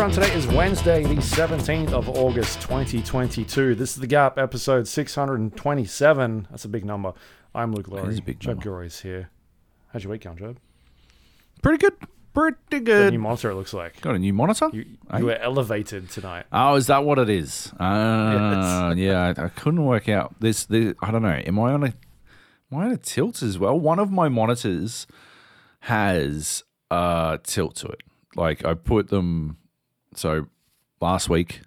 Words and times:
Everyone, 0.00 0.18
today 0.18 0.34
is 0.34 0.46
Wednesday, 0.46 1.02
the 1.02 1.16
17th 1.16 1.92
of 1.92 2.08
August 2.08 2.62
2022. 2.62 3.74
This 3.74 3.90
is 3.90 3.96
The 3.96 4.06
Gap, 4.06 4.38
episode 4.38 4.88
627. 4.88 6.48
That's 6.50 6.64
a 6.64 6.68
big 6.68 6.86
number. 6.86 7.12
I'm 7.54 7.74
Luke 7.74 7.86
Lawrie. 7.86 8.08
is 8.08 8.18
a 8.18 8.22
big 8.22 8.40
Joab. 8.40 8.62
Gilroy's 8.62 9.00
here. 9.00 9.28
How's 9.92 10.04
your 10.04 10.12
week 10.12 10.22
going, 10.22 10.38
Joab? 10.38 10.58
Pretty 11.60 11.76
good. 11.76 11.92
Pretty 12.32 12.82
good. 12.82 13.12
new 13.12 13.18
monitor, 13.18 13.50
it 13.50 13.56
looks 13.56 13.74
like. 13.74 14.00
Got 14.00 14.14
a 14.14 14.18
new 14.18 14.32
monitor? 14.32 14.70
You, 14.72 14.86
you 15.18 15.26
were 15.26 15.36
elevated 15.36 16.08
tonight. 16.08 16.46
Oh, 16.50 16.76
is 16.76 16.86
that 16.86 17.04
what 17.04 17.18
it 17.18 17.28
is? 17.28 17.70
Uh, 17.78 18.94
yeah, 18.96 19.34
I, 19.36 19.44
I 19.44 19.48
couldn't 19.50 19.84
work 19.84 20.08
out 20.08 20.34
this, 20.40 20.64
this. 20.64 20.94
I 21.02 21.10
don't 21.10 21.20
know. 21.20 21.28
Am 21.28 21.58
I 21.58 21.72
on 21.72 21.84
a? 21.84 21.92
Am 22.72 22.78
I 22.78 22.84
on 22.86 22.92
a 22.92 22.96
tilt 22.96 23.42
as 23.42 23.58
well? 23.58 23.78
One 23.78 23.98
of 23.98 24.10
my 24.10 24.30
monitors 24.30 25.06
has 25.80 26.64
a 26.90 27.38
tilt 27.42 27.76
to 27.76 27.88
it. 27.88 28.00
Like 28.34 28.64
I 28.64 28.72
put 28.72 29.08
them. 29.08 29.58
So 30.14 30.46
last 31.00 31.28
week, 31.28 31.60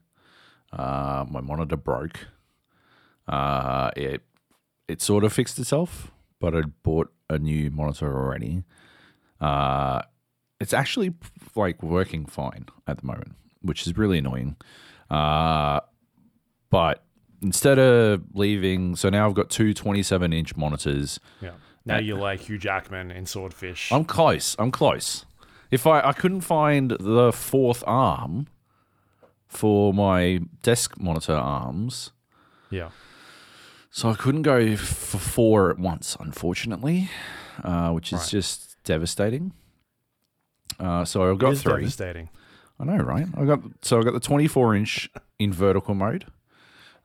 uh, 0.71 1.25
my 1.29 1.41
monitor 1.41 1.77
broke. 1.77 2.27
Uh, 3.27 3.91
it 3.95 4.21
it 4.87 5.01
sort 5.01 5.23
of 5.23 5.31
fixed 5.31 5.57
itself, 5.59 6.11
but 6.39 6.55
I'd 6.55 6.83
bought 6.83 7.11
a 7.29 7.39
new 7.39 7.71
monitor 7.71 8.15
already. 8.15 8.63
Uh, 9.39 10.01
it's 10.59 10.73
actually 10.73 11.13
like 11.55 11.81
working 11.81 12.25
fine 12.25 12.65
at 12.87 12.99
the 12.99 13.05
moment, 13.05 13.33
which 13.61 13.87
is 13.87 13.97
really 13.97 14.17
annoying. 14.17 14.55
Uh, 15.09 15.79
but 16.69 17.03
instead 17.41 17.79
of 17.79 18.23
leaving, 18.33 18.95
so 18.95 19.09
now 19.09 19.27
I've 19.27 19.35
got 19.35 19.49
two 19.49 19.73
27 19.73 20.33
inch 20.33 20.55
monitors. 20.55 21.19
Yeah. 21.41 21.51
Now 21.85 21.99
you're 21.99 22.17
like 22.17 22.41
Hugh 22.41 22.57
Jackman 22.57 23.11
in 23.11 23.25
Swordfish. 23.25 23.91
I'm 23.91 24.05
close. 24.05 24.55
I'm 24.57 24.71
close. 24.71 25.25
If 25.73 25.87
I, 25.87 26.01
I 26.01 26.13
couldn't 26.13 26.41
find 26.41 26.91
the 26.91 27.31
fourth 27.33 27.83
arm 27.87 28.45
for 29.47 29.91
my 29.91 30.41
desk 30.61 30.99
monitor 30.99 31.33
arms, 31.33 32.11
yeah. 32.69 32.89
so 33.89 34.09
I 34.09 34.13
couldn't 34.13 34.43
go 34.43 34.75
for 34.75 35.17
four 35.17 35.71
at 35.71 35.79
once, 35.79 36.15
unfortunately, 36.19 37.09
uh, 37.63 37.89
which 37.89 38.13
is 38.13 38.19
Right. 38.19 38.29
just 38.29 38.75
devastating. 38.83 39.53
Uh, 40.79 41.05
so 41.05 41.31
I've 41.31 41.39
got 41.39 41.57
three. 41.57 41.81
devastating. 41.81 42.29
I 42.79 42.83
know, 42.85 42.97
right? 42.97 43.27
I 43.35 43.45
got 43.45 43.61
so 43.81 43.99
I 43.99 44.03
got 44.03 44.13
the 44.13 44.19
24 44.19 44.75
inch 44.75 45.09
in 45.39 45.51
vertical 45.51 45.95
mode, 45.95 46.25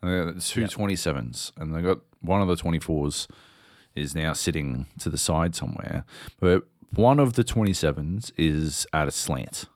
and 0.02 0.10
I 0.10 0.24
got 0.24 0.34
the 0.34 0.40
two 0.42 0.64
27s, 0.64 1.52
and 1.56 1.74
I 1.74 1.80
got 1.80 2.00
one 2.20 2.42
of 2.42 2.48
the 2.48 2.56
24s 2.56 3.28
is 3.94 4.14
now 4.14 4.34
sitting 4.34 4.86
to 5.00 5.08
the 5.08 5.18
side 5.18 5.54
somewhere, 5.54 6.04
but 6.38 6.64
one 6.94 7.20
of 7.20 7.34
the 7.34 7.44
27s 7.44 8.32
is 8.36 8.86
at 8.92 9.08
a 9.08 9.10
slant, 9.10 9.66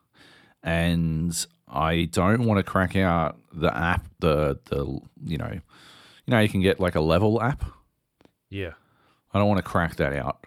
and 0.63 1.47
I 1.69 2.05
don't 2.05 2.45
want 2.45 2.59
to 2.59 2.63
crack 2.63 2.97
out 2.97 3.39
the 3.53 3.75
app, 3.77 4.07
the 4.21 4.59
the 4.67 5.01
you 5.25 5.39
know, 5.39 5.53
you 5.53 5.61
know 6.31 6.41
you 6.41 6.49
can 6.49 6.61
get 6.61 6.81
like 6.81 6.95
a 6.95 7.01
level 7.01 7.43
app. 7.43 7.65
Yeah. 8.51 8.73
I 9.33 9.39
don't 9.39 9.49
want 9.49 9.59
to 9.59 9.71
crack 9.71 9.97
that 9.97 10.13
out, 10.13 10.45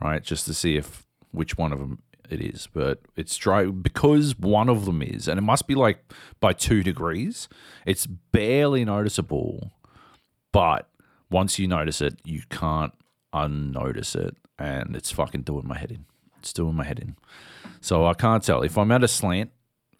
right? 0.00 0.22
Just 0.22 0.46
to 0.46 0.54
see 0.54 0.76
if 0.76 1.06
which 1.30 1.56
one 1.56 1.72
of 1.72 1.78
them 1.78 2.02
it 2.28 2.40
is. 2.40 2.68
But 2.72 3.00
it's 3.16 3.36
dry 3.36 3.66
because 3.66 4.38
one 4.38 4.68
of 4.68 4.84
them 4.84 5.02
is, 5.02 5.28
and 5.28 5.38
it 5.38 5.42
must 5.42 5.66
be 5.66 5.74
like 5.74 6.12
by 6.40 6.52
two 6.52 6.82
degrees. 6.82 7.48
It's 7.86 8.06
barely 8.06 8.84
noticeable, 8.84 9.72
but 10.52 10.88
once 11.30 11.58
you 11.58 11.68
notice 11.68 12.00
it, 12.00 12.18
you 12.24 12.42
can't 12.50 12.92
unnotice 13.32 14.14
it, 14.14 14.36
and 14.58 14.96
it's 14.96 15.10
fucking 15.10 15.42
doing 15.42 15.66
my 15.66 15.78
head 15.78 15.90
in. 15.92 16.04
It's 16.40 16.52
doing 16.52 16.74
my 16.74 16.84
head 16.84 16.98
in. 16.98 17.16
So 17.80 18.06
I 18.06 18.14
can't 18.14 18.42
tell 18.42 18.62
if 18.62 18.76
I'm 18.78 18.90
at 18.92 19.02
a 19.04 19.08
slant 19.08 19.50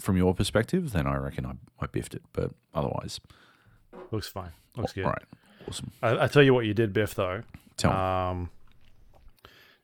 from 0.01 0.17
your 0.17 0.35
perspective. 0.35 0.93
Then 0.93 1.07
I 1.07 1.17
reckon 1.17 1.45
I, 1.47 1.53
I 1.81 1.87
biffed 1.87 2.15
it, 2.15 2.23
but 2.33 2.51
otherwise, 2.75 3.21
Looks 4.11 4.29
fine. 4.29 4.53
Looks 4.77 4.93
good. 4.93 5.05
all 5.05 5.11
right, 5.11 5.25
awesome. 5.69 5.91
I, 6.03 6.25
I 6.25 6.27
tell 6.29 6.43
you 6.43 6.55
what 6.55 6.65
you 6.67 6.73
did, 6.75 6.93
Biff, 6.93 7.15
though. 7.15 7.43
Tell 7.77 7.91
me. 7.91 7.97
um, 7.97 8.51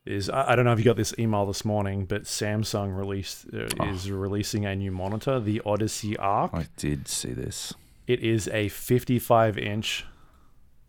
is 0.05 0.29
I, 0.29 0.51
I 0.51 0.55
don't 0.55 0.65
know 0.65 0.71
if 0.73 0.79
you 0.79 0.85
got 0.85 0.95
this 0.97 1.13
email 1.19 1.45
this 1.45 1.65
morning, 1.65 2.05
but 2.05 2.23
Samsung 2.23 2.95
released 2.97 3.47
uh, 3.53 3.67
Oh. 3.79 3.89
is 3.89 4.09
releasing 4.09 4.65
a 4.65 4.75
new 4.75 4.91
monitor, 4.91 5.39
the 5.39 5.61
Odyssey 5.65 6.15
Arc. 6.17 6.53
I 6.53 6.67
did 6.77 7.07
see 7.07 7.33
this. 7.33 7.73
It 8.07 8.19
is 8.21 8.47
a 8.49 8.69
55 8.69 9.57
inch 9.57 10.05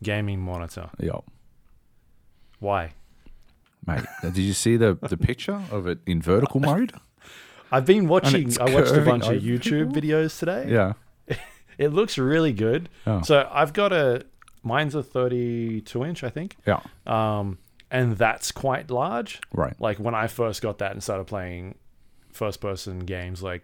gaming 0.02 0.40
monitor. 0.40 0.90
Yep. 1.00 1.24
Why? 2.58 2.92
Mate, 3.86 4.04
uh, 4.22 4.30
did 4.30 4.38
you 4.38 4.52
see 4.52 4.76
the, 4.76 4.98
the 5.08 5.16
picture 5.16 5.62
of 5.70 5.86
it 5.86 5.98
in 6.06 6.20
vertical 6.20 6.60
mode? 6.60 6.92
I've 7.70 7.84
been 7.86 8.08
watching. 8.08 8.52
I 8.60 8.72
watched 8.74 8.92
a 8.94 9.00
bunch 9.00 9.26
of 9.26 9.42
YouTube 9.42 9.92
videos 9.92 10.38
today. 10.38 10.66
Yeah. 10.68 10.92
It 11.78 11.88
looks 11.92 12.16
really 12.16 12.54
good. 12.54 12.88
Oh. 13.06 13.20
So 13.20 13.46
I've 13.52 13.74
got 13.74 13.92
a 13.92 14.24
mine's 14.62 14.94
a 14.94 15.02
32 15.02 16.04
inch, 16.06 16.24
I 16.24 16.30
think, 16.30 16.56
Yeah. 16.66 16.80
um, 17.06 17.58
and 17.90 18.16
that's 18.16 18.50
quite 18.50 18.90
large. 18.90 19.42
Right. 19.52 19.78
like 19.78 19.98
when 19.98 20.14
I 20.14 20.26
first 20.26 20.62
got 20.62 20.78
that 20.78 20.92
and 20.92 21.02
started 21.02 21.26
playing 21.26 21.74
first 22.32 22.62
person 22.62 23.00
games 23.00 23.42
like 23.42 23.62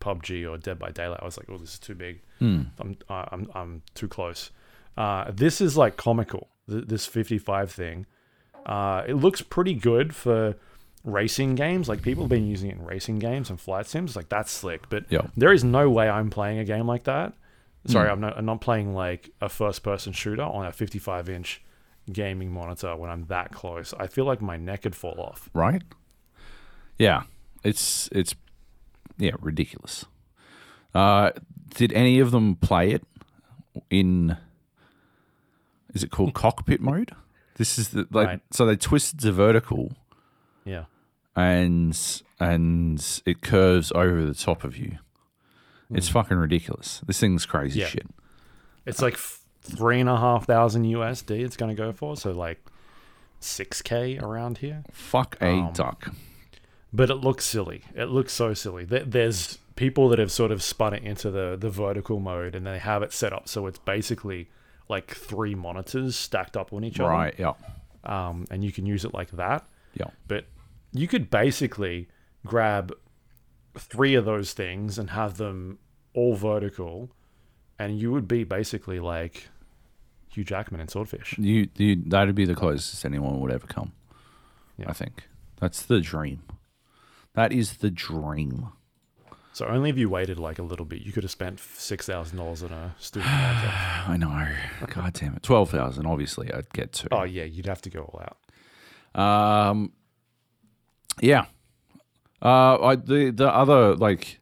PUBG 0.00 0.50
or 0.50 0.58
Dead 0.58 0.80
by 0.80 0.90
Daylight, 0.90 1.20
I 1.22 1.24
was 1.24 1.36
like, 1.38 1.46
oh, 1.48 1.56
this 1.58 1.74
is 1.74 1.78
too 1.78 1.94
big. 1.94 2.22
Hmm. 2.40 2.62
I'm, 2.80 2.96
I'm, 3.08 3.48
I'm 3.54 3.82
too 3.94 4.08
close. 4.08 4.50
Uh, 4.96 5.30
this 5.32 5.60
is 5.60 5.76
like 5.76 5.96
comical, 5.96 6.48
th- 6.68 6.86
this 6.88 7.06
55 7.06 7.70
thing. 7.70 8.06
Uh, 8.66 9.04
it 9.06 9.14
looks 9.14 9.42
pretty 9.42 9.74
good 9.74 10.14
for 10.14 10.56
racing 11.04 11.54
games. 11.54 11.88
Like 11.88 12.00
people 12.02 12.24
have 12.24 12.30
been 12.30 12.46
using 12.46 12.70
it 12.70 12.76
in 12.76 12.84
racing 12.84 13.18
games 13.18 13.50
and 13.50 13.60
flight 13.60 13.86
sims. 13.86 14.16
Like 14.16 14.28
that's 14.28 14.50
slick. 14.50 14.88
But 14.88 15.04
Yeah. 15.10 15.26
there 15.36 15.52
is 15.52 15.62
no 15.64 15.90
way 15.90 16.08
I'm 16.08 16.30
playing 16.30 16.58
a 16.58 16.64
game 16.64 16.86
like 16.86 17.04
that. 17.04 17.34
Sorry, 17.86 18.06
Hmm. 18.08 18.12
I'm 18.12 18.20
not. 18.20 18.38
I'm 18.38 18.46
not 18.46 18.60
playing 18.62 18.94
like 18.94 19.30
a 19.42 19.48
first 19.50 19.82
person 19.82 20.12
shooter 20.14 20.42
on 20.42 20.64
a 20.64 20.72
55 20.72 21.28
inch 21.28 21.62
gaming 22.10 22.50
monitor 22.52 22.96
when 22.96 23.10
I'm 23.10 23.26
that 23.26 23.52
close. 23.52 23.92
I 23.98 24.06
feel 24.06 24.24
like 24.24 24.40
my 24.40 24.56
neck 24.56 24.84
would 24.84 24.96
fall 24.96 25.20
off. 25.20 25.50
Right? 25.52 25.82
Yeah. 26.98 27.24
It's 27.62 28.08
it's 28.12 28.34
yeah, 29.18 29.32
ridiculous. 29.40 30.06
Uh 30.94 31.32
did 31.74 31.92
any 31.92 32.20
of 32.20 32.30
them 32.30 32.54
play 32.56 32.92
it 32.92 33.04
in 33.90 34.36
is 35.92 36.02
it 36.02 36.10
called 36.10 36.32
cockpit 36.42 36.80
mode? 36.80 37.12
This 37.56 37.78
is 37.78 37.90
the 37.90 38.06
like 38.10 38.26
Right. 38.26 38.40
so 38.50 38.66
they 38.66 38.76
twisted 38.76 39.20
the 39.20 39.32
vertical 39.32 39.92
Yeah. 40.64 40.84
and 41.36 41.96
and 42.40 43.20
it 43.26 43.42
curves 43.42 43.92
over 43.94 44.24
the 44.24 44.34
top 44.34 44.64
of 44.64 44.76
you. 44.76 44.98
It's 45.90 46.08
fucking 46.08 46.36
ridiculous. 46.36 47.00
This 47.06 47.20
thing's 47.20 47.46
crazy 47.46 47.80
Yeah. 47.80 47.86
shit. 47.86 48.06
It's 48.86 49.00
like 49.00 49.14
f- 49.14 49.40
three 49.62 50.00
and 50.00 50.08
a 50.08 50.16
half 50.16 50.46
thousand 50.46 50.84
USD. 50.86 51.42
It's 51.44 51.56
going 51.56 51.74
to 51.74 51.80
go 51.80 51.92
for 51.92 52.16
so 52.16 52.32
like 52.32 52.60
six 53.40 53.82
k 53.82 54.18
around 54.18 54.58
here. 54.58 54.82
Fuck 54.90 55.36
a 55.40 55.46
Um, 55.50 55.72
duck. 55.72 56.08
But 56.92 57.10
it 57.10 57.16
looks 57.16 57.44
silly. 57.44 57.82
It 57.94 58.06
looks 58.06 58.32
so 58.32 58.54
silly. 58.54 58.84
There- 58.84 59.04
There's 59.04 59.58
people 59.76 60.08
that 60.08 60.18
have 60.18 60.30
sort 60.32 60.50
of 60.52 60.62
spun 60.62 60.94
it 60.94 61.02
into 61.02 61.30
the 61.30 61.56
the 61.58 61.70
vertical 61.70 62.18
mode, 62.20 62.54
and 62.54 62.66
they 62.66 62.78
have 62.78 63.02
it 63.02 63.12
set 63.12 63.32
up 63.32 63.48
so 63.48 63.66
it's 63.66 63.78
basically 63.80 64.48
like 64.88 65.14
three 65.14 65.54
monitors 65.54 66.16
stacked 66.16 66.56
up 66.56 66.72
on 66.72 66.84
each 66.84 67.00
other. 67.00 67.10
Right, 67.10 67.34
yeah. 67.38 67.54
Um, 68.04 68.46
and 68.50 68.62
you 68.64 68.72
can 68.72 68.86
use 68.86 69.04
it 69.04 69.14
like 69.14 69.30
that. 69.32 69.66
Yeah. 69.94 70.08
But 70.28 70.46
you 70.92 71.08
could 71.08 71.30
basically 71.30 72.08
grab 72.46 72.92
three 73.74 74.14
of 74.14 74.24
those 74.24 74.52
things 74.52 74.98
and 74.98 75.10
have 75.10 75.36
them 75.36 75.78
all 76.12 76.34
vertical, 76.34 77.10
and 77.78 77.98
you 77.98 78.12
would 78.12 78.28
be 78.28 78.44
basically 78.44 79.00
like 79.00 79.48
Hugh 80.30 80.44
Jackman 80.44 80.80
in 80.80 80.88
Swordfish. 80.88 81.36
You, 81.38 81.68
you 81.76 81.96
that'd 82.06 82.34
be 82.34 82.44
the 82.44 82.54
closest 82.54 83.04
anyone 83.04 83.40
would 83.40 83.52
ever 83.52 83.66
come. 83.66 83.92
Yeah. 84.76 84.86
I 84.88 84.92
think 84.92 85.24
that's 85.60 85.82
the 85.82 86.00
dream. 86.00 86.42
That 87.34 87.52
is 87.52 87.78
the 87.78 87.90
dream. 87.90 88.68
So 89.54 89.66
only 89.66 89.88
if 89.88 89.96
you 89.96 90.08
waited 90.10 90.38
like 90.38 90.58
a 90.58 90.62
little 90.62 90.84
bit, 90.84 91.02
you 91.02 91.12
could 91.12 91.22
have 91.22 91.30
spent 91.30 91.60
six 91.60 92.06
thousand 92.06 92.38
dollars 92.38 92.62
on 92.64 92.72
a 92.72 92.94
student. 92.98 93.30
I 93.32 94.16
know. 94.18 94.48
God 94.92 95.12
damn 95.14 95.34
it. 95.36 95.42
Twelve 95.44 95.70
thousand. 95.70 96.06
Obviously, 96.06 96.52
I'd 96.52 96.68
get 96.72 96.92
to. 96.94 97.08
Oh 97.12 97.22
yeah, 97.22 97.44
you'd 97.44 97.66
have 97.66 97.80
to 97.82 97.90
go 97.90 98.00
all 98.02 98.22
out. 99.14 99.70
Um. 99.70 99.92
Yeah. 101.22 101.46
Uh. 102.42 102.78
I 102.82 102.96
the 102.96 103.30
the 103.30 103.48
other 103.48 103.94
like. 103.96 104.40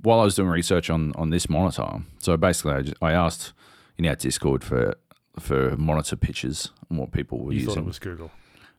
While 0.00 0.20
I 0.20 0.24
was 0.24 0.34
doing 0.36 0.48
research 0.48 0.88
on 0.88 1.12
on 1.16 1.28
this 1.28 1.50
monitor, 1.50 1.98
so 2.18 2.34
basically, 2.38 2.72
I, 2.72 2.80
just, 2.80 2.96
I 3.02 3.12
asked 3.12 3.52
in 3.98 4.06
our 4.06 4.14
Discord 4.16 4.64
for 4.64 4.94
for 5.38 5.76
monitor 5.76 6.16
pictures 6.16 6.70
and 6.88 6.98
what 6.98 7.12
people 7.12 7.44
were 7.44 7.52
You 7.52 7.58
using. 7.60 7.74
thought 7.74 7.80
it 7.82 7.86
was 7.86 7.98
Google. 7.98 8.30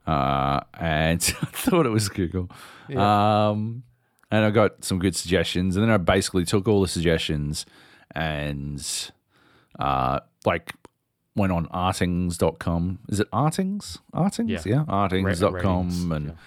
uh, 0.08 0.62
and 0.74 1.22
I 1.44 1.46
thought 1.46 1.86
it 1.86 1.90
was 1.90 2.10
Google. 2.10 2.50
Um, 2.96 3.84
and 4.32 4.46
I 4.46 4.50
got 4.50 4.84
some 4.84 5.00
good 5.00 5.16
suggestions, 5.16 5.76
and 5.76 5.84
then 5.84 5.92
I 5.92 5.98
basically 5.98 6.46
took 6.46 6.68
all 6.68 6.82
the 6.82 6.88
suggestions 6.88 7.66
and 8.12 8.86
uh, 9.80 10.20
like 10.46 10.74
went 11.36 11.52
on 11.52 11.68
rtings.com. 11.68 13.00
Is 13.10 13.20
it 13.20 13.30
artings? 13.32 14.00
Artings? 14.14 14.66
Yeah. 14.66 14.74
Yeah, 14.78 14.86
rtings.com 14.88 16.12
and 16.12 16.38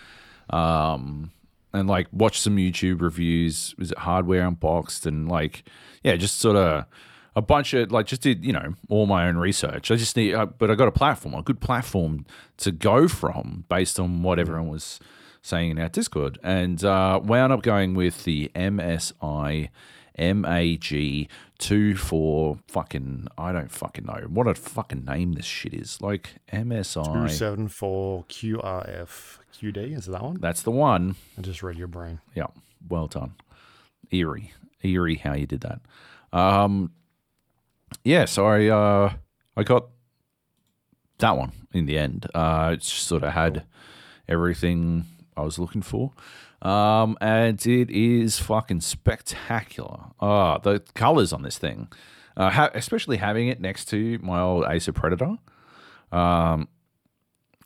um 0.50 1.31
and 1.73 1.88
like 1.88 2.09
watched 2.12 2.43
some 2.43 2.56
YouTube 2.56 3.00
reviews. 3.00 3.75
Was 3.79 3.93
it 3.93 3.99
hardware 3.99 4.47
unboxed 4.47 5.06
and 5.06 5.29
like 5.29 5.62
yeah, 6.03 6.17
just 6.17 6.38
sort 6.38 6.56
of 6.56 6.87
a 7.37 7.43
bunch 7.43 7.73
of 7.75 7.93
like 7.93 8.06
just 8.06 8.23
did 8.23 8.44
you 8.44 8.53
know 8.53 8.75
all 8.88 9.06
my 9.06 9.29
own 9.29 9.37
research. 9.37 9.91
I 9.91 9.97
just 9.97 10.17
need, 10.17 10.35
uh, 10.35 10.47
but 10.47 10.71
I 10.71 10.75
got 10.75 10.88
a 10.88 10.93
platform, 10.93 11.35
a 11.35 11.43
good 11.43 11.61
platform 11.61 12.27
to 12.59 12.73
go 12.73 13.06
from 13.06 13.65
based 13.69 14.00
on 14.00 14.23
what 14.23 14.38
everyone 14.38 14.69
was 14.69 14.99
saying 15.43 15.73
in 15.73 15.79
our 15.79 15.89
Discord, 15.89 16.39
and 16.43 16.83
uh, 16.85 17.21
wound 17.23 17.53
up 17.53 17.63
going 17.63 17.95
with 17.95 18.25
the 18.25 18.51
MSI 18.55 19.69
MAG 20.19 21.29
two 21.59 21.95
four 21.97 22.59
fucking 22.69 23.29
I 23.39 23.53
don't 23.53 23.71
fucking 23.71 24.05
know 24.07 24.27
what 24.29 24.47
a 24.47 24.55
fucking 24.55 25.05
name 25.05 25.33
this 25.33 25.45
shit 25.45 25.75
is 25.75 26.01
like 26.01 26.37
MSI. 26.53 27.29
Two 27.29 27.33
seven 27.33 27.69
four 27.69 28.25
QRF 28.25 29.39
QD 29.55 29.97
is 29.97 30.07
that 30.07 30.23
one? 30.23 30.39
That's 30.41 30.63
the 30.63 30.71
one. 30.71 31.17
I 31.39 31.43
just 31.43 31.63
read 31.63 31.77
your 31.77 31.87
brain. 31.87 32.21
Yeah, 32.35 32.47
well 32.89 33.07
done. 33.07 33.35
Eerie, 34.11 34.53
eerie 34.83 35.17
how 35.17 35.35
you 35.35 35.47
did 35.47 35.61
that. 35.61 35.81
Um, 36.33 36.93
yeah, 38.05 38.25
so 38.25 38.47
I 38.47 38.67
uh, 38.67 39.13
I 39.57 39.63
got 39.63 39.89
that 41.19 41.37
one 41.37 41.53
in 41.73 41.87
the 41.87 41.99
end. 41.99 42.27
Uh, 42.35 42.73
it 42.75 42.83
sort 42.83 43.23
of 43.23 43.33
had 43.33 43.65
everything 44.29 45.07
I 45.37 45.43
was 45.43 45.59
looking 45.59 45.82
for. 45.82 46.12
Um, 46.62 47.17
and 47.21 47.65
it 47.67 47.91
is 47.91 48.38
fucking 48.38 48.81
spectacular. 48.81 50.06
Oh, 50.21 50.59
the 50.62 50.81
colors 50.94 51.32
on 51.32 51.43
this 51.43 51.59
thing, 51.59 51.88
uh, 52.37 52.50
ha- 52.50 52.71
especially 52.75 53.17
having 53.17 53.49
it 53.49 53.61
next 53.61 53.87
to 53.87 54.19
my 54.23 54.41
old 54.41 54.67
Acer 54.69 54.93
Predator. 54.93 55.37
Um, 56.12 56.69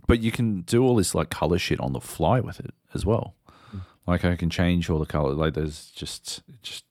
but 0.07 0.21
you 0.21 0.31
can 0.31 0.61
do 0.63 0.83
all 0.85 0.97
this 0.97 1.15
like 1.15 1.31
color 1.31 1.59
shit 1.59 1.81
on 1.81 1.93
the 1.93 2.01
fly 2.01 2.41
with 2.41 2.61
it 2.61 2.75
as 2.93 3.05
well. 3.05 3.35
Like 4.07 4.25
I 4.25 4.37
can 4.37 4.51
change 4.51 4.91
all 4.91 4.99
the 4.99 5.07
color. 5.07 5.33
Like 5.33 5.55
there's 5.55 5.87
just 5.91 6.43
just 6.63 6.85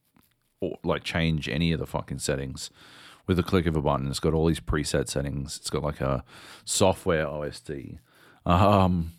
or, 0.59 0.77
like 0.83 1.03
change 1.03 1.47
any 1.47 1.71
of 1.71 1.79
the 1.79 1.85
fucking 1.85 2.19
settings 2.19 2.69
with 3.27 3.37
a 3.37 3.43
click 3.43 3.65
of 3.65 3.75
a 3.75 3.81
button. 3.81 4.07
It's 4.07 4.19
got 4.19 4.33
all 4.33 4.47
these 4.47 4.59
preset 4.59 5.07
settings. 5.07 5.57
It's 5.57 5.69
got 5.69 5.83
like 5.83 6.01
a 6.01 6.23
software 6.65 7.25
OSD. 7.25 7.99
Um, 8.45 9.13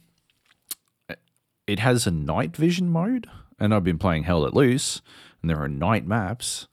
it 1.67 1.79
has 1.79 2.07
a 2.07 2.11
night 2.11 2.57
vision 2.57 2.89
mode, 2.91 3.27
and 3.59 3.75
I've 3.75 3.85
been 3.85 3.99
playing 3.99 4.25
Hell 4.25 4.41
Let 4.41 4.55
Loose, 4.55 5.01
and 5.41 5.51
there 5.51 5.59
are 5.61 5.69
night 5.69 6.07
maps, 6.07 6.67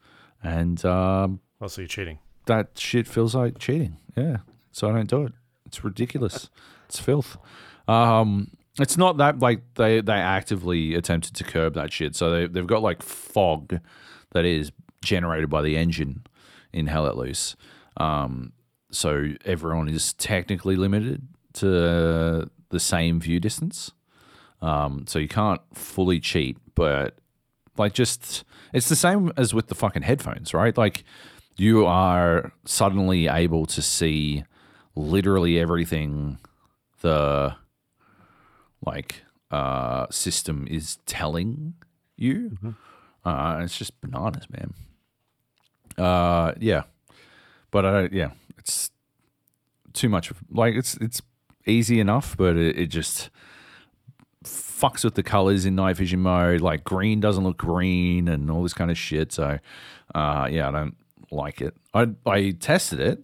and 0.43 0.83
um, 0.85 1.39
Oh, 1.61 1.67
so 1.67 1.81
you're 1.81 1.87
cheating. 1.87 2.19
that 2.47 2.77
shit 2.77 3.07
feels 3.07 3.35
like 3.35 3.59
cheating. 3.59 3.97
Yeah, 4.17 4.37
so 4.71 4.89
I 4.89 4.93
don't 4.93 5.09
do 5.09 5.23
it. 5.25 5.33
It's 5.65 5.83
ridiculous. 5.83 6.49
it's 6.87 6.99
filth. 6.99 7.37
Um, 7.87 8.51
it's 8.79 8.97
not 8.97 9.17
that 9.17 9.39
like 9.39 9.61
they 9.75 10.01
they 10.01 10.13
actively 10.13 10.95
attempted 10.95 11.35
to 11.35 11.43
curb 11.43 11.73
that 11.75 11.91
shit. 11.93 12.15
So 12.15 12.31
they 12.31 12.47
they've 12.47 12.67
got 12.67 12.81
like 12.81 13.01
fog 13.03 13.79
that 14.31 14.45
is 14.45 14.71
generated 15.03 15.49
by 15.49 15.61
the 15.61 15.77
engine 15.77 16.23
in 16.73 16.87
Hell 16.87 17.03
Let 17.03 17.17
Loose. 17.17 17.55
Um, 17.97 18.53
so 18.91 19.33
everyone 19.45 19.87
is 19.89 20.13
technically 20.13 20.75
limited 20.75 21.27
to 21.53 22.49
the 22.69 22.79
same 22.79 23.19
view 23.19 23.39
distance. 23.39 23.91
Um, 24.61 25.05
so 25.07 25.19
you 25.19 25.27
can't 25.27 25.61
fully 25.73 26.19
cheat, 26.19 26.57
but 26.75 27.15
like 27.77 27.93
just 27.93 28.43
it's 28.73 28.89
the 28.89 28.95
same 28.95 29.31
as 29.37 29.53
with 29.53 29.67
the 29.67 29.75
fucking 29.75 30.03
headphones, 30.03 30.53
right? 30.53 30.77
Like 30.77 31.03
you 31.57 31.85
are 31.85 32.51
suddenly 32.65 33.27
able 33.27 33.65
to 33.67 33.81
see 33.81 34.45
literally 34.95 35.59
everything 35.59 36.37
the 37.01 37.55
like 38.85 39.23
uh 39.49 40.07
system 40.09 40.67
is 40.69 40.97
telling 41.05 41.73
you. 42.17 42.57
Uh 43.25 43.61
it's 43.63 43.77
just 43.77 43.99
bananas, 44.01 44.47
man. 44.49 44.73
Uh 45.97 46.53
yeah. 46.59 46.83
But 47.71 47.85
I 47.85 47.91
don't 47.91 48.13
yeah, 48.13 48.31
it's 48.57 48.91
too 49.93 50.09
much 50.09 50.31
like 50.51 50.75
it's 50.75 50.95
it's 50.97 51.21
easy 51.65 51.99
enough, 51.99 52.35
but 52.37 52.55
it, 52.57 52.77
it 52.77 52.87
just 52.87 53.29
fucks 54.81 55.03
with 55.03 55.13
the 55.15 55.23
colors 55.23 55.65
in 55.65 55.75
night 55.75 55.95
vision 55.97 56.21
mode. 56.21 56.61
Like 56.61 56.83
green 56.83 57.19
doesn't 57.19 57.43
look 57.43 57.57
green 57.57 58.27
and 58.27 58.49
all 58.49 58.63
this 58.63 58.73
kind 58.73 58.89
of 58.91 58.97
shit. 58.97 59.31
So, 59.31 59.59
uh, 60.15 60.47
yeah, 60.51 60.67
I 60.67 60.71
don't 60.71 60.95
like 61.31 61.61
it. 61.61 61.75
I 61.93 62.07
I 62.25 62.51
tested 62.59 62.99
it, 62.99 63.23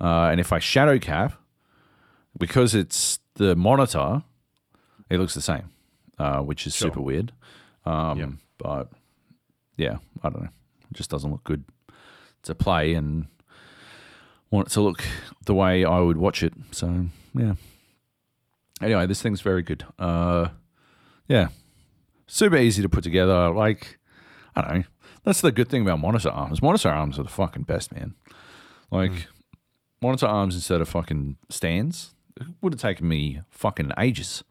uh, 0.00 0.28
and 0.30 0.40
if 0.40 0.52
I 0.52 0.58
shadow 0.58 0.98
cap, 0.98 1.34
because 2.38 2.74
it's 2.74 3.18
the 3.34 3.54
monitor, 3.54 4.22
it 5.10 5.18
looks 5.18 5.34
the 5.34 5.40
same, 5.42 5.70
uh, 6.18 6.40
which 6.40 6.66
is 6.66 6.74
Sure. 6.74 6.88
super 6.88 7.00
weird. 7.00 7.32
Um, 7.84 8.18
Yeah. 8.18 8.26
But 8.58 8.88
yeah, 9.76 9.98
I 10.22 10.30
don't 10.30 10.42
know. 10.42 10.48
It 10.90 10.94
just 10.96 11.10
doesn't 11.10 11.30
look 11.30 11.44
good 11.44 11.64
to 12.44 12.54
play 12.54 12.94
and 12.94 13.26
want 14.50 14.68
it 14.68 14.70
to 14.74 14.80
look 14.80 15.02
the 15.46 15.54
way 15.54 15.84
I 15.84 15.98
would 16.00 16.16
watch 16.16 16.42
it. 16.42 16.54
So 16.70 17.06
yeah. 17.34 17.54
Anyway, 18.80 19.06
this 19.06 19.20
thing's 19.22 19.40
very 19.40 19.62
good. 19.62 19.84
Uh, 19.98 20.48
yeah, 21.28 21.48
super 22.26 22.56
easy 22.56 22.82
to 22.82 22.88
put 22.88 23.04
together. 23.04 23.50
Like 23.50 23.98
I 24.54 24.62
don't 24.62 24.74
know. 24.74 24.84
That's 25.24 25.40
the 25.40 25.52
good 25.52 25.68
thing 25.68 25.82
about 25.82 26.00
monitor 26.00 26.30
arms. 26.30 26.60
Monitor 26.60 26.90
arms 26.90 27.18
are 27.18 27.22
the 27.22 27.30
fucking 27.30 27.62
best, 27.62 27.94
man. 27.94 28.14
Like 28.90 29.10
mm. 29.10 29.26
monitor 30.02 30.26
arms 30.26 30.54
instead 30.54 30.80
of 30.80 30.88
fucking 30.88 31.36
stands. 31.48 32.14
It 32.36 32.46
would 32.60 32.74
have 32.74 32.80
taken 32.80 33.08
me 33.08 33.40
fucking 33.50 33.92
ages 33.98 34.44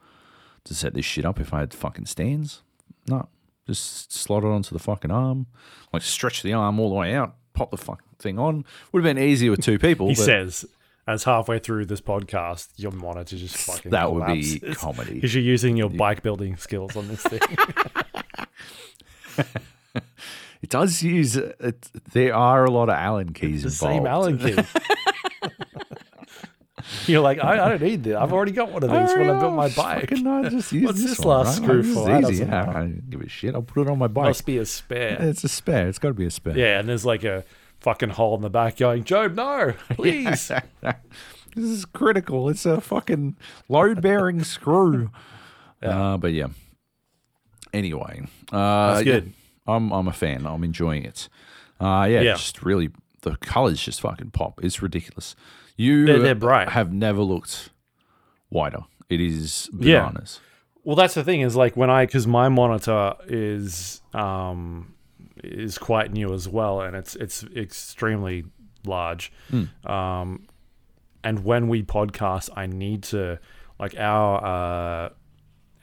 to 0.64 0.74
set 0.74 0.94
this 0.94 1.06
shit 1.06 1.26
up 1.26 1.40
if 1.40 1.54
I 1.54 1.60
had 1.60 1.74
fucking 1.74 2.06
stands. 2.06 2.64
No, 3.08 3.28
just 3.68 4.12
slot 4.12 4.44
it 4.44 4.48
onto 4.48 4.74
the 4.74 4.80
fucking 4.80 5.12
arm, 5.12 5.48
like 5.92 6.02
stretch 6.02 6.42
the 6.42 6.54
arm 6.54 6.80
all 6.80 6.90
the 6.90 6.96
way 6.96 7.14
out, 7.14 7.36
pop 7.54 7.72
the 7.72 7.78
fucking 7.78 8.08
thing 8.20 8.40
on. 8.40 8.66
Would 8.92 9.04
have 9.04 9.16
been 9.16 9.24
easier 9.24 9.52
with 9.52 9.62
two 9.62 9.78
people. 9.78 10.08
He 10.08 10.16
says, 10.16 10.66
as 11.08 11.24
halfway 11.26 11.60
through 11.60 11.86
this 11.86 12.00
podcast, 12.02 12.70
your 12.78 12.92
monitor 12.92 13.38
just 13.38 13.58
fucking 13.58 13.92
that 13.92 14.12
would 14.14 14.26
be 14.28 14.60
collapses. 14.60 14.78
comedy. 14.78 15.14
Because 15.16 15.34
you're 15.36 15.44
using 15.44 15.76
your 15.78 15.90
bike 15.90 16.24
building 16.24 16.56
skills 16.58 16.96
on 16.96 17.08
this 17.08 17.22
thing. 17.24 17.40
It 20.62 20.70
does 20.70 21.04
use. 21.04 21.36
It, 21.36 21.90
there 22.14 22.34
are 22.34 22.64
a 22.64 22.72
lot 22.72 22.88
of 22.88 22.96
Allen 22.96 23.34
keys 23.34 23.64
the 23.64 23.68
involved. 23.68 23.96
same 23.98 24.08
Allen 24.08 24.38
key. 24.38 24.56
You're 27.06 27.20
like, 27.22 27.44
I, 27.44 27.66
I 27.66 27.70
don't 27.70 27.82
need 27.82 28.04
this. 28.06 28.16
I've 28.16 28.32
already 28.32 28.54
got 28.54 28.72
one 28.72 28.82
of 28.82 28.90
these 28.90 29.18
when 29.18 29.30
I 29.30 29.38
built 29.40 29.54
my 29.56 29.68
bike. 29.70 30.10
Uh, 30.14 30.50
just 30.50 30.72
use 30.72 30.86
What's 30.86 31.04
this 31.04 31.20
one, 31.20 31.28
last 31.46 31.60
right? 31.60 31.66
screw 31.66 31.82
This 31.84 31.94
for? 31.94 32.32
easy. 32.32 32.46
Yeah. 32.46 32.70
I 32.70 32.74
don't 32.74 33.10
give 33.10 33.20
a 33.22 33.28
shit. 33.28 33.56
I'll 33.56 33.62
put 33.62 33.88
it 33.88 33.92
on 33.92 34.00
my 34.00 34.08
bike. 34.08 34.26
Must 34.28 34.46
be 34.46 34.58
a 34.58 34.66
spare. 34.66 35.18
It's 35.20 35.44
a 35.44 35.50
spare. 35.50 35.90
It's 35.90 36.00
got 36.00 36.10
to 36.10 36.14
be 36.14 36.26
a 36.26 36.32
spare. 36.32 36.58
Yeah, 36.58 36.80
and 36.80 36.88
there's 36.88 37.06
like 37.06 37.26
a 37.26 37.44
fucking 37.84 38.10
hole 38.10 38.36
in 38.36 38.42
the 38.42 38.50
back 38.50 38.78
going, 38.78 39.04
Joab, 39.04 39.36
no, 39.36 39.74
please. 39.92 40.52
This 41.56 41.66
is 41.66 41.86
critical. 41.86 42.50
It's 42.50 42.66
a 42.66 42.82
fucking 42.82 43.38
load 43.70 44.02
bearing 44.02 44.44
screw. 44.44 45.12
Uh, 45.84 46.18
but 46.18 46.34
yeah. 46.34 46.48
Anyway, 47.74 48.24
uh, 48.52 48.96
That's 48.96 49.06
yeah, 49.06 49.14
good. 49.20 49.34
I'm 49.68 49.92
I'm 49.92 50.08
a 50.08 50.14
fan. 50.14 50.48
I'm 50.48 50.64
enjoying 50.64 51.04
it. 51.04 51.30
Uh, 51.80 52.08
yeah, 52.10 52.22
Yeah. 52.22 52.34
just 52.34 52.64
really 52.64 52.90
the 53.22 53.36
colors 53.38 53.80
just 53.82 54.02
fucking 54.02 54.32
pop. 54.32 54.64
It's 54.64 54.82
ridiculous. 54.82 55.36
You 55.78 56.06
They're- 56.08 56.20
they're 56.20 56.36
bright. 56.36 56.70
have 56.70 56.92
never 56.92 57.22
looked 57.22 57.70
wider. 58.50 58.86
It 59.10 59.22
is 59.22 59.70
Yeah. 59.80 60.08
bananas. 60.08 60.40
Well, 60.84 60.96
that's 60.96 61.14
the 61.14 61.24
thing 61.24 61.42
is 61.42 61.56
like 61.56 61.78
when 61.78 61.90
I 61.92 62.06
because 62.08 62.26
my 62.26 62.50
monitor 62.50 63.14
is 63.28 64.02
um 64.14 64.93
is 65.44 65.78
quite 65.78 66.12
new 66.12 66.34
as 66.34 66.48
well, 66.48 66.82
and 66.82 66.96
it's 66.96 67.16
it's 67.16 67.44
extremely 67.56 68.46
large. 68.86 69.32
Um, 69.86 70.48
and 71.24 71.44
when 71.44 71.68
we 71.68 71.84
podcast, 71.84 72.50
I 72.56 72.66
need 72.66 73.04
to 73.04 73.40
like 73.80 73.96
our 73.98 74.44
uh 74.44 75.10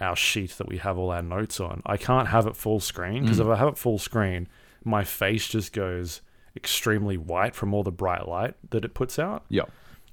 our 0.01 0.17
sheet 0.17 0.53
that 0.53 0.69
we 0.69 0.79
have 0.79 0.97
all 0.99 1.11
our 1.11 1.23
notes 1.23 1.61
on. 1.61 1.83
I 1.85 1.97
can't 1.97 2.29
have 2.29 2.47
it 2.47 2.57
full 2.57 2.81
screen 2.81 3.23
because 3.23 3.39
if 3.39 3.47
I 3.47 3.57
have 3.57 3.69
it 3.69 3.79
full 3.79 3.99
screen, 3.99 4.49
my 4.85 5.05
face 5.05 5.47
just 5.49 5.73
goes 5.73 6.23
extremely 6.57 7.17
white 7.17 7.55
from 7.55 7.75
all 7.75 7.83
the 7.83 7.93
bright 7.93 8.27
light 8.27 8.55
that 8.71 8.85
it 8.85 8.95
puts 8.95 9.19
out. 9.19 9.45
Yeah. 9.49 9.65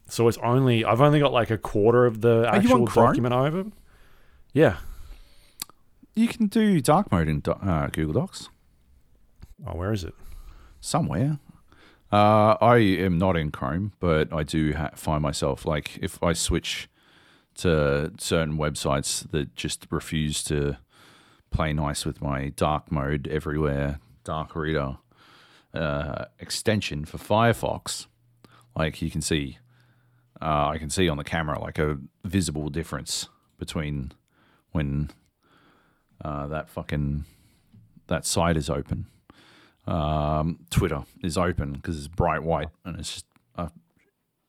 So 0.09 0.27
it's 0.27 0.37
only 0.39 0.85
I've 0.85 1.01
only 1.01 1.19
got 1.19 1.31
like 1.31 1.49
a 1.49 1.57
quarter 1.57 2.05
of 2.05 2.21
the 2.21 2.47
actual 2.51 2.85
document 2.85 3.33
over. 3.33 3.65
Yeah. 4.53 4.77
You 6.15 6.27
can 6.27 6.47
do 6.47 6.81
dark 6.81 7.11
mode 7.11 7.27
in 7.27 7.43
uh, 7.45 7.89
Google 7.91 8.21
Docs 8.21 8.49
Oh, 9.65 9.75
where 9.75 9.91
is 9.91 10.03
it? 10.03 10.13
somewhere. 10.79 11.39
Uh, 12.11 12.55
I 12.61 12.77
am 12.77 13.17
not 13.17 13.35
in 13.35 13.51
Chrome, 13.51 13.93
but 13.99 14.31
I 14.31 14.43
do 14.43 14.73
ha- 14.73 14.91
find 14.95 15.21
myself 15.21 15.65
like 15.65 15.97
if 16.01 16.21
I 16.23 16.33
switch 16.33 16.87
to 17.55 18.13
certain 18.19 18.57
websites 18.57 19.29
that 19.31 19.55
just 19.55 19.87
refuse 19.89 20.43
to 20.45 20.77
play 21.49 21.73
nice 21.73 22.05
with 22.05 22.21
my 22.21 22.49
dark 22.49 22.91
mode 22.91 23.27
everywhere 23.27 23.99
dark 24.23 24.55
reader 24.55 24.97
uh, 25.73 26.25
extension 26.39 27.03
for 27.05 27.17
Firefox, 27.17 28.05
like 28.75 29.01
you 29.01 29.09
can 29.09 29.21
see, 29.21 29.57
uh, 30.41 30.67
I 30.67 30.77
can 30.77 30.89
see 30.91 31.09
on 31.09 31.17
the 31.17 31.23
camera 31.23 31.59
like 31.59 31.79
a 31.79 31.97
visible 32.23 32.69
difference 32.69 33.27
between 33.57 34.11
when 34.71 35.09
Uh, 36.23 36.47
that 36.47 36.67
fucking 36.69 37.25
that 38.07 38.25
site 38.25 38.57
is 38.57 38.69
open. 38.69 39.05
Um, 39.87 40.59
Twitter 40.69 41.03
is 41.23 41.37
open 41.37 41.73
because 41.73 41.97
it's 41.97 42.07
bright 42.07 42.43
white 42.43 42.69
and 42.85 42.99
it's 42.99 43.13
just 43.13 43.25
a 43.55 43.71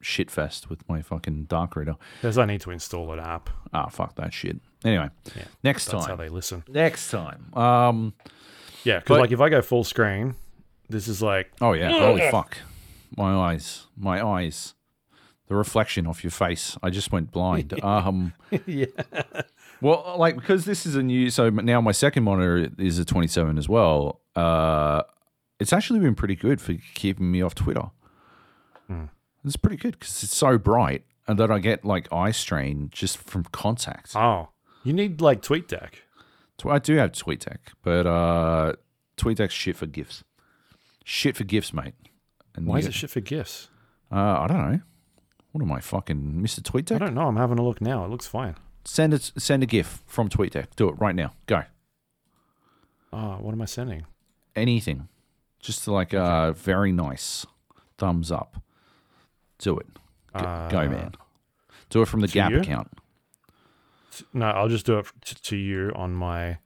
shit 0.01 0.31
fest 0.31 0.69
with 0.69 0.87
my 0.89 1.01
fucking 1.03 1.45
dark 1.45 1.77
reader. 1.77 1.97
There's 2.23 2.39
I 2.39 2.45
need 2.45 2.61
to 2.63 2.71
install 2.71 3.13
an 3.13 3.21
app. 3.21 3.49
Ah, 3.73 3.87
fuck 3.89 4.15
that 4.17 4.33
shit. 4.33 4.59
Anyway, 4.85 5.11
Yeah, 5.37 5.45
next 5.65 5.87
That's 5.87 6.05
how 6.07 6.17
time. 6.17 6.19
they 6.19 6.29
listen. 6.29 6.65
Next 6.69 7.11
time. 7.11 7.53
Um. 7.55 8.15
Yeah, 8.85 8.99
because 9.01 9.19
like 9.19 9.33
if 9.33 9.41
I 9.41 9.49
go 9.49 9.61
full 9.63 9.85
screen, 9.85 10.35
this 10.89 11.09
is 11.09 11.21
like 11.23 11.51
Oh 11.61 11.73
yeah. 11.73 11.91
Holy 11.91 12.29
fuck. 12.31 12.59
My 13.17 13.35
eyes. 13.35 13.87
My 13.97 14.25
eyes. 14.25 14.75
The 15.49 15.55
reflection 15.57 16.07
off 16.07 16.23
your 16.23 16.31
face. 16.31 16.77
I 16.83 16.91
just 16.91 17.11
went 17.11 17.31
blind. 17.33 17.73
Um. 17.83 18.35
yeah. 18.67 18.87
Well, 19.81 20.17
like 20.19 20.35
because 20.37 20.65
this 20.65 20.85
is 20.87 20.95
a 20.97 21.03
new, 21.03 21.31
so 21.31 21.51
now 21.51 21.81
my 21.81 21.93
second 21.93 22.25
monitor 22.25 22.69
is 22.79 22.99
a 22.99 23.05
27 23.05 23.57
as 23.59 23.69
well. 23.69 24.21
Uh, 24.37 25.03
it's 25.59 25.73
actually 25.73 26.01
been 26.01 26.15
pretty 26.15 26.37
good 26.37 26.61
for 26.61 26.75
keeping 26.95 27.31
me 27.31 27.43
off 27.43 27.55
Twitter. 27.55 27.91
It's 29.45 29.57
pretty 29.57 29.77
good 29.77 29.99
because 29.99 30.23
it's 30.23 30.37
so 30.37 30.59
bright, 30.59 31.05
and 31.27 31.39
that 31.39 31.51
I 31.51 31.59
get 31.59 31.85
like 31.85 32.13
eye 32.13 32.33
strain 32.33 32.89
just 32.93 33.19
from 33.19 33.45
contact. 33.45 34.15
Oh, 34.17 34.49
you 34.85 34.93
need 34.93 35.21
like 35.21 35.43
TweetDeck. 35.43 35.91
I 36.67 36.79
do 36.79 36.97
have 36.97 37.13
TweetDeck, 37.13 37.59
but 37.83 38.07
uh, 38.07 38.73
TweetDeck's 39.17 39.53
shit 39.53 39.77
for 39.77 39.87
gifts. 39.87 40.25
Shit 41.05 41.37
for 41.37 41.45
gifts, 41.45 41.73
mate. 41.73 41.95
And 42.55 42.67
Why 42.67 42.79
is 42.79 42.87
it 42.87 42.95
shit 42.95 43.11
for 43.11 43.21
gifts? 43.21 43.69
Uh, 44.11 44.41
I 44.41 44.47
don't 44.49 44.73
know. 44.73 44.81
What 45.53 45.63
am 45.63 45.73
I 45.73 45.81
fucking 45.81 46.41
Mr. 46.43 46.61
TweetDeck? 46.61 46.97
I 46.97 46.99
don't 46.99 47.15
know. 47.15 47.29
I'm 47.29 47.37
having 47.37 47.59
a 47.59 47.63
look 47.65 47.81
now. 47.81 48.05
It 48.05 48.11
looks 48.11 48.27
fine. 48.27 48.57
Send 48.85 49.15
it. 49.15 49.33
Send 49.39 49.63
a 49.63 49.67
gif 49.67 50.03
from 50.07 50.29
TweetDeck. 50.29 50.67
Do 50.77 50.89
it 50.89 50.93
right 50.99 51.15
now. 51.15 51.33
Go. 51.47 51.63
Oh, 53.13 53.37
what 53.41 53.53
am 53.53 53.63
I 53.63 53.67
sending? 53.67 54.05
anything. 54.57 55.09
Just 55.61 55.87
like 55.89 56.15
uh 56.15 56.53
very 56.53 56.93
nice 56.93 57.47
thumbs 57.99 58.31
up. 58.31 58.63
Do 59.59 59.79
it. 59.79 59.87
Go, 60.35 60.69
go, 60.71 60.79
Uh, 60.81 60.89
man. 60.89 61.13
Do 61.91 62.03
it 62.03 62.07
from 62.09 62.21
the 62.21 62.29
Gap 62.29 62.51
you? 62.53 62.61
account. 62.61 62.91
No, 64.33 64.47
I'll 64.47 64.69
just 64.69 64.87
do 64.87 64.99
it 64.99 65.07
to 65.25 65.57
you 65.57 65.93
on 65.95 66.15
my 66.15 66.59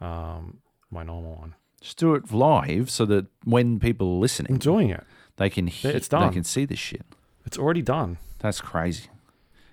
um 0.00 0.58
my 0.90 1.02
normal 1.02 1.36
one. 1.36 1.54
Just 1.80 1.98
do 1.98 2.14
it 2.14 2.32
live 2.32 2.90
so 2.90 3.04
that 3.06 3.26
when 3.44 3.78
people 3.78 4.08
are 4.08 4.14
I'm 4.14 4.20
listening, 4.20 4.56
doing 4.58 4.90
it. 4.90 5.04
they 5.36 5.48
can 5.50 5.66
hear, 5.68 5.92
it's 5.92 6.08
done. 6.08 6.28
they 6.28 6.34
can 6.34 6.44
see 6.44 6.64
this 6.64 6.78
shit. 6.78 7.04
It's 7.44 7.56
already 7.58 7.82
done. 7.82 8.18
That's 8.40 8.60
crazy. 8.60 9.08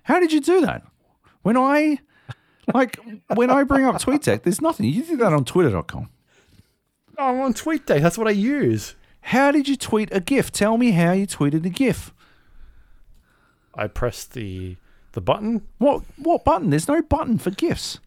How 0.03 0.19
did 0.19 0.31
you 0.31 0.39
do 0.39 0.61
that? 0.61 0.83
When 1.41 1.57
I 1.57 1.99
like 2.73 2.99
when 3.33 3.49
I 3.49 3.63
bring 3.63 3.85
up 3.85 3.95
TweetDeck, 4.01 4.43
there's 4.43 4.61
nothing. 4.61 4.87
You 4.87 5.03
did 5.03 5.19
that 5.19 5.33
on 5.33 5.45
twitter.com. 5.45 6.09
Oh, 7.17 7.25
I'm 7.29 7.39
on 7.41 7.53
TweetDeck. 7.53 8.01
That's 8.01 8.17
what 8.17 8.27
I 8.27 8.31
use. 8.31 8.95
How 9.21 9.51
did 9.51 9.67
you 9.67 9.75
tweet 9.75 10.09
a 10.11 10.19
GIF? 10.19 10.51
Tell 10.51 10.77
me 10.77 10.91
how 10.91 11.11
you 11.13 11.25
tweeted 11.25 11.65
a 11.65 11.69
GIF. 11.69 12.13
I 13.73 13.87
pressed 13.87 14.33
the 14.33 14.77
the 15.13 15.21
button. 15.21 15.61
What 15.77 16.03
what 16.17 16.43
button? 16.45 16.69
There's 16.69 16.87
no 16.87 17.01
button 17.01 17.37
for 17.37 17.51
GIFs. 17.51 17.99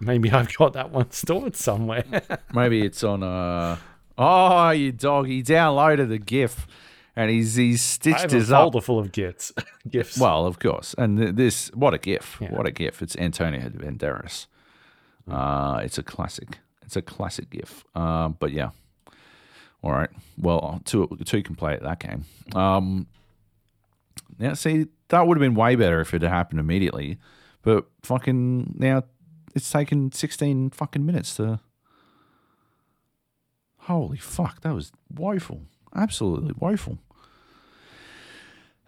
Maybe 0.00 0.30
I've 0.30 0.52
got 0.56 0.72
that 0.72 0.90
one 0.90 1.10
stored 1.12 1.54
somewhere. 1.54 2.04
Maybe 2.54 2.84
it's 2.84 3.04
on 3.04 3.22
uh 3.22 3.76
Oh, 4.18 4.70
you 4.70 4.92
dog, 4.92 5.26
he 5.28 5.42
downloaded 5.42 6.08
the 6.08 6.18
GIF 6.18 6.66
and 7.14 7.30
he's 7.30 7.54
he's 7.54 7.80
I 7.80 7.84
stitched 7.84 8.20
have 8.22 8.32
a 8.32 8.36
his 8.36 8.52
up. 8.52 8.62
folder 8.64 8.80
full 8.80 8.98
of 8.98 9.12
gifs. 9.12 9.52
gifts. 9.88 10.18
Well, 10.18 10.44
of 10.46 10.58
course. 10.58 10.94
And 10.98 11.36
this 11.36 11.68
what 11.74 11.94
a 11.94 11.98
GIF. 11.98 12.38
Yeah. 12.40 12.48
What 12.50 12.66
a 12.66 12.72
GIF. 12.72 13.00
It's 13.02 13.16
Antonio 13.16 13.68
Banderas. 13.68 14.46
Uh 15.30 15.80
it's 15.84 15.98
a 15.98 16.02
classic. 16.02 16.58
It's 16.92 16.96
a 16.98 17.02
classic 17.02 17.48
GIF. 17.48 17.84
Um 17.94 18.36
but 18.38 18.52
yeah. 18.52 18.70
All 19.82 19.92
right. 19.92 20.10
Well, 20.36 20.82
two 20.84 21.08
two 21.24 21.42
can 21.42 21.54
play 21.54 21.72
at 21.72 21.82
that 21.82 22.00
game. 22.00 22.26
Um 22.54 23.06
now 24.38 24.52
see 24.52 24.88
that 25.08 25.26
would 25.26 25.38
have 25.38 25.40
been 25.42 25.54
way 25.54 25.74
better 25.74 26.00
if 26.02 26.12
it 26.12 26.20
had 26.20 26.30
happened 26.30 26.60
immediately. 26.60 27.16
But 27.62 27.86
fucking 28.02 28.74
now 28.78 29.04
it's 29.54 29.70
taken 29.70 30.12
16 30.12 30.70
fucking 30.70 31.06
minutes 31.06 31.36
to 31.36 31.60
Holy 33.78 34.18
fuck, 34.18 34.60
that 34.60 34.74
was 34.74 34.92
woeful. 35.12 35.62
Absolutely 35.94 36.52
woeful. 36.58 36.98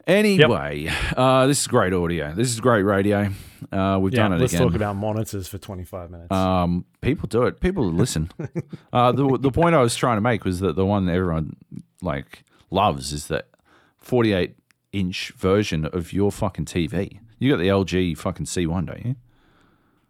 Anyway, 0.07 0.91
uh, 1.17 1.47
this 1.47 1.63
is 1.63 1.67
great 1.67 1.93
audio. 1.93 2.35
This 2.35 2.49
is 2.51 2.61
great 2.61 2.83
radio. 2.83 3.31
Uh, 3.73 3.99
we've 4.01 4.13
yeah, 4.13 4.25
done 4.25 4.35
it 4.35 4.41
let's 4.41 4.53
again. 4.53 4.67
talk 4.67 4.77
about 4.77 4.97
monitors 4.97 5.49
for 5.49 5.57
25 5.57 6.11
minutes. 6.11 6.31
Um, 6.33 6.85
people 7.01 7.27
do 7.27 7.45
it. 7.45 7.61
People 7.61 7.91
listen. 7.91 8.31
uh, 8.93 9.13
the 9.13 9.39
the 9.39 9.51
point 9.51 9.75
I 9.75 9.81
was 9.81 9.97
trying 9.97 10.19
to 10.19 10.21
make 10.21 10.45
was 10.45 10.61
that 10.61 10.77
the 10.77 10.85
one 10.85 11.07
that 11.07 11.13
everyone 11.15 11.57
like 12.03 12.45
loves 12.71 13.13
is 13.13 13.29
that 13.29 13.49
48 13.97 14.55
inch 14.93 15.33
version 15.37 15.87
of 15.87 16.13
your 16.13 16.31
fucking 16.31 16.67
TV. 16.67 17.21
You 17.39 17.51
got 17.51 17.57
the 17.59 17.69
LG 17.69 18.19
fucking 18.19 18.47
C1, 18.47 18.87
don't 18.87 19.05
you? 19.07 19.17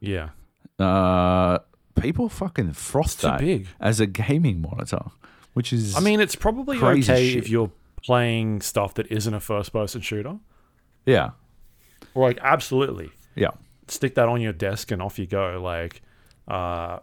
yeah. 0.01 0.31
Uh, 0.79 1.61
people 2.01 2.29
fucking 2.29 2.73
froth 2.73 3.21
too 3.21 3.29
that 3.29 3.39
big. 3.39 3.69
as 3.81 4.01
a 4.01 4.07
gaming 4.07 4.61
monitor, 4.61 4.99
which 5.53 5.73
is 5.73 5.97
I 5.97 6.01
mean, 6.01 6.21
it's 6.21 6.35
probably 6.35 6.79
Crazy 6.79 7.13
okay 7.13 7.29
shit. 7.31 7.39
if 7.45 7.49
you're 7.49 7.71
playing 8.05 8.61
stuff 8.61 8.95
that 8.95 9.07
isn't 9.11 9.33
a 9.35 9.41
first 9.41 9.73
person 9.73 10.01
shooter. 10.01 10.37
yeah, 11.07 11.31
Or 12.15 12.29
like 12.29 12.39
absolutely. 12.43 13.11
yeah. 13.35 13.51
Stick 13.89 14.15
that 14.15 14.29
on 14.29 14.41
your 14.41 14.53
desk 14.53 14.91
and 14.91 15.03
off 15.03 15.19
you 15.19 15.27
go. 15.27 15.61
Like 15.63 16.03
uh 16.49 16.99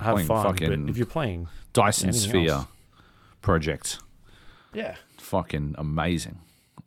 have 0.00 0.14
Playing 0.14 0.26
fun. 0.28 0.56
But 0.58 0.90
if 0.90 0.96
you're 0.96 1.06
playing 1.06 1.48
Dyson 1.72 2.12
Sphere 2.12 2.50
else? 2.50 2.66
project, 3.42 3.98
Yeah. 4.72 4.96
fucking 5.18 5.74
amazing. 5.78 6.40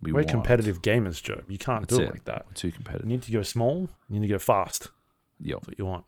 Be 0.04 0.12
We're 0.12 0.20
wild. 0.22 0.30
competitive 0.30 0.82
gamers, 0.82 1.22
Joe. 1.24 1.42
You 1.48 1.58
can't 1.58 1.88
That's 1.88 1.96
do 1.98 2.04
it, 2.04 2.08
it. 2.08 2.12
like 2.12 2.26
that. 2.26 2.46
We're 2.48 2.54
too 2.54 2.68
You 2.68 2.74
competitive. 2.74 3.06
need 3.08 3.22
to 3.24 3.32
go 3.32 3.42
small, 3.44 3.90
you 4.10 4.20
need 4.20 4.28
to 4.28 4.34
go 4.34 4.40
fast. 4.40 4.90
Yep. 5.40 5.58
That's 5.60 5.68
what 5.70 5.80
you 5.80 5.86
want. 5.86 6.06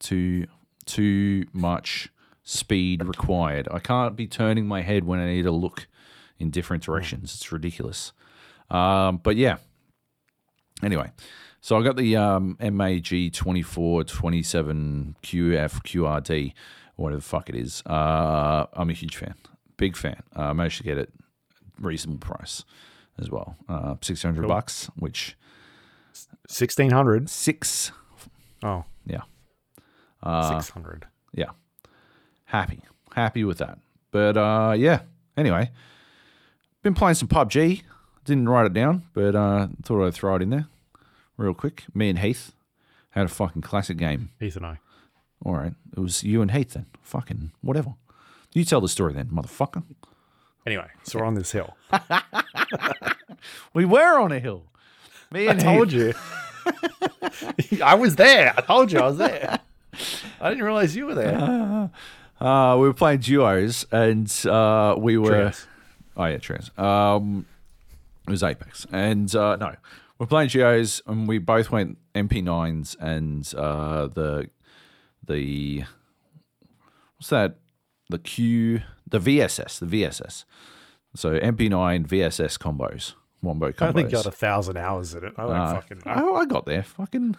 too 0.00 0.46
too 0.86 1.46
much 1.52 2.08
speed 2.42 3.02
required. 3.04 3.68
I 3.70 3.78
can't 3.78 4.16
be 4.16 4.26
turning 4.26 4.66
my 4.66 4.82
head 4.82 5.04
when 5.04 5.18
I 5.20 5.26
need 5.26 5.42
to 5.42 5.50
look 5.52 5.86
in 6.38 6.50
different 6.50 6.82
directions. 6.82 7.34
It's 7.34 7.50
ridiculous. 7.52 8.12
Um, 8.70 9.18
but 9.22 9.36
yeah. 9.36 9.56
Anyway, 10.82 11.10
so 11.60 11.78
I 11.78 11.82
got 11.82 11.96
the 11.96 12.16
um, 12.16 12.56
MAG 12.60 13.32
2427 13.32 15.16
QF 15.22 15.82
QRD, 15.82 16.52
whatever 16.96 17.18
the 17.20 17.22
fuck 17.24 17.48
it 17.48 17.54
is. 17.54 17.82
Uh, 17.86 18.66
I'm 18.72 18.90
a 18.90 18.92
huge 18.92 19.16
fan, 19.16 19.34
big 19.76 19.96
fan. 19.96 20.22
I 20.34 20.50
uh, 20.50 20.54
managed 20.54 20.78
to 20.78 20.82
get 20.84 20.98
it 20.98 21.12
reasonable 21.80 22.18
price 22.20 22.64
as 23.18 23.30
well, 23.30 23.56
uh, 23.68 23.94
600 24.00 24.40
Cool. 24.40 24.48
bucks, 24.48 24.90
which 24.96 25.36
Sixteen 26.46 26.90
hundred. 26.90 27.30
six, 27.30 27.90
Oh, 28.62 28.84
yeah. 29.06 29.22
Uh, 30.22 30.48
six 30.60 30.68
hundred. 30.70 31.06
yeah 31.34 31.50
happy 32.44 32.80
happy 33.14 33.44
with 33.44 33.58
that 33.58 33.78
but 34.10 34.36
uh 34.36 34.74
yeah 34.76 35.00
anyway 35.36 35.70
been 36.84 36.94
playing 36.94 37.14
some 37.16 37.26
pubg 37.28 37.82
didn't 38.24 38.48
write 38.48 38.66
it 38.66 38.72
down 38.72 39.02
but 39.12 39.34
uh 39.34 39.66
thought 39.82 40.06
i'd 40.06 40.14
throw 40.14 40.36
it 40.36 40.42
in 40.42 40.50
there 40.50 40.68
real 41.36 41.54
quick 41.54 41.84
me 41.94 42.08
and 42.08 42.20
heath 42.20 42.52
had 43.10 43.26
a 43.26 43.28
fucking 43.28 43.62
classic 43.62 43.96
game 43.96 44.30
Heath 44.38 44.56
and 44.56 44.66
I. 44.66 44.78
all 45.44 45.54
right 45.54 45.72
it 45.96 46.00
was 46.00 46.22
you 46.22 46.40
and 46.42 46.50
heath 46.52 46.74
then 46.74 46.86
fucking 47.02 47.50
whatever 47.62 47.94
you 48.52 48.64
tell 48.64 48.80
the 48.80 48.88
story 48.88 49.12
then 49.12 49.26
motherfucker 49.26 49.82
Anyway, 50.66 50.86
so 51.02 51.18
we're 51.18 51.26
on 51.26 51.34
this 51.34 51.52
hill. 51.52 51.76
we 53.74 53.84
were 53.84 54.18
on 54.18 54.32
a 54.32 54.38
hill 54.38 54.64
me 55.30 55.46
and 55.46 55.60
I 55.60 55.62
told 55.62 55.92
heath 55.92 56.16
you. 57.70 57.80
I 57.84 57.94
was 57.94 58.16
there. 58.16 58.54
I 58.56 58.60
told 58.62 58.90
you 58.90 59.00
I 59.00 59.06
was 59.06 59.18
there. 59.18 59.58
I 60.40 60.48
didn't 60.48 60.64
realize 60.64 60.96
you 60.96 61.06
were 61.06 61.14
there. 61.14 61.90
uh 62.40 62.76
we 62.80 62.86
were 62.86 62.94
playing 62.94 63.20
duos 63.20 63.84
and 63.92 64.30
uh 64.46 64.94
we 64.96 65.18
were 65.18 65.28
Trios. 65.28 65.66
Oh 66.16 66.24
yeah, 66.26 66.38
trans. 66.38 66.70
Um, 66.78 67.46
it 68.26 68.30
was 68.30 68.42
Apex, 68.42 68.86
and 68.92 69.34
uh, 69.34 69.56
no, 69.56 69.74
we're 70.18 70.26
playing 70.26 70.48
Geos, 70.48 71.02
and 71.06 71.26
we 71.28 71.38
both 71.38 71.70
went 71.70 71.98
MP9s 72.14 72.96
and 73.00 73.52
uh, 73.56 74.06
the 74.06 74.48
the 75.26 75.84
what's 77.16 77.30
that? 77.30 77.56
The 78.10 78.18
Q, 78.18 78.82
the 79.08 79.18
VSS, 79.18 79.78
the 79.80 79.86
VSS. 79.86 80.44
So 81.16 81.38
MP9 81.38 82.06
VSS 82.06 82.58
combos, 82.58 83.14
wombo 83.42 83.72
combos. 83.72 83.82
I 83.82 83.88
only 83.88 84.02
got 84.04 84.26
a 84.26 84.30
thousand 84.30 84.76
hours 84.76 85.14
in 85.14 85.24
it. 85.24 85.32
I 85.38 85.42
don't 85.42 85.52
Uh, 85.56 85.74
fucking 85.74 86.02
know. 86.04 86.34
I, 86.34 86.40
I 86.40 86.44
got 86.44 86.66
there. 86.66 86.82
Fucking. 86.82 87.36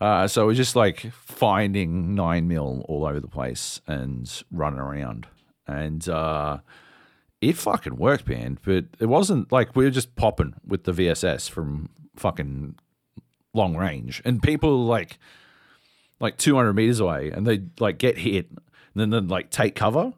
Uh, 0.00 0.28
so 0.28 0.44
we're 0.46 0.54
just 0.54 0.76
like 0.76 1.10
finding 1.12 2.14
nine 2.14 2.46
mil 2.46 2.84
all 2.88 3.06
over 3.06 3.18
the 3.20 3.28
place 3.28 3.80
and 3.86 4.42
running 4.52 4.78
around, 4.80 5.26
and 5.66 6.06
uh, 6.08 6.58
it 7.40 7.56
fucking 7.56 7.96
worked, 7.96 8.28
man. 8.28 8.58
But 8.64 8.86
it 8.98 9.06
wasn't 9.06 9.52
like 9.52 9.76
we 9.76 9.84
were 9.84 9.90
just 9.90 10.16
popping 10.16 10.54
with 10.66 10.84
the 10.84 10.92
VSS 10.92 11.50
from 11.50 11.90
fucking 12.16 12.76
long 13.54 13.76
range, 13.76 14.22
and 14.24 14.42
people 14.42 14.84
like 14.84 15.18
like 16.20 16.36
200 16.38 16.72
meters 16.72 17.00
away 17.00 17.30
and 17.30 17.46
they 17.46 17.62
like 17.78 17.98
get 17.98 18.18
hit 18.18 18.48
and 18.50 18.60
then 18.94 19.10
then 19.10 19.28
like 19.28 19.50
take 19.50 19.74
cover, 19.74 20.12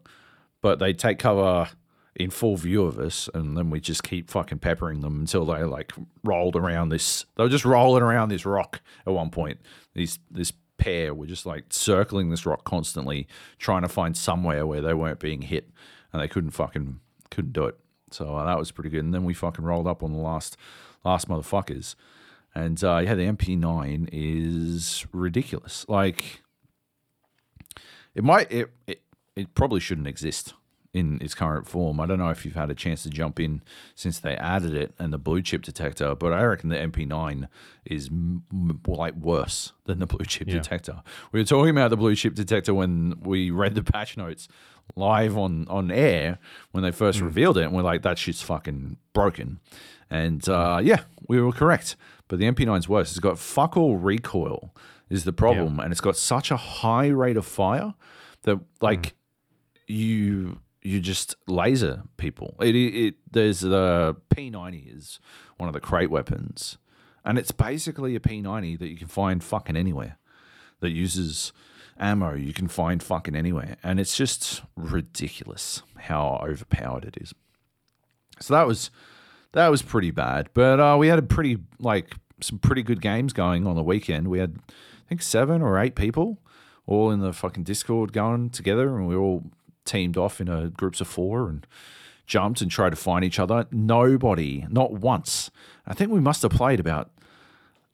but 0.61 0.79
they 0.79 0.93
take 0.93 1.19
cover 1.19 1.69
in 2.15 2.29
full 2.29 2.57
view 2.57 2.83
of 2.83 2.97
us 2.97 3.29
and 3.33 3.57
then 3.57 3.69
we 3.69 3.79
just 3.79 4.03
keep 4.03 4.29
fucking 4.29 4.59
peppering 4.59 5.01
them 5.01 5.21
until 5.21 5.45
they 5.45 5.63
like 5.63 5.93
rolled 6.23 6.55
around 6.55 6.89
this 6.89 7.25
they 7.37 7.43
were 7.43 7.49
just 7.49 7.63
rolling 7.63 8.03
around 8.03 8.29
this 8.29 8.45
rock 8.45 8.81
at 9.05 9.13
one 9.13 9.29
point. 9.29 9.59
These 9.93 10.19
this 10.29 10.53
pair 10.77 11.13
were 11.13 11.27
just 11.27 11.45
like 11.45 11.65
circling 11.69 12.29
this 12.29 12.45
rock 12.45 12.63
constantly 12.63 13.27
trying 13.57 13.81
to 13.81 13.89
find 13.89 14.15
somewhere 14.15 14.65
where 14.65 14.81
they 14.81 14.93
weren't 14.93 15.19
being 15.19 15.41
hit 15.41 15.69
and 16.13 16.21
they 16.21 16.27
couldn't 16.27 16.51
fucking 16.51 16.99
couldn't 17.31 17.53
do 17.53 17.65
it. 17.65 17.77
So 18.11 18.35
uh, 18.35 18.45
that 18.45 18.57
was 18.57 18.71
pretty 18.71 18.89
good. 18.89 19.03
And 19.03 19.13
then 19.13 19.23
we 19.23 19.33
fucking 19.33 19.63
rolled 19.63 19.87
up 19.87 20.01
on 20.03 20.11
the 20.13 20.19
last 20.19 20.57
last 21.03 21.27
motherfuckers. 21.29 21.95
And 22.55 22.83
uh, 22.83 22.97
yeah, 22.97 23.13
the 23.15 23.23
MP9 23.23 24.09
is 24.11 25.05
ridiculous. 25.13 25.85
Like, 25.87 26.41
it 28.15 28.23
might, 28.23 28.51
it, 28.51 28.71
it, 28.87 29.01
it 29.35 29.53
probably 29.55 29.79
shouldn't 29.79 30.07
exist 30.07 30.53
in 30.91 31.19
its 31.21 31.35
current 31.35 31.67
form. 31.67 31.99
I 31.99 32.07
don't 32.07 32.17
know 32.17 32.29
if 32.29 32.43
you've 32.43 32.55
had 32.55 32.71
a 32.71 32.75
chance 32.75 33.03
to 33.03 33.09
jump 33.11 33.39
in 33.39 33.61
since 33.93 34.19
they 34.19 34.35
added 34.35 34.73
it 34.73 34.93
and 34.97 35.13
the 35.13 35.19
blue 35.19 35.43
chip 35.43 35.61
detector, 35.61 36.15
but 36.15 36.33
I 36.33 36.41
reckon 36.43 36.69
the 36.69 36.77
MP9 36.77 37.47
is 37.85 38.07
m- 38.07 38.43
m- 38.51 38.81
like 38.87 39.13
worse 39.15 39.71
than 39.85 39.99
the 39.99 40.07
blue 40.07 40.25
chip 40.25 40.47
Yeah. 40.47 40.55
detector. 40.55 41.03
We 41.31 41.39
were 41.39 41.45
talking 41.45 41.69
about 41.69 41.91
the 41.91 41.97
blue 41.97 42.15
chip 42.15 42.33
detector 42.33 42.73
when 42.73 43.19
we 43.21 43.51
read 43.51 43.75
the 43.75 43.83
patch 43.83 44.17
notes 44.17 44.47
live 44.95 45.37
on 45.37 45.67
on 45.69 45.91
air 45.91 46.39
when 46.71 46.83
they 46.83 46.91
first 46.91 47.21
revealed 47.21 47.57
it, 47.57 47.63
and 47.63 47.73
we're 47.73 47.81
like, 47.81 48.01
that 48.03 48.17
shit's 48.17 48.41
fucking 48.41 48.97
broken. 49.13 49.59
And 50.09 50.47
uh, 50.49 50.79
yeah, 50.83 51.01
we 51.27 51.41
were 51.41 51.51
correct. 51.51 51.95
But 52.27 52.39
the 52.39 52.45
MP9's 52.45 52.87
worse. 52.87 53.09
It's 53.11 53.19
got 53.19 53.39
fuck 53.39 53.77
all 53.77 53.97
recoil 53.97 54.73
is 55.09 55.23
the 55.23 55.33
problem, 55.33 55.79
and 55.79 55.91
it's 55.91 56.01
got 56.01 56.15
such 56.15 56.51
a 56.51 56.57
high 56.57 57.07
rate 57.07 57.37
of 57.37 57.45
fire 57.45 57.93
that 58.43 58.59
like 58.81 59.13
you 59.87 60.59
you 60.81 60.99
just 60.99 61.35
laser 61.47 62.03
people. 62.17 62.55
It, 62.61 62.75
it, 62.75 62.95
it 62.95 63.15
there's 63.29 63.61
the 63.61 64.15
P90 64.33 64.95
is 64.95 65.19
one 65.57 65.67
of 65.67 65.73
the 65.73 65.79
crate 65.79 66.09
weapons, 66.11 66.77
and 67.25 67.37
it's 67.37 67.51
basically 67.51 68.15
a 68.15 68.19
P90 68.19 68.79
that 68.79 68.87
you 68.87 68.97
can 68.97 69.07
find 69.07 69.43
fucking 69.43 69.75
anywhere 69.75 70.17
that 70.79 70.91
uses 70.91 71.51
ammo 71.99 72.33
you 72.33 72.53
can 72.53 72.67
find 72.67 73.01
fucking 73.01 73.35
anywhere, 73.35 73.77
and 73.83 73.99
it's 73.99 74.15
just 74.15 74.63
ridiculous 74.75 75.83
how 75.97 76.39
overpowered 76.43 77.05
it 77.05 77.17
is. 77.19 77.33
So 78.39 78.53
that 78.53 78.67
was 78.67 78.91
that 79.53 79.67
was 79.69 79.81
pretty 79.81 80.11
bad, 80.11 80.49
but 80.53 80.79
uh, 80.79 80.95
we 80.97 81.07
had 81.07 81.19
a 81.19 81.23
pretty 81.23 81.57
like 81.79 82.15
some 82.41 82.59
pretty 82.59 82.83
good 82.83 83.01
games 83.01 83.33
going 83.33 83.67
on 83.67 83.75
the 83.75 83.83
weekend. 83.83 84.27
We 84.27 84.39
had 84.39 84.57
I 84.69 85.09
think 85.09 85.21
seven 85.21 85.61
or 85.61 85.79
eight 85.79 85.95
people 85.95 86.39
all 86.85 87.11
in 87.11 87.19
the 87.19 87.33
fucking 87.33 87.63
Discord 87.63 88.13
going 88.13 88.49
together, 88.49 88.95
and 88.97 89.07
we 89.07 89.15
all 89.15 89.43
teamed 89.85 90.17
off 90.17 90.41
in 90.41 90.47
a 90.47 90.69
groups 90.69 91.01
of 91.01 91.07
four 91.07 91.49
and 91.49 91.65
jumped 92.25 92.61
and 92.61 92.69
tried 92.69 92.91
to 92.91 92.95
find 92.95 93.25
each 93.25 93.39
other. 93.39 93.65
Nobody, 93.71 94.65
not 94.69 94.93
once. 94.93 95.51
I 95.85 95.93
think 95.93 96.11
we 96.11 96.19
must 96.19 96.43
have 96.43 96.51
played 96.51 96.79
about 96.79 97.11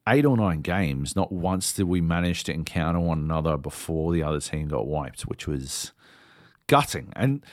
eight 0.07 0.25
or 0.25 0.37
nine 0.37 0.61
games. 0.61 1.15
Not 1.15 1.31
once 1.31 1.73
did 1.73 1.85
we 1.85 2.01
manage 2.01 2.43
to 2.45 2.53
encounter 2.53 2.99
one 2.99 3.19
another 3.19 3.57
before 3.57 4.13
the 4.13 4.23
other 4.23 4.39
team 4.39 4.67
got 4.67 4.87
wiped, 4.87 5.21
which 5.21 5.47
was 5.47 5.91
gutting. 6.67 7.11
And 7.15 7.43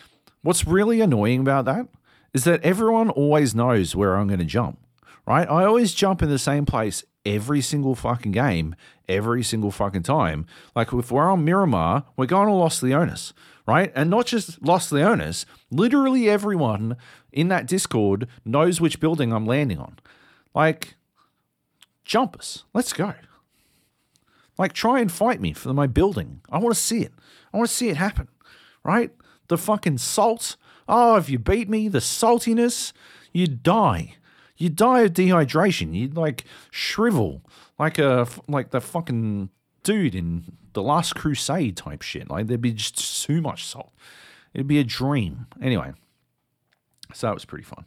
what's 0.42 0.66
really 0.66 1.00
annoying 1.00 1.40
about 1.40 1.64
that 1.66 1.88
is 2.34 2.44
that 2.44 2.62
everyone 2.62 3.10
always 3.10 3.54
knows 3.54 3.94
where 3.94 4.16
I'm 4.16 4.26
going 4.26 4.38
to 4.40 4.44
jump, 4.44 4.78
right? 5.26 5.48
I 5.48 5.64
always 5.64 5.94
jump 5.94 6.22
in 6.22 6.28
the 6.28 6.38
same 6.38 6.66
place 6.66 7.04
every 7.24 7.60
single 7.60 7.94
fucking 7.94 8.32
game, 8.32 8.74
every 9.08 9.42
single 9.42 9.70
fucking 9.70 10.02
time. 10.02 10.46
Like 10.74 10.92
if 10.92 11.12
we're 11.12 11.30
on 11.30 11.44
Miramar, 11.44 12.04
we're 12.16 12.26
going 12.26 12.48
to 12.48 12.54
Los 12.54 12.82
Leones, 12.82 13.32
right? 13.66 13.92
And 13.94 14.10
not 14.10 14.26
just 14.26 14.62
Los 14.62 14.90
Leones, 14.90 15.44
literally 15.70 16.28
everyone 16.28 16.96
in 17.32 17.48
that 17.48 17.66
Discord 17.66 18.26
knows 18.44 18.80
which 18.80 19.00
building 19.00 19.32
I'm 19.32 19.46
landing 19.46 19.78
on. 19.78 19.98
Like, 20.54 20.94
jump 22.12 22.37
us. 22.37 22.64
Let's 22.75 22.92
go. 22.92 23.14
Like, 24.59 24.75
try 24.75 25.01
and 25.01 25.11
fight 25.11 25.40
me 25.40 25.55
for 25.55 25.72
my 25.72 25.87
building. 25.87 26.42
I 26.51 26.59
want 26.59 26.75
to 26.75 26.81
see 26.81 27.01
it. 27.01 27.12
I 27.55 27.57
want 27.57 27.70
to 27.70 27.75
see 27.75 27.88
it 27.88 27.96
happen, 27.96 28.29
right? 28.85 29.11
The 29.48 29.57
fucking 29.57 29.96
salt. 29.96 30.57
Oh, 30.87 31.16
if 31.16 31.31
you 31.31 31.38
beat 31.38 31.70
me, 31.70 31.88
the 31.88 32.01
saltiness, 32.01 32.92
you 33.33 33.46
die. 33.46 34.16
You 34.59 34.68
die 34.68 35.01
of 35.01 35.14
dehydration. 35.14 35.94
You'd 35.94 36.14
like 36.14 36.44
shrivel 36.70 37.40
like 37.79 37.98
a 37.98 38.29
like 38.46 38.70
the 38.70 38.83
fucking 38.83 39.48
dude 39.83 40.14
in 40.14 40.59
the 40.75 40.83
Last 40.83 41.14
Crusade 41.14 41.79
type 41.79 42.03
shit. 42.03 42.29
Like 42.29 42.46
there'd 42.46 42.61
be 42.61 42.72
just 42.72 43.25
too 43.25 43.40
much 43.40 43.64
salt. 43.64 43.92
It'd 44.53 44.68
be 44.68 44.79
a 44.79 44.85
dream. 44.85 45.46
Anyway, 45.62 45.92
so 47.14 47.27
that 47.27 47.35
was 47.35 47.46
pretty 47.46 47.64
fun. 47.64 47.87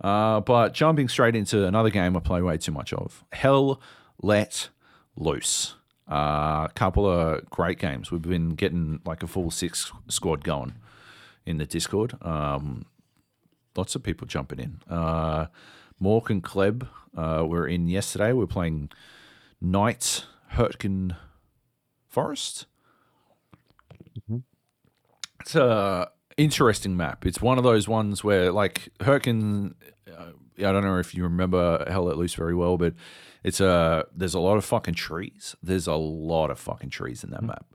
Uh, 0.00 0.40
but 0.40 0.74
jumping 0.74 1.08
straight 1.08 1.34
into 1.34 1.66
another 1.66 1.90
game 1.90 2.16
I 2.16 2.20
play 2.20 2.42
way 2.42 2.58
too 2.58 2.72
much 2.72 2.92
of, 2.92 3.24
Hell 3.32 3.80
Let 4.22 4.68
Loose. 5.16 5.74
A 6.08 6.14
uh, 6.14 6.68
couple 6.68 7.04
of 7.06 7.48
great 7.50 7.78
games. 7.80 8.12
We've 8.12 8.22
been 8.22 8.50
getting 8.50 9.00
like 9.04 9.24
a 9.24 9.26
full 9.26 9.50
six 9.50 9.90
squad 10.08 10.44
going 10.44 10.74
in 11.44 11.58
the 11.58 11.66
Discord. 11.66 12.14
Um, 12.22 12.86
lots 13.76 13.96
of 13.96 14.02
people 14.02 14.26
jumping 14.26 14.60
in. 14.60 14.80
Uh, 14.88 15.46
Mork 16.00 16.30
and 16.30 16.44
Kleb 16.44 16.86
uh, 17.16 17.44
were 17.46 17.66
in 17.66 17.88
yesterday. 17.88 18.32
We 18.32 18.44
are 18.44 18.48
playing 18.48 18.90
Night 19.60 20.24
Hurtgen 20.52 21.16
Forest. 22.08 22.66
It's 25.40 25.54
a 25.54 26.10
interesting 26.36 26.96
map. 26.96 27.26
It's 27.26 27.40
one 27.40 27.58
of 27.58 27.64
those 27.64 27.88
ones 27.88 28.22
where, 28.22 28.52
like, 28.52 28.88
Hurtgen. 29.00 29.74
Uh, 30.10 30.32
I 30.58 30.72
don't 30.72 30.82
know 30.84 30.98
if 30.98 31.14
you 31.14 31.22
remember 31.24 31.84
Hell 31.88 32.04
Let 32.04 32.16
Loose 32.16 32.34
very 32.34 32.54
well, 32.54 32.78
but 32.78 32.94
it's 33.44 33.60
a 33.60 34.06
there's 34.14 34.34
a 34.34 34.40
lot 34.40 34.56
of 34.56 34.64
fucking 34.64 34.94
trees. 34.94 35.54
There's 35.62 35.86
a 35.86 35.94
lot 35.94 36.50
of 36.50 36.58
fucking 36.58 36.90
trees 36.90 37.22
in 37.22 37.30
that 37.30 37.42
map. 37.42 37.66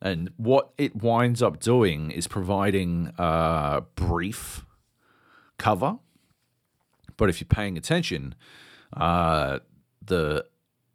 And 0.00 0.30
what 0.36 0.70
it 0.78 0.96
winds 0.96 1.42
up 1.42 1.60
doing 1.60 2.10
is 2.10 2.26
providing 2.26 3.12
uh, 3.18 3.82
brief 3.96 4.64
cover 5.58 5.98
but 7.16 7.28
if 7.28 7.40
you're 7.40 7.48
paying 7.48 7.76
attention, 7.76 8.34
uh, 8.96 9.60
the 10.04 10.46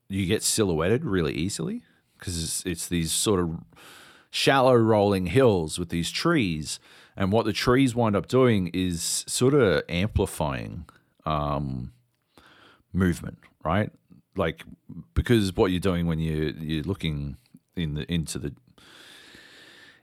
you 0.08 0.26
get 0.26 0.44
silhouetted 0.44 1.06
really 1.06 1.34
easily 1.34 1.84
because 2.18 2.42
it's, 2.44 2.66
it's 2.66 2.88
these 2.88 3.12
sort 3.12 3.40
of 3.40 3.60
shallow 4.32 4.76
rolling 4.76 5.28
hills 5.28 5.78
with 5.78 5.90
these 5.90 6.10
trees, 6.12 6.80
and 7.20 7.34
what 7.34 7.46
the 7.46 7.52
trees 7.52 7.94
wind 7.94 8.16
up 8.16 8.28
doing 8.28 8.72
is 8.74 9.26
sort 9.28 9.54
of 9.54 9.84
amplifying 9.90 10.86
um, 11.26 11.92
movement, 12.94 13.40
right? 13.64 13.92
Like 14.38 14.64
because 15.14 15.54
what 15.56 15.70
you're 15.70 15.82
doing 15.82 16.08
when 16.08 16.20
you 16.20 16.56
you're 16.58 16.84
looking 16.84 17.36
in 17.76 17.96
the 17.96 18.12
into 18.12 18.40
the 18.40 18.56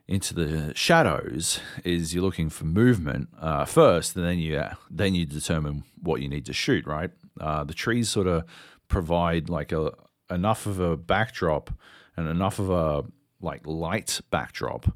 into 0.06 0.34
the 0.34 0.74
shadows 0.76 1.58
is 1.84 2.14
you're 2.14 2.22
looking 2.22 2.50
for 2.50 2.66
movement 2.66 3.30
uh, 3.40 3.64
first, 3.64 4.14
and 4.14 4.24
then 4.24 4.38
you 4.38 4.62
then 4.90 5.14
you 5.14 5.24
determine 5.24 5.84
what 6.00 6.20
you 6.20 6.28
need 6.28 6.44
to 6.44 6.52
shoot. 6.52 6.86
Right, 6.86 7.10
uh, 7.40 7.64
the 7.64 7.74
trees 7.74 8.10
sort 8.10 8.26
of 8.26 8.44
provide 8.88 9.48
like 9.48 9.72
a 9.72 9.92
enough 10.30 10.66
of 10.66 10.80
a 10.80 10.98
backdrop 10.98 11.70
and 12.14 12.28
enough 12.28 12.58
of 12.58 12.68
a 12.68 13.04
like 13.40 13.66
light 13.66 14.20
backdrop 14.30 14.92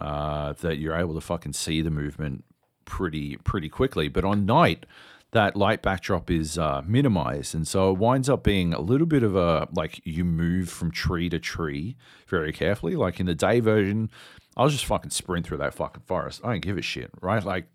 uh, 0.00 0.52
that 0.54 0.78
you're 0.78 0.96
able 0.96 1.14
to 1.14 1.20
fucking 1.20 1.52
see 1.52 1.82
the 1.82 1.90
movement 1.90 2.44
pretty 2.84 3.36
pretty 3.38 3.68
quickly. 3.68 4.08
But 4.08 4.24
on 4.24 4.46
night, 4.46 4.86
that 5.32 5.56
light 5.56 5.82
backdrop 5.82 6.30
is 6.30 6.56
uh, 6.56 6.82
minimized, 6.86 7.54
and 7.54 7.66
so 7.66 7.90
it 7.90 7.98
winds 7.98 8.28
up 8.28 8.42
being 8.42 8.72
a 8.72 8.80
little 8.80 9.06
bit 9.06 9.22
of 9.22 9.36
a 9.36 9.68
like 9.74 10.00
you 10.04 10.24
move 10.24 10.70
from 10.70 10.90
tree 10.90 11.28
to 11.28 11.38
tree 11.38 11.96
very 12.26 12.52
carefully. 12.52 12.96
Like 12.96 13.20
in 13.20 13.26
the 13.26 13.34
day 13.34 13.60
version, 13.60 14.10
I'll 14.56 14.68
just 14.68 14.86
fucking 14.86 15.10
sprint 15.10 15.46
through 15.46 15.58
that 15.58 15.74
fucking 15.74 16.04
forest. 16.06 16.40
I 16.44 16.52
don't 16.52 16.60
give 16.62 16.78
a 16.78 16.82
shit, 16.82 17.10
right? 17.20 17.44
Like 17.44 17.66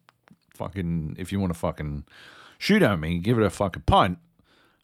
fucking 0.56 1.18
if 1.20 1.32
you 1.32 1.40
want 1.40 1.54
to 1.54 1.60
fucking 1.60 2.06
shoot 2.58 2.82
at 2.82 3.00
me, 3.00 3.20
give 3.20 3.38
it 3.38 3.44
a 3.44 3.50
fucking 3.50 3.84
punt. 3.86 4.20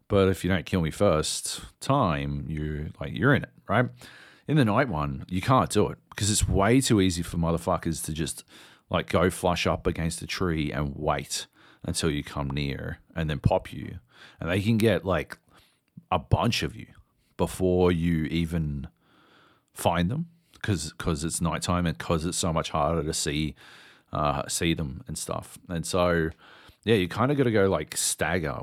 But 0.09 0.29
if 0.29 0.43
you 0.43 0.49
don't 0.49 0.65
kill 0.65 0.81
me 0.81 0.91
first 0.91 1.61
time, 1.79 2.45
you 2.47 2.91
like 2.99 3.13
you're 3.13 3.33
in 3.33 3.43
it, 3.43 3.51
right? 3.67 3.87
In 4.47 4.55
the 4.55 4.65
night 4.65 4.87
one, 4.87 5.25
you 5.27 5.41
can't 5.41 5.69
do 5.69 5.89
it 5.89 5.97
because 6.09 6.31
it's 6.31 6.47
way 6.47 6.79
too 6.79 7.01
easy 7.01 7.21
for 7.21 7.37
motherfuckers 7.37 8.03
to 8.05 8.13
just 8.13 8.43
like 8.89 9.09
go 9.09 9.29
flush 9.29 9.67
up 9.67 9.85
against 9.85 10.21
a 10.21 10.27
tree 10.27 10.71
and 10.71 10.93
wait 10.95 11.47
until 11.83 12.09
you 12.09 12.23
come 12.23 12.49
near 12.49 12.99
and 13.15 13.29
then 13.29 13.39
pop 13.39 13.73
you. 13.73 13.99
And 14.39 14.49
they 14.49 14.61
can 14.61 14.77
get 14.77 15.03
like 15.03 15.37
a 16.11 16.19
bunch 16.19 16.63
of 16.63 16.75
you 16.75 16.87
before 17.35 17.91
you 17.91 18.23
even 18.25 18.87
find 19.73 20.09
them 20.09 20.27
because 20.53 20.91
because 20.91 21.23
it's 21.23 21.41
nighttime 21.41 21.85
and 21.85 21.97
because 21.97 22.25
it's 22.25 22.37
so 22.37 22.53
much 22.53 22.69
harder 22.69 23.03
to 23.03 23.13
see 23.13 23.55
uh, 24.13 24.47
see 24.47 24.73
them 24.73 25.03
and 25.07 25.17
stuff. 25.17 25.57
And 25.67 25.85
so 25.85 26.29
yeah, 26.85 26.95
you 26.95 27.09
kind 27.09 27.31
of 27.31 27.37
got 27.37 27.43
to 27.43 27.51
go 27.51 27.67
like 27.67 27.97
stagger 27.97 28.61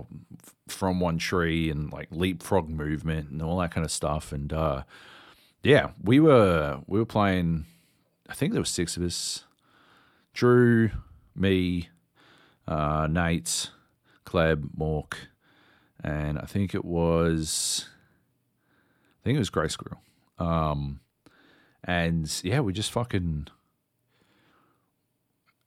from 0.66 0.98
one 0.98 1.18
tree 1.18 1.68
and 1.68 1.92
like 1.92 2.08
leapfrog 2.10 2.70
movement 2.70 3.28
and 3.28 3.42
all 3.42 3.58
that 3.58 3.70
kind 3.70 3.84
of 3.84 3.92
stuff. 3.92 4.32
And 4.32 4.50
uh, 4.50 4.84
yeah, 5.64 5.90
we 6.02 6.20
were 6.20 6.80
we 6.86 6.98
were 6.98 7.06
playing. 7.06 7.64
I 8.28 8.34
think 8.34 8.52
there 8.52 8.60
were 8.60 8.66
six 8.66 8.96
of 8.96 9.02
us: 9.02 9.44
Drew, 10.32 10.90
me, 11.34 11.88
uh, 12.68 13.08
Nate, 13.10 13.70
Kleb, 14.24 14.68
Mork, 14.78 15.14
and 16.02 16.38
I 16.38 16.44
think 16.44 16.74
it 16.74 16.84
was. 16.84 17.88
I 19.20 19.24
think 19.24 19.36
it 19.36 19.40
was 19.40 19.50
Grey 19.50 19.68
Squirrel. 19.68 20.02
Um, 20.38 21.00
and 21.82 22.30
yeah, 22.44 22.60
we 22.60 22.74
just 22.74 22.92
fucking, 22.92 23.48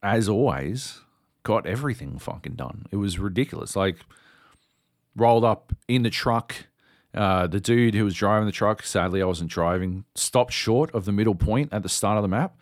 as 0.04 0.30
always, 0.30 1.02
got 1.44 1.66
everything 1.66 2.20
fucking 2.20 2.54
done. 2.54 2.86
It 2.92 2.98
was 2.98 3.18
ridiculous. 3.18 3.76
Like, 3.76 3.98
rolled 5.16 5.44
up 5.44 5.74
in 5.88 6.04
the 6.04 6.12
truck. 6.12 6.68
Uh, 7.18 7.48
the 7.48 7.60
dude 7.60 7.96
who 7.96 8.06
was 8.06 8.14
driving 8.14 8.46
the 8.46 8.52
truck, 8.52 8.84
sadly, 8.84 9.24
I 9.24 9.26
wasn't 9.26 9.50
driving, 9.50 10.06
stopped 10.14 10.54
short 10.54 10.94
of 10.94 11.06
the 11.06 11.12
middle 11.12 11.34
point 11.34 11.74
at 11.74 11.82
the 11.82 11.90
start 11.90 12.18
of 12.18 12.22
the 12.22 12.28
map. 12.28 12.56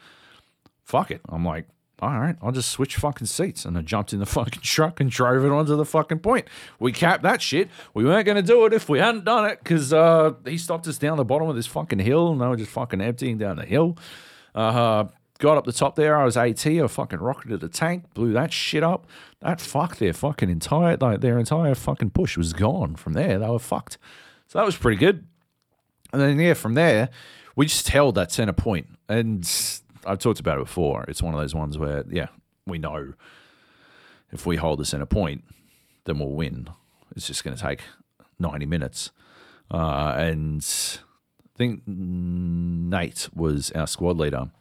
Fuck 0.86 1.12
it. 1.12 1.20
I'm 1.28 1.44
like, 1.44 1.68
all 2.00 2.20
right, 2.20 2.38
I'll 2.42 2.54
just 2.54 2.70
switch 2.70 2.96
fucking 2.96 3.28
seats. 3.28 3.66
And 3.66 3.78
I 3.78 3.82
jumped 3.82 4.14
in 4.14 4.20
the 4.20 4.26
fucking 4.38 4.62
truck 4.62 5.02
and 5.02 5.12
drove 5.12 5.44
it 5.44 5.52
onto 5.52 5.76
the 5.76 5.84
fucking 5.84 6.20
point. 6.20 6.48
We 6.80 6.94
capped 6.94 7.24
that 7.24 7.42
shit. 7.42 7.70
We 7.94 8.06
weren't 8.06 8.26
going 8.26 8.38
to 8.38 8.42
do 8.42 8.66
it 8.66 8.72
if 8.72 8.88
we 8.88 9.00
hadn't 9.00 9.26
done 9.26 9.44
it 9.50 9.60
because 9.62 9.92
uh, 9.92 10.34
he 10.46 10.58
stopped 10.58 10.88
us 10.88 10.98
down 10.98 11.18
the 11.18 11.26
bottom 11.26 11.50
of 11.50 11.56
this 11.58 11.68
fucking 11.68 12.00
hill 12.00 12.32
and 12.32 12.42
I 12.42 12.48
was 12.48 12.60
just 12.60 12.72
fucking 12.72 13.02
emptying 13.02 13.38
down 13.38 13.58
the 13.58 13.66
hill. 13.66 13.98
Uh, 14.54 15.06
got 15.40 15.58
up 15.58 15.66
the 15.66 15.74
top 15.74 15.96
there. 15.96 16.16
I 16.18 16.24
was 16.24 16.38
AT. 16.38 16.66
I 16.66 16.88
fucking 16.88 17.20
rocketed 17.20 17.62
a 17.62 17.68
tank, 17.68 18.14
blew 18.14 18.32
that 18.32 18.54
shit 18.54 18.84
up. 18.84 19.06
That 19.42 19.60
fucked 19.60 20.00
their 20.00 20.14
fucking 20.14 20.50
entire, 20.50 20.96
like 20.96 21.20
their 21.20 21.38
entire 21.38 21.76
fucking 21.76 22.12
push 22.12 22.38
was 22.38 22.54
gone 22.54 22.96
from 22.96 23.14
there. 23.14 23.38
They 23.38 23.50
were 23.50 23.60
fucked. 23.60 23.98
So 24.56 24.60
that 24.60 24.66
was 24.66 24.78
pretty 24.78 24.96
good. 24.96 25.28
And 26.14 26.22
then, 26.22 26.40
yeah, 26.40 26.54
from 26.54 26.76
there, 26.76 27.10
we 27.58 27.66
just 27.66 27.90
held 27.90 28.16
that 28.16 28.32
center 28.32 28.54
point. 28.54 28.88
And 29.10 29.46
I've 30.06 30.20
talked 30.20 30.40
about 30.40 30.60
it 30.60 30.64
before. 30.64 31.04
It's 31.10 31.22
one 31.22 31.34
of 31.34 31.42
those 31.42 31.54
ones 31.54 31.78
where, 31.78 32.06
yeah, 32.10 32.28
we 32.66 32.78
know 32.78 33.16
if 34.32 34.46
we 34.46 34.56
hold 34.56 34.80
the 34.80 34.86
center 34.86 35.06
point, 35.06 35.44
then 36.06 36.20
we'll 36.20 36.30
win. 36.30 36.70
It's 37.18 37.28
just 37.28 37.44
going 37.44 37.58
to 37.58 37.62
take 37.62 37.82
90 38.40 38.66
minutes. 38.66 39.12
Uh, 39.70 40.14
and 40.16 40.66
I 41.44 41.58
think 41.58 41.82
Nate 41.86 43.28
was 43.36 43.72
our 43.72 43.88
squad 43.88 44.16
leader. 44.16 44.52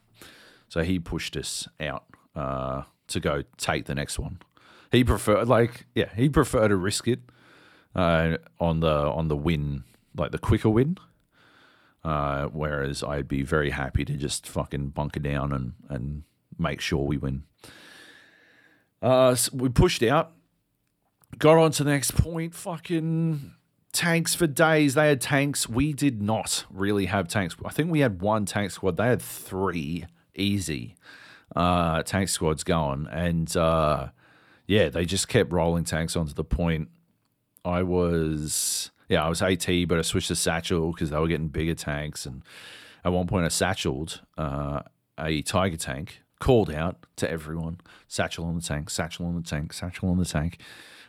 So 0.71 0.83
he 0.83 0.99
pushed 0.99 1.37
us 1.37 1.69
out 1.79 2.03
uh, 2.35 2.83
to 3.07 3.21
go 3.21 3.45
take 3.59 3.85
the 3.85 3.95
next 3.95 4.19
one. 4.19 4.41
He 4.91 5.05
preferred, 5.05 5.47
like, 5.47 5.87
yeah, 5.95 6.13
he 6.17 6.29
preferred 6.29 6.69
to 6.69 6.77
risk 6.77 7.07
it 7.07 7.21
uh, 7.95 8.37
on 8.61 8.81
the 8.81 8.93
on 8.93 9.29
the 9.29 9.37
win, 9.37 9.85
like 10.17 10.33
the 10.33 10.39
quicker 10.39 10.71
win. 10.71 10.99
Uh, 12.05 12.49
whereas 12.49 13.03
I'd 13.03 13.29
be 13.29 13.43
very 13.43 13.71
happy 13.71 14.05
to 14.05 14.13
just 14.13 14.47
fucking 14.47 14.89
bunker 14.91 15.21
down 15.21 15.53
and, 15.53 15.73
and 15.89 16.25
make 16.59 16.83
sure 16.83 17.03
we 17.03 17.17
win. 17.17 17.45
Uh, 19.01 19.35
so 19.35 19.51
we 19.55 19.71
pushed 19.71 20.03
out, 20.03 20.33
got 21.39 21.57
on 21.57 21.71
to 21.73 21.85
the 21.85 21.91
next 21.91 22.15
point. 22.15 22.55
Fucking 22.55 23.53
tanks 23.93 24.35
for 24.35 24.47
days. 24.47 24.95
They 24.95 25.09
had 25.09 25.23
tanks. 25.23 25.67
We 25.67 25.95
did 25.95 26.21
not 26.21 26.67
really 26.71 27.07
have 27.07 27.27
tanks. 27.29 27.57
I 27.65 27.71
think 27.71 27.91
we 27.91 28.01
had 28.01 28.21
one 28.21 28.45
tank 28.45 28.73
squad. 28.73 28.99
They 28.99 29.07
had 29.07 29.23
three 29.23 30.05
easy 30.35 30.97
uh, 31.57 32.03
tank 32.03 32.29
squads 32.29 32.65
going. 32.65 33.07
And 33.11 33.55
uh, 33.57 34.09
yeah, 34.67 34.91
they 34.91 35.07
just 35.07 35.29
kept 35.29 35.53
rolling 35.53 35.85
tanks 35.85 36.17
onto 36.17 36.35
the 36.35 36.45
point. 36.45 36.89
I 37.65 37.83
was 37.83 38.91
yeah, 39.09 39.25
I 39.25 39.29
was 39.29 39.43
AT, 39.43 39.67
but 39.87 39.99
I 39.99 40.03
switched 40.03 40.29
to 40.29 40.37
satchel 40.37 40.93
because 40.93 41.11
they 41.11 41.19
were 41.19 41.29
getting 41.29 41.49
bigger 41.49 41.75
tanks. 41.75 42.27
And 42.27 42.43
at 43.05 43.13
one 43.13 43.27
point, 43.27 43.45
I 43.45 43.49
satcheled 43.49 44.21
uh, 44.39 44.81
a 45.19 45.43
tiger 45.43 45.77
tank, 45.77 46.23
called 46.41 46.71
out 46.71 46.97
to 47.17 47.31
everyone, 47.31 47.81
satchel 48.09 48.45
on 48.47 48.57
the 48.57 48.63
tank, 48.63 48.91
satchel 48.91 49.27
on 49.27 49.37
the 49.37 49.43
tank, 49.43 49.73
satchel 49.73 50.09
on 50.09 50.19
the 50.19 50.25
tank. 50.25 50.59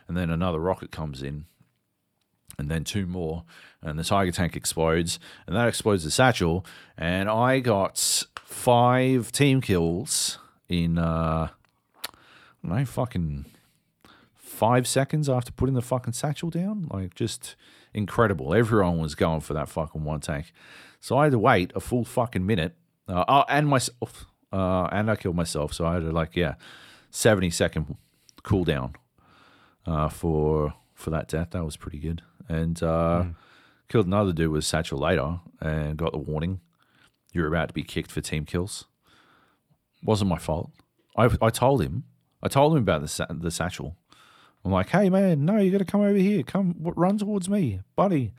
And 0.08 0.16
then 0.16 0.30
another 0.30 0.60
rocket 0.60 0.90
comes 0.90 1.22
in, 1.22 1.46
and 2.58 2.70
then 2.70 2.84
two 2.84 3.06
more, 3.06 3.44
and 3.82 3.98
the 3.98 4.04
tiger 4.04 4.30
tank 4.30 4.56
explodes, 4.56 5.18
and 5.46 5.56
that 5.56 5.68
explodes 5.68 6.04
the 6.04 6.10
satchel. 6.10 6.64
And 6.96 7.28
I 7.28 7.60
got 7.60 8.24
five 8.44 9.32
team 9.32 9.60
kills 9.60 10.38
in, 10.68 10.98
uh, 10.98 11.48
know, 12.62 12.84
fucking 12.84 13.46
five 14.56 14.86
seconds 14.86 15.28
after 15.28 15.52
putting 15.52 15.74
the 15.74 15.82
fucking 15.82 16.14
satchel 16.14 16.50
down. 16.50 16.88
Like, 16.90 17.14
just 17.14 17.56
incredible. 17.94 18.54
Everyone 18.54 18.98
was 18.98 19.14
going 19.14 19.40
for 19.40 19.54
that 19.54 19.68
fucking 19.68 20.04
one 20.04 20.20
tank. 20.20 20.52
So 21.00 21.16
I 21.18 21.24
had 21.24 21.32
to 21.32 21.38
wait 21.38 21.72
a 21.74 21.80
full 21.80 22.04
fucking 22.04 22.44
minute. 22.46 22.74
Uh, 23.08 23.24
oh, 23.28 23.44
and 23.48 23.68
myself. 23.68 24.26
Uh, 24.52 24.84
and 24.92 25.10
I 25.10 25.16
killed 25.16 25.36
myself. 25.36 25.72
So 25.74 25.84
I 25.86 25.94
had 25.94 26.02
to, 26.02 26.10
like, 26.10 26.34
yeah, 26.36 26.54
70 27.10 27.50
second 27.50 27.96
cooldown 28.42 28.94
uh, 29.86 30.08
for 30.08 30.74
for 30.94 31.10
that 31.10 31.28
death. 31.28 31.50
That 31.50 31.64
was 31.64 31.76
pretty 31.76 31.98
good. 31.98 32.22
And 32.48 32.82
uh, 32.82 33.24
Mm. 33.24 33.34
killed 33.88 34.06
another 34.06 34.32
dude 34.32 34.50
with 34.50 34.64
satchel 34.64 34.98
later 34.98 35.40
and 35.60 35.96
got 35.98 36.12
the 36.12 36.18
warning. 36.18 36.60
You're 37.32 37.48
about 37.48 37.68
to 37.68 37.74
be 37.74 37.82
kicked 37.82 38.10
for 38.10 38.20
team 38.22 38.46
kills. 38.46 38.86
Wasn't 40.02 40.30
my 40.30 40.38
fault. 40.38 40.70
I, 41.16 41.28
I 41.42 41.50
told 41.50 41.82
him. 41.82 42.04
I 42.42 42.48
told 42.48 42.72
him 42.72 42.78
about 42.82 43.02
the 43.02 43.26
the 43.30 43.50
satchel. 43.50 43.96
I'm 44.66 44.72
like, 44.72 44.88
hey 44.88 45.08
man, 45.10 45.44
no, 45.44 45.58
you 45.58 45.70
got 45.70 45.78
to 45.78 45.84
come 45.84 46.00
over 46.00 46.18
here. 46.18 46.42
Come, 46.42 46.74
run 46.80 47.18
towards 47.18 47.48
me, 47.48 47.82
buddy. 47.94 48.32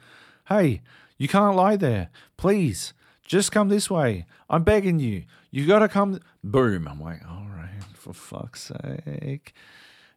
Hey, 0.49 0.81
you 1.17 1.29
can't 1.29 1.55
lie 1.55 1.77
there. 1.77 2.09
Please, 2.35 2.93
just 3.25 3.49
come 3.53 3.69
this 3.69 3.89
way. 3.89 4.25
I'm 4.49 4.63
begging 4.63 4.99
you. 4.99 5.23
You 5.51 5.65
got 5.65 5.79
to 5.79 5.87
come. 5.87 6.19
Boom. 6.43 6.85
I'm 6.85 6.99
like, 6.99 7.21
all 7.25 7.47
right, 7.49 7.81
for 7.93 8.11
fuck's 8.11 8.73
sake. 8.73 9.53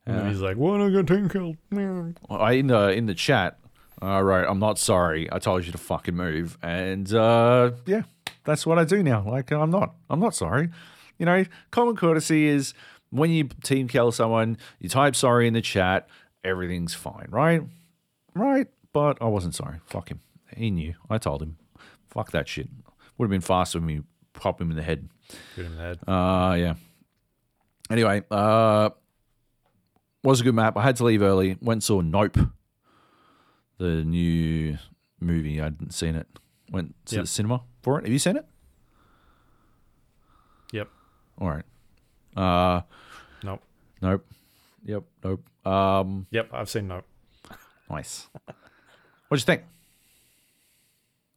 And 0.04 0.18
then 0.18 0.30
he's 0.30 0.40
like, 0.40 0.56
"What? 0.56 0.80
I 0.80 0.90
got 0.90 1.06
ten 1.06 1.28
killed." 1.28 1.58
I 2.28 2.52
in 2.54 2.66
the 2.66 2.88
in 2.88 3.06
the 3.06 3.14
chat. 3.14 3.60
All 4.02 4.24
right, 4.24 4.44
I'm 4.48 4.58
not 4.58 4.80
sorry. 4.80 5.30
I 5.30 5.38
told 5.38 5.64
you 5.64 5.70
to 5.70 5.78
fucking 5.78 6.16
move, 6.16 6.58
and 6.60 7.12
uh, 7.14 7.70
yeah, 7.86 8.02
that's 8.42 8.66
what 8.66 8.80
I 8.80 8.84
do 8.84 9.04
now. 9.04 9.22
Like 9.24 9.52
I'm 9.52 9.70
not, 9.70 9.94
I'm 10.08 10.18
not 10.18 10.34
sorry. 10.34 10.70
You 11.18 11.26
know, 11.26 11.44
common 11.70 11.94
courtesy 11.94 12.46
is 12.46 12.74
when 13.10 13.30
you 13.30 13.44
team 13.62 13.88
kill 13.88 14.12
someone, 14.12 14.56
you 14.78 14.88
type 14.88 15.14
sorry 15.16 15.46
in 15.46 15.54
the 15.54 15.60
chat, 15.60 16.08
everything's 16.44 16.94
fine, 16.94 17.26
right? 17.30 17.62
Right, 18.34 18.68
but 18.92 19.18
I 19.20 19.26
wasn't 19.26 19.54
sorry. 19.54 19.78
Fuck 19.86 20.10
him. 20.10 20.20
He 20.56 20.70
knew. 20.70 20.94
I 21.08 21.18
told 21.18 21.42
him. 21.42 21.56
Fuck 22.08 22.30
that 22.32 22.48
shit. 22.48 22.68
Would 23.18 23.26
have 23.26 23.30
been 23.30 23.40
faster 23.40 23.78
when 23.78 23.86
we 23.86 24.02
pop 24.32 24.60
him 24.60 24.70
in 24.70 24.76
the 24.76 24.82
head. 24.82 25.08
Good 25.56 25.66
in 25.66 25.76
the 25.76 25.80
head. 25.82 25.98
Uh, 26.08 26.54
yeah. 26.58 26.74
Anyway, 27.90 28.22
uh, 28.30 28.90
was 30.24 30.40
a 30.40 30.44
good 30.44 30.54
map. 30.54 30.76
I 30.76 30.82
had 30.82 30.96
to 30.96 31.04
leave 31.04 31.22
early. 31.22 31.56
Went 31.60 31.76
and 31.76 31.84
saw 31.84 32.00
Nope, 32.00 32.36
the 33.78 34.04
new 34.04 34.78
movie. 35.20 35.60
I 35.60 35.64
hadn't 35.64 35.92
seen 35.94 36.14
it. 36.14 36.26
Went 36.70 36.94
to 37.06 37.16
Yep. 37.16 37.24
the 37.24 37.28
cinema 37.28 37.62
for 37.82 37.98
it. 37.98 38.04
Have 38.04 38.12
you 38.12 38.18
seen 38.18 38.36
it? 38.36 38.46
Yep. 40.72 40.88
All 41.38 41.48
right. 41.48 41.64
Uh, 42.36 42.82
Nope. 43.42 43.62
nope. 44.02 44.26
Yep. 44.84 45.02
Nope. 45.24 45.66
Um, 45.66 46.26
Yep. 46.30 46.48
I've 46.52 46.68
seen 46.70 46.88
Nope. 46.88 47.04
nice. 47.90 48.28
What'd 49.28 49.42
you 49.42 49.46
think? 49.46 49.62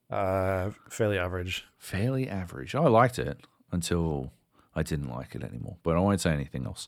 Uh, 0.10 0.71
fairly 0.89 1.17
average. 1.17 1.65
Fairly 1.77 2.29
average. 2.29 2.75
I 2.75 2.82
liked 2.88 3.17
it 3.19 3.39
until 3.71 4.32
I 4.75 4.84
didn't 4.84 5.10
like 5.10 5.34
it 5.36 5.43
anymore. 5.43 5.77
But 5.84 5.95
I 5.95 5.99
won't 5.99 6.21
say 6.21 6.32
anything 6.32 6.65
else 6.65 6.88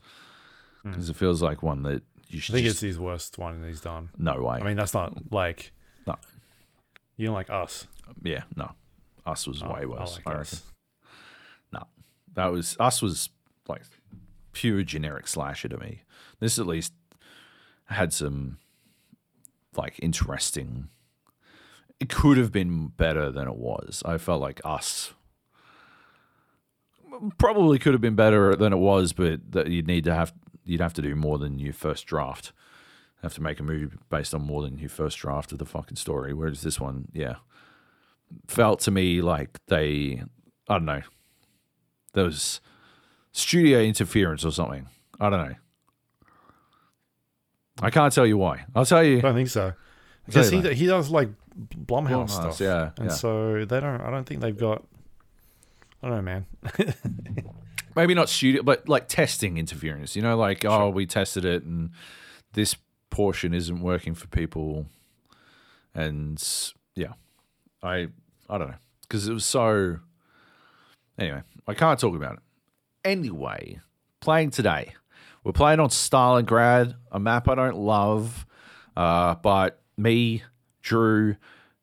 because 0.83 1.09
it 1.09 1.15
feels 1.15 1.41
like 1.41 1.63
one 1.63 1.81
that 1.83 2.03
you 2.27 2.39
should. 2.39 2.53
I 2.53 2.57
think 2.57 2.65
just, 2.65 2.75
it's 2.77 2.81
his 2.81 2.99
worst 2.99 3.37
one 3.39 3.63
he's 3.67 3.81
done. 3.81 4.09
no 4.17 4.41
way. 4.43 4.59
I 4.59 4.63
mean, 4.63 4.75
that's 4.77 4.93
not 4.93 5.31
like 5.31 5.71
No. 6.05 6.15
you 7.17 7.25
don't 7.27 7.33
like 7.35 7.49
us. 7.49 7.87
Yeah, 8.23 8.43
no. 8.55 8.71
Us 9.25 9.47
was 9.47 9.63
Oh, 9.63 9.73
way 9.73 9.81
I 9.81 9.85
worse. 9.85 10.17
like 10.17 10.27
I, 10.27 10.37
reckon. 10.37 10.59
No, 11.73 11.83
that 12.35 12.45
was 12.51 12.77
us 12.79 13.01
was 13.01 13.29
like 13.67 13.83
pure 14.53 14.83
generic 14.83 15.27
slasher 15.27 15.69
to 15.69 15.77
me. 15.77 16.01
This 16.39 16.59
at 16.59 16.67
least 16.67 16.93
had 17.85 18.13
some 18.13 18.57
like 19.77 19.99
interesting. 20.01 20.89
It 21.99 22.09
could 22.09 22.37
have 22.37 22.51
been 22.51 22.87
better 22.87 23.31
than 23.31 23.47
it 23.47 23.55
was. 23.55 24.03
I 24.05 24.17
felt 24.17 24.41
like 24.41 24.61
us 24.63 25.13
probably 27.37 27.79
could 27.79 27.93
have 27.93 28.01
been 28.01 28.15
better 28.15 28.55
than 28.55 28.73
it 28.73 28.77
was, 28.77 29.13
but 29.13 29.51
that 29.51 29.67
you'd 29.67 29.87
need 29.87 30.03
to 30.05 30.13
have 30.13 30.33
you'd 30.63 30.81
have 30.81 30.93
to 30.93 31.01
do 31.01 31.15
more 31.15 31.37
than 31.37 31.59
your 31.59 31.73
first 31.73 32.05
draft. 32.05 32.51
Have 33.21 33.35
to 33.35 33.41
make 33.41 33.59
a 33.59 33.63
movie 33.63 33.95
based 34.09 34.33
on 34.33 34.41
more 34.41 34.61
than 34.61 34.77
your 34.77 34.89
first 34.89 35.17
draft 35.17 35.51
of 35.51 35.57
the 35.57 35.65
fucking 35.65 35.97
story. 35.97 36.33
Whereas 36.33 36.61
this 36.61 36.79
one, 36.79 37.07
yeah, 37.13 37.35
felt 38.47 38.79
to 38.81 38.91
me 38.91 39.21
like 39.21 39.59
they 39.67 40.23
I 40.67 40.73
don't 40.73 40.85
know. 40.85 41.01
There 42.13 42.25
was 42.25 42.61
studio 43.35 43.79
interference 43.79 44.45
or 44.45 44.51
something. 44.51 44.87
I 45.19 45.29
don't 45.29 45.49
know. 45.49 45.55
I 47.81 47.89
can't 47.89 48.13
tell 48.13 48.25
you 48.25 48.37
why. 48.37 48.65
I'll 48.73 48.85
tell 48.85 49.03
you. 49.03 49.17
I 49.17 49.21
don't 49.21 49.35
think 49.35 49.49
so. 49.49 49.73
Because 50.25 50.49
he, 50.49 50.61
he 50.73 50.87
does 50.87 51.09
like 51.09 51.29
Blumhouse, 51.57 51.85
Blumhouse, 51.85 52.29
stuff. 52.29 52.59
yeah, 52.59 52.91
and 52.97 53.09
yeah. 53.09 53.13
so 53.13 53.65
they 53.65 53.79
don't. 53.79 54.01
I 54.01 54.09
don't 54.09 54.23
think 54.23 54.41
they've 54.41 54.57
got. 54.57 54.83
I 56.01 56.07
don't 56.07 56.17
know, 56.17 56.21
man. 56.21 56.45
maybe 57.95 58.13
not 58.13 58.29
studio, 58.29 58.63
but 58.63 58.87
like 58.89 59.07
testing 59.07 59.57
interference. 59.57 60.15
You 60.15 60.21
know, 60.21 60.37
like 60.37 60.65
oh, 60.65 60.89
we 60.89 61.05
tested 61.05 61.45
it 61.45 61.63
and 61.63 61.91
this 62.53 62.75
portion 63.09 63.53
isn't 63.53 63.81
working 63.81 64.15
for 64.15 64.27
people, 64.27 64.85
and 65.93 66.41
yeah, 66.95 67.13
I 67.83 68.07
I 68.49 68.57
don't 68.57 68.69
know 68.69 68.77
because 69.01 69.27
it 69.27 69.33
was 69.33 69.45
so. 69.45 69.99
Anyway, 71.17 71.41
I 71.67 71.73
can't 71.73 71.99
talk 71.99 72.15
about 72.15 72.33
it. 72.33 72.39
Anyway, 73.05 73.79
playing 74.19 74.49
today, 74.49 74.95
we're 75.43 75.51
playing 75.51 75.79
on 75.79 75.89
Stalingrad, 75.89 76.95
a 77.11 77.19
map 77.19 77.47
I 77.47 77.53
don't 77.53 77.77
love, 77.77 78.47
uh, 78.97 79.35
but 79.35 79.79
me, 79.95 80.41
Drew, 80.81 81.35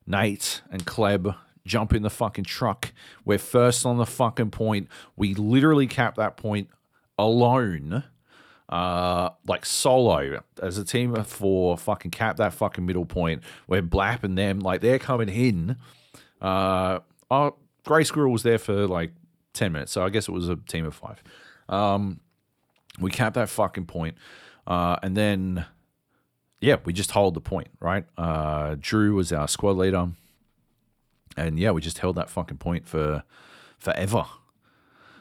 Nate, 0.05 0.63
and 0.69 0.85
Kleb 0.85 1.37
jump 1.65 1.95
in 1.95 2.03
the 2.03 2.11
fucking 2.11 2.43
truck. 2.43 2.93
We're 3.25 3.39
first 3.39 3.87
on 3.87 3.99
the 3.99 4.05
fucking 4.05 4.51
point. 4.51 4.89
We 5.15 5.35
literally 5.35 5.87
cap 5.87 6.17
that 6.17 6.37
point 6.37 6.71
alone, 7.17 8.03
uh, 8.69 9.31
like 9.47 9.65
solo 9.65 10.43
as 10.61 10.77
a 10.77 10.85
team 10.85 11.15
of 11.15 11.29
four. 11.29 11.79
Fucking 11.79 12.11
cap 12.11 12.39
that 12.39 12.53
fucking 12.53 12.85
middle 12.85 13.07
point. 13.07 13.45
We're 13.69 13.83
blapping 13.83 14.35
them 14.35 14.59
like 14.59 14.81
they're 14.81 14.99
coming 14.99 15.29
in. 15.29 15.77
Uh, 16.41 16.99
oh, 17.31 17.55
Grey 17.85 18.03
Squirrel 18.03 18.33
was 18.33 18.43
there 18.43 18.59
for 18.59 18.89
like 18.89 19.13
ten 19.53 19.73
minutes, 19.73 19.93
so 19.93 20.05
I 20.05 20.11
guess 20.11 20.29
it 20.29 20.33
was 20.33 20.49
a 20.49 20.57
team 20.57 20.87
of 20.87 20.95
five. 20.95 21.23
Um, 21.69 22.21
we 22.99 23.11
cap 23.11 23.35
that 23.35 23.49
fucking 23.49 23.87
point, 23.87 24.17
uh, 24.67 24.97
and 25.03 25.17
then 25.17 25.65
yeah, 26.61 26.77
we 26.85 26.93
just 26.93 27.11
hold 27.11 27.35
the 27.35 27.41
point, 27.41 27.69
right? 27.81 28.05
Uh, 28.17 28.77
Drew 28.79 29.17
was 29.17 29.33
our 29.33 29.49
squad 29.49 29.77
leader, 29.77 30.09
and 31.37 31.59
yeah, 31.59 31.73
we 31.73 31.81
just 31.81 31.99
held 31.99 32.17
that 32.17 32.31
fucking 32.31 32.59
point 32.59 32.87
for 32.87 33.25
forever, 33.79 34.27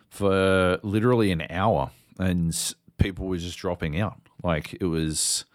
for 0.10 0.80
literally 0.84 1.32
an 1.32 1.48
hour, 1.50 1.92
and 2.20 2.76
people 2.98 3.28
were 3.28 3.38
just 3.38 3.58
dropping 3.58 4.00
out. 4.00 4.20
Like 4.44 4.78
it 4.80 4.86
was, 4.86 5.46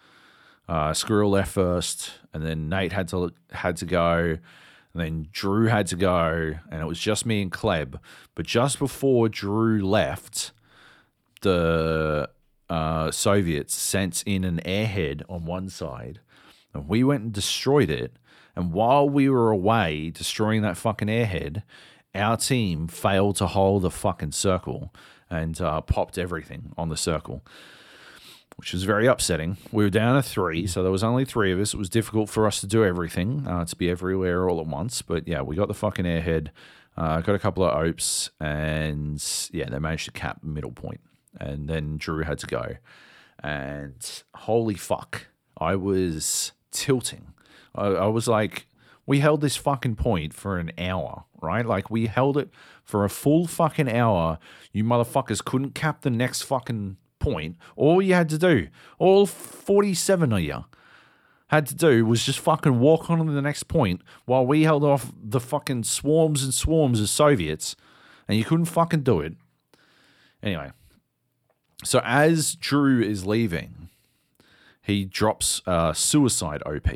uh, 0.67 0.93
Squirrel 0.93 1.31
left 1.31 1.53
first, 1.53 2.11
and 2.33 2.45
then 2.45 2.67
Nate 2.67 2.91
had 2.91 3.07
to 3.09 3.31
had 3.51 3.77
to 3.77 3.85
go, 3.85 4.37
and 4.97 5.05
then 5.05 5.27
Drew 5.31 5.67
had 5.67 5.85
to 5.87 5.95
go, 5.95 6.55
and 6.71 6.81
it 6.81 6.87
was 6.87 6.99
just 6.99 7.23
me 7.23 7.43
and 7.43 7.51
Kleb. 7.51 7.99
But 8.33 8.47
just 8.47 8.79
before 8.79 9.29
Drew 9.29 9.85
left, 9.85 10.51
the 11.41 12.29
uh, 12.67 13.11
Soviets 13.11 13.75
sent 13.75 14.23
in 14.25 14.43
an 14.43 14.59
airhead 14.65 15.21
on 15.29 15.45
one 15.45 15.69
side, 15.69 16.19
and 16.73 16.87
we 16.87 17.03
went 17.03 17.23
and 17.23 17.31
destroyed 17.31 17.91
it. 17.91 18.17
And 18.55 18.73
while 18.73 19.07
we 19.07 19.29
were 19.29 19.51
away 19.51 20.09
destroying 20.09 20.63
that 20.63 20.77
fucking 20.77 21.09
airhead, 21.09 21.61
our 22.15 22.35
team 22.35 22.87
failed 22.87 23.35
to 23.35 23.45
hold 23.45 23.83
the 23.83 23.91
fucking 23.91 24.31
circle 24.31 24.91
and 25.29 25.61
uh, 25.61 25.81
popped 25.81 26.17
everything 26.17 26.73
on 26.75 26.89
the 26.89 26.97
circle, 26.97 27.43
which 28.55 28.73
was 28.73 28.83
very 28.83 29.05
upsetting. 29.05 29.57
We 29.71 29.83
were 29.83 29.89
down 29.89 30.15
to 30.15 30.27
three, 30.27 30.65
so 30.65 30.81
there 30.81 30.91
was 30.91 31.03
only 31.03 31.25
three 31.25 31.51
of 31.51 31.59
us. 31.59 31.73
It 31.73 31.77
was 31.77 31.89
difficult 31.89 32.29
for 32.29 32.47
us 32.47 32.59
to 32.61 32.67
do 32.67 32.83
everything, 32.83 33.45
uh, 33.47 33.65
to 33.65 33.75
be 33.75 33.89
everywhere 33.89 34.49
all 34.49 34.59
at 34.59 34.67
once. 34.67 35.01
But 35.01 35.27
yeah, 35.27 35.41
we 35.41 35.55
got 35.55 35.67
the 35.67 35.73
fucking 35.73 36.05
airhead, 36.05 36.49
uh, 36.97 37.21
got 37.21 37.35
a 37.35 37.39
couple 37.39 37.63
of 37.63 37.75
opes, 37.75 38.31
and 38.39 39.23
yeah, 39.51 39.69
they 39.69 39.79
managed 39.79 40.05
to 40.05 40.11
cap 40.11 40.43
middle 40.43 40.71
point. 40.71 41.01
And 41.39 41.69
then 41.69 41.97
Drew 41.97 42.23
had 42.23 42.39
to 42.39 42.47
go. 42.47 42.77
And 43.43 44.23
holy 44.33 44.75
fuck, 44.75 45.27
I 45.59 45.75
was 45.75 46.53
tilting. 46.71 47.33
I, 47.75 47.87
I 47.87 48.07
was 48.07 48.27
like, 48.27 48.67
we 49.05 49.19
held 49.19 49.41
this 49.41 49.55
fucking 49.55 49.95
point 49.95 50.33
for 50.33 50.57
an 50.57 50.71
hour, 50.77 51.25
right? 51.41 51.65
Like 51.65 51.89
we 51.91 52.07
held 52.07 52.37
it 52.37 52.49
for 52.83 53.05
a 53.05 53.09
full 53.09 53.45
fucking 53.45 53.91
hour. 53.91 54.39
You 54.73 54.83
motherfuckers 54.83 55.43
couldn't 55.43 55.75
cap 55.75 56.01
the 56.01 56.09
next 56.09 56.41
fucking 56.41 56.97
point. 57.31 57.57
All 57.75 58.01
you 58.01 58.13
had 58.13 58.29
to 58.29 58.37
do, 58.37 58.67
all 58.99 59.25
47 59.25 60.33
of 60.33 60.39
you 60.39 60.65
had 61.47 61.65
to 61.67 61.75
do 61.75 62.05
was 62.05 62.25
just 62.25 62.39
fucking 62.39 62.79
walk 62.79 63.09
on 63.09 63.25
to 63.25 63.31
the 63.31 63.41
next 63.41 63.63
point 63.63 64.01
while 64.25 64.45
we 64.45 64.63
held 64.63 64.83
off 64.83 65.11
the 65.21 65.39
fucking 65.39 65.83
swarms 65.83 66.43
and 66.43 66.53
swarms 66.53 66.99
of 66.99 67.09
Soviets, 67.09 67.75
and 68.27 68.37
you 68.37 68.43
couldn't 68.43 68.65
fucking 68.65 69.01
do 69.01 69.21
it. 69.21 69.33
Anyway, 70.43 70.71
so 71.83 72.01
as 72.03 72.55
Drew 72.55 73.01
is 73.01 73.25
leaving, 73.25 73.89
he 74.81 75.05
drops 75.05 75.61
a 75.65 75.93
suicide 75.95 76.61
OP 76.65 76.87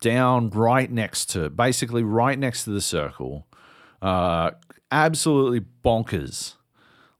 down 0.00 0.50
right 0.50 0.90
next 0.90 1.30
to, 1.30 1.48
basically 1.48 2.02
right 2.02 2.38
next 2.38 2.64
to 2.64 2.70
the 2.70 2.80
circle. 2.80 3.46
Uh, 4.02 4.50
absolutely 4.90 5.64
bonkers, 5.84 6.54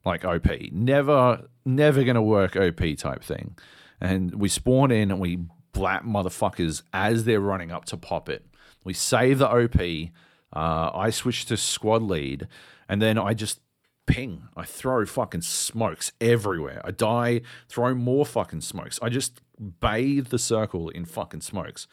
like 0.05 0.24
OP. 0.24 0.46
Never, 0.72 1.48
never 1.64 2.05
gonna 2.05 2.22
work 2.22 2.57
OP 2.57 2.96
type 2.96 3.22
thing. 3.22 3.57
And 4.00 4.35
we 4.35 4.48
spawn 4.48 4.90
in 4.90 5.11
and 5.11 5.20
we 5.20 5.38
blap 5.72 6.05
motherfuckers 6.05 6.83
as 6.92 7.24
they're 7.24 7.40
running 7.40 7.70
up 7.70 7.85
to 7.87 7.96
pop 7.96 8.29
it. 8.29 8.46
We 8.85 8.92
save 8.92 9.38
the 9.38 9.48
OP. 9.48 10.11
Uh, 10.53 10.90
I 10.94 11.11
switch 11.11 11.46
to 11.46 11.57
squad 11.57 12.03
lead, 12.03 12.46
and 12.88 13.03
then 13.03 13.18
I 13.18 13.35
just 13.35 13.61
ping. 14.07 14.48
I 14.57 14.64
throw 14.64 15.05
fucking 15.07 15.40
smokes 15.40 16.12
everywhere. 16.20 16.81
I 16.85 16.90
die, 16.92 17.40
throw 17.68 17.94
more 17.94 18.24
fucking 18.24 18.61
smokes. 18.61 18.98
I 19.03 19.09
just 19.09 19.40
bathe 19.59 20.29
the 20.29 20.38
circle 20.38 20.90
in 20.90 21.05
fucking 21.05 21.40
smokes. 21.40 21.87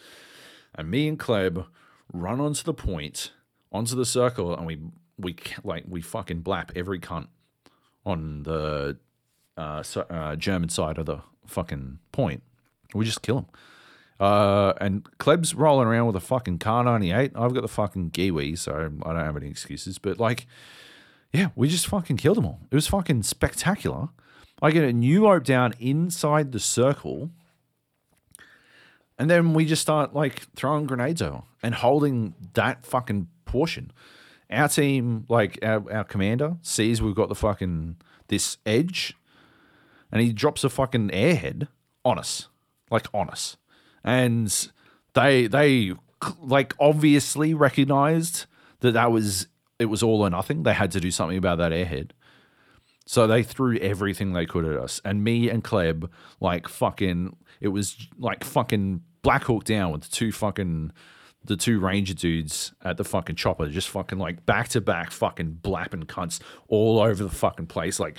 And 0.75 0.89
me 0.91 1.07
and 1.07 1.17
Kleb 1.17 1.65
run 2.13 2.39
onto 2.39 2.63
the 2.63 2.73
point, 2.73 3.31
onto 3.71 3.95
the 3.95 4.05
circle, 4.05 4.55
and 4.55 4.65
we 4.65 4.79
we 5.17 5.36
like 5.63 5.86
we 5.88 6.01
fucking 6.01 6.43
blap 6.43 6.71
every 6.75 6.99
cunt 6.99 7.27
on 8.05 8.43
the 8.43 8.97
uh, 9.62 9.84
uh, 10.10 10.36
German 10.36 10.69
side 10.69 10.97
of 10.97 11.06
the 11.06 11.19
fucking 11.45 12.00
point. 12.12 12.43
We 12.93 13.06
just 13.06 13.21
kill 13.21 13.36
them. 13.36 13.45
Uh, 14.19 14.74
and 14.80 15.04
Kleb's 15.17 15.56
rolling 15.56 15.88
around 15.88 16.08
with 16.08 16.15
a 16.15 16.19
fucking 16.19 16.60
Kar 16.60 16.84
98. 16.84 17.32
I've 17.36 17.54
got 17.54 17.62
the 17.62 17.67
fucking 17.67 18.12
Giwi, 18.12 18.58
so 18.58 18.91
I 19.04 19.13
don't 19.13 19.26
have 19.26 19.38
any 19.38 19.50
excuses. 19.50 19.97
But 19.97 20.19
like, 20.19 20.45
yeah, 21.32 21.50
we 21.56 21.67
just 21.67 21.88
fucking 21.88 22.17
killed 22.17 22.38
them 22.38 22.45
all. 22.45 22.60
It 22.69 22.76
was 22.76 22.88
fucking 22.88 23.24
spectacular. 23.24 24.10
I 24.62 24.71
get 24.71 24.84
a 24.84 24.93
new 24.93 25.28
rope 25.28 25.43
down 25.43 25.74
inside 25.80 26.52
the 26.52 26.60
circle, 26.60 27.32
and 29.17 29.30
then 29.30 29.54
we 29.56 29.65
just 29.65 29.82
start 29.82 30.13
like 30.13 30.47
throwing 30.56 30.86
grenades 30.86 31.21
over 31.21 31.41
and 31.63 31.74
holding 31.74 32.36
that 32.54 32.86
fucking 32.86 33.28
portion. 33.45 33.91
Our 34.52 34.67
team, 34.67 35.26
like 35.30 35.58
our, 35.63 35.91
our 35.91 36.04
commander, 36.04 36.58
sees 36.62 37.02
we've 37.02 37.15
got 37.15 37.30
the 37.30 37.36
fucking 37.36 37.97
this 38.28 38.58
edge, 38.65 39.15
and 40.12 40.21
he 40.21 40.34
drops 40.34 40.63
a 40.63 40.69
fucking 40.69 41.10
airhead 41.10 41.67
on 42.04 42.19
us, 42.19 42.47
like 42.89 43.08
on 43.13 43.30
us, 43.30 43.58
and 44.04 44.71
they 45.13 45.47
they 45.47 45.93
like 46.41 46.74
obviously 46.80 47.54
recognized 47.54 48.45
that 48.82 48.91
that 48.91 49.12
was 49.12 49.47
it 49.80 49.86
was 49.86 50.04
all 50.04 50.21
or 50.21 50.30
nothing. 50.30 50.63
They 50.63 50.74
had 50.74 50.91
to 50.91 51.00
do 51.00 51.10
something 51.10 51.38
about 51.38 51.58
that 51.58 51.71
airhead. 51.71 52.12
So 53.06 53.26
they 53.26 53.43
threw 53.43 53.78
everything 53.78 54.34
they 54.34 54.45
could 54.45 54.63
at 54.63 54.78
us. 54.78 55.02
And 55.04 55.24
me 55.24 55.50
and 55.50 55.63
Kleb, 55.63 56.08
like 56.39 56.67
fucking, 56.67 57.36
it 57.60 57.69
was 57.69 57.97
like 58.17 58.43
fucking 58.43 59.02
Black 59.24 59.43
Hawk 59.43 59.63
down 59.63 59.91
with 59.91 60.04
the 60.04 60.10
two 60.10 60.32
fucking, 60.32 60.91
the 61.43 61.58
two 61.58 61.80
ranger 61.80 62.13
dudes 62.13 62.74
at 62.84 62.97
the 62.97 63.04
fucking 63.04 63.36
chopper, 63.36 63.67
just 63.69 63.89
fucking 63.89 64.19
like 64.19 64.45
back 64.45 64.67
to 64.69 64.82
back 64.82 65.10
fucking 65.10 65.60
blapping 65.63 66.04
cunts 66.04 66.39
all 66.67 67.00
over 67.00 67.24
the 67.24 67.30
fucking 67.30 67.65
place. 67.65 68.00
Like 68.00 68.17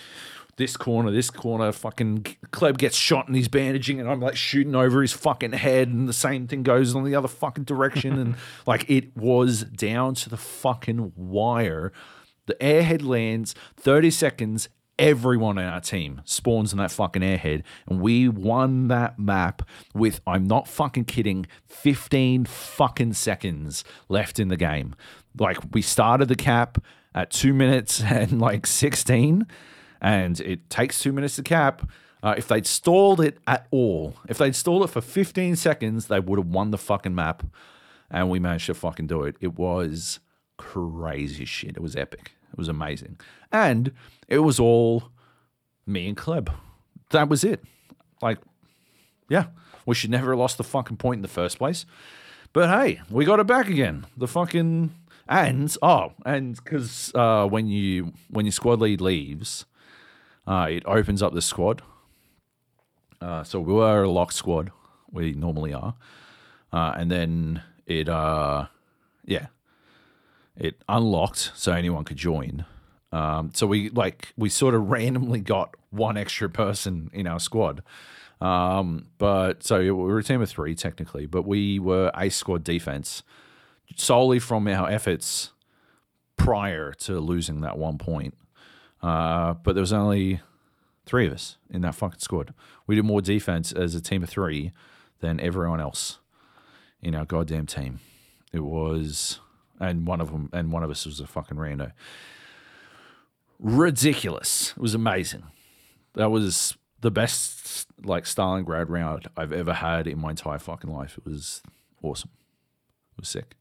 this 0.62 0.76
corner, 0.76 1.10
this 1.10 1.28
corner, 1.28 1.72
fucking 1.72 2.22
Kleb 2.52 2.78
gets 2.78 2.96
shot 2.96 3.26
and 3.26 3.34
he's 3.34 3.48
bandaging 3.48 3.98
and 3.98 4.08
I'm 4.08 4.20
like 4.20 4.36
shooting 4.36 4.76
over 4.76 5.02
his 5.02 5.12
fucking 5.12 5.54
head 5.54 5.88
and 5.88 6.08
the 6.08 6.12
same 6.12 6.46
thing 6.46 6.62
goes 6.62 6.94
on 6.94 7.02
the 7.02 7.16
other 7.16 7.26
fucking 7.26 7.64
direction. 7.64 8.16
and 8.16 8.36
like 8.66 8.88
it 8.88 9.16
was 9.16 9.64
down 9.64 10.14
to 10.14 10.30
the 10.30 10.36
fucking 10.36 11.14
wire. 11.16 11.92
The 12.46 12.54
airhead 12.54 13.04
lands, 13.04 13.56
30 13.76 14.12
seconds, 14.12 14.68
everyone 15.00 15.58
in 15.58 15.64
our 15.64 15.80
team 15.80 16.22
spawns 16.24 16.70
in 16.70 16.78
that 16.78 16.92
fucking 16.92 17.22
airhead. 17.22 17.64
And 17.88 18.00
we 18.00 18.28
won 18.28 18.86
that 18.86 19.18
map 19.18 19.68
with, 19.94 20.20
I'm 20.28 20.44
not 20.44 20.68
fucking 20.68 21.06
kidding, 21.06 21.46
15 21.66 22.44
fucking 22.44 23.14
seconds 23.14 23.82
left 24.08 24.38
in 24.38 24.46
the 24.46 24.56
game. 24.56 24.94
Like 25.36 25.58
we 25.72 25.82
started 25.82 26.28
the 26.28 26.36
cap 26.36 26.78
at 27.16 27.32
two 27.32 27.52
minutes 27.52 28.00
and 28.04 28.40
like 28.40 28.64
16, 28.64 29.44
and 30.02 30.40
it 30.40 30.68
takes 30.68 31.00
two 31.00 31.12
minutes 31.12 31.36
to 31.36 31.42
cap. 31.42 31.88
Uh, 32.22 32.34
if 32.36 32.48
they'd 32.48 32.66
stalled 32.66 33.20
it 33.20 33.38
at 33.46 33.66
all, 33.70 34.16
if 34.28 34.36
they'd 34.36 34.54
stalled 34.54 34.84
it 34.84 34.88
for 34.88 35.00
15 35.00 35.56
seconds, 35.56 36.08
they 36.08 36.20
would 36.20 36.38
have 36.38 36.48
won 36.48 36.70
the 36.72 36.78
fucking 36.78 37.14
map. 37.14 37.44
And 38.10 38.28
we 38.28 38.38
managed 38.38 38.66
to 38.66 38.74
fucking 38.74 39.06
do 39.06 39.22
it. 39.22 39.36
It 39.40 39.54
was 39.58 40.20
crazy 40.58 41.44
shit. 41.44 41.76
It 41.76 41.82
was 41.82 41.96
epic. 41.96 42.32
It 42.52 42.58
was 42.58 42.68
amazing. 42.68 43.18
And 43.50 43.92
it 44.28 44.40
was 44.40 44.60
all 44.60 45.04
me 45.86 46.08
and 46.08 46.16
Kleb. 46.16 46.52
That 47.10 47.28
was 47.28 47.44
it. 47.44 47.64
Like, 48.20 48.38
yeah, 49.28 49.46
we 49.86 49.94
should 49.94 50.10
never 50.10 50.30
have 50.30 50.38
lost 50.38 50.58
the 50.58 50.64
fucking 50.64 50.98
point 50.98 51.18
in 51.18 51.22
the 51.22 51.28
first 51.28 51.58
place. 51.58 51.86
But 52.52 52.68
hey, 52.68 53.00
we 53.08 53.24
got 53.24 53.40
it 53.40 53.46
back 53.46 53.68
again. 53.68 54.06
The 54.16 54.28
fucking 54.28 54.92
and 55.28 55.76
oh, 55.80 56.12
and 56.26 56.56
because 56.56 57.12
uh, 57.14 57.46
when 57.46 57.66
you 57.66 58.12
when 58.28 58.44
your 58.44 58.52
squad 58.52 58.80
lead 58.80 59.00
leaves, 59.00 59.64
uh, 60.46 60.66
it 60.70 60.82
opens 60.86 61.22
up 61.22 61.34
the 61.34 61.42
squad. 61.42 61.82
Uh, 63.20 63.44
so 63.44 63.60
we 63.60 63.72
were 63.72 64.02
a 64.02 64.10
locked 64.10 64.34
squad. 64.34 64.70
We 65.10 65.32
normally 65.32 65.72
are, 65.72 65.94
uh, 66.72 66.92
and 66.96 67.10
then 67.10 67.62
it 67.86 68.08
uh, 68.08 68.66
yeah, 69.24 69.46
it 70.56 70.82
unlocked 70.88 71.52
so 71.54 71.72
anyone 71.72 72.04
could 72.04 72.16
join. 72.16 72.64
Um, 73.12 73.50
so 73.54 73.66
we 73.66 73.90
like 73.90 74.32
we 74.36 74.48
sort 74.48 74.74
of 74.74 74.90
randomly 74.90 75.40
got 75.40 75.76
one 75.90 76.16
extra 76.16 76.48
person 76.48 77.10
in 77.12 77.26
our 77.26 77.38
squad. 77.38 77.82
Um, 78.40 79.06
but 79.18 79.62
so 79.62 79.78
we 79.78 79.92
were 79.92 80.18
a 80.18 80.24
team 80.24 80.42
of 80.42 80.50
three 80.50 80.74
technically, 80.74 81.26
but 81.26 81.46
we 81.46 81.78
were 81.78 82.10
a 82.14 82.28
squad 82.28 82.64
defense 82.64 83.22
solely 83.96 84.40
from 84.40 84.66
our 84.66 84.90
efforts 84.90 85.52
prior 86.36 86.92
to 86.92 87.20
losing 87.20 87.60
that 87.60 87.78
one 87.78 87.98
point. 87.98 88.34
Uh, 89.02 89.54
but 89.54 89.74
there 89.74 89.80
was 89.82 89.92
only 89.92 90.40
three 91.06 91.26
of 91.26 91.32
us 91.32 91.56
in 91.70 91.80
that 91.82 91.94
fucking 91.94 92.20
squad. 92.20 92.54
We 92.86 92.94
did 92.94 93.04
more 93.04 93.20
defense 93.20 93.72
as 93.72 93.94
a 93.94 94.00
team 94.00 94.22
of 94.22 94.28
three 94.30 94.72
than 95.20 95.40
everyone 95.40 95.80
else 95.80 96.18
in 97.00 97.14
our 97.14 97.24
goddamn 97.24 97.66
team. 97.66 98.00
It 98.52 98.60
was, 98.60 99.40
and 99.80 100.06
one 100.06 100.20
of 100.20 100.30
them, 100.30 100.50
and 100.52 100.70
one 100.70 100.82
of 100.84 100.90
us 100.90 101.04
was 101.06 101.18
a 101.20 101.26
fucking 101.26 101.56
rando. 101.56 101.92
Ridiculous. 103.58 104.72
It 104.76 104.78
was 104.78 104.94
amazing. 104.94 105.44
That 106.14 106.30
was 106.30 106.76
the 107.00 107.10
best 107.10 107.86
like 108.04 108.24
Stalingrad 108.24 108.88
round 108.88 109.28
I've 109.36 109.52
ever 109.52 109.72
had 109.72 110.06
in 110.06 110.18
my 110.20 110.30
entire 110.30 110.58
fucking 110.58 110.90
life. 110.90 111.16
It 111.18 111.24
was 111.28 111.62
awesome. 112.02 112.30
It 113.16 113.20
was 113.22 113.28
sick. 113.28 113.56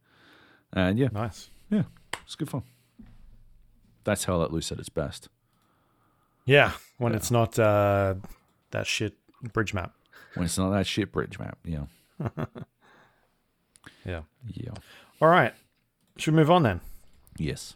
And 0.74 0.98
yeah, 0.98 1.10
Nice. 1.12 1.50
yeah, 1.70 1.84
it's 2.26 2.36
good 2.36 2.50
fun. 2.50 2.64
That's 4.04 4.26
Hell 4.26 4.40
Let 4.40 4.52
Loose 4.52 4.72
at 4.72 4.80
its 4.80 4.90
best. 4.90 5.30
Yeah, 6.46 6.72
when 6.98 7.14
it's 7.14 7.30
not 7.32 7.58
uh, 7.60 8.16
that 8.72 8.88
shit 8.88 9.14
bridge 9.54 9.74
map. 9.74 9.94
When 10.34 10.46
it's 10.46 10.58
not 10.58 10.72
that 10.72 10.88
shit 10.88 11.12
bridge 11.12 11.38
map. 11.40 11.58
Yeah. 11.64 11.86
Yeah. 14.06 14.22
Yeah. 14.48 14.72
All 15.22 15.28
right. 15.28 15.54
Should 16.18 16.34
we 16.34 16.40
move 16.40 16.52
on 16.52 16.64
then? 16.64 16.82
Yes. 17.38 17.76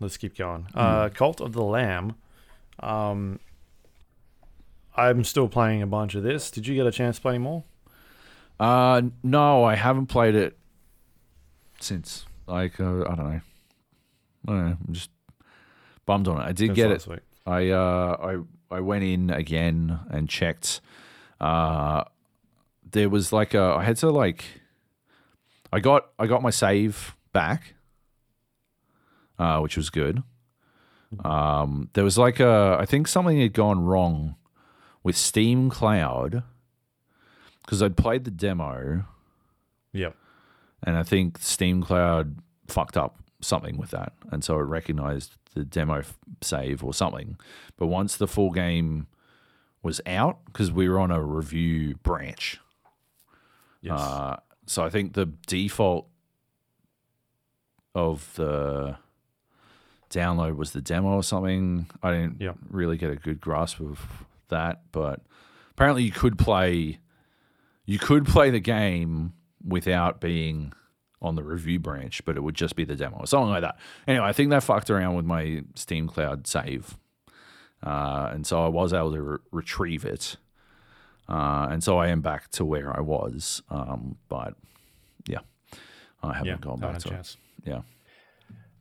Let's 0.00 0.16
keep 0.16 0.36
going. 0.36 0.66
Uh, 0.74 1.08
Cult 1.08 1.40
of 1.40 1.52
the 1.52 1.62
Lamb. 1.62 2.14
Um, 2.80 3.40
I'm 4.96 5.24
still 5.24 5.48
playing 5.48 5.82
a 5.82 5.86
bunch 5.86 6.14
of 6.14 6.22
this. 6.22 6.50
Did 6.50 6.66
you 6.66 6.74
get 6.74 6.86
a 6.86 6.92
chance 6.92 7.16
to 7.16 7.22
play 7.22 7.38
more? 7.38 7.64
Uh, 8.60 9.02
no, 9.22 9.64
I 9.64 9.74
haven't 9.74 10.06
played 10.06 10.34
it 10.34 10.56
since. 11.80 12.26
Like, 12.46 12.78
uh, 12.80 13.02
I 13.02 13.14
don't 13.14 13.30
know. 13.30 13.40
Know. 14.48 14.76
I'm 14.86 14.92
just 14.92 15.10
bummed 16.06 16.28
on 16.28 16.40
it. 16.40 16.44
I 16.44 16.52
did 16.52 16.68
Since 16.68 16.76
get 16.76 16.90
it. 16.90 17.06
week. 17.06 17.20
I 17.46 17.70
uh 17.70 18.16
I 18.70 18.76
I 18.76 18.80
went 18.80 19.04
in 19.04 19.30
again 19.30 19.98
and 20.10 20.28
checked. 20.28 20.80
Uh, 21.40 22.04
there 22.90 23.08
was 23.08 23.32
like 23.32 23.54
a 23.54 23.62
I 23.78 23.84
had 23.84 23.96
to 23.98 24.10
like. 24.10 24.44
I 25.72 25.80
got 25.80 26.06
I 26.18 26.26
got 26.26 26.42
my 26.42 26.50
save 26.50 27.14
back, 27.32 27.74
uh, 29.38 29.60
which 29.60 29.76
was 29.76 29.90
good. 29.90 30.22
Um, 31.24 31.88
there 31.94 32.04
was 32.04 32.18
like 32.18 32.38
a 32.40 32.76
I 32.78 32.84
think 32.84 33.08
something 33.08 33.40
had 33.40 33.54
gone 33.54 33.82
wrong 33.84 34.34
with 35.02 35.16
Steam 35.16 35.70
Cloud 35.70 36.42
because 37.62 37.82
I'd 37.82 37.96
played 37.96 38.24
the 38.24 38.30
demo 38.30 39.04
Yep. 39.94 40.14
and 40.82 40.96
I 40.98 41.02
think 41.02 41.38
Steam 41.38 41.82
Cloud 41.82 42.38
fucked 42.66 42.96
up 42.98 43.18
something 43.40 43.76
with 43.76 43.90
that, 43.90 44.12
and 44.32 44.42
so 44.42 44.58
it 44.58 44.62
recognized 44.64 45.36
the 45.54 45.64
demo 45.64 45.98
f- 46.00 46.18
save 46.42 46.82
or 46.84 46.92
something. 46.94 47.36
But 47.76 47.86
once 47.86 48.16
the 48.16 48.26
full 48.28 48.50
game 48.50 49.06
was 49.82 50.00
out, 50.06 50.38
because 50.46 50.70
we 50.72 50.88
were 50.88 50.98
on 50.98 51.10
a 51.10 51.22
review 51.22 51.94
branch, 52.02 52.60
Yes. 53.80 53.98
uh, 54.00 54.36
so 54.66 54.84
I 54.84 54.90
think 54.90 55.12
the 55.14 55.26
default 55.46 56.08
of 57.94 58.32
the 58.34 58.96
download 60.10 60.56
was 60.56 60.72
the 60.72 60.80
demo 60.80 61.10
or 61.16 61.22
something. 61.22 61.88
I 62.02 62.12
didn't 62.12 62.40
Yep. 62.40 62.56
really 62.70 62.96
get 62.96 63.10
a 63.10 63.16
good 63.16 63.40
grasp 63.40 63.80
of 63.80 64.24
that, 64.48 64.82
but 64.92 65.20
apparently 65.72 66.02
you 66.02 66.12
could 66.12 66.38
play 66.38 66.98
you 67.84 67.98
could 67.98 68.26
play 68.26 68.50
the 68.50 68.60
game 68.60 69.32
without 69.66 70.20
being 70.20 70.74
on 71.20 71.34
the 71.34 71.42
review 71.42 71.78
branch, 71.78 72.24
but 72.24 72.36
it 72.36 72.42
would 72.42 72.54
just 72.54 72.76
be 72.76 72.84
the 72.84 72.94
demo 72.94 73.18
or 73.18 73.26
something 73.26 73.50
like 73.50 73.62
that. 73.62 73.78
Anyway, 74.06 74.24
I 74.24 74.32
think 74.32 74.50
that 74.50 74.62
fucked 74.62 74.90
around 74.90 75.16
with 75.16 75.24
my 75.24 75.62
Steam 75.74 76.08
Cloud 76.08 76.46
save, 76.46 76.96
uh, 77.82 78.30
and 78.32 78.46
so 78.46 78.64
I 78.64 78.68
was 78.68 78.92
able 78.92 79.12
to 79.12 79.22
re- 79.22 79.38
retrieve 79.50 80.04
it, 80.04 80.36
uh, 81.28 81.68
and 81.70 81.82
so 81.82 81.98
I 81.98 82.08
am 82.08 82.20
back 82.20 82.50
to 82.52 82.64
where 82.64 82.96
I 82.96 83.00
was. 83.00 83.62
Um, 83.68 84.16
but 84.28 84.54
yeah, 85.26 85.40
I 86.22 86.34
haven't 86.34 86.46
yeah. 86.46 86.56
gone 86.60 86.78
back 86.78 86.98
to 86.98 87.08
it. 87.08 87.10
chance. 87.10 87.36
Yeah, 87.64 87.82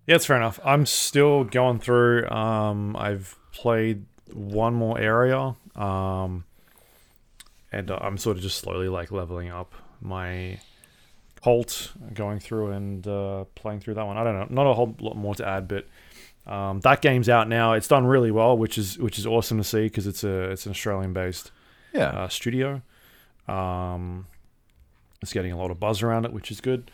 Yeah, 0.05 0.15
it's 0.15 0.25
fair 0.25 0.37
enough. 0.37 0.59
I'm 0.63 0.85
still 0.85 1.43
going 1.43 1.79
through. 1.79 2.29
Um, 2.29 2.95
I've 2.95 3.35
played 3.51 4.05
one 4.31 4.75
more 4.75 4.99
area, 4.99 5.55
um, 5.75 6.43
and 7.71 7.89
I'm 7.89 8.17
sort 8.17 8.37
of 8.37 8.43
just 8.43 8.59
slowly 8.59 8.89
like 8.89 9.11
leveling 9.11 9.49
up 9.49 9.73
my 10.01 10.59
cult, 11.41 11.93
going 12.13 12.39
through 12.39 12.71
and 12.71 13.07
uh, 13.07 13.45
playing 13.55 13.79
through 13.79 13.95
that 13.95 14.05
one. 14.05 14.17
I 14.17 14.23
don't 14.23 14.35
know, 14.37 14.47
not 14.49 14.69
a 14.69 14.73
whole 14.73 14.95
lot 14.99 15.15
more 15.15 15.35
to 15.35 15.47
add, 15.47 15.67
but 15.67 15.87
um, 16.51 16.79
that 16.81 17.01
game's 17.01 17.29
out 17.29 17.47
now. 17.47 17.73
It's 17.73 17.87
done 17.87 18.05
really 18.05 18.31
well, 18.31 18.57
which 18.57 18.77
is 18.77 18.97
which 18.97 19.17
is 19.19 19.25
awesome 19.25 19.57
to 19.57 19.63
see 19.63 19.83
because 19.83 20.07
it's 20.07 20.23
a 20.23 20.51
it's 20.51 20.65
an 20.65 20.71
Australian 20.71 21.13
based 21.13 21.51
yeah, 21.93 22.09
uh, 22.09 22.27
studio. 22.27 22.81
Um, 23.47 24.27
it's 25.21 25.33
getting 25.33 25.51
a 25.51 25.57
lot 25.57 25.71
of 25.71 25.79
buzz 25.79 26.03
around 26.03 26.25
it, 26.25 26.33
which 26.33 26.51
is 26.51 26.61
good. 26.61 26.91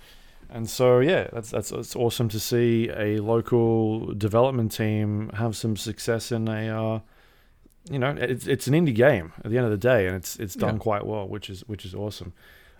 And 0.49 0.69
so, 0.69 0.99
yeah, 0.99 1.27
that's 1.33 1.49
that's 1.49 1.71
it's 1.71 1.95
awesome 1.95 2.29
to 2.29 2.39
see 2.39 2.89
a 2.95 3.17
local 3.19 4.13
development 4.13 4.71
team 4.71 5.29
have 5.33 5.55
some 5.55 5.75
success 5.75 6.31
in 6.31 6.47
a, 6.47 6.69
uh, 6.69 6.99
you 7.89 7.97
know, 7.97 8.11
it's 8.11 8.45
it's 8.45 8.67
an 8.67 8.73
indie 8.75 8.93
game 8.93 9.33
at 9.43 9.49
the 9.49 9.57
end 9.57 9.65
of 9.65 9.71
the 9.71 9.77
day, 9.77 10.05
and 10.05 10.15
it's 10.15 10.35
it's 10.37 10.53
done 10.53 10.75
Yeah. 10.75 10.79
quite 10.79 11.05
well, 11.07 11.27
which 11.27 11.49
is 11.49 11.61
which 11.61 11.85
is 11.85 11.95
awesome. 11.95 12.33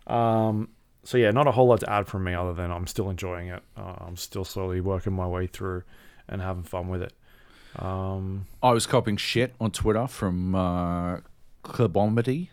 Um, 0.06 0.70
so 1.04 1.18
yeah, 1.18 1.32
not 1.32 1.48
a 1.48 1.52
whole 1.52 1.68
lot 1.68 1.82
to 1.82 1.90
add 1.90 2.08
from 2.08 2.24
me 2.24 2.34
other 2.34 2.54
than 2.54 2.72
I'm 2.72 2.88
still 2.88 3.10
enjoying 3.10 3.48
it. 3.48 3.62
Uh, 3.76 3.96
I'm 4.00 4.16
still 4.16 4.46
slowly 4.46 4.82
working 4.82 5.14
my 5.14 5.28
way 5.28 5.48
through 5.48 5.84
and 6.28 6.42
having 6.42 6.64
fun 6.64 6.88
with 6.88 7.02
it. 7.02 7.14
Um, 7.78 8.46
I 8.62 8.72
was 8.72 8.86
copying 8.86 9.18
shit 9.18 9.54
on 9.60 9.72
Twitter 9.72 10.08
from 10.08 10.56
uh, 10.56 11.18
Klebomedy. 11.64 12.50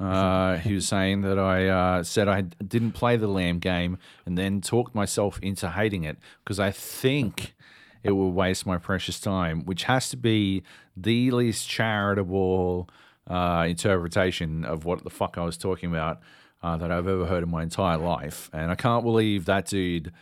Uh, 0.00 0.58
he 0.58 0.74
was 0.74 0.86
saying 0.86 1.22
that 1.22 1.38
I 1.38 1.66
uh, 1.66 2.02
said 2.04 2.28
I 2.28 2.42
didn't 2.42 2.92
play 2.92 3.16
the 3.16 3.26
Lamb 3.26 3.58
game 3.58 3.98
and 4.24 4.38
then 4.38 4.60
talked 4.60 4.94
myself 4.94 5.40
into 5.42 5.70
hating 5.70 6.04
it 6.04 6.18
because 6.44 6.60
I 6.60 6.70
think 6.70 7.54
it 8.04 8.12
will 8.12 8.30
waste 8.30 8.64
my 8.64 8.78
precious 8.78 9.18
time, 9.18 9.64
which 9.64 9.84
has 9.84 10.08
to 10.10 10.16
be 10.16 10.62
the 10.96 11.32
least 11.32 11.68
charitable 11.68 12.88
uh, 13.26 13.66
interpretation 13.68 14.64
of 14.64 14.84
what 14.84 15.02
the 15.02 15.10
fuck 15.10 15.36
I 15.36 15.44
was 15.44 15.58
talking 15.58 15.90
about 15.90 16.20
uh, 16.62 16.76
that 16.76 16.90
I've 16.90 17.06
ever 17.06 17.26
heard 17.26 17.42
in 17.42 17.50
my 17.50 17.62
entire 17.62 17.98
life. 17.98 18.50
And 18.52 18.70
I 18.70 18.74
can't 18.74 19.04
believe 19.04 19.44
that 19.44 19.66
dude 19.66 20.12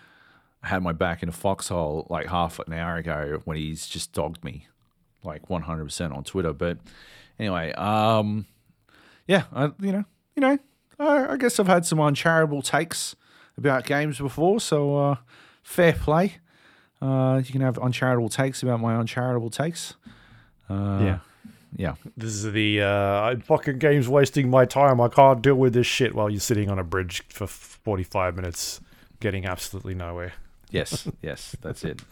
had 0.62 0.82
my 0.82 0.92
back 0.92 1.22
in 1.22 1.28
a 1.28 1.32
foxhole 1.32 2.06
like 2.10 2.26
half 2.26 2.58
an 2.66 2.72
hour 2.72 2.96
ago 2.96 3.40
when 3.44 3.56
he's 3.56 3.86
just 3.86 4.12
dogged 4.12 4.42
me 4.42 4.66
like 5.22 5.48
100% 5.48 6.16
on 6.16 6.24
Twitter. 6.24 6.52
But 6.52 6.78
anyway, 7.38 7.72
um, 7.72 8.46
yeah, 9.26 9.44
I, 9.52 9.70
you 9.80 9.92
know, 9.92 10.04
you 10.34 10.40
know, 10.40 10.58
I, 10.98 11.32
I 11.32 11.36
guess 11.36 11.58
I've 11.58 11.66
had 11.66 11.86
some 11.86 12.00
uncharitable 12.00 12.62
takes 12.62 13.16
about 13.56 13.84
games 13.84 14.18
before, 14.18 14.60
so 14.60 14.96
uh, 14.96 15.16
fair 15.62 15.92
play. 15.92 16.38
Uh, 17.00 17.40
you 17.44 17.52
can 17.52 17.60
have 17.60 17.78
uncharitable 17.78 18.28
takes 18.28 18.62
about 18.62 18.80
my 18.80 18.96
uncharitable 18.96 19.50
takes. 19.50 19.94
Uh, 20.68 21.00
yeah. 21.02 21.18
Yeah, 21.76 21.94
This 22.16 22.30
is 22.34 22.52
the 22.52 22.80
uh, 22.82 23.36
fucking 23.44 23.78
game's 23.78 24.08
wasting 24.08 24.48
my 24.50 24.64
time. 24.64 25.00
I 25.00 25.08
can't 25.08 25.42
deal 25.42 25.56
with 25.56 25.72
this 25.74 25.86
shit 25.86 26.14
while 26.14 26.30
you're 26.30 26.40
sitting 26.40 26.70
on 26.70 26.78
a 26.78 26.84
bridge 26.84 27.22
for 27.28 27.46
45 27.46 28.36
minutes, 28.36 28.80
getting 29.20 29.46
absolutely 29.46 29.94
nowhere. 29.94 30.32
yes, 30.70 31.08
yes, 31.22 31.56
that's 31.60 31.84
it. 31.84 32.02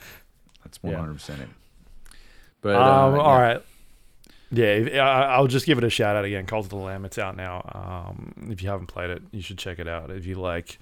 That's 0.65 0.79
100% 0.79 1.41
it. 1.41 1.49
But 2.61 2.77
Um, 2.77 3.15
uh, 3.15 3.17
yeah. 3.19 3.41
right. 3.41 3.63
Yeah, 4.51 5.03
I- 5.05 5.35
I'll 5.35 5.47
just 5.49 5.67
give 5.67 5.79
it 5.79 5.85
a 5.85 5.91
shout 5.91 6.17
out 6.17 6.25
again. 6.25 6.47
Cult 6.47 6.65
of 6.67 6.71
the 6.71 6.77
Lamb, 6.77 7.05
it's 7.05 7.19
out 7.19 7.37
now. 7.37 7.63
Um, 8.09 8.49
if 8.51 8.63
you 8.63 8.69
haven't 8.71 8.87
played 8.87 9.11
it, 9.11 9.23
you 9.33 9.43
should 9.43 9.59
check 9.59 9.79
it 9.79 9.89
out. 9.89 10.11
If 10.11 10.27
you 10.27 10.37
like 10.37 10.79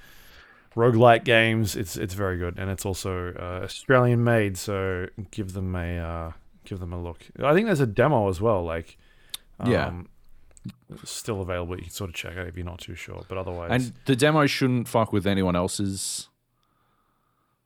roguelike 0.76 1.24
games, 1.24 1.74
it's 1.76 1.96
it's 1.96 2.14
very 2.14 2.36
good, 2.38 2.58
and 2.58 2.70
it's 2.70 2.84
also 2.86 3.32
uh, 3.34 3.64
Australian 3.64 4.24
made. 4.24 4.56
So 4.58 5.06
give 5.30 5.52
them 5.54 5.74
a 5.74 5.98
uh, 5.98 6.32
give 6.64 6.80
them 6.80 6.92
a 6.92 7.00
look. 7.02 7.26
I 7.42 7.52
think 7.54 7.66
there's 7.66 7.80
a 7.80 7.86
demo 7.86 8.28
as 8.28 8.40
well. 8.40 8.62
Like, 8.64 8.96
um, 9.60 9.70
Yeah. 9.70 9.92
still 11.04 11.40
available. 11.40 11.76
You 11.76 11.82
can 11.82 11.90
sort 11.90 12.10
of 12.10 12.16
check 12.16 12.36
it 12.36 12.46
if 12.48 12.56
you're 12.56 12.64
not 12.66 12.78
too 12.80 12.94
sure. 12.94 13.24
But 13.28 13.38
otherwise, 13.38 13.70
And 13.70 13.92
the 14.06 14.14
demo 14.16 14.46
shouldn't 14.46 14.88
fuck 14.88 15.12
with 15.12 15.26
anyone 15.26 15.56
else's 15.56 16.28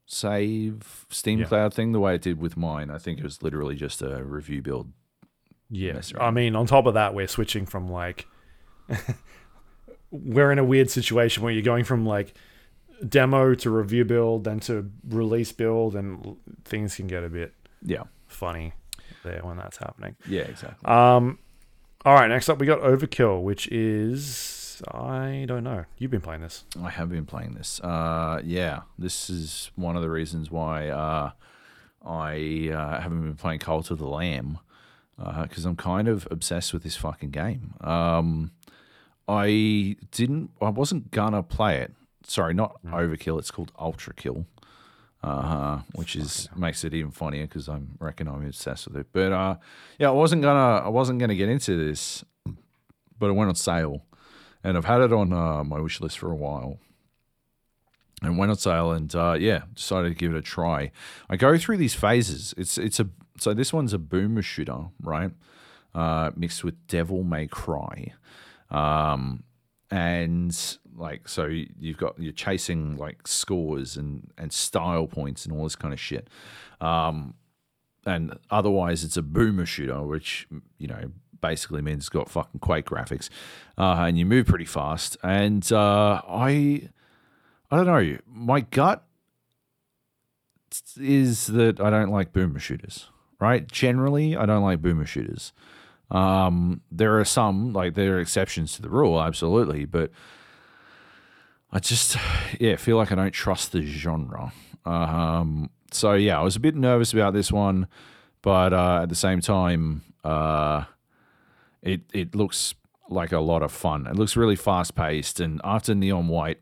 save 0.06 1.04
Steam 1.10 1.40
Yeah. 1.40 1.46
Cloud 1.46 1.74
thing 1.74 1.92
the 1.92 2.00
way 2.00 2.14
it 2.14 2.22
did 2.22 2.38
with 2.40 2.56
mine. 2.56 2.90
I 2.90 2.98
think 2.98 3.18
it 3.18 3.24
was 3.24 3.42
literally 3.42 3.74
just 3.74 4.02
a 4.02 4.22
review 4.24 4.62
build. 4.62 4.92
yeah. 5.68 6.00
I 6.20 6.30
mean, 6.30 6.54
on 6.54 6.66
top 6.66 6.86
of 6.86 6.94
that, 6.94 7.12
we're 7.14 7.26
switching 7.26 7.66
from 7.66 7.88
like 7.88 8.26
we're 10.10 10.52
in 10.52 10.58
a 10.58 10.64
weird 10.64 10.88
situation 10.90 11.42
where 11.42 11.52
you're 11.52 11.62
going 11.62 11.84
from 11.84 12.06
like 12.06 12.34
demo 13.06 13.54
to 13.54 13.68
review 13.70 14.04
build, 14.04 14.44
then 14.44 14.60
to 14.60 14.90
release 15.08 15.50
build, 15.52 15.96
and 15.96 16.36
things 16.64 16.94
can 16.96 17.06
get 17.08 17.24
a 17.24 17.28
bit 17.28 17.52
Yeah. 17.82 18.04
funny 18.28 18.72
there 19.26 19.40
when 19.42 19.56
that's 19.58 19.76
happening. 19.76 20.16
Yeah, 20.28 20.42
exactly. 20.42 20.86
Um, 20.86 21.38
all 22.04 22.14
right. 22.14 22.28
Next 22.28 22.48
up, 22.48 22.58
we 22.58 22.66
got 22.66 22.80
Overkill, 22.80 23.42
which 23.42 23.66
is 23.68 24.82
I 24.92 25.44
don't 25.48 25.64
know. 25.64 25.84
You've 25.98 26.10
been 26.10 26.20
playing 26.20 26.42
this. 26.42 26.64
I 26.82 26.90
have 26.90 27.08
been 27.10 27.26
playing 27.26 27.54
this. 27.54 27.80
Uh, 27.80 28.40
yeah, 28.44 28.80
this 28.98 29.28
is 29.30 29.70
one 29.76 29.96
of 29.96 30.02
the 30.02 30.10
reasons 30.10 30.50
why 30.50 30.88
uh, 30.88 31.30
I 32.04 32.70
uh, 32.72 33.00
haven't 33.00 33.22
been 33.22 33.36
playing 33.36 33.58
Cult 33.60 33.90
of 33.90 33.98
the 33.98 34.06
Lamb 34.08 34.58
Uh, 35.18 35.42
because 35.46 35.64
I'm 35.64 35.76
kind 35.76 36.08
of 36.08 36.28
obsessed 36.30 36.72
with 36.74 36.82
this 36.82 36.96
fucking 36.96 37.30
game. 37.30 37.72
Um, 37.80 38.52
I 39.28 39.96
didn't. 40.12 40.50
I 40.60 40.68
wasn't 40.68 41.10
gonna 41.10 41.42
play 41.42 41.78
it. 41.78 41.92
Sorry, 42.24 42.52
not 42.54 42.78
Overkill. 42.84 43.38
It's 43.38 43.50
called 43.50 43.72
Ultrakill, 43.78 44.44
uh, 45.22 45.42
huh, 45.42 45.78
which 45.94 46.16
is 46.16 46.48
makes 46.56 46.84
it 46.84 46.94
even 46.94 47.10
funnier 47.10 47.46
because 47.46 47.68
I'm 47.68 47.96
reckon 47.98 48.28
I'm 48.28 48.46
obsessed 48.46 48.88
with 48.88 48.96
it. 48.96 49.06
But 49.12 49.32
uh, 49.32 49.56
yeah, 49.98 50.08
I 50.08 50.12
wasn't 50.12 50.42
gonna. 50.42 50.84
I 50.84 50.88
wasn't 50.88 51.18
gonna 51.18 51.34
get 51.34 51.48
into 51.48 51.76
this, 51.76 52.24
but 53.18 53.30
it 53.30 53.32
went 53.32 53.48
on 53.48 53.54
sale 53.54 54.02
and 54.66 54.76
I've 54.76 54.84
had 54.84 55.00
it 55.00 55.12
on 55.12 55.32
uh, 55.32 55.62
my 55.62 55.78
wish 55.78 56.00
list 56.00 56.18
for 56.18 56.32
a 56.32 56.34
while. 56.34 56.78
And 58.20 58.36
went 58.36 58.50
on 58.50 58.56
sale, 58.56 58.90
and 58.90 59.14
uh, 59.14 59.36
yeah, 59.38 59.62
decided 59.74 60.08
to 60.08 60.14
give 60.14 60.34
it 60.34 60.38
a 60.38 60.42
try. 60.42 60.90
I 61.28 61.36
go 61.36 61.56
through 61.58 61.76
these 61.76 61.94
phases. 61.94 62.54
It's 62.56 62.78
it's 62.78 62.98
a 62.98 63.08
so 63.38 63.52
this 63.52 63.72
one's 63.72 63.92
a 63.92 63.98
boomer 63.98 64.42
shooter, 64.42 64.86
right? 65.00 65.30
Uh, 65.94 66.30
mixed 66.34 66.64
with 66.64 66.86
Devil 66.88 67.22
May 67.22 67.46
Cry, 67.46 68.14
um, 68.70 69.44
and 69.90 70.78
like 70.96 71.28
so 71.28 71.46
you've 71.46 71.98
got 71.98 72.18
you're 72.18 72.32
chasing 72.32 72.96
like 72.96 73.28
scores 73.28 73.96
and 73.96 74.30
and 74.38 74.52
style 74.52 75.06
points 75.06 75.44
and 75.44 75.54
all 75.56 75.64
this 75.64 75.76
kind 75.76 75.94
of 75.94 76.00
shit. 76.00 76.28
Um, 76.80 77.34
and 78.04 78.38
otherwise 78.50 79.04
it's 79.04 79.16
a 79.16 79.22
boomer 79.22 79.66
shooter, 79.66 80.02
which 80.02 80.48
you 80.78 80.86
know 80.86 81.10
basically 81.40 81.82
means 81.82 82.04
it's 82.04 82.08
got 82.08 82.30
fucking 82.30 82.60
Quake 82.60 82.86
graphics, 82.86 83.28
uh, 83.78 84.04
and 84.06 84.18
you 84.18 84.26
move 84.26 84.46
pretty 84.46 84.64
fast. 84.64 85.16
And 85.22 85.70
uh, 85.72 86.22
I, 86.28 86.88
I 87.70 87.76
don't 87.76 87.86
know, 87.86 88.18
my 88.26 88.60
gut 88.60 89.04
is 90.98 91.46
that 91.46 91.80
I 91.80 91.90
don't 91.90 92.10
like 92.10 92.32
boomer 92.32 92.58
shooters. 92.58 93.08
Right? 93.38 93.68
Generally, 93.68 94.34
I 94.34 94.46
don't 94.46 94.62
like 94.62 94.80
boomer 94.80 95.04
shooters. 95.04 95.52
Um, 96.10 96.82
there 96.90 97.18
are 97.18 97.24
some 97.24 97.72
like 97.72 97.94
there 97.94 98.16
are 98.16 98.20
exceptions 98.20 98.74
to 98.76 98.82
the 98.82 98.88
rule, 98.88 99.20
absolutely, 99.20 99.84
but 99.84 100.10
I 101.72 101.78
just 101.80 102.16
yeah 102.60 102.76
feel 102.76 102.96
like 102.96 103.12
I 103.12 103.14
don't 103.16 103.32
trust 103.32 103.72
the 103.72 103.82
genre. 103.82 104.52
Um, 104.84 105.70
so 105.90 106.12
yeah, 106.14 106.38
I 106.38 106.42
was 106.42 106.56
a 106.56 106.60
bit 106.60 106.76
nervous 106.76 107.12
about 107.12 107.32
this 107.32 107.50
one, 107.50 107.88
but 108.42 108.72
uh, 108.72 109.00
at 109.02 109.08
the 109.08 109.14
same 109.14 109.40
time, 109.40 110.02
uh, 110.24 110.84
it 111.82 112.02
it 112.12 112.34
looks 112.34 112.74
like 113.08 113.32
a 113.32 113.40
lot 113.40 113.62
of 113.62 113.72
fun. 113.72 114.06
It 114.06 114.16
looks 114.16 114.36
really 114.36 114.56
fast 114.56 114.94
paced, 114.94 115.40
and 115.40 115.60
after 115.64 115.94
Neon 115.94 116.28
White, 116.28 116.60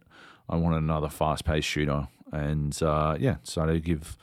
I 0.48 0.56
wanted 0.56 0.78
another 0.78 1.08
fast 1.08 1.44
paced 1.44 1.68
shooter, 1.68 2.08
and 2.32 2.80
uh, 2.82 3.16
yeah, 3.18 3.36
decided 3.44 3.74
to 3.74 3.80
give 3.80 4.16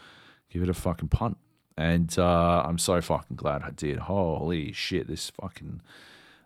give 0.49 0.63
it 0.63 0.69
a 0.69 0.73
fucking 0.73 1.09
punt. 1.09 1.37
And 1.77 2.17
uh, 2.17 2.63
I'm 2.65 2.77
so 2.77 3.01
fucking 3.01 3.37
glad 3.37 3.63
I 3.63 3.71
did. 3.71 3.99
Holy 3.99 4.71
shit, 4.71 5.07
this 5.07 5.31
fucking 5.31 5.81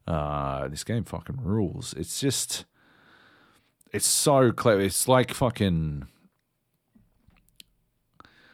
uh, 0.08 0.68
this 0.68 0.84
game 0.84 1.04
fucking 1.04 1.40
rules. 1.42 1.94
It's 1.98 2.20
just 2.20 2.66
it's 3.92 4.08
so 4.08 4.52
clever. 4.52 4.82
It's 4.82 5.08
like 5.08 5.34
fucking 5.34 6.08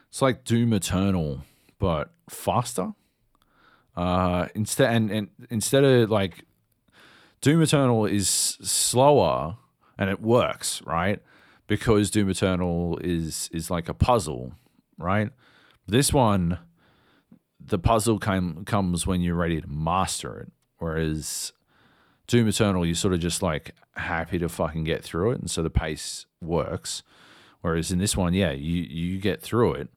it's 0.09 0.22
like 0.22 0.43
Doom 0.43 0.74
Eternal, 0.74 1.43
but 1.80 2.11
faster. 2.30 2.93
Uh, 3.95 4.47
instead 4.55 4.93
and, 4.93 5.11
and 5.11 5.30
instead 5.49 5.84
of 5.84 6.09
like 6.09 6.45
Doom 7.41 7.61
Eternal 7.61 8.05
is 8.05 8.30
slower 8.30 9.57
and 9.97 10.09
it 10.09 10.22
works, 10.22 10.82
right? 10.84 11.19
Because 11.67 12.09
Doom 12.11 12.30
Eternal 12.30 12.97
is 12.99 13.49
is 13.51 13.69
like 13.69 13.89
a 13.89 13.93
puzzle, 13.93 14.53
right? 14.97 15.32
This 15.88 16.14
one, 16.14 16.60
the 17.60 17.80
puzzle 17.80 18.20
come, 18.20 18.66
comes 18.66 19.06
when 19.06 19.22
you're 19.22 19.36
ready 19.36 19.62
to 19.62 19.68
master 19.68 20.40
it, 20.40 20.52
whereas 20.78 21.54
Doom 22.28 22.48
Eternal, 22.48 22.86
you're 22.86 22.96
sort 22.96 23.14
of 23.14 23.20
just 23.20 23.42
like 23.42 23.76
happy 23.96 24.40
to 24.40 24.48
fucking 24.48 24.84
get 24.84 25.04
through 25.04 25.32
it, 25.32 25.40
and 25.40 25.52
so 25.52 25.62
the 25.62 25.70
pace 25.70 26.26
works. 26.42 27.04
Whereas 27.62 27.92
in 27.92 28.00
this 28.00 28.16
one, 28.16 28.34
yeah, 28.34 28.52
you 28.52 28.84
you 28.84 29.20
get 29.20 29.42
through 29.42 29.74
it, 29.74 29.90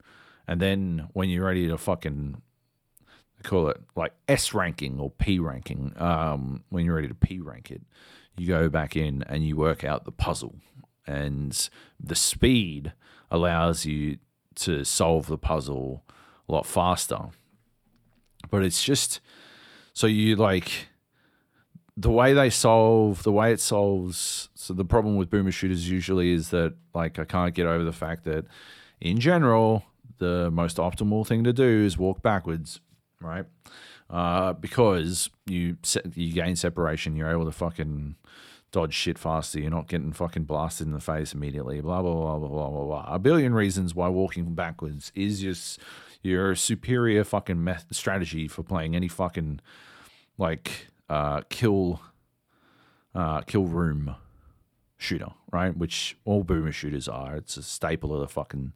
and 0.47 0.61
then 0.61 1.09
when 1.13 1.29
you're 1.29 1.47
ready 1.47 1.69
to 1.69 1.79
fucking 1.79 2.43
call 3.43 3.69
it 3.69 3.81
like 3.95 4.13
S 4.27 4.53
ranking 4.53 4.99
or 4.99 5.11
P 5.11 5.39
ranking, 5.39 5.93
um, 5.97 6.65
when 6.71 6.85
you're 6.85 6.97
ready 6.97 7.09
to 7.09 7.15
P 7.15 7.39
rank 7.41 7.71
it, 7.71 7.83
you 8.37 8.49
go 8.49 8.69
back 8.69 8.97
in 8.97 9.23
and 9.25 9.47
you 9.47 9.57
work 9.57 9.85
out 9.85 10.05
the 10.05 10.13
puzzle, 10.13 10.57
and 11.07 11.69
the 12.01 12.17
speed 12.17 12.93
allows 13.31 13.87
you 13.87 14.19
to 14.57 14.85
solve 14.85 15.27
the 15.27 15.39
puzzle 15.39 16.05
a 16.49 16.53
lot 16.53 16.67
faster. 16.67 17.19
But 18.51 18.65
it's 18.65 18.83
just 18.83 19.21
so 19.93 20.07
you 20.07 20.37
like 20.37 20.89
the 21.97 22.11
way 22.11 22.33
they 22.33 22.51
solve 22.51 23.23
the 23.23 23.31
way 23.31 23.53
it 23.53 23.61
solves 23.61 24.49
so 24.57 24.75
the 24.75 24.85
problem 24.85 25.15
with 25.15 25.31
boomer 25.31 25.53
shooters 25.53 25.89
usually 25.89 26.33
is 26.33 26.51
that 26.51 26.75
like 26.93 27.21
I 27.21 27.25
can't 27.25 27.55
get 27.55 27.67
over 27.67 27.85
the 27.85 27.93
fact 27.93 28.25
that 28.25 28.47
in 29.01 29.21
general 29.21 29.85
the 30.19 30.51
most 30.51 30.77
optimal 30.77 31.27
thing 31.27 31.45
to 31.45 31.53
do 31.53 31.85
is 31.85 31.99
walk 31.99 32.23
backwards, 32.23 32.81
right? 33.21 33.45
Uh, 34.11 34.53
because 34.53 35.31
you 35.47 35.77
you 36.15 36.33
gain 36.33 36.57
separation, 36.57 37.17
you're 37.17 37.31
able 37.31 37.45
to 37.45 37.53
fucking 37.53 38.17
dodge 38.75 38.93
shit 38.93 39.19
faster. 39.19 39.61
You're 39.61 39.71
not 39.71 39.87
getting 39.87 40.13
fucking 40.13 40.45
blasted 40.45 40.89
in 40.89 40.93
the 40.93 41.01
face 41.01 41.33
immediately. 41.33 41.81
Blah 41.81 42.03
blah 42.03 42.13
blah 42.13 42.39
blah 42.39 42.49
blah 42.49 42.71
blah 42.71 42.85
blah. 42.85 43.05
A 43.09 43.21
billion 43.21 43.55
reasons 43.55 43.95
why 43.95 44.09
walking 44.09 44.53
backwards 44.55 45.13
is 45.15 45.41
just 45.41 45.79
your 46.23 46.57
superior 46.57 47.23
fucking 47.23 47.73
strategy 47.93 48.49
for 48.49 48.65
playing 48.65 48.97
any 48.97 49.07
fucking 49.07 49.61
like 50.39 50.89
uh, 51.09 51.43
kill 51.51 52.01
uh, 53.15 53.43
kill 53.43 53.67
room 53.67 54.17
shooter, 54.97 55.31
right? 55.53 55.77
Which 55.77 56.17
all 56.25 56.43
boomer 56.43 56.73
shooters 56.73 57.07
are. 57.07 57.37
It's 57.37 57.57
a 57.57 57.63
staple 57.63 58.13
of 58.13 58.21
the 58.23 58.29
fucking, 58.29 58.73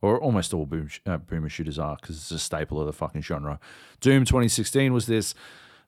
or 0.00 0.18
almost 0.18 0.54
all 0.54 0.64
boom, 0.64 0.88
uh, 1.04 1.18
boomer 1.18 1.50
shooters 1.50 1.78
are 1.78 1.98
because 2.00 2.16
it's 2.16 2.30
a 2.30 2.38
staple 2.38 2.80
of 2.80 2.86
the 2.86 2.94
fucking 2.94 3.20
genre. 3.20 3.60
Doom 4.00 4.24
2016 4.24 4.94
was 4.94 5.04
this. 5.04 5.34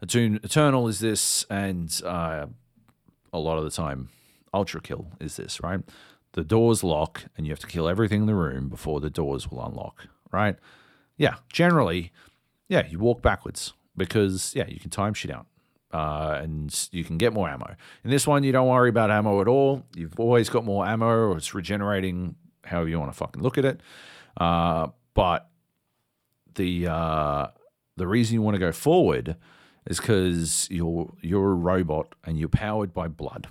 Doom 0.04 0.40
Eternal 0.42 0.88
is 0.88 1.00
this, 1.00 1.46
and 1.48 2.02
uh, 2.04 2.44
a 3.36 3.40
lot 3.40 3.58
of 3.58 3.64
the 3.64 3.70
time, 3.70 4.08
Ultrakill 4.54 5.06
is 5.20 5.36
this, 5.36 5.62
right? 5.62 5.80
The 6.32 6.44
doors 6.44 6.82
lock, 6.82 7.24
and 7.36 7.46
you 7.46 7.52
have 7.52 7.60
to 7.60 7.66
kill 7.66 7.88
everything 7.88 8.22
in 8.22 8.26
the 8.26 8.34
room 8.34 8.68
before 8.68 9.00
the 9.00 9.10
doors 9.10 9.50
will 9.50 9.64
unlock, 9.64 10.06
right? 10.32 10.56
Yeah, 11.16 11.36
generally, 11.50 12.12
yeah, 12.68 12.86
you 12.86 12.98
walk 12.98 13.22
backwards 13.22 13.72
because 13.96 14.54
yeah, 14.54 14.66
you 14.68 14.78
can 14.78 14.90
time 14.90 15.14
shit 15.14 15.30
out. 15.30 15.46
Uh, 15.92 16.40
and 16.42 16.88
you 16.90 17.04
can 17.04 17.16
get 17.16 17.32
more 17.32 17.48
ammo. 17.48 17.74
In 18.04 18.10
this 18.10 18.26
one, 18.26 18.42
you 18.42 18.52
don't 18.52 18.68
worry 18.68 18.90
about 18.90 19.10
ammo 19.10 19.40
at 19.40 19.48
all. 19.48 19.82
You've 19.94 20.18
always 20.18 20.50
got 20.50 20.64
more 20.64 20.84
ammo, 20.84 21.06
or 21.06 21.36
it's 21.36 21.54
regenerating, 21.54 22.34
however 22.64 22.88
you 22.88 22.98
want 22.98 23.10
to 23.12 23.16
fucking 23.16 23.40
look 23.40 23.56
at 23.56 23.64
it. 23.64 23.80
Uh, 24.36 24.88
but 25.14 25.48
the 26.56 26.88
uh, 26.88 27.46
the 27.96 28.06
reason 28.06 28.34
you 28.34 28.42
want 28.42 28.56
to 28.56 28.58
go 28.58 28.72
forward 28.72 29.36
is 29.86 29.98
because 29.98 30.68
you're 30.70 31.12
you're 31.22 31.52
a 31.52 31.54
robot 31.54 32.14
and 32.24 32.38
you're 32.38 32.48
powered 32.48 32.92
by 32.92 33.08
blood. 33.08 33.48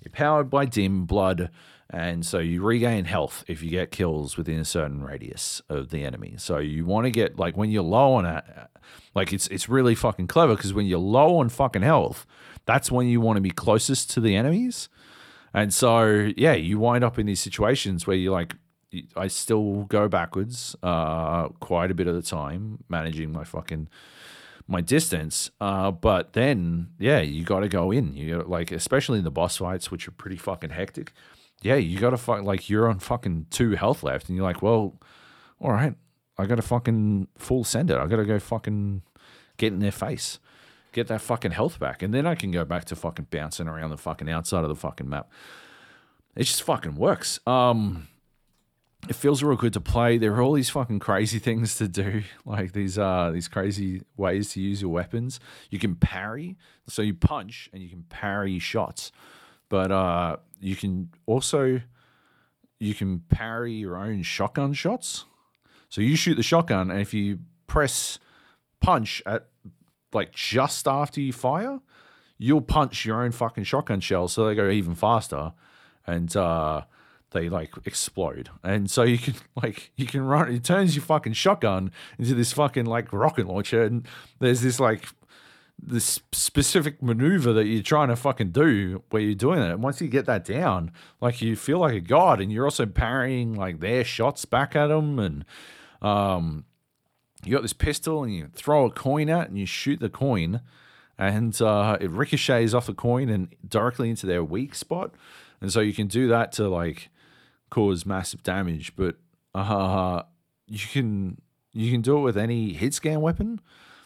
You're 0.00 0.12
powered 0.12 0.50
by 0.50 0.64
dim 0.64 1.04
blood, 1.04 1.50
and 1.90 2.24
so 2.24 2.38
you 2.38 2.62
regain 2.62 3.04
health 3.04 3.44
if 3.46 3.62
you 3.62 3.70
get 3.70 3.90
kills 3.90 4.36
within 4.36 4.58
a 4.58 4.64
certain 4.64 5.02
radius 5.02 5.62
of 5.68 5.90
the 5.90 6.04
enemy. 6.04 6.34
So 6.38 6.58
you 6.58 6.84
want 6.84 7.04
to 7.04 7.10
get 7.10 7.38
like 7.38 7.56
when 7.56 7.70
you're 7.70 7.82
low 7.82 8.14
on 8.14 8.26
it, 8.26 8.44
like 9.14 9.32
it's 9.32 9.46
it's 9.48 9.68
really 9.68 9.94
fucking 9.94 10.26
clever 10.26 10.56
because 10.56 10.72
when 10.72 10.86
you're 10.86 10.98
low 10.98 11.38
on 11.38 11.48
fucking 11.50 11.82
health, 11.82 12.26
that's 12.64 12.90
when 12.90 13.06
you 13.06 13.20
want 13.20 13.36
to 13.36 13.42
be 13.42 13.50
closest 13.50 14.10
to 14.12 14.20
the 14.20 14.34
enemies. 14.34 14.88
And 15.54 15.72
so 15.72 16.30
yeah, 16.36 16.54
you 16.54 16.78
wind 16.78 17.04
up 17.04 17.18
in 17.18 17.26
these 17.26 17.40
situations 17.40 18.06
where 18.06 18.16
you're 18.16 18.32
like, 18.32 18.54
I 19.16 19.28
still 19.28 19.84
go 19.84 20.08
backwards 20.08 20.74
uh, 20.82 21.48
quite 21.60 21.90
a 21.90 21.94
bit 21.94 22.06
of 22.06 22.14
the 22.14 22.22
time, 22.22 22.84
managing 22.88 23.32
my 23.32 23.44
fucking 23.44 23.88
my 24.66 24.80
distance. 24.80 25.50
Uh, 25.60 25.90
but 25.90 26.32
then, 26.32 26.88
yeah, 26.98 27.20
you 27.20 27.44
got 27.44 27.60
to 27.60 27.68
go 27.68 27.90
in. 27.90 28.14
You 28.14 28.36
gotta, 28.36 28.48
like, 28.48 28.72
especially 28.72 29.18
in 29.18 29.24
the 29.24 29.30
boss 29.30 29.56
fights, 29.56 29.90
which 29.90 30.08
are 30.08 30.12
pretty 30.12 30.36
fucking 30.36 30.70
hectic. 30.70 31.12
Yeah, 31.62 31.76
you 31.76 31.98
got 31.98 32.10
to 32.10 32.16
fuck 32.16 32.42
like 32.42 32.68
you're 32.68 32.88
on 32.88 32.98
fucking 32.98 33.46
two 33.50 33.72
health 33.72 34.02
left, 34.02 34.28
and 34.28 34.36
you're 34.36 34.44
like, 34.44 34.62
well, 34.62 34.98
all 35.60 35.70
right, 35.72 35.94
I 36.38 36.46
got 36.46 36.56
to 36.56 36.62
fucking 36.62 37.28
full 37.38 37.64
send 37.64 37.90
it. 37.90 37.96
I 37.96 38.06
got 38.06 38.16
to 38.16 38.24
go 38.24 38.38
fucking 38.38 39.02
get 39.58 39.72
in 39.72 39.78
their 39.78 39.92
face, 39.92 40.40
get 40.92 41.06
that 41.08 41.20
fucking 41.20 41.52
health 41.52 41.78
back, 41.78 42.02
and 42.02 42.12
then 42.12 42.26
I 42.26 42.34
can 42.34 42.50
go 42.50 42.64
back 42.64 42.84
to 42.86 42.96
fucking 42.96 43.28
bouncing 43.30 43.68
around 43.68 43.90
the 43.90 43.96
fucking 43.96 44.28
outside 44.28 44.64
of 44.64 44.68
the 44.68 44.74
fucking 44.74 45.08
map. 45.08 45.30
It 46.34 46.44
just 46.44 46.62
fucking 46.62 46.96
works. 46.96 47.38
Um, 47.46 48.08
it 49.08 49.14
feels 49.14 49.42
real 49.42 49.56
good 49.56 49.72
to 49.72 49.80
play. 49.80 50.16
There 50.16 50.32
are 50.34 50.42
all 50.42 50.52
these 50.52 50.70
fucking 50.70 51.00
crazy 51.00 51.38
things 51.48 51.76
to 51.76 51.88
do, 51.88 52.22
like 52.44 52.72
these 52.72 52.98
uh 52.98 53.30
these 53.32 53.48
crazy 53.48 54.02
ways 54.16 54.50
to 54.50 54.60
use 54.60 54.80
your 54.80 54.90
weapons. 54.90 55.40
You 55.70 55.78
can 55.78 55.96
parry, 55.96 56.56
so 56.86 57.02
you 57.02 57.14
punch 57.14 57.68
and 57.72 57.82
you 57.82 57.88
can 57.88 58.04
parry 58.04 58.58
shots, 58.58 59.12
but 59.68 59.90
uh 59.90 60.36
you 60.60 60.76
can 60.76 61.10
also 61.26 61.80
you 62.78 62.94
can 62.94 63.20
parry 63.28 63.72
your 63.72 63.96
own 63.96 64.22
shotgun 64.22 64.72
shots. 64.72 65.24
So 65.88 66.00
you 66.00 66.16
shoot 66.16 66.36
the 66.36 66.42
shotgun, 66.42 66.90
and 66.90 67.00
if 67.00 67.12
you 67.12 67.40
press 67.66 68.18
punch 68.80 69.22
at 69.26 69.48
like 70.12 70.32
just 70.32 70.86
after 70.86 71.20
you 71.20 71.32
fire, 71.32 71.80
you'll 72.38 72.60
punch 72.60 73.04
your 73.04 73.22
own 73.22 73.32
fucking 73.32 73.64
shotgun 73.64 74.00
shells, 74.00 74.32
so 74.32 74.46
they 74.46 74.54
go 74.54 74.70
even 74.70 74.94
faster, 74.94 75.52
and 76.06 76.34
uh 76.36 76.82
they 77.32 77.48
like 77.48 77.74
explode. 77.84 78.50
And 78.62 78.90
so 78.90 79.02
you 79.02 79.18
can 79.18 79.34
like 79.62 79.92
you 79.96 80.06
can 80.06 80.22
run 80.22 80.52
it 80.52 80.64
turns 80.64 80.94
your 80.94 81.04
fucking 81.04 81.34
shotgun 81.34 81.92
into 82.18 82.34
this 82.34 82.52
fucking 82.52 82.86
like 82.86 83.12
rocket 83.12 83.46
launcher 83.46 83.82
and 83.82 84.06
there's 84.38 84.60
this 84.60 84.78
like 84.80 85.06
this 85.84 86.20
specific 86.30 87.02
maneuver 87.02 87.52
that 87.52 87.64
you're 87.64 87.82
trying 87.82 88.08
to 88.08 88.14
fucking 88.14 88.50
do 88.50 89.02
where 89.10 89.22
you're 89.22 89.34
doing 89.34 89.58
it. 89.60 89.70
And 89.70 89.82
once 89.82 90.00
you 90.00 90.08
get 90.08 90.26
that 90.26 90.44
down, 90.44 90.92
like 91.20 91.42
you 91.42 91.56
feel 91.56 91.78
like 91.78 91.94
a 91.94 92.00
god 92.00 92.40
and 92.40 92.52
you're 92.52 92.64
also 92.64 92.86
parrying 92.86 93.54
like 93.54 93.80
their 93.80 94.04
shots 94.04 94.44
back 94.44 94.76
at 94.76 94.88
them 94.88 95.18
and 95.18 95.44
um 96.00 96.64
you 97.44 97.52
got 97.52 97.62
this 97.62 97.72
pistol 97.72 98.22
and 98.22 98.32
you 98.32 98.48
throw 98.54 98.86
a 98.86 98.90
coin 98.90 99.28
at 99.28 99.48
and 99.48 99.58
you 99.58 99.66
shoot 99.66 99.98
the 99.98 100.08
coin 100.08 100.60
and 101.18 101.60
uh, 101.60 101.96
it 102.00 102.10
ricochets 102.10 102.74
off 102.74 102.86
the 102.86 102.94
coin 102.94 103.28
and 103.28 103.54
directly 103.68 104.10
into 104.10 104.26
their 104.26 104.42
weak 104.42 104.74
spot. 104.74 105.14
And 105.60 105.72
so 105.72 105.80
you 105.80 105.92
can 105.92 106.08
do 106.08 106.28
that 106.28 106.52
to 106.52 106.68
like 106.68 107.10
cause 107.72 108.04
massive 108.04 108.42
damage, 108.42 108.94
but 108.96 109.16
uh, 109.54 110.22
you 110.66 110.86
can 110.92 111.40
you 111.72 111.90
can 111.90 112.02
do 112.02 112.18
it 112.18 112.20
with 112.20 112.36
any 112.36 112.74
hit 112.74 112.92
scan 112.92 113.22
weapon. 113.22 113.60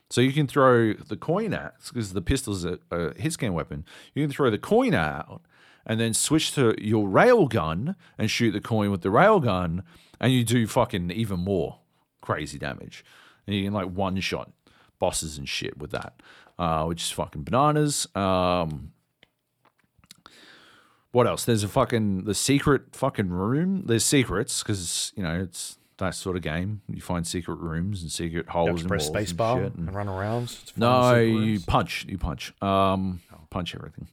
So 0.08 0.20
you 0.20 0.32
can 0.32 0.46
throw 0.46 0.92
the 0.92 1.16
coin 1.16 1.52
at 1.52 1.74
because 1.88 2.12
the 2.12 2.22
pistol's 2.22 2.64
a, 2.64 2.78
a 2.92 3.12
hit 3.20 3.32
scan 3.32 3.54
weapon. 3.54 3.84
You 4.14 4.22
can 4.22 4.32
throw 4.32 4.50
the 4.50 4.58
coin 4.58 4.94
out 4.94 5.42
and 5.84 5.98
then 5.98 6.14
switch 6.14 6.52
to 6.52 6.76
your 6.78 7.08
rail 7.08 7.48
gun 7.48 7.96
and 8.16 8.30
shoot 8.30 8.52
the 8.52 8.60
coin 8.60 8.92
with 8.92 9.02
the 9.02 9.10
rail 9.10 9.40
gun, 9.40 9.82
and 10.20 10.32
you 10.32 10.44
do 10.44 10.68
fucking 10.68 11.10
even 11.10 11.40
more 11.40 11.80
crazy 12.20 12.58
damage. 12.58 13.04
And 13.48 13.56
you 13.56 13.64
can 13.64 13.72
like 13.72 13.90
one 13.90 14.20
shot 14.20 14.52
bosses 15.00 15.38
and 15.38 15.48
shit 15.48 15.76
with 15.76 15.90
that, 15.90 16.22
uh, 16.56 16.84
which 16.84 17.02
is 17.02 17.10
fucking 17.10 17.42
bananas. 17.42 18.06
Um, 18.14 18.92
what 21.16 21.26
else? 21.26 21.46
There's 21.46 21.64
a 21.64 21.68
fucking 21.68 22.24
the 22.24 22.34
secret 22.34 22.94
fucking 22.94 23.30
room. 23.30 23.84
There's 23.86 24.04
secrets 24.04 24.62
because 24.62 25.14
you 25.16 25.22
know 25.22 25.40
it's 25.40 25.78
that 25.96 26.14
sort 26.14 26.36
of 26.36 26.42
game. 26.42 26.82
You 26.90 27.00
find 27.00 27.26
secret 27.26 27.54
rooms 27.54 28.02
and 28.02 28.12
secret 28.12 28.50
holes 28.50 28.82
and 28.82 28.88
press 28.90 29.08
walls 29.08 29.16
and 29.16 29.28
shit 29.28 29.38
and, 29.38 29.88
and- 29.88 29.94
run 29.94 30.08
around. 30.08 30.54
No, 30.76 31.14
you 31.14 31.58
punch. 31.60 32.04
You 32.06 32.18
punch. 32.18 32.52
Um, 32.60 33.22
punch 33.48 33.74
everything, 33.74 34.08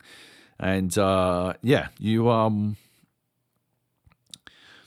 and 0.57 0.97
uh, 0.97 1.55
yeah, 1.61 1.89
you 1.99 2.29
um. 2.29 2.77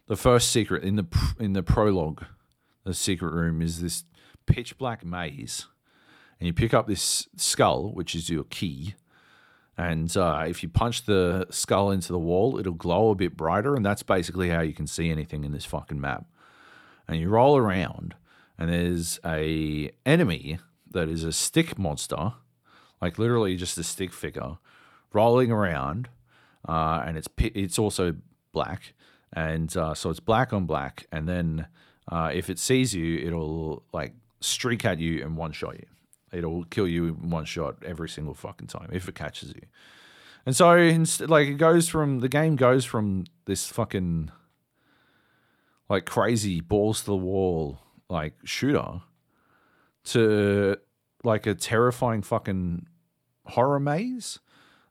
The 0.07 0.17
first 0.17 0.51
secret 0.51 0.85
in 0.85 0.97
the 0.97 1.05
in 1.39 1.53
the 1.53 1.63
prologue, 1.63 2.25
the 2.85 2.95
secret 2.95 3.35
room 3.35 3.61
is 3.61 3.83
this 3.83 4.05
pitch 4.47 4.79
black 4.79 5.05
maze, 5.05 5.67
and 6.41 6.47
you 6.47 6.55
pick 6.55 6.73
up 6.73 6.87
this 6.87 7.29
skull, 7.37 7.93
which 7.93 8.15
is 8.15 8.31
your 8.31 8.45
key, 8.45 8.95
and 9.79 10.15
uh, 10.17 10.45
if 10.49 10.63
you 10.63 10.69
punch 10.69 11.05
the 11.05 11.47
skull 11.51 11.91
into 11.91 12.13
the 12.13 12.19
wall, 12.19 12.59
it'll 12.59 12.73
glow 12.73 13.11
a 13.11 13.15
bit 13.15 13.37
brighter, 13.37 13.75
and 13.75 13.85
that's 13.85 14.03
basically 14.03 14.49
how 14.49 14.63
you 14.63 14.73
can 14.73 14.87
see 14.87 15.11
anything 15.11 15.45
in 15.45 15.53
this 15.53 15.67
fucking 15.67 16.01
map. 16.01 16.25
And 17.07 17.21
you 17.21 17.29
roll 17.29 17.57
around, 17.57 18.15
and 18.59 18.71
there's 18.71 19.21
a 19.25 19.91
enemy 20.07 20.59
that 20.91 21.09
is 21.09 21.25
a 21.25 21.33
stick 21.33 21.79
monster, 21.79 22.33
like 23.03 23.19
literally 23.19 23.57
just 23.57 23.77
a 23.77 23.85
stick 23.85 24.13
figure, 24.13 24.57
rolling 25.13 25.53
around, 25.53 26.09
uh, 26.67 27.03
and 27.07 27.19
it's 27.19 27.29
it's 27.39 27.79
also 27.79 28.17
black, 28.53 28.95
and 29.35 29.77
uh, 29.77 29.95
so 29.95 30.09
it's 30.09 30.21
black 30.21 30.55
on 30.55 30.65
black, 30.65 31.07
and 31.13 31.29
then 31.29 31.67
uh, 32.11 32.31
if 32.33 32.49
it 32.49 32.59
sees 32.59 32.95
you, 32.95 33.19
it'll 33.19 33.83
like 33.93 34.15
streak 34.41 34.87
at 34.87 34.99
you 34.99 35.23
and 35.23 35.37
one 35.37 35.53
shot 35.53 35.75
you. 35.75 35.87
It'll 36.33 36.65
kill 36.65 36.89
you 36.89 37.07
in 37.07 37.31
one 37.31 37.45
shot 37.45 37.77
every 37.85 38.09
single 38.09 38.35
fucking 38.35 38.67
time 38.67 38.91
if 38.93 39.09
it 39.09 39.15
catches 39.15 39.51
you. 39.51 39.63
And 40.45 40.55
so, 40.55 40.75
like, 41.27 41.49
it 41.49 41.59
goes 41.59 41.89
from 41.89 42.21
the 42.21 42.29
game 42.29 42.57
goes 42.57 42.85
from 42.85 43.25
this 43.47 43.67
fucking 43.69 44.31
like 45.89 46.05
crazy 46.05 46.61
balls 46.61 47.01
to 47.01 47.07
the 47.07 47.17
wall 47.17 47.79
like 48.09 48.35
shooter 48.45 49.01
to 50.05 50.77
like 51.25 51.47
a 51.47 51.55
terrifying 51.55 52.23
fucking 52.23 52.87
horror 53.47 53.81
maze 53.81 54.39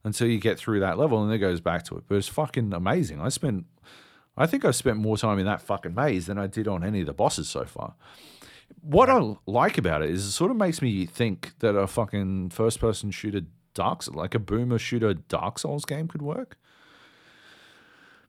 until 0.03 0.27
you 0.27 0.39
get 0.39 0.57
through 0.57 0.79
that 0.81 0.97
level 0.97 1.21
and 1.21 1.29
then 1.29 1.35
it 1.35 1.39
goes 1.39 1.61
back 1.61 1.83
to 1.83 1.95
it. 1.95 2.03
But 2.07 2.15
it's 2.15 2.27
fucking 2.27 2.73
amazing. 2.73 3.21
I 3.21 3.29
spent 3.29 3.65
I 4.37 4.45
think 4.45 4.65
I've 4.65 4.75
spent 4.75 4.97
more 4.97 5.17
time 5.17 5.39
in 5.39 5.45
that 5.45 5.61
fucking 5.61 5.95
maze 5.95 6.25
than 6.25 6.37
I 6.37 6.47
did 6.47 6.67
on 6.67 6.83
any 6.83 7.01
of 7.01 7.07
the 7.07 7.13
bosses 7.13 7.47
so 7.47 7.63
far. 7.63 7.95
What 8.81 9.09
I 9.09 9.35
like 9.45 9.77
about 9.77 10.03
it 10.03 10.09
is 10.09 10.25
it 10.25 10.31
sort 10.31 10.51
of 10.51 10.57
makes 10.57 10.81
me 10.81 11.05
think 11.05 11.53
that 11.59 11.75
a 11.75 11.87
fucking 11.87 12.49
first 12.49 12.79
person 12.79 13.11
shooter 13.11 13.41
Dark 13.73 14.03
like 14.15 14.33
a 14.33 14.39
boomer 14.39 14.79
shooter 14.79 15.13
Dark 15.13 15.59
Souls 15.59 15.85
game 15.85 16.07
could 16.07 16.21
work. 16.21 16.57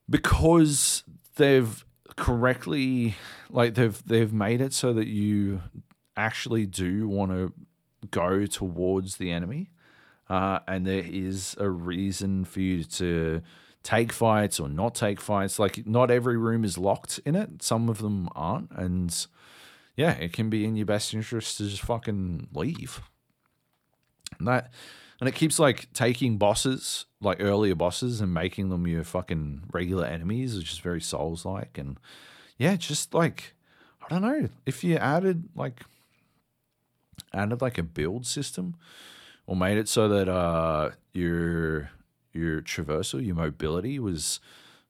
Because 0.08 1.04
they've 1.36 1.84
correctly 2.16 3.14
like 3.50 3.74
they've 3.74 4.02
they've 4.06 4.32
made 4.32 4.60
it 4.60 4.72
so 4.72 4.92
that 4.92 5.06
you 5.06 5.62
actually 6.16 6.66
do 6.66 7.06
want 7.08 7.30
to 7.30 7.52
go 8.10 8.46
towards 8.46 9.16
the 9.16 9.30
enemy. 9.30 9.70
Uh, 10.28 10.58
and 10.66 10.86
there 10.86 11.04
is 11.06 11.54
a 11.58 11.70
reason 11.70 12.44
for 12.44 12.60
you 12.60 12.82
to 12.82 13.42
take 13.82 14.12
fights 14.12 14.58
or 14.58 14.68
not 14.68 14.94
take 14.94 15.20
fights. 15.20 15.58
Like 15.58 15.86
not 15.86 16.10
every 16.10 16.36
room 16.36 16.64
is 16.64 16.76
locked 16.76 17.20
in 17.24 17.36
it. 17.36 17.62
Some 17.62 17.88
of 17.88 17.98
them 17.98 18.28
aren't, 18.34 18.72
and 18.72 19.26
yeah, 19.96 20.12
it 20.12 20.32
can 20.32 20.50
be 20.50 20.64
in 20.64 20.76
your 20.76 20.86
best 20.86 21.14
interest 21.14 21.58
to 21.58 21.68
just 21.68 21.82
fucking 21.82 22.48
leave. 22.54 23.00
And 24.38 24.46
that, 24.46 24.70
and 25.20 25.28
it 25.28 25.34
keeps 25.34 25.58
like 25.58 25.92
taking 25.94 26.36
bosses, 26.36 27.06
like 27.20 27.40
earlier 27.40 27.74
bosses, 27.74 28.20
and 28.20 28.32
making 28.32 28.68
them 28.68 28.86
your 28.86 29.04
fucking 29.04 29.62
regular 29.72 30.04
enemies, 30.06 30.56
which 30.56 30.72
is 30.72 30.78
very 30.78 31.00
Souls 31.00 31.44
like. 31.44 31.78
And 31.78 31.98
yeah, 32.58 32.76
just 32.76 33.14
like 33.14 33.54
I 34.02 34.08
don't 34.08 34.22
know 34.22 34.48
if 34.66 34.84
you 34.84 34.96
added 34.96 35.48
like 35.54 35.80
added 37.32 37.62
like 37.62 37.78
a 37.78 37.82
build 37.82 38.26
system 38.26 38.76
or 39.46 39.56
made 39.56 39.78
it 39.78 39.88
so 39.88 40.08
that 40.08 40.28
uh 40.28 40.90
your 41.12 41.90
your 42.32 42.60
traversal, 42.60 43.24
your 43.24 43.34
mobility 43.34 43.98
was 43.98 44.40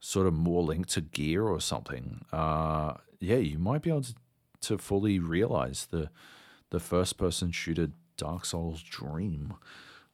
sort 0.00 0.26
of 0.26 0.34
more 0.34 0.62
linked 0.62 0.90
to 0.90 1.00
gear 1.00 1.44
or 1.44 1.60
something. 1.60 2.24
Uh 2.32 2.94
yeah, 3.20 3.36
you 3.36 3.58
might 3.58 3.80
be 3.80 3.90
able 3.90 4.02
to, 4.02 4.14
to 4.62 4.78
fully 4.78 5.18
realize 5.18 5.88
the 5.90 6.10
the 6.70 6.80
first 6.80 7.16
person 7.16 7.50
shooter 7.52 7.90
Dark 8.16 8.44
Souls 8.44 8.82
dream. 8.82 9.54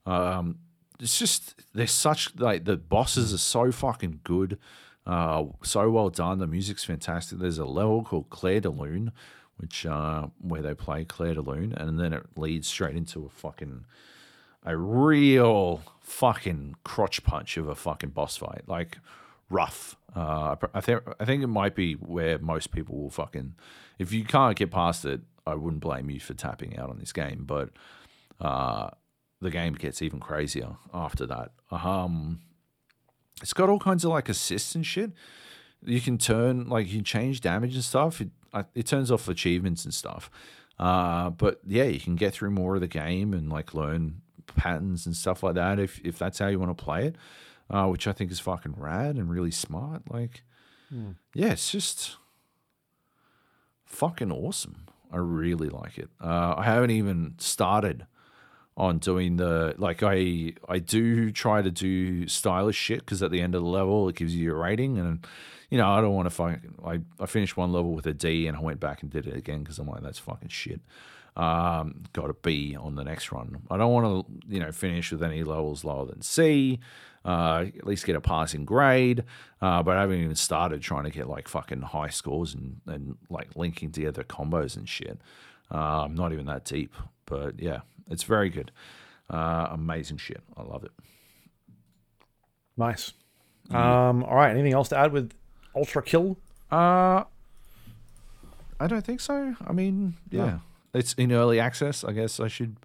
Um 0.07 0.59
it's 1.03 1.19
just 1.19 1.55
there's 1.75 1.91
such 1.91 2.37
like 2.37 2.65
the 2.65 2.77
bosses 2.77 3.35
are 3.35 3.39
so 3.39 3.73
fucking 3.73 4.21
good. 4.23 4.59
Uh, 5.05 5.47
so 5.65 5.91
well 5.91 6.11
done. 6.11 6.39
The 6.39 6.47
music's 6.47 6.85
fantastic. 6.85 7.39
There's 7.39 7.59
a 7.59 7.65
level 7.65 8.05
called 8.05 8.31
Clair 8.31 8.61
de 8.61 8.71
Lune, 8.71 9.11
which 9.57 9.85
uh, 9.85 10.29
where 10.39 10.63
they 10.63 10.75
play 10.75 11.05
Clair 11.05 11.35
de 11.35 11.41
Lune, 11.43 11.73
and 11.73 11.99
then 11.99 12.13
it 12.13 12.25
leads 12.37 12.69
straight 12.69 12.97
into 12.97 13.27
a 13.27 13.29
fucking 13.29 13.85
a 14.65 14.77
real 14.77 15.83
fucking 16.01 16.77
crotch 16.85 17.25
punch 17.25 17.57
of 17.57 17.67
a 17.67 17.75
fucking 17.75 18.11
boss 18.11 18.37
fight, 18.37 18.63
like 18.69 18.99
rough. 19.51 19.97
Uh, 20.15 20.55
I 20.73 20.81
think 20.81 21.03
I 21.19 21.25
think 21.25 21.43
it 21.43 21.49
might 21.49 21.75
be 21.75 21.95
where 21.95 22.39
most 22.39 22.71
people 22.71 22.97
will 22.97 23.11
fucking. 23.11 23.55
If 23.99 24.13
you 24.13 24.25
can't 24.25 24.57
get 24.57 24.71
past 24.71 25.05
it, 25.05 25.21
I 25.47 25.55
wouldn't 25.55 25.83
blame 25.83 26.11
you 26.11 26.21
for 26.21 26.35
tapping 26.35 26.79
out 26.79 26.91
on 26.91 26.99
this 26.99 27.13
game, 27.13 27.45
but 27.47 27.71
uh, 28.41 28.91
the 29.41 29.51
game 29.51 29.75
gets 29.75 30.03
even 30.03 30.21
crazier 30.21 30.77
after 30.95 31.27
that. 31.27 31.53
Um, 31.71 32.41
it's 33.41 33.53
got 33.53 33.69
all 33.69 33.79
kinds 33.79 34.05
of 34.05 34.11
like 34.11 34.29
assists 34.29 34.75
and 34.75 34.87
shit. 34.87 35.13
You 35.85 36.01
can 36.01 36.17
turn 36.17 36.69
like 36.69 36.87
you 36.87 36.97
can 36.97 37.05
change 37.05 37.41
damage 37.41 37.75
and 37.75 37.85
stuff. 37.85 38.21
It 38.21 38.31
it 38.75 38.87
turns 38.87 39.11
off 39.11 39.29
achievements 39.29 39.85
and 39.85 39.93
stuff. 39.93 40.31
Uh, 40.79 41.31
but 41.31 41.61
yeah, 41.67 41.85
you 41.85 42.01
can 42.01 42.17
get 42.17 42.35
through 42.35 42.51
more 42.51 42.77
of 42.77 42.81
the 42.81 42.89
game 42.89 43.35
and 43.35 43.51
like 43.51 43.75
learn 43.75 44.23
patterns 44.57 45.07
and 45.07 45.17
stuff 45.17 45.43
like 45.43 45.55
that 45.55 45.79
if 45.79 46.01
if 46.05 46.19
that's 46.19 46.39
how 46.39 46.47
you 46.49 46.59
want 46.59 46.77
to 46.77 46.85
play 46.85 47.07
it, 47.07 47.17
uh, 47.71 47.87
which 47.89 48.07
I 48.07 48.13
think 48.13 48.31
is 48.31 48.41
fucking 48.41 48.75
rad 48.77 49.17
and 49.17 49.29
really 49.31 49.51
smart. 49.51 50.03
Like, 50.11 50.45
yeah, 51.35 51.53
it's 51.53 51.71
just 51.71 52.17
fucking 53.93 54.33
awesome. 54.33 54.87
I 55.13 55.19
really 55.19 55.69
like 55.69 55.99
it. 55.99 56.09
Uh, 56.21 56.55
I 56.57 56.65
haven't 56.65 56.91
even 56.91 57.35
started 57.39 58.07
on 58.77 58.99
doing 58.99 59.37
the 59.37 59.75
like 59.77 60.03
I 60.03 60.55
I 60.67 60.79
do 60.79 61.31
try 61.31 61.61
to 61.61 61.71
do 61.71 62.27
stylish 62.27 62.77
shit 62.77 63.01
because 63.01 63.23
at 63.23 63.31
the 63.31 63.41
end 63.41 63.55
of 63.55 63.63
the 63.63 63.69
level 63.69 64.09
it 64.09 64.17
gives 64.17 64.35
you 64.35 64.45
your 64.45 64.57
rating 64.57 64.97
and 64.97 65.27
you 65.69 65.77
know 65.77 65.87
I 65.87 66.01
don't 66.01 66.15
want 66.15 66.27
to 66.27 66.31
fucking 66.31 66.77
I 66.85 67.01
I 67.21 67.27
finished 67.27 67.57
one 67.57 67.73
level 67.73 67.93
with 67.93 68.07
a 68.07 68.15
D 68.15 68.47
and 68.47 68.57
I 68.57 68.61
went 68.61 68.81
back 68.81 69.03
and 69.03 69.11
did 69.11 69.27
it 69.27 69.37
again 69.37 69.63
because 69.63 69.79
I'm 69.79 69.87
like 69.87 70.03
that's 70.03 70.19
fucking 70.19 70.49
shit. 70.49 70.81
Um, 71.37 72.03
got 72.13 72.29
a 72.31 72.35
B 72.35 72.77
on 72.77 72.95
the 72.95 73.05
next 73.05 73.33
run. 73.33 73.63
I 73.71 73.77
don't 73.77 73.93
want 73.93 74.27
to 74.27 74.55
you 74.55 74.61
know 74.61 74.73
finish 74.73 75.13
with 75.13 75.23
any 75.23 75.45
levels 75.45 75.85
lower 75.85 76.07
than 76.07 76.23
C. 76.23 76.81
Uh, 77.25 77.67
at 77.79 77.87
least 77.87 78.05
get 78.05 78.17
a 78.17 78.21
passing 78.21 78.65
grade. 78.65 79.25
Uh, 79.61 79.83
but 79.83 79.97
I 79.97 80.01
haven't 80.01 80.21
even 80.21 80.35
started 80.35 80.83
trying 80.83 81.05
to 81.05 81.11
get 81.11 81.29
like 81.29 81.47
fucking 81.47 81.83
high 81.83 82.09
scores 82.09 82.55
and 82.55 82.81
and 82.87 83.17
like 83.31 83.55
linking 83.55 83.93
together 83.93 84.25
combos 84.25 84.77
and 84.77 84.89
shit. 84.89 85.21
Uh, 85.71 86.03
I'm 86.05 86.15
not 86.15 86.33
even 86.33 86.47
that 86.47 86.65
deep, 86.65 86.93
but 87.27 87.61
yeah, 87.61 87.81
it's 88.11 88.25
very 88.25 88.51
good. 88.51 88.73
Uh, 89.31 89.69
amazing 89.71 90.19
shit. 90.19 90.43
I 90.57 90.63
love 90.63 90.85
it. 90.85 90.93
Nice. 92.77 93.13
Um, 93.71 94.25
all 94.25 94.35
right. 94.35 94.51
Anything 94.51 94.75
else 94.75 94.89
to 94.89 94.99
add 94.99 95.13
with 95.13 95.33
Ultrakill? 95.75 96.37
Uh, 96.71 97.25
I 98.81 98.87
don't 98.89 99.05
think 99.05 99.21
so. 99.21 99.55
I 99.67 99.73
mean, 99.73 100.17
yeah, 100.31 100.59
it's 100.93 101.15
in 101.15 101.33
early 101.33 101.61
access. 101.61 102.03
I 102.05 102.13
guess 102.13 102.41
I 102.41 102.49
should 102.49 102.77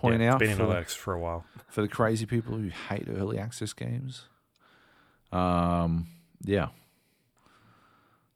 point 0.00 0.20
Yeah, 0.20 0.34
out 0.34 0.42
it's 0.42 0.48
been 0.48 0.56
for, 0.56 0.62
in 0.64 0.68
the, 0.70 0.74
Alex 0.74 0.94
for 0.94 1.12
a 1.14 1.18
while. 1.20 1.44
for 1.68 1.82
the 1.82 1.88
crazy 1.88 2.26
people 2.26 2.56
who 2.56 2.68
hate 2.88 3.06
early 3.08 3.38
access 3.38 3.72
games. 3.72 4.24
Um, 5.32 6.08
yeah, 6.42 6.68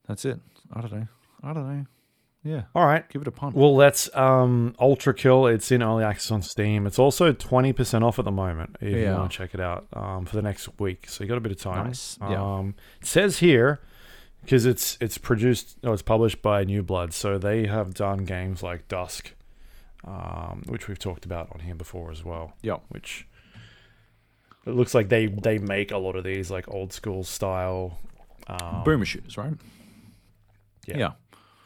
that's 0.07 0.25
it. 0.25 0.41
I 0.73 0.81
don't 0.81 0.93
know. 0.93 1.07
I 1.43 1.53
don't 1.53 1.67
know. 1.69 1.85
Yeah, 2.45 2.63
All 2.75 2.85
right. 2.85 3.09
give 3.09 3.23
it 3.23 3.29
a 3.29 3.31
punt. 3.31 3.55
Well, 3.55 3.77
that's 3.77 4.11
um, 4.17 4.75
Ultrakill. 4.81 5.53
It's 5.55 5.71
in 5.71 5.81
early 5.81 6.03
access 6.03 6.33
on 6.33 6.43
Steam. 6.43 6.89
It's 6.89 6.99
also 6.99 7.33
twenty 7.33 7.73
percent 7.73 8.03
off 8.03 8.19
at 8.19 8.25
the 8.25 8.33
moment 8.33 8.77
if 8.81 8.93
you 8.93 8.99
Yeah. 9.03 9.17
want 9.17 9.31
to 9.31 9.39
check 9.39 9.55
it 9.55 9.61
out 9.61 9.87
um, 9.93 10.25
for 10.27 10.35
the 10.35 10.43
next 10.43 10.69
week. 10.81 11.09
So 11.09 11.23
you 11.23 11.29
got 11.29 11.39
a 11.39 11.41
bit 11.41 11.53
of 11.53 11.59
time. 11.61 11.87
Nice. 11.87 12.19
Yeah. 12.21 12.43
Um, 12.43 12.75
it 13.01 13.07
says 13.07 13.39
here 13.39 13.81
because 14.43 14.67
it's 14.67 14.99
it's 15.01 15.19
produced. 15.19 15.77
No, 15.85 15.93
it's 15.93 16.03
published 16.03 16.43
by 16.43 16.65
New 16.65 16.83
Blood, 16.83 17.15
so 17.15 17.39
they 17.39 17.69
have 17.69 17.95
done 17.95 18.25
games 18.25 18.61
like 18.61 18.89
Dusk, 18.89 19.35
um, 20.05 20.63
which 20.67 20.89
we've 20.89 20.99
talked 20.99 21.25
about 21.25 21.49
on 21.53 21.61
here 21.61 21.75
before 21.75 22.11
as 22.11 22.25
well. 22.25 22.55
Yeah. 22.63 22.79
Which 22.89 23.27
it 24.67 24.71
looks 24.75 24.95
like 24.95 25.09
they 25.09 25.27
they 25.27 25.59
make 25.59 25.91
a 25.91 25.99
lot 25.99 26.17
of 26.17 26.25
these 26.25 26.51
like 26.51 26.69
old 26.69 26.93
school 26.93 27.25
style. 27.25 27.99
Um, 28.47 28.83
Boomer 28.85 29.05
shooters, 29.05 29.37
right? 29.37 29.55
Yeah. 30.87 30.99
yeah. 30.99 31.11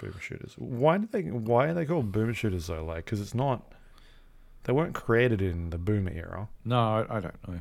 boomer 0.00 0.20
shooters. 0.20 0.54
Why 0.58 0.98
do 0.98 1.08
they? 1.10 1.22
Why 1.22 1.66
are 1.68 1.74
they 1.74 1.86
called 1.86 2.12
boomer 2.12 2.34
shooters 2.34 2.66
though? 2.66 2.84
Like, 2.84 3.06
because 3.06 3.20
it's 3.20 3.34
not. 3.34 3.72
They 4.64 4.72
weren't 4.72 4.94
created 4.94 5.40
in 5.40 5.70
the 5.70 5.78
boomer 5.78 6.10
era. 6.10 6.48
No, 6.64 6.78
I, 6.78 7.18
I 7.18 7.20
don't 7.20 7.48
know. 7.48 7.60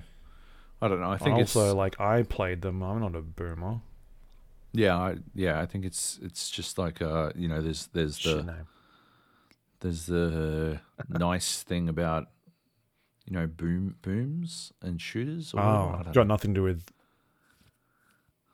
I 0.82 0.88
don't 0.88 1.00
know. 1.00 1.12
I 1.12 1.18
think 1.18 1.38
also, 1.38 1.74
like, 1.76 2.00
I 2.02 2.24
played 2.24 2.62
them. 2.62 2.82
I'm 2.82 3.00
not 3.00 3.16
a 3.16 3.22
boomer. 3.22 3.80
yeah, 4.74 4.98
I, 4.98 5.16
yeah. 5.34 5.62
I 5.62 5.66
think 5.66 5.86
it's 5.86 6.20
it's 6.22 6.50
just 6.50 6.78
like 6.78 7.02
uh, 7.02 7.32
you 7.36 7.48
know, 7.48 7.62
there's 7.62 7.88
there's 7.94 8.18
the. 8.24 8.66
There's 9.82 10.06
the 10.08 10.80
nice 11.10 11.64
thing 11.64 11.90
about 11.90 12.28
you 13.26 13.34
know 13.34 13.48
boom 13.48 13.96
booms 14.02 14.72
and 14.82 15.02
shooters. 15.02 15.54
Or 15.54 15.60
Oh, 15.62 16.02
got 16.06 16.16
know. 16.16 16.24
nothing 16.24 16.54
to 16.54 16.60
do 16.60 16.64
with 16.64 16.92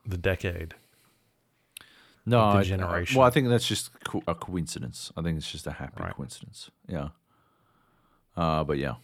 the 0.05 0.17
decade. 0.17 0.73
no 2.25 2.51
the 2.53 2.59
I- 2.59 2.63
generation. 2.63 3.17
well, 3.17 3.27
I 3.27 3.31
think 3.31 3.49
that's 3.49 3.67
just 3.67 3.91
co- 4.03 4.23
a 4.27 4.35
coincidence. 4.35 5.11
I 5.17 5.21
think 5.21 5.37
it's 5.37 5.51
just 5.51 5.67
a 5.67 5.71
happy 5.71 6.03
Right. 6.03 6.13
coincidence. 6.15 6.69
Yeah. 6.87 7.09
Uh, 8.35 8.63
but 8.63 8.77
yeah. 8.77 8.95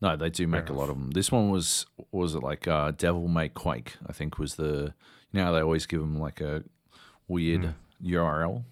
No, 0.00 0.16
they 0.16 0.30
do 0.30 0.46
make 0.46 0.68
a 0.68 0.72
lot 0.72 0.88
of 0.90 0.96
them. 0.96 1.10
This 1.10 1.32
one 1.32 1.50
was 1.50 1.86
was 2.12 2.34
it 2.36 2.42
like 2.42 2.68
uh, 2.68 2.92
Devil 2.92 3.26
May 3.28 3.48
Quake? 3.48 3.96
I 4.06 4.12
think 4.12 4.38
was 4.38 4.54
the 4.54 4.94
you 5.32 5.40
know 5.42 5.52
they 5.52 5.60
always 5.60 5.86
give 5.86 6.00
them 6.00 6.18
like 6.20 6.40
a 6.40 6.62
weird 7.26 7.74
URL. 8.02 8.64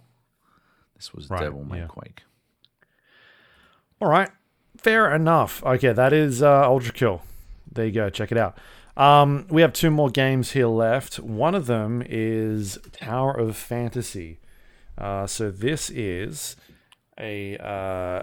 This 0.96 1.14
was. 1.14 1.30
Right, 1.30 1.40
Devil 1.40 1.64
May 1.64 1.78
yeah. 1.78 1.86
Quake. 1.86 2.22
All 4.00 4.08
right, 4.08 4.30
fair 4.76 5.14
enough. 5.14 5.62
Okay, 5.64 5.92
that 5.92 6.12
is 6.12 6.42
uh, 6.42 6.64
Ultrakill. 6.68 7.20
There 7.70 7.86
you 7.86 7.92
go. 7.92 8.10
Check 8.10 8.32
it 8.32 8.38
out. 8.38 8.58
Um, 8.96 9.46
we 9.50 9.62
have 9.62 9.72
two 9.72 9.90
more 9.90 10.10
games 10.10 10.52
here 10.52 10.68
left. 10.68 11.18
One 11.20 11.54
of 11.54 11.66
them 11.66 12.02
is 12.06 12.78
Tower 12.92 13.32
of 13.32 13.56
Fantasy. 13.56 14.40
Uh, 14.96 15.26
so 15.26 15.50
this 15.50 15.90
is 15.90 16.56
a 17.18 17.56
uh, 17.58 18.22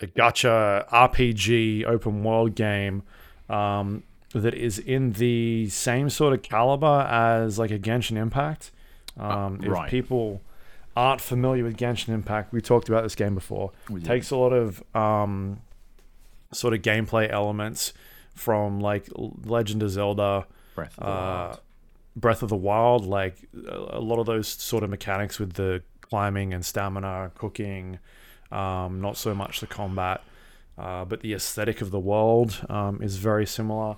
a 0.00 0.06
gacha 0.06 0.88
RPG 0.88 1.84
open 1.84 2.24
world 2.24 2.54
game 2.54 3.02
um, 3.48 4.02
that 4.32 4.54
is 4.54 4.78
in 4.78 5.12
the 5.12 5.68
same 5.68 6.10
sort 6.10 6.32
of 6.32 6.42
caliber 6.42 7.06
as 7.08 7.58
like 7.58 7.70
a 7.70 7.78
Genshin 7.78 8.16
Impact. 8.16 8.72
Um, 9.16 9.60
if 9.62 9.68
right. 9.68 9.90
people 9.90 10.42
aren't 10.98 11.20
familiar 11.20 11.64
with 11.64 11.76
Genshin 11.76 12.08
Impact, 12.08 12.52
we 12.52 12.60
talked 12.60 12.88
about 12.88 13.02
this 13.02 13.14
game 13.14 13.34
before. 13.34 13.70
We 13.88 14.00
did. 14.00 14.06
Takes 14.06 14.30
a 14.30 14.36
lot 14.36 14.52
of 14.52 14.82
um, 14.94 15.60
sort 16.52 16.74
of 16.74 16.82
gameplay 16.82 17.30
elements 17.30 17.92
from 18.34 18.80
like 18.80 19.08
Legend 19.14 19.82
of 19.82 19.90
Zelda, 19.90 20.46
Breath 20.74 20.98
of 20.98 21.06
the 21.06 21.10
uh, 21.10 21.46
Wild. 21.46 21.60
Breath 22.16 22.42
of 22.42 22.48
the 22.48 22.56
Wild, 22.56 23.06
like 23.06 23.48
a 23.68 24.00
lot 24.00 24.18
of 24.18 24.26
those 24.26 24.48
sort 24.48 24.82
of 24.82 24.90
mechanics 24.90 25.38
with 25.38 25.52
the 25.54 25.82
climbing 26.00 26.52
and 26.52 26.64
stamina, 26.64 27.30
cooking, 27.36 28.00
um, 28.50 29.00
not 29.00 29.16
so 29.16 29.34
much 29.34 29.60
the 29.60 29.66
combat, 29.66 30.22
uh, 30.76 31.04
but 31.04 31.20
the 31.20 31.32
aesthetic 31.32 31.80
of 31.80 31.90
the 31.90 32.00
world 32.00 32.64
um, 32.68 33.00
is 33.02 33.16
very 33.16 33.46
similar. 33.46 33.96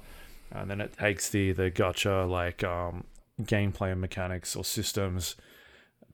And 0.52 0.70
then 0.70 0.80
it 0.80 0.98
takes 0.98 1.28
the 1.30 1.52
the 1.52 1.70
gacha 1.70 2.28
like 2.28 2.62
um, 2.64 3.04
gameplay 3.40 3.92
and 3.92 4.00
mechanics 4.00 4.56
or 4.56 4.64
systems, 4.64 5.36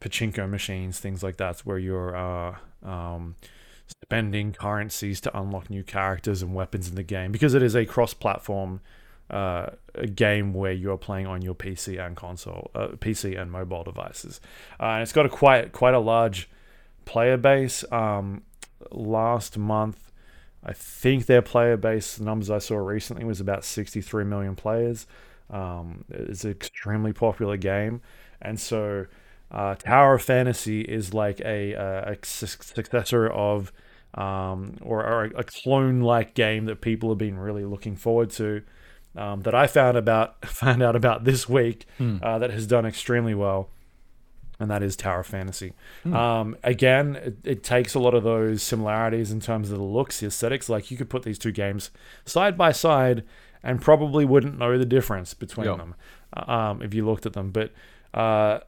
pachinko 0.00 0.48
machines, 0.48 0.98
things 0.98 1.22
like 1.22 1.36
that, 1.36 1.60
where 1.60 1.78
you're 1.78 2.16
uh, 2.16 2.56
um, 2.82 3.36
spending 4.02 4.52
currencies 4.52 5.20
to 5.22 5.38
unlock 5.38 5.70
new 5.70 5.82
characters 5.82 6.42
and 6.42 6.54
weapons 6.54 6.88
in 6.88 6.94
the 6.94 7.02
game 7.02 7.32
because 7.32 7.54
it 7.54 7.62
is 7.62 7.74
a 7.74 7.86
cross-platform 7.86 8.80
uh, 9.30 9.70
a 9.94 10.06
game 10.06 10.54
where 10.54 10.72
you're 10.72 10.96
playing 10.96 11.26
on 11.26 11.42
your 11.42 11.54
PC 11.54 12.04
and 12.04 12.16
console, 12.16 12.70
uh, 12.74 12.88
PC 12.88 13.40
and 13.40 13.50
mobile 13.50 13.82
devices, 13.82 14.40
uh, 14.78 14.84
and 14.84 15.02
it's 15.02 15.12
got 15.12 15.26
a 15.26 15.28
quite 15.28 15.72
quite 15.72 15.94
a 15.94 15.98
large 15.98 16.48
player 17.04 17.36
base. 17.36 17.84
Um, 17.90 18.42
last 18.92 19.58
month, 19.58 20.12
I 20.62 20.72
think 20.72 21.26
their 21.26 21.42
player 21.42 21.76
base 21.76 22.20
numbers 22.20 22.50
I 22.50 22.58
saw 22.58 22.76
recently 22.76 23.24
was 23.24 23.40
about 23.40 23.64
63 23.64 24.24
million 24.24 24.54
players. 24.54 25.06
Um, 25.50 26.04
it's 26.08 26.44
an 26.44 26.52
extremely 26.52 27.12
popular 27.12 27.56
game, 27.56 28.02
and 28.40 28.60
so 28.60 29.06
uh, 29.56 29.74
Tower 29.76 30.14
of 30.16 30.22
Fantasy 30.22 30.82
is 30.82 31.14
like 31.14 31.40
a, 31.40 31.72
a, 31.72 32.16
successor 32.22 33.26
of 33.26 33.72
um, 34.14 34.76
or, 34.82 35.02
or 35.04 35.24
a 35.24 35.44
clone-like 35.44 36.34
game 36.34 36.66
that 36.66 36.80
people 36.82 37.08
have 37.08 37.18
been 37.18 37.38
really 37.38 37.64
looking 37.64 37.96
forward 37.96 38.30
to. 38.32 38.62
Um, 39.16 39.40
that 39.42 39.54
I 39.54 39.66
found 39.66 39.96
about 39.96 40.44
found 40.62 40.82
out 40.82 40.94
about 40.94 41.24
this 41.24 41.48
week 41.48 41.86
uh, 41.98 42.38
that 42.38 42.50
has 42.50 42.66
done 42.66 42.84
extremely 42.84 43.34
well, 43.34 43.70
and 44.60 44.70
that 44.70 44.82
is 44.82 44.94
Tower 44.94 45.20
of 45.20 45.26
Fantasy. 45.26 45.72
Um, 46.04 46.54
again, 46.62 47.16
it, 47.16 47.36
it 47.42 47.62
takes 47.64 47.94
a 47.94 47.98
lot 47.98 48.12
of 48.12 48.24
those 48.24 48.62
similarities 48.62 49.32
in 49.32 49.40
terms 49.40 49.70
of 49.70 49.78
the 49.78 49.84
looks, 49.84 50.20
the 50.20 50.26
aesthetics. 50.26 50.68
Like 50.68 50.90
you 50.90 50.98
could 50.98 51.08
put 51.08 51.22
these 51.22 51.38
two 51.38 51.52
games 51.52 51.90
side 52.26 52.58
by 52.58 52.72
side 52.72 53.24
and 53.62 53.80
probably 53.80 54.26
wouldn't 54.26 54.58
know 54.58 54.76
the 54.76 54.84
difference 54.84 55.32
between 55.32 55.66
Yeah. 55.66 55.76
them 55.78 55.94
uh, 56.36 56.52
um, 56.52 56.82
if 56.82 56.92
you 56.92 57.06
looked 57.06 57.24
at 57.24 57.32
them. 57.32 57.52
But 57.52 57.72
uh, 58.12 58.60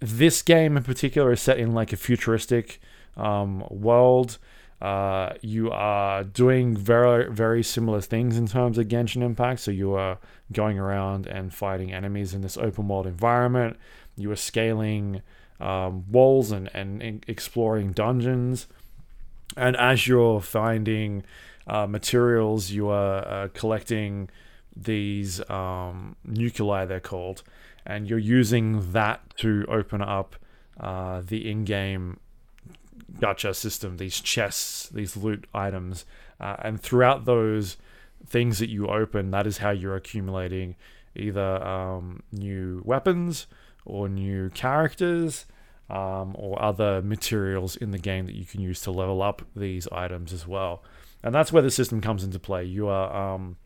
this 0.00 0.42
game 0.42 0.76
in 0.76 0.82
particular 0.82 1.32
is 1.32 1.40
set 1.40 1.58
in 1.58 1.72
like 1.72 1.92
a 1.92 1.96
futuristic 1.96 2.80
um, 3.16 3.64
world. 3.70 4.38
Uh, 4.80 5.32
you 5.40 5.70
are 5.72 6.22
doing 6.22 6.76
very 6.76 7.32
very 7.32 7.64
similar 7.64 8.00
things 8.00 8.38
in 8.38 8.46
terms 8.46 8.78
of 8.78 8.86
Genshin 8.86 9.22
Impact. 9.22 9.60
So 9.60 9.70
you 9.70 9.94
are 9.94 10.18
going 10.52 10.78
around 10.78 11.26
and 11.26 11.52
fighting 11.52 11.92
enemies 11.92 12.32
in 12.32 12.42
this 12.42 12.56
open 12.56 12.86
world 12.88 13.06
environment. 13.06 13.76
You 14.16 14.30
are 14.30 14.36
scaling 14.36 15.22
um, 15.60 16.10
walls 16.10 16.52
and, 16.52 16.70
and 16.74 17.24
exploring 17.26 17.92
dungeons. 17.92 18.68
And 19.56 19.76
as 19.76 20.06
you're 20.06 20.40
finding 20.40 21.24
uh, 21.66 21.86
materials, 21.86 22.70
you 22.70 22.88
are 22.88 23.26
uh, 23.26 23.48
collecting 23.54 24.30
these 24.76 25.40
um, 25.50 26.16
nuclei, 26.24 26.84
they're 26.84 27.00
called, 27.00 27.42
and 27.88 28.08
you're 28.08 28.18
using 28.18 28.92
that 28.92 29.34
to 29.38 29.64
open 29.68 30.02
up 30.02 30.36
uh, 30.78 31.22
the 31.26 31.50
in-game 31.50 32.20
gacha 33.18 33.56
system, 33.56 33.96
these 33.96 34.20
chests, 34.20 34.88
these 34.90 35.16
loot 35.16 35.46
items, 35.54 36.04
uh, 36.38 36.56
and 36.60 36.80
throughout 36.80 37.24
those 37.24 37.78
things 38.26 38.58
that 38.58 38.68
you 38.68 38.86
open, 38.86 39.30
that 39.30 39.46
is 39.46 39.58
how 39.58 39.70
you're 39.70 39.96
accumulating 39.96 40.76
either 41.16 41.64
um, 41.64 42.22
new 42.30 42.82
weapons 42.84 43.46
or 43.86 44.08
new 44.08 44.50
characters 44.50 45.46
um, 45.88 46.36
or 46.38 46.60
other 46.62 47.00
materials 47.00 47.74
in 47.74 47.90
the 47.90 47.98
game 47.98 48.26
that 48.26 48.34
you 48.34 48.44
can 48.44 48.60
use 48.60 48.82
to 48.82 48.90
level 48.90 49.22
up 49.22 49.42
these 49.56 49.88
items 49.88 50.32
as 50.32 50.46
well. 50.46 50.84
And 51.22 51.34
that's 51.34 51.50
where 51.52 51.62
the 51.62 51.70
system 51.70 52.00
comes 52.00 52.22
into 52.22 52.38
play. 52.38 52.64
You 52.64 52.88
are, 52.88 53.34
um, 53.34 53.56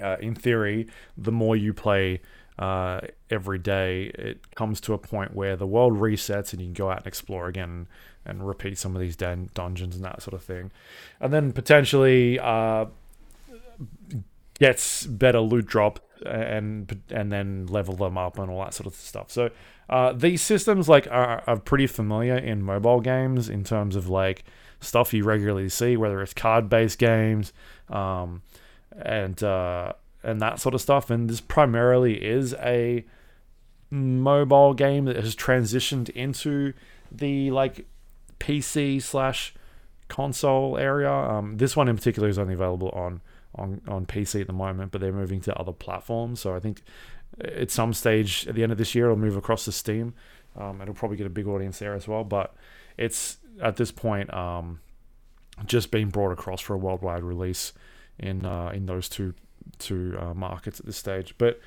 uh, 0.00 0.18
in 0.20 0.34
theory, 0.34 0.86
the 1.16 1.32
more 1.32 1.56
you 1.56 1.72
play 1.72 2.20
uh, 2.58 3.00
every 3.30 3.58
day, 3.58 4.10
it 4.14 4.54
comes 4.54 4.80
to 4.82 4.94
a 4.94 4.98
point 4.98 5.34
where 5.34 5.56
the 5.56 5.66
world 5.66 5.94
resets 5.94 6.52
and 6.52 6.60
you 6.60 6.68
can 6.68 6.74
go 6.74 6.90
out 6.90 6.98
and 6.98 7.06
explore 7.06 7.48
again 7.48 7.86
and 8.24 8.46
repeat 8.46 8.78
some 8.78 8.94
of 8.94 9.00
these 9.00 9.16
dun- 9.16 9.50
dungeons 9.54 9.94
and 9.96 10.04
that 10.04 10.22
sort 10.22 10.34
of 10.34 10.42
thing. 10.42 10.70
And 11.20 11.32
then 11.32 11.52
potentially 11.52 12.38
uh, 12.38 12.86
gets 14.58 15.06
better 15.06 15.40
loot 15.40 15.66
drop 15.66 16.00
and 16.24 17.02
and 17.10 17.30
then 17.30 17.66
level 17.66 17.94
them 17.94 18.16
up 18.16 18.38
and 18.38 18.50
all 18.50 18.64
that 18.64 18.74
sort 18.74 18.86
of 18.86 18.94
stuff. 18.94 19.30
So 19.30 19.50
uh, 19.90 20.12
these 20.12 20.42
systems 20.42 20.88
like 20.88 21.06
are, 21.08 21.42
are 21.46 21.58
pretty 21.58 21.86
familiar 21.86 22.36
in 22.36 22.62
mobile 22.62 23.00
games 23.00 23.48
in 23.48 23.64
terms 23.64 23.96
of 23.96 24.08
like 24.08 24.44
stuff 24.80 25.12
you 25.12 25.24
regularly 25.24 25.68
see, 25.68 25.96
whether 25.96 26.22
it's 26.22 26.32
card 26.32 26.68
based 26.68 26.98
games 26.98 27.52
um, 27.90 28.42
and 28.98 29.42
uh, 29.42 29.92
and 30.22 30.40
that 30.40 30.60
sort 30.60 30.74
of 30.74 30.80
stuff. 30.80 31.10
And 31.10 31.28
this 31.28 31.40
primarily 31.40 32.24
is 32.24 32.54
a 32.54 33.04
mobile 33.90 34.74
game 34.74 35.04
that 35.04 35.16
has 35.16 35.36
transitioned 35.36 36.10
into 36.10 36.72
the 37.10 37.50
like 37.50 37.86
PC 38.40 39.00
slash 39.00 39.54
console 40.08 40.76
area. 40.76 41.12
Um, 41.12 41.56
this 41.56 41.76
one 41.76 41.88
in 41.88 41.96
particular 41.96 42.28
is 42.28 42.38
only 42.38 42.54
available 42.54 42.90
on 42.90 43.20
on 43.54 43.80
on 43.88 44.06
PC 44.06 44.42
at 44.42 44.46
the 44.46 44.52
moment, 44.52 44.92
but 44.92 45.00
they're 45.00 45.12
moving 45.12 45.40
to 45.42 45.54
other 45.56 45.72
platforms. 45.72 46.40
So 46.40 46.54
I 46.54 46.60
think 46.60 46.82
at 47.40 47.70
some 47.70 47.92
stage 47.92 48.46
at 48.46 48.54
the 48.54 48.62
end 48.62 48.72
of 48.72 48.78
this 48.78 48.94
year, 48.94 49.06
it'll 49.06 49.16
move 49.16 49.36
across 49.36 49.64
to 49.64 49.72
Steam. 49.72 50.14
Um, 50.56 50.80
it'll 50.80 50.94
probably 50.94 51.16
get 51.16 51.26
a 51.26 51.30
big 51.30 51.46
audience 51.46 51.78
there 51.78 51.94
as 51.94 52.08
well. 52.08 52.24
But 52.24 52.54
it's 52.96 53.38
at 53.60 53.76
this 53.76 53.90
point 53.90 54.32
um, 54.32 54.80
just 55.66 55.90
being 55.90 56.08
brought 56.08 56.32
across 56.32 56.60
for 56.60 56.74
a 56.74 56.78
worldwide 56.78 57.22
release 57.22 57.72
in 58.18 58.44
uh, 58.44 58.70
in 58.74 58.86
those 58.86 59.08
two 59.08 59.34
two 59.78 60.16
uh, 60.20 60.34
markets 60.34 60.80
at 60.80 60.86
this 60.86 60.96
stage. 60.96 61.34
But 61.38 61.60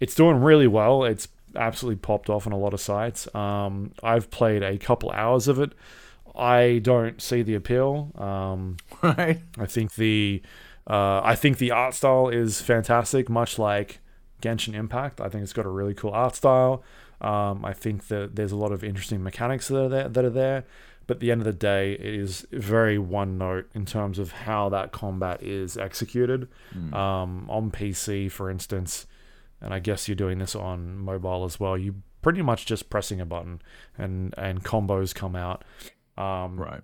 it's 0.00 0.14
doing 0.14 0.40
really 0.40 0.66
well. 0.66 1.04
It's 1.04 1.28
absolutely 1.54 1.96
popped 2.00 2.28
off 2.28 2.46
on 2.46 2.52
a 2.52 2.58
lot 2.58 2.74
of 2.74 2.80
sites. 2.80 3.34
Um, 3.34 3.92
I've 4.02 4.30
played 4.30 4.62
a 4.62 4.78
couple 4.78 5.10
hours 5.10 5.48
of 5.48 5.58
it. 5.58 5.72
I 6.34 6.80
don't 6.82 7.20
see 7.20 7.42
the 7.42 7.54
appeal. 7.54 8.12
Um, 8.16 8.76
Right. 9.02 9.40
I 9.58 9.66
think 9.66 9.94
the 9.94 10.42
uh, 10.88 11.20
I 11.24 11.34
think 11.34 11.58
the 11.58 11.70
art 11.72 11.94
style 11.94 12.28
is 12.28 12.60
fantastic, 12.60 13.28
much 13.28 13.58
like 13.58 13.98
Genshin 14.42 14.74
Impact. 14.74 15.20
I 15.20 15.28
think 15.28 15.42
it's 15.42 15.52
got 15.52 15.66
a 15.66 15.70
really 15.70 15.94
cool 15.94 16.12
art 16.12 16.36
style. 16.36 16.84
Um, 17.20 17.64
I 17.64 17.72
think 17.72 18.08
that 18.08 18.36
there's 18.36 18.52
a 18.52 18.56
lot 18.56 18.72
of 18.72 18.84
interesting 18.84 19.22
mechanics 19.22 19.68
that 19.68 19.78
are 19.84 19.88
there. 19.88 20.08
That 20.08 20.24
are 20.24 20.30
there. 20.30 20.64
But 21.06 21.18
at 21.18 21.20
the 21.20 21.30
end 21.30 21.40
of 21.40 21.44
the 21.44 21.52
day, 21.52 21.92
it 21.92 22.00
is 22.14 22.46
very 22.50 22.98
one 22.98 23.38
note 23.38 23.68
in 23.74 23.84
terms 23.86 24.18
of 24.18 24.32
how 24.32 24.68
that 24.70 24.90
combat 24.92 25.42
is 25.42 25.76
executed. 25.76 26.48
Um, 26.92 27.46
on 27.48 27.70
PC, 27.70 28.30
for 28.30 28.50
instance, 28.50 29.06
and 29.60 29.72
I 29.72 29.78
guess 29.78 30.08
you're 30.08 30.16
doing 30.16 30.38
this 30.38 30.54
on 30.56 30.98
mobile 30.98 31.44
as 31.44 31.60
well. 31.60 31.78
You 31.78 32.02
pretty 32.22 32.42
much 32.42 32.66
just 32.66 32.90
pressing 32.90 33.20
a 33.20 33.24
button 33.26 33.62
and 33.96 34.34
and 34.36 34.64
combos 34.64 35.14
come 35.14 35.36
out. 35.36 35.62
Um, 36.18 36.58
Right. 36.58 36.82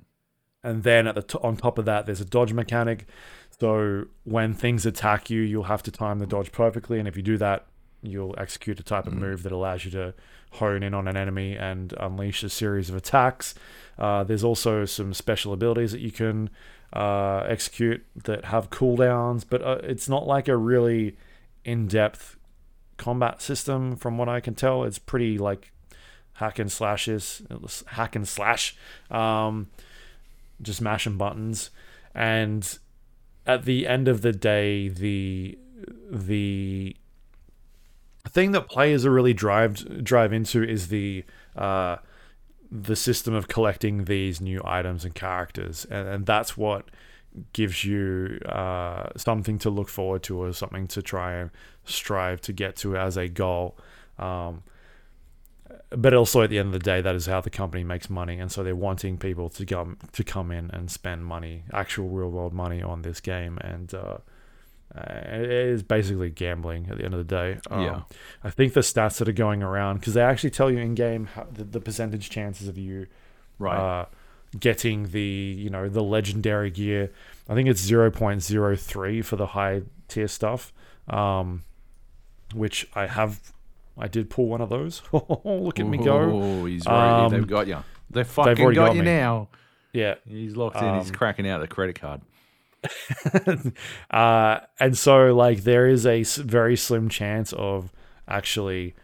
and 0.63 0.85
then 0.85 1.07
at 1.09 1.15
the 1.17 1.23
t- 1.23 1.39
on 1.43 1.57
top 1.57 1.77
of 1.79 1.85
that, 1.87 2.07
there's 2.07 2.21
a 2.21 2.25
dodge 2.25 2.53
mechanic. 2.53 3.07
So 3.59 4.05
when 4.25 4.55
things 4.55 4.87
attack 4.87 5.31
you, 5.31 5.41
you'll 5.41 5.65
have 5.65 5.83
to 5.85 5.91
time 5.91 6.19
the 6.21 6.27
dodge 6.27 6.53
perfectly, 6.53 6.99
and 7.01 7.09
if 7.09 7.17
you 7.17 7.23
do 7.23 7.37
that, 7.39 7.67
you'll 8.03 8.35
execute 8.39 8.79
a 8.81 8.83
type 8.83 9.07
of 9.07 9.15
move 9.15 9.43
that 9.43 9.53
allows 9.53 9.85
you 9.85 9.91
to 9.93 10.15
hone 10.53 10.83
in 10.83 10.93
on 10.93 11.09
an 11.09 11.17
enemy 11.17 11.57
and 11.57 11.95
unleash 11.99 12.43
a 12.43 12.49
series 12.49 12.91
of 12.91 12.97
attacks. 12.97 13.55
Uh, 13.99 14.25
there's 14.25 14.45
also 14.45 14.85
some 14.85 15.15
special 15.15 15.53
abilities 15.53 15.93
that 15.93 16.01
you 16.01 16.11
can 16.11 16.51
uh, 16.93 17.45
execute 17.49 18.05
that 18.25 18.47
have 18.47 18.71
cooldowns, 18.71 19.45
but 19.49 19.63
uh, 19.63 19.79
it's 19.83 20.09
not 20.09 20.27
like 20.27 20.49
a 20.49 20.57
really 20.57 21.17
in-depth 21.65 22.37
combat 22.97 23.41
system, 23.41 23.97
from 23.97 24.19
what 24.19 24.29
I 24.29 24.41
can 24.41 24.55
tell. 24.55 24.85
It's 24.85 24.99
pretty 24.99 25.39
like 25.39 25.73
hack 26.35 26.59
and 26.59 26.71
slashes, 26.71 27.43
hack 27.87 28.17
and 28.17 28.27
slash. 28.29 28.77
Um, 29.11 29.69
just 30.63 30.81
mashing 30.81 31.17
buttons 31.17 31.71
and 32.15 32.79
at 33.47 33.65
the 33.65 33.87
end 33.87 34.09
of 34.09 34.23
the 34.23 34.33
day 34.33 34.89
the 34.89 35.59
the 36.11 36.97
thing 38.29 38.53
that 38.53 38.69
players 38.69 39.05
are 39.05 39.11
really 39.11 39.35
drive 39.35 40.05
drive 40.05 40.33
into 40.33 40.63
is 40.63 40.89
the 40.89 41.25
uh 41.57 41.97
the 42.71 42.97
system 42.97 43.35
of 43.35 43.49
collecting 43.49 44.05
these 44.05 44.41
new 44.41 44.61
items 44.65 45.05
and 45.05 45.15
characters. 45.15 45.85
And, 45.91 46.09
and 46.09 46.27
that's 46.27 46.57
what 46.57 46.91
gives 47.53 47.85
you 47.85 48.39
uh 48.47 49.11
something 49.17 49.59
to 49.59 49.71
look 49.71 49.89
forward 49.89 50.23
to 50.25 50.43
or 50.43 50.53
something 50.53 50.87
to 50.89 51.03
try 51.03 51.35
and 51.35 51.51
strive 51.85 52.41
to 52.43 52.53
get 52.53 52.77
to 52.77 52.97
as 52.97 53.17
a 53.17 53.29
goal. 53.29 53.77
Um 54.19 54.63
but 55.91 56.15
also 56.15 56.43
at 56.43 56.51
the 56.51 56.59
end 56.59 56.69
of 56.69 56.73
the 56.73 56.79
day, 56.79 57.01
that 57.01 57.15
is 57.15 57.27
how 57.27 57.41
the 57.41 57.51
company 57.51 57.85
makes 57.85 58.09
money, 58.09 58.39
and 58.39 58.51
so 58.51 58.63
they're 58.63 58.75
wanting 58.75 59.19
people 59.19 59.49
to 59.51 59.67
come 59.67 59.99
to 60.13 60.25
come 60.25 60.51
in 60.51 60.71
and 60.71 60.91
spend 60.91 61.25
money, 61.27 61.65
actual 61.73 62.09
real 62.09 62.31
world 62.31 62.53
money, 62.53 62.83
on 62.83 63.03
this 63.03 63.21
game, 63.21 63.59
and 63.61 63.95
uh, 63.95 64.19
uh, 64.97 65.03
it 65.35 65.51
is 65.51 65.83
basically 65.83 66.31
gambling 66.31 66.89
at 66.91 66.99
the 66.99 67.05
end 67.05 67.15
of 67.15 67.19
the 67.19 67.25
day. 67.37 67.59
Um, 67.71 67.83
Yeah. 67.83 68.03
I 68.45 68.51
think 68.51 68.75
the 68.75 68.81
stats 68.81 69.19
that 69.19 69.29
are 69.29 69.33
going 69.33 69.63
around 69.63 70.01
because 70.01 70.15
they 70.15 70.21
actually 70.23 70.51
tell 70.51 70.71
you 70.71 70.79
in 70.79 70.95
game 70.95 71.29
the, 71.53 71.65
the 71.65 71.81
percentage 71.81 72.29
chances 72.31 72.69
of 72.69 72.77
you 72.79 73.07
Right. 73.59 73.77
uh, 73.79 74.07
getting 74.59 75.09
the 75.13 75.21
you 75.21 75.71
know 75.71 75.89
the 75.89 76.03
legendary 76.03 76.71
gear. 76.71 77.11
I 77.49 77.55
think 77.55 77.69
it's 77.69 77.81
zero 77.81 78.11
point 78.11 78.43
zero 78.43 78.77
three 78.77 79.23
for 79.23 79.37
the 79.37 79.47
high 79.47 79.83
tier 80.09 80.29
stuff, 80.29 80.73
um, 81.09 81.63
which 82.55 82.87
I 82.95 83.07
have. 83.07 83.53
I 83.97 84.09
did 84.09 84.31
pull 84.31 84.47
one 84.47 84.61
of 84.63 84.69
those. 84.71 85.03
Look 85.13 85.79
at 85.79 85.87
me 85.87 85.99
go! 85.99 86.19
Oh, 86.19 86.65
he's 86.65 86.87
already, 86.87 87.25
Um, 87.27 87.31
they've 87.33 87.47
got 87.47 87.67
you. 87.67 87.79
They 88.11 88.25
fucking 88.25 88.63
already 88.63 88.77
got, 88.77 88.87
got 88.89 88.97
you 88.97 89.03
now. 89.03 89.49
Yeah, 89.93 90.15
He's 90.27 90.57
locked 90.57 90.77
in. 90.77 90.99
He's 90.99 91.09
Um, 91.11 91.15
cracking 91.15 91.47
out 91.49 91.61
the 91.61 91.69
credit 91.69 92.01
card. 92.01 92.23
uh, 94.11 94.61
and 94.81 94.97
so 94.97 95.35
like 95.35 95.63
there 95.65 95.87
is 95.87 96.07
a 96.07 96.23
very 96.43 96.77
slim 96.77 97.09
chance 97.09 97.53
of 97.53 97.93
actually 98.29 98.95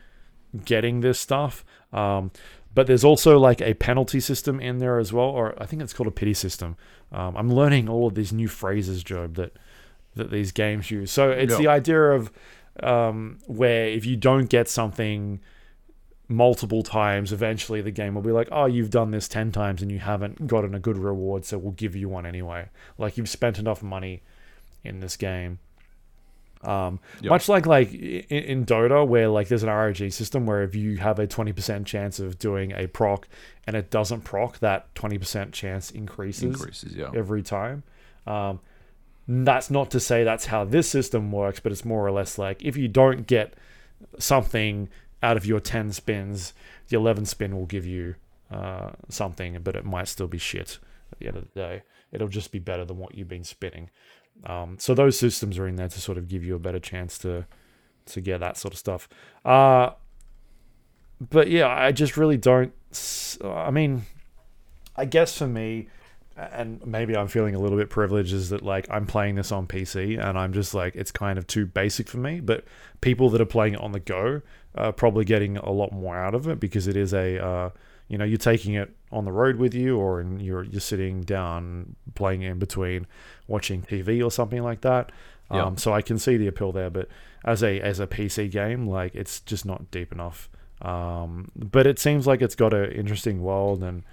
getting 0.64 1.00
this 1.00 1.18
stuff. 1.20 1.64
Um, 1.92 2.30
but 2.74 2.86
there's 2.86 3.04
also 3.04 3.38
like 3.38 3.60
a 3.60 3.74
penalty 3.74 4.20
system 4.20 4.60
in 4.60 4.78
there 4.78 4.98
as 4.98 5.12
well, 5.12 5.26
or 5.26 5.60
I 5.60 5.66
think 5.66 5.82
it's 5.82 5.92
called 5.92 6.06
a 6.06 6.12
pity 6.12 6.34
system. 6.34 6.76
Um, 7.10 7.36
I'm 7.36 7.52
learning 7.52 7.88
all 7.88 8.06
of 8.06 8.14
these 8.14 8.32
new 8.32 8.48
phrases, 8.48 9.02
Joab, 9.02 9.34
that 9.34 9.52
that 10.14 10.30
these 10.30 10.52
games 10.52 10.90
use. 10.90 11.10
So 11.10 11.30
it's 11.30 11.52
Yeah. 11.52 11.58
the 11.58 11.68
idea 11.68 12.00
of 12.12 12.30
um, 12.82 13.38
where 13.46 13.86
if 13.86 14.04
you 14.06 14.16
don't 14.16 14.46
get 14.46 14.68
something 14.68 15.40
multiple 16.28 16.82
times, 16.82 17.32
eventually 17.32 17.80
the 17.80 17.90
game 17.90 18.14
will 18.14 18.22
be 18.22 18.32
like, 18.32 18.48
oh, 18.52 18.66
you've 18.66 18.90
done 18.90 19.10
this 19.10 19.28
10 19.28 19.50
times 19.50 19.80
and 19.82 19.90
you 19.90 19.98
haven't 19.98 20.46
gotten 20.46 20.74
a 20.74 20.78
good 20.78 20.98
reward, 20.98 21.44
so 21.44 21.56
we'll 21.56 21.72
give 21.72 21.96
you 21.96 22.08
one 22.08 22.26
anyway. 22.26 22.68
Like 22.98 23.16
you've 23.16 23.28
spent 23.28 23.58
enough 23.58 23.82
money 23.82 24.22
in 24.84 25.00
this 25.00 25.16
game. 25.16 25.58
Um, 26.62 26.98
Yep. 27.20 27.30
Much 27.30 27.48
like 27.48 27.66
like 27.66 27.92
in, 27.92 28.24
in 28.28 28.66
Dota, 28.66 29.06
where 29.06 29.28
like 29.28 29.48
there's 29.48 29.62
an 29.62 29.68
RNG 29.68 30.12
system 30.12 30.44
where 30.44 30.62
if 30.62 30.74
you 30.74 30.96
have 30.98 31.18
a 31.18 31.26
20% 31.26 31.86
chance 31.86 32.18
of 32.18 32.38
doing 32.38 32.72
a 32.72 32.88
proc 32.88 33.28
and 33.66 33.76
it 33.76 33.90
doesn't 33.90 34.22
proc, 34.22 34.58
that 34.58 34.92
20% 34.94 35.52
chance 35.52 35.90
increases 35.90 36.42
Increases, 36.42 36.94
yeah. 36.94 37.10
every 37.14 37.42
time. 37.42 37.84
Um, 38.26 38.60
that's 39.26 39.70
not 39.70 39.90
to 39.92 40.00
say 40.00 40.24
that's 40.24 40.46
how 40.46 40.64
this 40.64 40.88
system 40.88 41.30
works, 41.30 41.60
but 41.60 41.70
it's 41.70 41.84
more 41.84 42.04
or 42.06 42.10
less 42.10 42.38
like 42.38 42.62
if 42.62 42.76
you 42.76 42.88
don't 42.88 43.26
get 43.26 43.54
something 44.18 44.88
out 45.22 45.36
of 45.36 45.46
your 45.46 45.60
10 45.60 45.92
spins, 45.92 46.52
the 46.88 46.96
11 46.96 47.26
spin 47.26 47.56
will 47.56 47.66
give 47.66 47.86
you 47.86 48.14
uh, 48.50 48.90
something, 49.08 49.58
but 49.62 49.76
it 49.76 49.84
might 49.84 50.08
still 50.08 50.28
be 50.28 50.38
shit 50.38 50.78
at 51.12 51.18
the 51.18 51.28
end 51.28 51.36
of 51.36 51.44
the 51.44 51.60
day. 51.60 51.82
It'll 52.12 52.28
just 52.28 52.52
be 52.52 52.58
better 52.58 52.84
than 52.84 52.98
what 52.98 53.14
you've 53.14 53.28
been 53.28 53.44
spinning. 53.44 53.90
Um, 54.44 54.76
so 54.78 54.94
those 54.94 55.18
systems 55.18 55.58
are 55.58 55.66
in 55.66 55.76
there 55.76 55.88
to 55.88 56.00
sort 56.00 56.18
of 56.18 56.28
give 56.28 56.44
you 56.44 56.54
a 56.54 56.58
better 56.58 56.78
chance 56.78 57.18
to 57.18 57.46
to 58.06 58.20
get 58.22 58.40
that 58.40 58.56
sort 58.56 58.72
of 58.72 58.78
stuff. 58.78 59.06
Uh, 59.44 59.90
but 61.20 61.50
yeah, 61.50 61.68
I 61.68 61.92
just 61.92 62.16
really 62.16 62.36
don't. 62.36 62.72
I 63.44 63.70
mean, 63.70 64.06
I 64.96 65.04
guess 65.04 65.36
for 65.36 65.46
me, 65.46 65.88
and 66.36 66.84
maybe 66.86 67.16
I'm 67.16 67.28
feeling 67.28 67.54
a 67.54 67.58
little 67.58 67.76
bit 67.76 67.90
privileged 67.90 68.32
is 68.32 68.50
that 68.50 68.62
like 68.62 68.86
I'm 68.90 69.06
playing 69.06 69.34
this 69.34 69.50
on 69.50 69.66
PC 69.66 70.24
and 70.24 70.38
I'm 70.38 70.52
just 70.52 70.72
like 70.72 70.94
it's 70.94 71.10
kind 71.10 71.38
of 71.38 71.46
too 71.46 71.66
basic 71.66 72.08
for 72.08 72.18
me. 72.18 72.40
But 72.40 72.64
people 73.00 73.28
that 73.30 73.40
are 73.40 73.46
playing 73.46 73.74
it 73.74 73.80
on 73.80 73.92
the 73.92 74.00
go 74.00 74.42
are 74.74 74.92
probably 74.92 75.24
getting 75.24 75.56
a 75.56 75.70
lot 75.70 75.92
more 75.92 76.16
out 76.16 76.34
of 76.34 76.46
it 76.46 76.60
because 76.60 76.86
it 76.86 76.96
is 76.96 77.12
a 77.12 77.44
uh, 77.44 77.70
you 78.08 78.18
know 78.18 78.24
you're 78.24 78.38
taking 78.38 78.74
it 78.74 78.94
on 79.10 79.24
the 79.24 79.32
road 79.32 79.56
with 79.56 79.74
you 79.74 79.98
or 79.98 80.20
in, 80.20 80.40
you're 80.40 80.64
you're 80.64 80.80
sitting 80.80 81.22
down 81.22 81.96
playing 82.14 82.42
in 82.42 82.58
between 82.58 83.06
watching 83.46 83.82
TV 83.82 84.24
or 84.24 84.30
something 84.30 84.62
like 84.62 84.82
that. 84.82 85.10
Yeah. 85.50 85.64
Um, 85.64 85.76
so 85.78 85.94
I 85.94 86.02
can 86.02 86.18
see 86.18 86.36
the 86.36 86.46
appeal 86.46 86.72
there, 86.72 86.90
but 86.90 87.08
as 87.44 87.62
a 87.62 87.80
as 87.80 88.00
a 88.00 88.06
PC 88.06 88.50
game, 88.50 88.86
like 88.86 89.14
it's 89.14 89.40
just 89.40 89.64
not 89.64 89.90
deep 89.90 90.12
enough. 90.12 90.48
Um, 90.82 91.50
but 91.56 91.86
it 91.86 91.98
seems 91.98 92.26
like 92.26 92.40
it's 92.40 92.54
got 92.54 92.72
an 92.72 92.92
interesting 92.92 93.42
world 93.42 93.82
and 93.82 94.04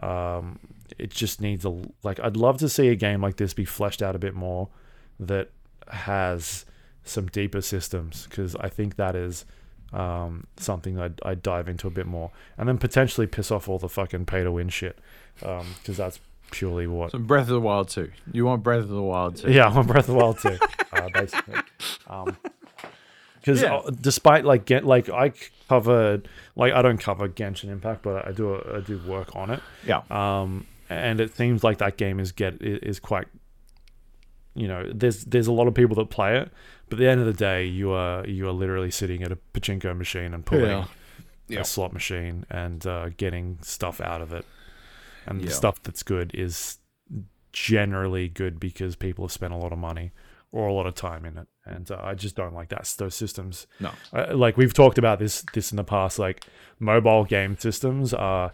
um, 0.00 0.58
it 0.98 1.10
just 1.10 1.40
needs 1.40 1.64
a 1.64 1.80
like. 2.02 2.20
I'd 2.20 2.36
love 2.36 2.58
to 2.58 2.68
see 2.68 2.88
a 2.88 2.94
game 2.94 3.20
like 3.20 3.36
this 3.36 3.54
be 3.54 3.64
fleshed 3.64 4.02
out 4.02 4.14
a 4.14 4.18
bit 4.18 4.34
more 4.34 4.68
that 5.18 5.50
has 5.88 6.64
some 7.04 7.26
deeper 7.26 7.60
systems 7.60 8.26
because 8.28 8.56
I 8.56 8.68
think 8.68 8.96
that 8.96 9.14
is 9.14 9.44
um, 9.94 10.46
something 10.56 10.98
I'd, 10.98 11.20
I'd 11.24 11.42
dive 11.42 11.68
into 11.68 11.86
a 11.86 11.90
bit 11.90 12.06
more 12.06 12.30
and 12.58 12.68
then 12.68 12.78
potentially 12.78 13.26
piss 13.26 13.50
off 13.50 13.68
all 13.68 13.78
the 13.78 13.88
fucking 13.88 14.26
pay 14.26 14.42
to 14.42 14.50
win 14.52 14.68
shit 14.68 14.98
because 15.38 15.96
that's 15.96 16.20
purely 16.50 16.86
what 16.86 17.12
So 17.12 17.18
Breath 17.18 17.42
of 17.42 17.54
the 17.54 17.60
Wild 17.60 17.88
2. 17.88 18.10
You 18.32 18.44
want 18.46 18.62
Breath 18.62 18.80
of 18.80 18.88
the 18.88 19.02
Wild 19.02 19.36
2? 19.36 19.52
yeah, 19.52 19.66
I 19.68 19.74
want 19.74 19.86
Breath 19.88 20.08
of 20.08 20.14
the 20.14 20.20
Wild 20.20 20.38
too, 20.38 20.58
uh, 20.92 21.08
basically. 21.14 21.60
Because 23.40 23.62
Yeah. 23.62 23.80
despite 24.00 24.44
like 24.44 24.64
get 24.64 24.84
like 24.84 25.08
I 25.08 25.32
covered 25.68 26.28
like 26.56 26.72
I 26.72 26.82
don't 26.82 26.98
cover 26.98 27.28
Genshin 27.28 27.68
Impact, 27.70 28.02
but 28.02 28.26
I 28.26 28.32
do 28.32 28.54
I 28.74 28.80
do 28.80 28.98
work 29.06 29.34
on 29.36 29.50
it. 29.50 29.60
Yeah. 29.86 30.02
Um, 30.10 30.66
and 30.90 31.20
it 31.20 31.36
seems 31.36 31.62
like 31.64 31.78
that 31.78 31.96
game 31.96 32.20
is 32.20 32.32
get 32.32 32.60
is 32.62 33.00
quite. 33.00 33.26
You 34.56 34.68
know, 34.68 34.88
there's 34.94 35.24
there's 35.24 35.48
a 35.48 35.52
lot 35.52 35.66
of 35.66 35.74
people 35.74 35.96
that 35.96 36.10
play 36.10 36.38
it, 36.38 36.50
but 36.88 36.98
at 36.98 36.98
the 37.02 37.08
end 37.08 37.20
of 37.20 37.26
the 37.26 37.32
day, 37.32 37.64
you 37.66 37.90
are 37.92 38.26
you 38.26 38.48
are 38.48 38.52
literally 38.52 38.90
sitting 38.90 39.22
at 39.22 39.32
a 39.32 39.38
pachinko 39.52 39.96
machine 39.96 40.34
and 40.34 40.44
pulling 40.44 40.66
Yeah. 40.70 40.84
Yeah. 41.48 41.60
a 41.60 41.64
slot 41.64 41.92
machine 41.92 42.46
and 42.50 42.86
uh, 42.86 43.10
getting 43.16 43.58
stuff 43.62 44.00
out 44.00 44.22
of 44.22 44.32
it. 44.32 44.44
And 45.26 45.40
the 45.40 45.50
stuff 45.50 45.82
that's 45.82 46.02
good 46.02 46.30
is 46.34 46.78
generally 47.52 48.28
good 48.28 48.58
because 48.58 48.96
people 48.96 49.24
have 49.26 49.32
spent 49.32 49.52
a 49.52 49.56
lot 49.56 49.72
of 49.72 49.78
money 49.78 50.12
or 50.52 50.66
a 50.68 50.72
lot 50.72 50.86
of 50.86 50.94
time 50.94 51.24
in 51.24 51.36
it. 51.38 51.46
And 51.64 51.90
uh, 51.90 51.98
I 52.02 52.14
just 52.14 52.36
don't 52.36 52.54
like 52.54 52.68
that 52.68 52.92
those 52.98 53.14
systems. 53.14 53.66
No. 53.80 53.90
Uh, 54.12 54.36
like 54.36 54.56
we've 54.56 54.74
talked 54.74 54.98
about 54.98 55.18
this 55.18 55.42
this 55.54 55.70
in 55.72 55.76
the 55.76 55.84
past. 55.84 56.18
Like 56.18 56.44
mobile 56.78 57.24
game 57.24 57.56
systems 57.58 58.12
are 58.14 58.52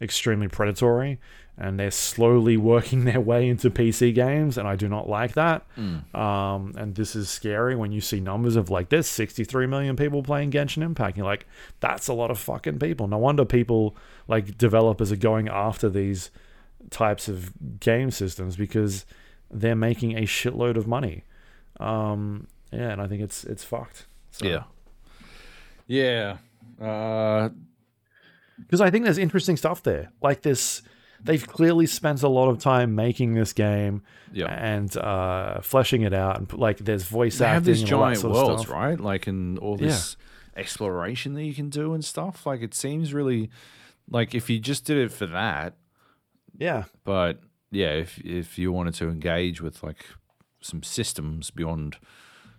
extremely 0.00 0.48
predatory, 0.48 1.18
and 1.60 1.78
they're 1.78 1.90
slowly 1.90 2.56
working 2.56 3.04
their 3.10 3.20
way 3.20 3.48
into 3.48 3.70
PC 3.70 4.14
games, 4.14 4.56
and 4.58 4.66
I 4.66 4.74
do 4.76 4.88
not 4.88 5.08
like 5.08 5.34
that. 5.34 5.66
Um, 6.14 6.74
and 6.76 6.94
this 6.94 7.14
is 7.14 7.28
scary 7.28 7.76
when 7.76 7.92
you 7.92 8.00
see 8.00 8.18
numbers 8.18 8.56
of 8.56 8.70
like 8.70 8.88
there's 8.88 9.06
63 9.06 9.66
million 9.66 9.94
people 9.94 10.22
playing 10.22 10.50
Genshin 10.50 10.82
Impact. 10.82 11.16
You're 11.16 11.26
like, 11.26 11.46
that's 11.80 12.08
a 12.08 12.14
lot 12.14 12.30
of 12.30 12.38
fucking 12.38 12.78
people. 12.78 13.06
No 13.08 13.18
wonder 13.18 13.44
people 13.44 13.94
like 14.26 14.56
developers 14.58 15.12
are 15.12 15.16
going 15.16 15.48
after 15.48 15.88
these 15.88 16.30
types 16.88 17.28
of 17.28 17.52
game 17.78 18.10
systems 18.10 18.56
because 18.56 19.04
they're 19.50 19.76
making 19.76 20.16
a 20.16 20.22
shitload 20.22 20.76
of 20.76 20.86
money. 20.86 21.24
Um, 21.78 22.46
yeah, 22.72 22.90
and 22.92 23.02
I 23.02 23.06
think 23.06 23.20
it's 23.22 23.44
it's 23.44 23.64
fucked. 23.64 24.06
So- 24.30 24.46
Yeah. 24.46 24.62
Yeah. 25.86 26.36
Uh, 26.80 27.50
because 28.58 28.80
I 28.80 28.90
think 28.90 29.04
there's 29.04 29.18
interesting 29.18 29.56
stuff 29.56 29.82
there. 29.82 30.12
Like 30.22 30.42
this, 30.42 30.82
they've 31.24 31.46
clearly 31.46 31.86
spent 31.86 32.22
a 32.22 32.28
lot 32.28 32.48
of 32.48 32.58
time 32.58 32.94
making 32.94 33.34
this 33.34 33.52
game 33.52 34.02
yeah. 34.32 34.46
and 34.46 34.96
uh, 34.96 35.60
fleshing 35.60 36.02
it 36.02 36.12
out, 36.14 36.38
and 36.38 36.48
put- 36.48 36.58
like 36.60 36.78
there's 36.78 37.04
voice 37.04 37.38
They 37.38 37.44
acting. 37.46 37.54
have 37.54 37.64
these 37.64 37.82
and 37.82 37.92
all 37.92 38.00
that 38.00 38.04
giant 38.06 38.18
sort 38.20 38.36
of 38.36 38.42
worlds, 38.48 38.62
stuff. 38.62 38.74
right? 38.74 39.00
Like, 39.00 39.26
and 39.26 39.58
all 39.58 39.76
this 39.76 40.16
exploration 40.56 41.34
that 41.34 41.44
you 41.44 41.54
can 41.54 41.68
do 41.70 41.94
and 41.94 42.04
stuff. 42.04 42.46
Like, 42.46 42.60
it 42.62 42.74
seems 42.74 43.12
really 43.14 43.50
like 44.08 44.34
if 44.34 44.50
you 44.50 44.58
just 44.58 44.84
did 44.84 44.98
it 44.98 45.12
for 45.12 45.26
that, 45.26 45.74
Yeah, 46.58 46.84
but 47.04 47.40
yeah, 47.70 47.90
if 47.92 48.18
if 48.24 48.58
you 48.58 48.72
wanted 48.72 48.94
to 48.94 49.08
engage 49.08 49.60
with 49.60 49.82
like 49.82 50.04
some 50.60 50.82
systems 50.82 51.50
beyond 51.50 51.96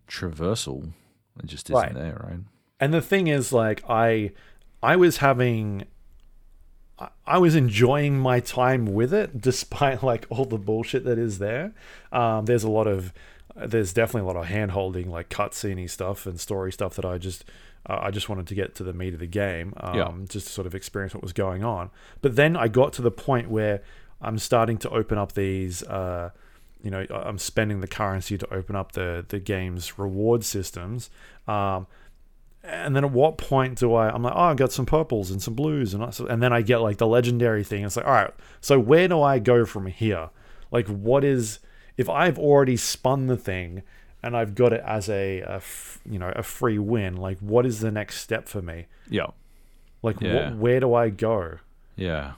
traversal, 0.08 0.94
it 1.40 1.46
just 1.46 1.70
isn't 1.70 1.76
Right. 1.82 1.94
there, 1.94 2.26
right? 2.30 2.40
and 2.80 2.94
the 2.94 3.02
thing 3.02 3.28
is, 3.28 3.54
like 3.54 3.84
I, 3.90 4.32
I 4.82 4.96
was 4.96 5.18
having. 5.18 5.86
I- 7.26 7.38
was 7.38 7.56
enjoying 7.56 8.20
my 8.20 8.40
time 8.40 8.86
with 8.86 9.14
it, 9.14 9.42
despite 9.42 10.04
like 10.12 10.26
all 10.30 10.46
the 10.46 10.58
bullshit 10.58 11.04
that 11.06 11.18
is 11.18 11.40
there. 11.40 11.74
Um, 12.12 12.46
there's 12.46 12.64
a 12.64 12.70
lot 12.70 12.88
of, 12.88 13.14
there's 13.56 13.94
definitely 13.94 14.30
a 14.30 14.34
lot 14.34 14.40
of 14.42 14.46
hand 14.48 14.72
holding, 14.72 15.10
like 15.12 15.30
cutscene 15.30 15.90
stuff 15.90 16.26
and 16.26 16.40
story 16.40 16.72
stuff 16.72 16.96
that 16.96 17.06
I 17.06 17.18
just, 17.18 17.46
uh, 17.90 18.00
I 18.02 18.12
just 18.12 18.30
wanted 18.30 18.48
to 18.48 18.56
get 18.56 18.76
to 18.76 18.84
the 18.84 18.94
meat 18.94 19.14
of 19.14 19.20
the 19.20 19.28
game, 19.28 19.74
um, 19.78 19.96
Yeah. 19.98 20.12
just 20.30 20.48
to 20.48 20.54
sort 20.54 20.68
of 20.68 20.76
experience 20.76 21.14
what 21.14 21.24
was 21.24 21.34
going 21.34 21.64
on. 21.64 21.90
But 22.22 22.36
then 22.36 22.56
I 22.56 22.68
got 22.68 22.94
to 22.94 23.02
the 23.02 23.12
point 23.12 23.50
where 23.50 23.82
I'm 24.22 24.38
starting 24.38 24.78
to 24.80 24.90
open 24.90 25.18
up 25.18 25.32
these, 25.34 25.82
uh, 25.84 26.30
you 26.84 26.92
know, 26.92 27.06
I'm 27.12 27.38
spending 27.38 27.82
the 27.82 27.88
currency 27.88 28.38
to 28.38 28.54
open 28.54 28.76
up 28.76 28.94
the 28.94 29.24
the 29.28 29.40
game's 29.40 29.98
reward 30.00 30.44
systems. 30.44 31.10
Um, 31.48 31.86
and 32.64 32.96
then 32.96 33.04
at 33.04 33.12
what 33.12 33.38
point 33.38 33.78
do 33.80 33.94
I? 33.94 34.10
I'm 34.10 34.24
like, 34.24 34.34
oh, 34.36 34.40
I've 34.42 34.58
got 34.58 34.72
some 34.72 34.86
purples 34.86 35.32
and 35.32 35.42
some 35.42 35.54
blues, 35.56 35.94
and 35.94 36.14
so- 36.14 36.28
and 36.28 36.42
then 36.44 36.54
I 36.54 36.62
get 36.62 36.78
like 36.78 36.98
the 36.98 37.08
legendary 37.08 37.64
thing. 37.64 37.84
It's 37.84 37.96
like, 37.98 38.06
all 38.06 38.14
right, 38.14 38.34
so 38.62 38.80
where 38.80 39.08
do 39.08 39.22
I 39.22 39.40
go 39.40 39.66
from 39.66 39.88
here? 39.88 40.30
Like, 40.72 40.88
what 40.88 41.24
is 41.24 41.60
if 41.98 42.10
I've 42.10 42.40
already 42.40 42.78
spun 42.78 43.28
the 43.28 43.38
thing 43.38 43.84
and 44.24 44.38
I've 44.38 44.54
got 44.56 44.72
it 44.74 44.84
as 44.86 45.10
a, 45.10 45.62
you 46.10 46.20
know 46.20 46.32
a 46.36 46.44
free 46.44 46.78
win? 46.80 47.18
Like, 47.18 47.40
what 47.40 47.66
is 47.66 47.80
the 47.80 47.92
next 47.92 48.20
step 48.22 48.48
for 48.48 48.62
me? 48.62 48.86
Yeah. 49.10 49.28
Like, 50.04 50.22
Yeah. 50.22 50.52
wh- 50.52 50.62
where 50.62 50.80
do 50.80 50.94
I 50.94 51.10
go? 51.10 51.58
Yeah. 51.96 52.34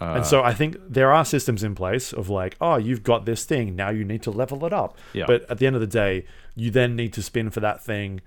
Uh, 0.00 0.14
and 0.16 0.26
so 0.26 0.42
I 0.42 0.54
think 0.54 0.76
there 0.88 1.12
are 1.12 1.24
systems 1.24 1.62
in 1.62 1.74
place 1.74 2.12
of 2.12 2.28
like, 2.30 2.56
oh, 2.60 2.76
you've 2.76 3.02
got 3.02 3.26
this 3.26 3.44
thing, 3.44 3.76
now 3.76 3.90
you 3.90 4.04
need 4.04 4.22
to 4.22 4.30
level 4.30 4.64
it 4.64 4.72
up. 4.72 4.96
Yeah. 5.12 5.24
But 5.26 5.48
at 5.50 5.58
the 5.58 5.66
end 5.66 5.76
of 5.76 5.80
the 5.80 5.86
day, 5.86 6.24
you 6.56 6.70
then 6.70 6.96
need 6.96 7.12
to 7.14 7.22
spin 7.22 7.50
for 7.50 7.60
that 7.60 7.82
thing 7.82 8.20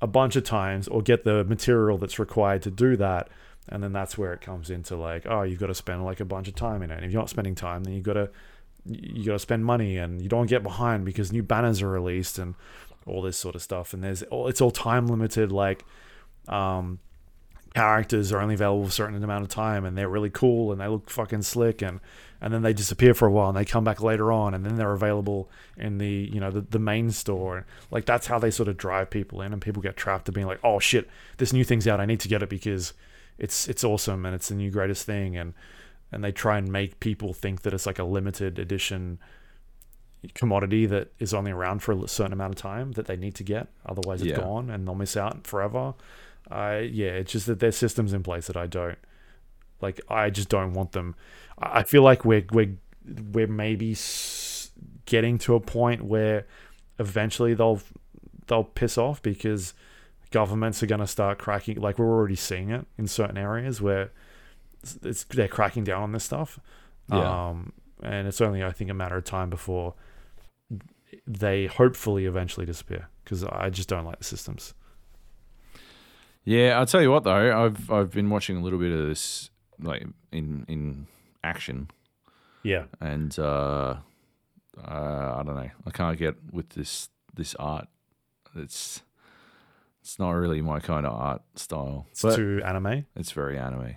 a 0.00 0.06
bunch 0.06 0.36
of 0.36 0.44
times 0.44 0.88
or 0.88 1.02
get 1.02 1.24
the 1.24 1.44
material 1.44 1.98
that's 1.98 2.18
required 2.18 2.62
to 2.62 2.70
do 2.70 2.96
that. 2.96 3.28
And 3.68 3.82
then 3.82 3.92
that's 3.92 4.16
where 4.16 4.32
it 4.32 4.40
comes 4.40 4.70
into 4.70 4.96
like, 4.96 5.26
oh, 5.26 5.42
you've 5.42 5.58
got 5.58 5.66
to 5.66 5.74
spend 5.74 6.04
like 6.04 6.20
a 6.20 6.24
bunch 6.24 6.46
of 6.46 6.54
time 6.54 6.82
in 6.82 6.90
it. 6.90 6.96
And 6.96 7.04
if 7.04 7.12
you're 7.12 7.20
not 7.20 7.30
spending 7.30 7.54
time, 7.54 7.84
then 7.84 7.94
you 7.94 8.00
got 8.00 8.14
to 8.14 8.30
you 8.88 9.24
got 9.24 9.32
to 9.32 9.38
spend 9.40 9.64
money, 9.64 9.96
and 9.96 10.22
you 10.22 10.28
don't 10.28 10.46
get 10.46 10.62
behind 10.62 11.04
because 11.04 11.32
new 11.32 11.42
banners 11.42 11.82
are 11.82 11.88
released 11.88 12.38
and 12.38 12.54
all 13.04 13.20
this 13.20 13.36
sort 13.36 13.56
of 13.56 13.62
stuff. 13.62 13.92
And 13.92 14.04
there's 14.04 14.22
all 14.24 14.46
it's 14.46 14.60
all 14.60 14.70
time 14.70 15.08
limited. 15.08 15.50
Like, 15.50 15.84
um, 16.46 17.00
characters 17.76 18.32
are 18.32 18.40
only 18.40 18.54
available 18.54 18.84
for 18.84 18.88
a 18.88 18.92
certain 18.92 19.22
amount 19.22 19.42
of 19.42 19.50
time 19.50 19.84
and 19.84 19.98
they're 19.98 20.08
really 20.08 20.30
cool 20.30 20.72
and 20.72 20.80
they 20.80 20.86
look 20.86 21.10
fucking 21.10 21.42
slick 21.42 21.82
and 21.82 22.00
and 22.40 22.52
then 22.52 22.62
they 22.62 22.72
disappear 22.72 23.14
for 23.14 23.26
a 23.26 23.30
while 23.30 23.48
and 23.48 23.56
they 23.56 23.64
come 23.64 23.84
back 23.84 24.02
later 24.02 24.30
on 24.30 24.54
and 24.54 24.64
then 24.64 24.76
they're 24.76 24.92
available 24.92 25.48
in 25.76 25.98
the 25.98 26.30
you 26.32 26.38
know 26.40 26.50
the, 26.50 26.60
the 26.60 26.78
main 26.78 27.10
store. 27.10 27.64
Like 27.90 28.04
that's 28.06 28.26
how 28.26 28.38
they 28.38 28.50
sort 28.50 28.68
of 28.68 28.76
drive 28.76 29.10
people 29.10 29.40
in 29.42 29.52
and 29.52 29.62
people 29.62 29.82
get 29.82 29.96
trapped 29.96 30.26
to 30.26 30.32
being 30.32 30.46
like 30.46 30.60
oh 30.62 30.78
shit 30.78 31.08
this 31.38 31.52
new 31.52 31.64
thing's 31.64 31.86
out. 31.88 32.00
I 32.00 32.06
need 32.06 32.20
to 32.20 32.28
get 32.28 32.42
it 32.42 32.48
because 32.48 32.92
it's 33.38 33.68
it's 33.68 33.84
awesome 33.84 34.24
and 34.26 34.34
it's 34.34 34.48
the 34.48 34.54
new 34.54 34.70
greatest 34.70 35.06
thing. 35.06 35.36
And 35.36 35.54
and 36.12 36.22
they 36.22 36.32
try 36.32 36.58
and 36.58 36.70
make 36.70 37.00
people 37.00 37.32
think 37.32 37.62
that 37.62 37.74
it's 37.74 37.86
like 37.86 37.98
a 37.98 38.04
limited 38.04 38.58
edition 38.58 39.18
commodity 40.34 40.86
that 40.86 41.12
is 41.18 41.32
only 41.34 41.52
around 41.52 41.80
for 41.80 41.92
a 41.92 42.08
certain 42.08 42.32
amount 42.32 42.52
of 42.54 42.60
time 42.60 42.92
that 42.92 43.06
they 43.06 43.16
need 43.16 43.34
to 43.36 43.44
get. 43.44 43.68
Otherwise 43.84 44.22
it's 44.22 44.30
Yeah. 44.30 44.36
gone 44.44 44.70
and 44.70 44.86
they'll 44.86 44.94
miss 44.94 45.16
out 45.16 45.46
forever. 45.46 45.94
I 46.50 46.78
yeah, 46.78 47.08
it's 47.10 47.32
just 47.32 47.46
that 47.46 47.60
there's 47.60 47.76
systems 47.76 48.12
in 48.12 48.22
place 48.22 48.46
that 48.46 48.56
I 48.56 48.66
don't 48.66 48.98
like. 49.80 50.00
I 50.08 50.30
just 50.30 50.48
don't 50.48 50.72
want 50.72 50.92
them. 50.92 51.14
I 51.58 51.82
feel 51.82 52.02
like 52.02 52.24
we're 52.24 52.46
we're 52.52 52.76
we're 53.32 53.46
maybe 53.46 53.96
getting 55.06 55.38
to 55.38 55.54
a 55.54 55.60
point 55.60 56.04
where 56.04 56.46
eventually 56.98 57.54
they'll 57.54 57.80
they'll 58.46 58.64
piss 58.64 58.98
off 58.98 59.22
because 59.22 59.74
governments 60.30 60.82
are 60.82 60.86
going 60.86 61.00
to 61.00 61.06
start 61.06 61.38
cracking. 61.38 61.80
Like 61.80 61.98
we're 61.98 62.06
already 62.06 62.36
seeing 62.36 62.70
it 62.70 62.86
in 62.98 63.06
certain 63.06 63.38
areas 63.38 63.80
where 63.80 64.10
it's, 64.82 64.98
it's 65.02 65.24
they're 65.24 65.48
cracking 65.48 65.84
down 65.84 66.02
on 66.02 66.12
this 66.12 66.24
stuff. 66.24 66.58
Yeah. 67.10 67.48
Um, 67.48 67.72
and 68.02 68.26
it's 68.26 68.40
only 68.40 68.62
I 68.62 68.70
think 68.72 68.90
a 68.90 68.94
matter 68.94 69.16
of 69.16 69.24
time 69.24 69.50
before 69.50 69.94
they 71.26 71.66
hopefully 71.66 72.26
eventually 72.26 72.66
disappear 72.66 73.08
because 73.24 73.44
I 73.44 73.70
just 73.70 73.88
don't 73.88 74.04
like 74.04 74.18
the 74.18 74.24
systems. 74.24 74.74
Yeah, 76.44 76.78
I'll 76.78 76.86
tell 76.86 77.02
you 77.02 77.10
what 77.10 77.24
though, 77.24 77.64
I've 77.64 77.90
I've 77.90 78.10
been 78.10 78.30
watching 78.30 78.56
a 78.56 78.60
little 78.62 78.78
bit 78.78 78.92
of 78.92 79.06
this 79.08 79.50
like 79.80 80.06
in 80.32 80.64
in 80.68 81.06
action 81.44 81.88
Yeah. 82.62 82.84
and 83.00 83.36
uh, 83.38 83.96
uh 84.78 85.34
I 85.38 85.42
don't 85.44 85.56
know. 85.56 85.70
I 85.86 85.90
can't 85.90 86.18
get 86.18 86.34
with 86.52 86.70
this 86.70 87.08
this 87.34 87.54
art. 87.56 87.88
It's 88.54 89.02
it's 90.00 90.18
not 90.18 90.30
really 90.30 90.60
my 90.62 90.80
kind 90.80 91.04
of 91.06 91.12
art 91.12 91.42
style. 91.56 92.06
It's 92.10 92.22
but 92.22 92.36
too 92.36 92.60
anime. 92.64 93.06
it's 93.16 93.32
very 93.32 93.58
anime. 93.58 93.96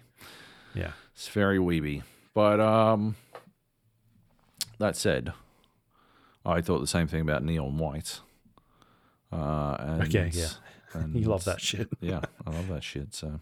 Yeah. 0.73 0.91
It's 1.13 1.27
very 1.29 1.57
weeby. 1.59 2.03
But 2.33 2.59
um 2.59 3.15
that 4.77 4.95
said, 4.95 5.33
I 6.45 6.61
thought 6.61 6.79
the 6.79 6.87
same 6.87 7.07
thing 7.07 7.21
about 7.21 7.43
Neon 7.43 7.77
White. 7.77 8.21
Uh, 9.31 9.75
and, 9.79 10.01
Okay, 10.03 10.29
yeah. 10.33 10.47
and- 10.93 11.15
You 11.15 11.27
love 11.27 11.43
that 11.45 11.59
shit. 11.61 11.89
yeah, 12.01 12.21
I 12.47 12.49
love 12.51 12.67
that 12.69 12.83
shit. 12.83 13.13
So 13.13 13.39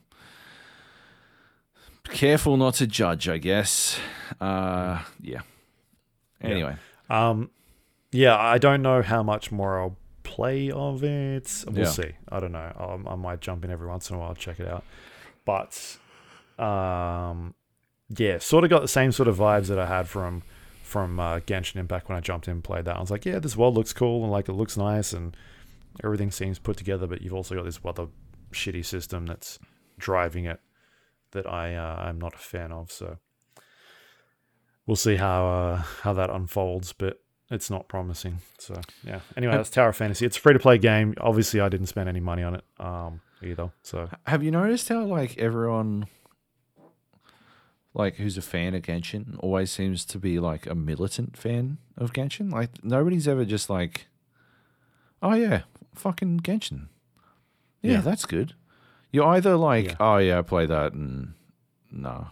careful 2.09 2.57
not 2.57 2.75
to 2.75 2.87
judge, 2.87 3.27
I 3.29 3.37
guess. 3.37 3.99
Uh, 4.41 5.03
yeah. 5.21 5.41
Anyway, 6.41 6.75
Um, 7.09 7.49
yeah, 8.11 8.37
I 8.37 8.57
don't 8.57 8.81
know 8.81 9.01
how 9.01 9.23
much 9.23 9.51
more 9.51 9.79
I'll 9.79 9.97
play 10.23 10.69
of 10.71 11.03
it. 11.03 11.63
We'll 11.67 11.79
Yeah. 11.85 11.85
see. 11.85 12.11
I 12.29 12.39
don't 12.39 12.51
know. 12.51 12.71
Um, 12.77 13.07
I 13.07 13.15
might 13.15 13.41
jump 13.41 13.63
in 13.65 13.71
every 13.71 13.87
once 13.87 14.09
in 14.09 14.15
a 14.15 14.19
while, 14.19 14.35
check 14.35 14.59
it 14.59 14.67
out. 14.67 14.83
But, 15.45 15.97
um, 16.59 17.53
yeah, 18.15 18.37
sort 18.39 18.63
of 18.63 18.69
got 18.69 18.81
the 18.81 18.87
same 18.87 19.11
sort 19.11 19.27
of 19.27 19.37
vibes 19.37 19.67
that 19.67 19.79
I 19.79 19.85
had 19.85 20.07
from 20.07 20.43
from 20.83 21.19
uh, 21.19 21.39
Genshin 21.41 21.75
Impact 21.75 22.07
when 22.07 22.17
I 22.17 22.21
jumped 22.21 22.47
in 22.47 22.53
and 22.53 22.63
played 22.63 22.85
that. 22.85 22.95
I 22.95 22.99
was 23.01 23.11
like, 23.11 23.25
yeah, 23.25 23.39
this 23.39 23.57
world 23.57 23.75
looks 23.75 23.91
cool 23.91 24.23
and 24.23 24.31
like 24.31 24.47
it 24.47 24.53
looks 24.53 24.77
nice 24.77 25.11
and 25.11 25.35
everything 26.01 26.31
seems 26.31 26.59
put 26.59 26.77
together. 26.77 27.07
But 27.07 27.21
you've 27.21 27.33
also 27.33 27.55
got 27.55 27.65
this 27.65 27.77
other 27.83 28.07
shitty 28.53 28.85
system 28.85 29.25
that's 29.25 29.59
driving 29.99 30.45
it 30.45 30.61
that 31.31 31.45
I 31.47 31.75
uh, 31.75 31.95
I'm 31.99 32.19
not 32.19 32.33
a 32.33 32.37
fan 32.39 32.71
of. 32.71 32.91
So 32.91 33.17
we'll 34.85 34.95
see 34.95 35.15
how 35.15 35.47
uh, 35.47 35.75
how 36.01 36.13
that 36.13 36.29
unfolds, 36.29 36.93
but 36.93 37.19
it's 37.49 37.69
not 37.69 37.87
promising. 37.87 38.39
So 38.59 38.75
yeah. 39.03 39.19
Anyway, 39.35 39.53
that's 39.55 39.69
Tower 39.69 39.89
of 39.89 39.95
Fantasy. 39.95 40.25
It's 40.25 40.37
a 40.37 40.39
free 40.41 40.53
to 40.53 40.59
play 40.59 40.77
game. 40.77 41.13
Obviously, 41.19 41.59
I 41.61 41.69
didn't 41.69 41.87
spend 41.87 42.09
any 42.09 42.19
money 42.19 42.43
on 42.43 42.55
it 42.55 42.63
um, 42.79 43.21
either. 43.43 43.71
So 43.83 44.09
have 44.25 44.43
you 44.43 44.51
noticed 44.51 44.89
how 44.89 45.03
like 45.05 45.37
everyone, 45.37 46.07
like 47.93 48.15
who's 48.15 48.37
a 48.37 48.41
fan 48.41 48.73
of 48.75 48.81
Genshin, 48.83 49.37
always 49.39 49.71
seems 49.71 50.05
to 50.05 50.19
be 50.19 50.39
like 50.39 50.65
a 50.67 50.75
militant 50.75 51.37
fan 51.37 51.77
of 51.97 52.11
Genshin? 52.13 52.51
Like 52.51 52.83
nobody's 52.83 53.27
ever 53.27 53.45
just 53.45 53.69
like, 53.69 54.07
oh 55.21 55.33
yeah, 55.33 55.61
fucking 55.95 56.41
Genshin. 56.41 56.87
Yeah, 57.81 57.93
Yeah. 57.93 58.01
that's 58.01 58.25
good. 58.25 58.53
You're 59.11 59.25
either 59.27 59.55
like, 59.55 59.85
Yeah. 59.85 59.95
oh 59.99 60.17
yeah, 60.17 60.39
I 60.39 60.41
play 60.41 60.65
that 60.65 60.93
and 60.93 61.33
no. 61.91 62.27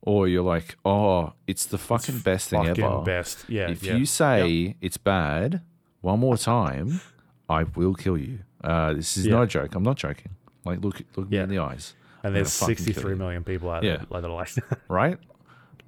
Or 0.00 0.28
you're 0.28 0.42
like, 0.44 0.76
oh, 0.84 1.32
it's 1.46 1.66
the 1.66 1.78
fucking 1.78 2.20
best 2.20 2.50
thing 2.50 2.64
fucking 2.64 2.84
ever. 2.84 3.02
best. 3.02 3.44
Yeah. 3.48 3.70
if 3.70 3.82
yeah. 3.82 3.96
you 3.96 4.06
say 4.06 4.76
it's 4.80 4.96
bad 4.96 5.62
one 6.00 6.20
more 6.20 6.36
time, 6.36 7.00
I 7.48 7.64
will 7.64 7.94
kill 7.94 8.16
you. 8.16 8.40
Uh, 8.62 8.92
this 8.94 9.16
is 9.16 9.26
not 9.26 9.42
a 9.42 9.46
joke. 9.46 9.74
I'm 9.74 9.82
not 9.82 9.96
joking. 9.96 10.32
Like, 10.64 10.82
look, 10.84 11.02
look 11.16 11.30
me 11.30 11.38
in 11.38 11.48
the 11.48 11.58
eyes, 11.58 11.94
and 12.22 12.28
I'm 12.30 12.34
there's 12.34 12.58
gonna 12.58 12.74
fucking 12.74 12.84
kill 12.84 12.94
63 12.94 13.10
you. 13.12 13.16
million 13.16 13.44
people 13.44 13.70
out 13.70 13.82
there 13.82 13.98
that 14.10 14.24
are 14.24 14.30
like, 14.30 14.50
right? 14.88 15.18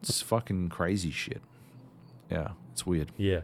It's 0.01 0.21
fucking 0.23 0.69
crazy 0.71 1.11
shit. 1.11 1.43
Yeah, 2.31 2.49
it's 2.73 2.87
weird. 2.87 3.13
yeah. 3.17 3.41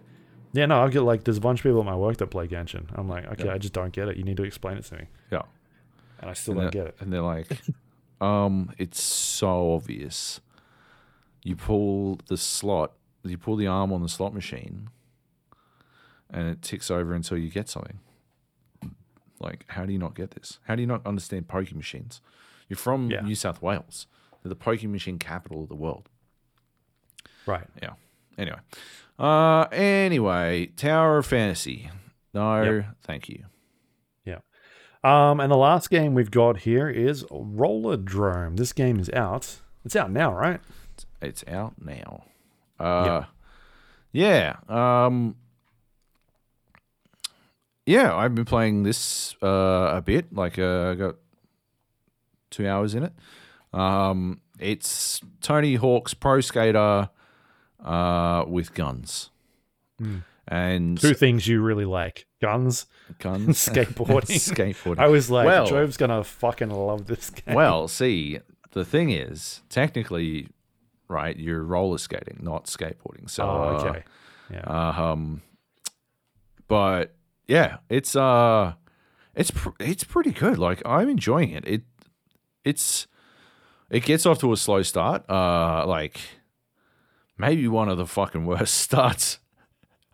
Yeah, 0.53 0.65
no, 0.67 0.83
I 0.83 0.89
get 0.89 1.03
like 1.03 1.25
there's 1.25 1.37
a 1.37 1.41
bunch 1.41 1.61
of 1.61 1.65
people 1.65 1.81
at 1.81 1.85
my 1.87 1.97
work 1.97 2.17
that 2.19 2.29
play 2.29 2.49
Genshin. 2.49 2.87
I'm 2.95 3.09
like, 3.09 3.27
okay, 3.33 3.45
Yeah. 3.47 3.53
I 3.55 3.59
just 3.59 3.75
don't 3.75 3.93
get 3.93 4.09
it. 4.09 4.17
You 4.17 4.25
need 4.25 4.39
to 4.39 4.43
explain 4.45 4.79
it 4.79 4.85
to 4.87 4.95
me, 4.95 5.07
Yeah, 5.31 5.43
and 6.21 6.31
I 6.31 6.33
still 6.35 6.55
and 6.55 6.62
don't 6.62 6.71
get 6.73 6.87
it. 6.89 6.97
and 7.01 7.12
they're 7.12 7.21
like, 7.23 7.61
um, 8.21 8.73
it's 8.79 9.01
so 9.03 9.73
obvious. 9.75 10.41
You 11.43 11.57
pull 11.57 12.19
the 12.29 12.37
slot, 12.37 12.93
you 13.25 13.39
pull 13.39 13.57
the 13.57 13.67
arm 13.67 13.93
on 13.93 14.03
the 14.03 14.09
slot 14.09 14.35
machine, 14.35 14.89
and 16.31 16.49
it 16.49 16.62
ticks 16.62 16.91
over 16.91 17.14
until 17.14 17.39
you 17.39 17.51
get 17.51 17.69
something. 17.69 18.01
Like, 19.39 19.64
how 19.69 19.85
do 19.85 19.93
you 19.93 19.99
not 19.99 20.14
get 20.14 20.31
this? 20.33 20.59
How 20.67 20.75
do 20.75 20.81
you 20.81 20.87
not 20.87 21.07
understand 21.07 21.47
pokie 21.47 21.75
machines? 21.75 22.21
You're 22.69 22.77
from 22.79 23.11
Yeah. 23.11 23.21
New 23.21 23.35
South 23.35 23.61
Wales. 23.62 24.07
They're 24.43 24.49
the 24.51 24.57
pokie 24.57 24.89
machine 24.89 25.19
capital 25.19 25.62
of 25.64 25.69
the 25.69 25.75
world. 25.77 26.09
Right. 27.47 27.67
Yeah. 27.83 27.93
Anyway. 28.39 28.59
Uh 29.19 29.67
anyway, 29.73 30.67
Tower 30.77 31.19
of 31.19 31.27
Fantasy. 31.27 31.91
No, 32.35 32.62
Yep. 32.62 32.97
thank 33.03 33.29
you. 33.29 33.45
Um, 35.05 35.40
and 35.40 35.51
the 35.53 35.57
last 35.57 35.90
game 35.90 36.14
we've 36.14 36.30
got 36.30 36.59
here 36.59 36.88
is 36.88 37.22
Rollerdrome. 37.24 38.57
This 38.57 38.72
game 38.72 38.99
is 38.99 39.11
out. 39.11 39.61
It's 39.84 39.94
out 39.94 40.11
now, 40.11 40.32
right? 40.34 40.61
It's 41.22 41.44
out 41.47 41.74
now. 41.80 42.24
Uh 42.78 43.24
yeah. 44.12 44.57
Um 44.68 45.36
Yeah, 47.86 48.14
I've 48.16 48.34
been 48.34 48.44
playing 48.44 48.82
this 48.82 49.34
uh 49.42 49.92
a 49.97 50.03
bit. 50.03 50.32
Like 50.32 50.59
uh 50.59 50.90
I 50.90 50.94
got 50.94 51.16
two 52.51 52.66
hours 52.68 52.94
in 52.94 53.05
it. 53.05 53.12
Um 53.72 54.40
it's 54.59 55.20
Tony 55.40 55.76
Hawk's 55.76 56.14
Pro 56.14 56.40
Skater 56.40 57.09
uh 57.84 58.44
with 58.49 58.74
guns. 58.74 59.30
Hmm. 59.99 60.18
And 60.49 61.01
Two 61.01 61.14
things 61.14 61.47
you 61.49 61.61
really 61.61 61.84
like: 61.84 62.26
guns, 62.40 62.86
guns 63.18 63.59
skateboarding. 63.68 64.36
skateboarding. 64.36 64.99
I 65.01 65.09
was 65.09 65.30
like, 65.30 65.47
Well- 65.47 65.66
Jove's 65.66 65.97
gonna 65.97 66.22
fucking 66.24 66.70
love 66.70 67.07
this 67.07 67.30
game. 67.30 67.55
Well, 67.55 67.88
see, 68.01 68.38
the 68.72 68.84
thing 68.84 69.11
is, 69.11 69.62
technically, 69.68 70.49
right, 71.09 71.36
you're 71.36 71.62
roller 71.62 71.99
skating, 71.99 72.38
not 72.42 72.66
skateboarding. 72.66 73.28
So, 73.28 73.42
oh, 73.44 73.49
uh, 73.49 73.82
okay. 73.88 74.05
Yeah. 74.53 74.61
uh, 74.61 75.03
um, 75.12 75.42
but 76.68 77.14
yeah, 77.49 77.78
it's 77.88 78.14
uh, 78.14 78.74
it's 79.34 79.51
pr- 79.51 79.70
it's 79.80 80.05
pretty 80.05 80.30
good. 80.32 80.59
Like 80.59 80.82
I'm 80.86 81.09
enjoying 81.09 81.51
it. 81.51 81.66
It 81.66 81.82
it's 82.64 83.07
it 83.90 84.05
gets 84.05 84.26
off 84.26 84.38
to 84.40 84.53
a 84.53 84.57
slow 84.57 84.82
start. 84.82 85.28
Uh, 85.28 85.84
like 85.86 86.20
maybe 87.38 87.66
one 87.68 87.88
of 87.88 87.99
the 87.99 88.07
fucking 88.07 88.47
worst 88.47 88.74
starts 88.74 89.38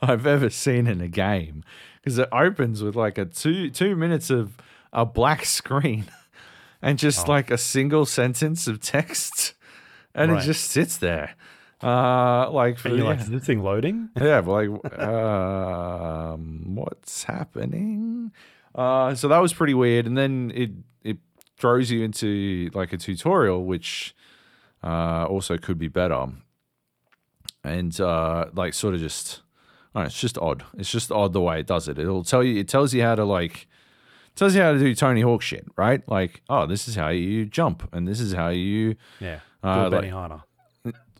I've 0.03 0.27
ever 0.27 0.51
seen 0.51 0.87
in 0.89 1.01
a 1.01 1.09
game 1.09 1.63
because 2.01 2.19
it 2.19 2.29
opens 2.33 2.83
with 2.83 2.97
like 2.97 3.17
a 3.19 3.25
two 3.25 3.71
two 3.71 3.95
minutes 3.97 4.29
of 4.31 4.57
a 4.93 5.07
black 5.07 5.45
screen 5.45 6.07
and 6.83 6.99
just 6.99 7.29
Oh. 7.29 7.33
like 7.33 7.51
a 7.51 7.57
single 7.59 8.05
sentence 8.05 8.67
of 8.67 8.81
text, 8.81 9.55
and 10.15 10.33
Right. 10.33 10.43
it 10.43 10.47
just 10.47 10.71
sits 10.71 10.97
there. 10.99 11.35
Uh, 11.83 12.49
like 12.51 12.79
for 12.79 12.91
yeah. 12.91 13.05
like, 13.05 13.21
is 13.21 13.29
this 13.31 13.45
thing 13.45 13.63
loading? 13.63 14.09
Yeah, 14.21 14.41
but 14.41 14.53
like, 14.69 14.99
um, 15.03 16.75
what's 16.77 17.25
happening? 17.25 18.33
Uh, 18.75 19.15
so 19.15 19.29
that 19.29 19.39
was 19.39 19.53
pretty 19.53 19.75
weird, 19.75 20.07
and 20.07 20.17
then 20.17 20.53
it 20.55 20.71
it 21.03 21.19
throws 21.59 21.91
you 21.91 22.03
into 22.03 22.71
like 22.75 22.93
a 22.93 22.97
tutorial, 22.97 23.65
which 23.65 24.15
uh, 24.83 25.27
also 25.27 25.59
could 25.59 25.79
be 25.79 25.89
better, 25.89 26.27
and 27.65 28.01
uh, 28.01 28.47
like 28.55 28.75
sort 28.75 28.95
of 28.95 29.01
just, 29.01 29.42
It's 29.95 30.19
just 30.21 30.39
odd. 30.39 30.65
It's 30.79 30.91
just 30.91 31.13
odd 31.13 31.33
the 31.33 31.41
way 31.41 31.61
it 31.61 31.67
does 31.67 31.87
it. 31.89 31.99
It'll 31.99 32.25
tell 32.25 32.43
you, 32.43 32.59
it 32.61 32.69
tells 32.69 32.95
you 32.95 33.03
how 33.03 33.15
to 33.15 33.25
like, 33.25 33.67
tells 34.35 34.55
you 34.55 34.63
how 34.63 34.73
to 34.73 34.79
do 34.79 34.95
Tony 34.95 35.21
Hawk 35.21 35.43
shit, 35.43 35.67
right? 35.77 36.07
Like, 36.09 36.41
oh, 36.49 36.67
this 36.67 36.89
is 36.89 36.95
how 36.95 37.09
you 37.09 37.45
jump, 37.45 37.89
and 37.93 38.09
this 38.09 38.19
is 38.21 38.33
how 38.33 38.49
you 38.49 38.97
Yeah. 39.21 39.41
Uh, 39.63 39.83
Do 39.83 39.87
a 39.97 40.01
Benny 40.01 40.11
like- 40.13 40.31
Hanna. 40.31 40.45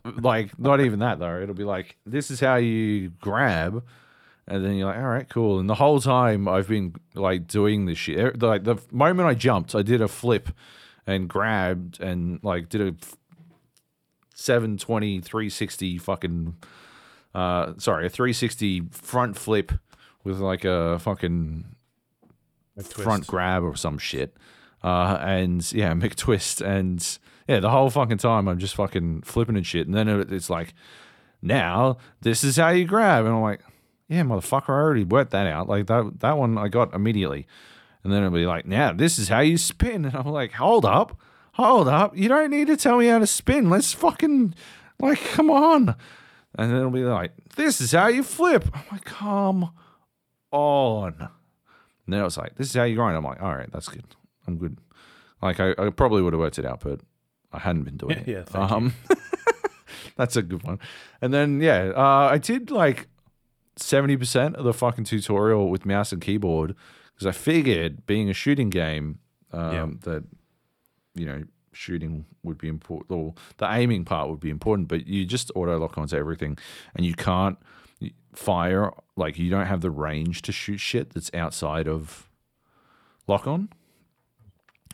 like 0.21 0.59
not 0.59 0.81
even 0.81 0.99
that 0.99 1.19
though. 1.19 1.39
It'll 1.41 1.55
be 1.55 1.63
like 1.63 1.97
this 2.05 2.29
is 2.31 2.39
how 2.39 2.55
you 2.55 3.09
grab, 3.21 3.83
and 4.47 4.65
then 4.65 4.73
you're 4.75 4.87
like, 4.87 4.97
all 4.97 5.03
right, 5.03 5.29
cool. 5.29 5.59
And 5.59 5.69
the 5.69 5.75
whole 5.75 6.01
time 6.01 6.47
I've 6.47 6.67
been 6.67 6.95
like 7.13 7.47
doing 7.47 7.85
this 7.85 7.97
shit. 7.99 8.17
Er, 8.19 8.33
Like 8.37 8.63
the 8.63 8.77
moment 8.91 9.29
I 9.29 9.33
jumped, 9.35 9.75
I 9.75 9.81
did 9.83 10.01
a 10.01 10.07
flip 10.07 10.49
and 11.07 11.29
grabbed 11.29 12.01
and 12.01 12.39
like 12.43 12.69
did 12.69 12.81
a 12.81 12.95
720 14.35 15.21
360 15.21 15.97
fucking 15.99 16.55
uh 17.33 17.73
sorry 17.77 18.05
a 18.05 18.09
360 18.09 18.83
front 18.91 19.37
flip 19.37 19.71
with 20.23 20.39
like 20.39 20.65
a 20.65 20.99
fucking 20.99 21.65
A 22.77 22.83
front 22.83 23.27
grab 23.27 23.63
or 23.63 23.75
some 23.75 23.97
shit. 23.97 24.35
Uh, 24.83 25.17
and 25.21 25.71
yeah, 25.71 25.93
McTwist. 25.93 26.65
And 26.65 27.19
yeah, 27.47 27.59
the 27.59 27.69
whole 27.69 27.89
fucking 27.89 28.17
time 28.17 28.47
I'm 28.47 28.59
just 28.59 28.75
fucking 28.75 29.21
flipping 29.21 29.55
and 29.55 29.65
shit. 29.65 29.87
And 29.87 29.95
then 29.95 30.07
it's 30.07 30.49
like, 30.49 30.73
now 31.41 31.97
this 32.21 32.43
is 32.43 32.57
how 32.57 32.69
you 32.69 32.85
grab. 32.85 33.25
And 33.25 33.35
I'm 33.35 33.41
like, 33.41 33.61
yeah, 34.07 34.21
motherfucker, 34.23 34.69
I 34.69 34.73
already 34.73 35.03
worked 35.03 35.31
that 35.31 35.47
out. 35.47 35.67
Like 35.67 35.87
that, 35.87 36.19
that 36.19 36.37
one 36.37 36.57
I 36.57 36.67
got 36.67 36.93
immediately. 36.93 37.47
And 38.03 38.11
then 38.11 38.23
it'll 38.23 38.35
be 38.35 38.45
like, 38.45 38.65
now 38.65 38.91
this 38.91 39.17
is 39.17 39.29
how 39.29 39.39
you 39.39 39.57
spin. 39.57 40.05
And 40.05 40.15
I'm 40.15 40.27
like, 40.27 40.53
hold 40.53 40.85
up, 40.85 41.19
hold 41.53 41.87
up. 41.87 42.15
You 42.17 42.27
don't 42.27 42.51
need 42.51 42.67
to 42.67 42.77
tell 42.77 42.97
me 42.97 43.07
how 43.07 43.19
to 43.19 43.27
spin. 43.27 43.69
Let's 43.69 43.93
fucking, 43.93 44.55
like, 44.99 45.21
come 45.31 45.49
on. 45.49 45.95
And 46.55 46.69
then 46.71 46.77
it'll 46.79 46.91
be 46.91 47.03
like, 47.03 47.31
this 47.55 47.81
is 47.81 47.91
how 47.91 48.07
you 48.07 48.23
flip. 48.23 48.67
I'm 48.73 48.83
like, 48.91 49.05
come 49.05 49.71
on. 50.51 51.15
And 51.19 52.13
then 52.13 52.19
I 52.21 52.23
was 52.23 52.37
like, 52.37 52.55
this 52.55 52.67
is 52.69 52.73
how 52.75 52.83
you 52.83 52.95
grind. 52.95 53.15
I'm 53.17 53.23
like, 53.23 53.41
all 53.41 53.55
right, 53.55 53.71
that's 53.71 53.87
good. 53.87 54.03
I'm 54.47 54.57
good. 54.57 54.77
Like, 55.41 55.59
I, 55.59 55.71
I 55.77 55.89
probably 55.89 56.21
would 56.21 56.33
have 56.33 56.39
worked 56.39 56.59
it 56.59 56.65
out, 56.65 56.81
but 56.81 56.99
I 57.51 57.59
hadn't 57.59 57.83
been 57.83 57.97
doing 57.97 58.17
it. 58.19 58.27
Yeah, 58.27 58.43
thank 58.45 58.69
you. 58.69 58.75
um, 58.75 58.93
that's 60.17 60.35
a 60.35 60.41
good 60.41 60.63
one. 60.63 60.79
And 61.21 61.33
then, 61.33 61.59
yeah, 61.61 61.91
uh, 61.95 62.29
I 62.31 62.37
did 62.37 62.69
like 62.71 63.07
70% 63.79 64.55
of 64.55 64.63
the 64.63 64.73
fucking 64.73 65.05
tutorial 65.05 65.69
with 65.69 65.85
mouse 65.85 66.11
and 66.11 66.21
keyboard 66.21 66.75
because 67.13 67.25
I 67.27 67.31
figured 67.31 68.05
being 68.05 68.29
a 68.29 68.33
shooting 68.33 68.69
game 68.69 69.19
um, 69.51 69.73
Yeah. 69.73 69.87
that, 70.11 70.23
you 71.15 71.25
know, 71.25 71.43
shooting 71.73 72.25
would 72.43 72.57
be 72.57 72.67
important, 72.67 73.11
or 73.11 73.33
the 73.57 73.71
aiming 73.71 74.05
part 74.05 74.29
would 74.29 74.39
be 74.39 74.49
important. 74.49 74.87
But 74.87 75.07
you 75.07 75.25
just 75.25 75.51
auto 75.55 75.77
lock 75.77 75.97
onto 75.97 76.15
everything, 76.15 76.57
and 76.95 77.05
you 77.05 77.13
can't 77.13 77.57
fire 78.33 78.91
like 79.15 79.37
you 79.37 79.49
don't 79.49 79.67
have 79.67 79.81
the 79.81 79.91
range 79.91 80.41
to 80.43 80.51
shoot 80.51 80.79
shit 80.79 81.13
that's 81.13 81.31
outside 81.33 81.87
of 81.87 82.29
lock 83.27 83.47
on. 83.47 83.69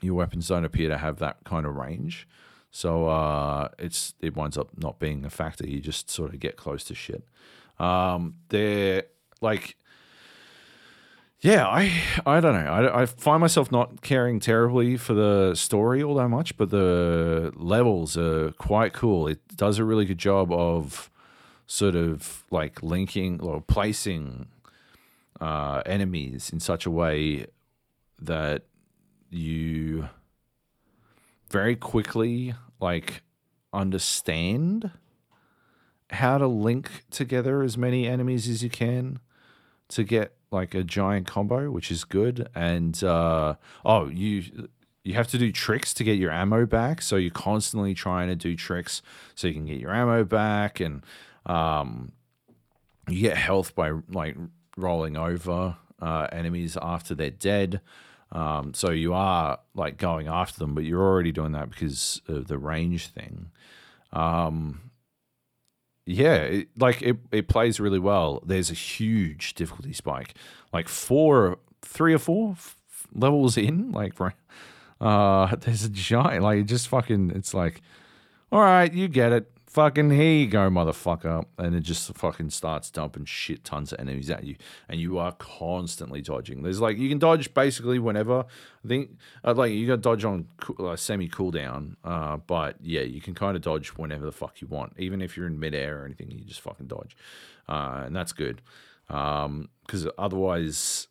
Your 0.02 0.16
weapons 0.16 0.48
don't 0.48 0.66
appear 0.66 0.90
to 0.90 0.98
have 0.98 1.20
that 1.20 1.38
kind 1.44 1.66
of 1.66 1.76
range. 1.76 2.28
So 2.72 3.08
uh, 3.08 3.70
it's 3.78 4.14
it 4.22 4.36
winds 4.36 4.58
up 4.58 4.70
not 4.78 5.00
being 5.00 5.26
a 5.26 5.30
factor. 5.30 5.68
You 5.68 5.80
just 5.80 6.10
sort 6.10 6.34
of 6.34 6.40
get 6.40 6.56
close 6.56 6.84
to 6.86 6.96
shit. 6.96 7.24
Um, 7.80 8.36
they're 8.50 9.04
like, 9.42 9.76
yeah, 11.42 11.68
I 11.68 12.02
I 12.26 12.40
don't 12.40 12.54
know. 12.54 12.72
I, 12.72 13.04
I 13.04 13.06
find 13.06 13.40
myself 13.40 13.72
not 13.72 14.02
caring 14.02 14.40
terribly 14.40 14.98
for 14.98 15.14
the 15.14 15.56
story 15.56 16.04
all 16.04 16.16
that 16.16 16.28
much, 16.28 16.58
but 16.58 16.70
the 16.70 17.54
levels 17.56 18.18
are 18.18 18.52
quite 18.54 18.94
cool. 18.94 19.28
It 19.28 19.40
does 19.56 19.80
a 19.80 19.86
really 19.86 20.06
good 20.06 20.18
job 20.18 20.52
of 20.52 21.10
sort 21.66 21.96
of 21.96 22.44
like 22.52 22.84
linking 22.84 23.40
or 23.42 23.62
placing 23.62 24.48
uh, 25.40 25.82
enemies 25.86 26.50
in 26.52 26.60
such 26.60 26.86
a 26.86 26.92
way 26.92 27.46
that 28.20 28.64
you 29.30 30.10
very 31.50 31.76
quickly 31.76 32.54
like 32.82 33.22
understand 33.72 34.92
how 36.10 36.38
to 36.38 36.48
link 36.48 36.90
together 37.12 37.62
as 37.62 37.78
many 37.78 38.08
enemies 38.08 38.50
as 38.50 38.64
you 38.64 38.70
can 38.70 39.20
to 39.88 40.04
get 40.04 40.34
like 40.52 40.74
a 40.74 40.84
giant 40.84 41.28
combo, 41.28 41.72
which 41.72 41.92
is 41.92 42.04
good. 42.04 42.50
And 42.56 43.02
uh, 43.04 43.56
oh, 43.86 44.08
you 44.08 44.70
you 45.04 45.14
have 45.14 45.28
to 45.28 45.38
do 45.38 45.52
tricks 45.52 45.94
to 45.96 46.04
get 46.04 46.18
your 46.18 46.32
ammo 46.32 46.66
back, 46.66 47.02
so 47.02 47.16
you're 47.16 47.32
constantly 47.32 47.94
trying 47.94 48.28
to 48.28 48.36
do 48.36 48.56
tricks 48.56 49.02
so 49.36 49.48
you 49.48 49.54
can 49.54 49.66
get 49.66 49.80
your 49.80 49.94
ammo 49.94 50.24
back, 50.24 50.80
and 50.80 51.04
um, 51.46 52.12
you 53.08 53.22
get 53.22 53.38
health 53.38 53.76
by 53.76 53.92
like 54.10 54.36
rolling 54.78 55.18
over 55.18 55.78
uh, 56.02 56.28
enemies 56.32 56.78
after 56.82 57.16
they're 57.16 57.30
dead. 57.30 57.82
Um, 58.32 58.74
so 58.74 58.92
you 58.92 59.14
are 59.14 59.60
like 59.74 59.98
going 59.98 60.28
after 60.28 60.60
them, 60.60 60.76
but 60.76 60.84
you're 60.84 61.02
already 61.02 61.32
doing 61.32 61.54
that 61.54 61.70
because 61.70 62.22
of 62.28 62.48
the 62.48 62.58
range 62.58 63.08
thing. 63.08 63.50
Um, 64.14 64.89
yeah, 66.10 66.36
it, 66.38 66.68
like 66.78 67.02
it, 67.02 67.18
it 67.32 67.48
plays 67.48 67.80
really 67.80 68.00
well. 68.00 68.42
There's 68.46 68.72
a 68.72 68.76
huge 68.76 69.54
difficulty 69.54 69.94
spike, 69.94 70.34
like 70.74 70.88
four, 70.88 71.58
three 71.84 72.14
or 72.14 72.20
four 72.20 72.54
f- 72.54 72.78
levels 73.14 73.58
in. 73.58 73.92
Like, 73.92 74.14
uh, 75.00 75.56
there's 75.60 75.84
a 75.84 75.90
giant, 75.90 76.44
like, 76.44 76.62
it 76.62 76.64
just 76.64 76.88
fucking. 76.88 77.32
It's 77.36 77.54
like, 77.54 77.82
all 78.52 78.62
right, 78.62 78.92
you 78.92 79.08
get 79.08 79.32
it 79.32 79.52
fucking 79.70 80.10
here 80.10 80.34
you 80.34 80.48
go, 80.48 80.70
motherfucker. 80.70 81.46
And 81.58 81.76
it 81.76 81.82
just 81.82 82.14
fucking 82.16 82.50
starts 82.50 82.90
dumping 82.90 83.26
shit 83.26 83.64
tons 83.64 83.94
of 83.94 84.00
enemies 84.00 84.30
at 84.30 84.44
you. 84.44 84.56
And 84.90 85.00
you 85.00 85.18
are 85.20 85.32
constantly 85.34 86.22
dodging. 86.22 86.64
There's 86.64 86.82
like, 86.82 86.98
you 86.98 87.08
can 87.08 87.20
dodge 87.20 87.54
basically 87.54 88.00
whenever. 88.00 88.46
I 88.84 88.88
think, 88.88 89.18
uh, 89.44 89.54
like, 89.54 89.72
you 89.72 89.88
got 89.88 89.98
to 89.98 90.02
dodge 90.02 90.26
on 90.26 90.48
uh, 90.80 90.96
semi 90.96 91.30
cooldown. 91.30 91.96
Uh, 92.04 92.38
but 92.38 92.78
yeah, 92.82 93.02
you 93.02 93.22
can 93.22 93.36
kind 93.36 93.56
of 93.56 93.62
dodge 93.62 93.90
whenever 93.90 94.26
the 94.26 94.32
fuck 94.32 94.62
you 94.62 94.68
want. 94.68 94.94
Even 94.98 95.22
if 95.22 95.38
you're 95.38 95.48
in 95.48 95.60
midair 95.60 96.02
or 96.02 96.06
anything, 96.06 96.32
you 96.32 96.44
just 96.44 96.62
fucking 96.62 96.88
dodge. 96.88 97.16
Uh, 97.68 98.04
and 98.06 98.16
that's 98.16 98.34
good. 98.34 98.62
Because 99.08 99.46
um, 99.46 100.12
otherwise, 100.18 101.08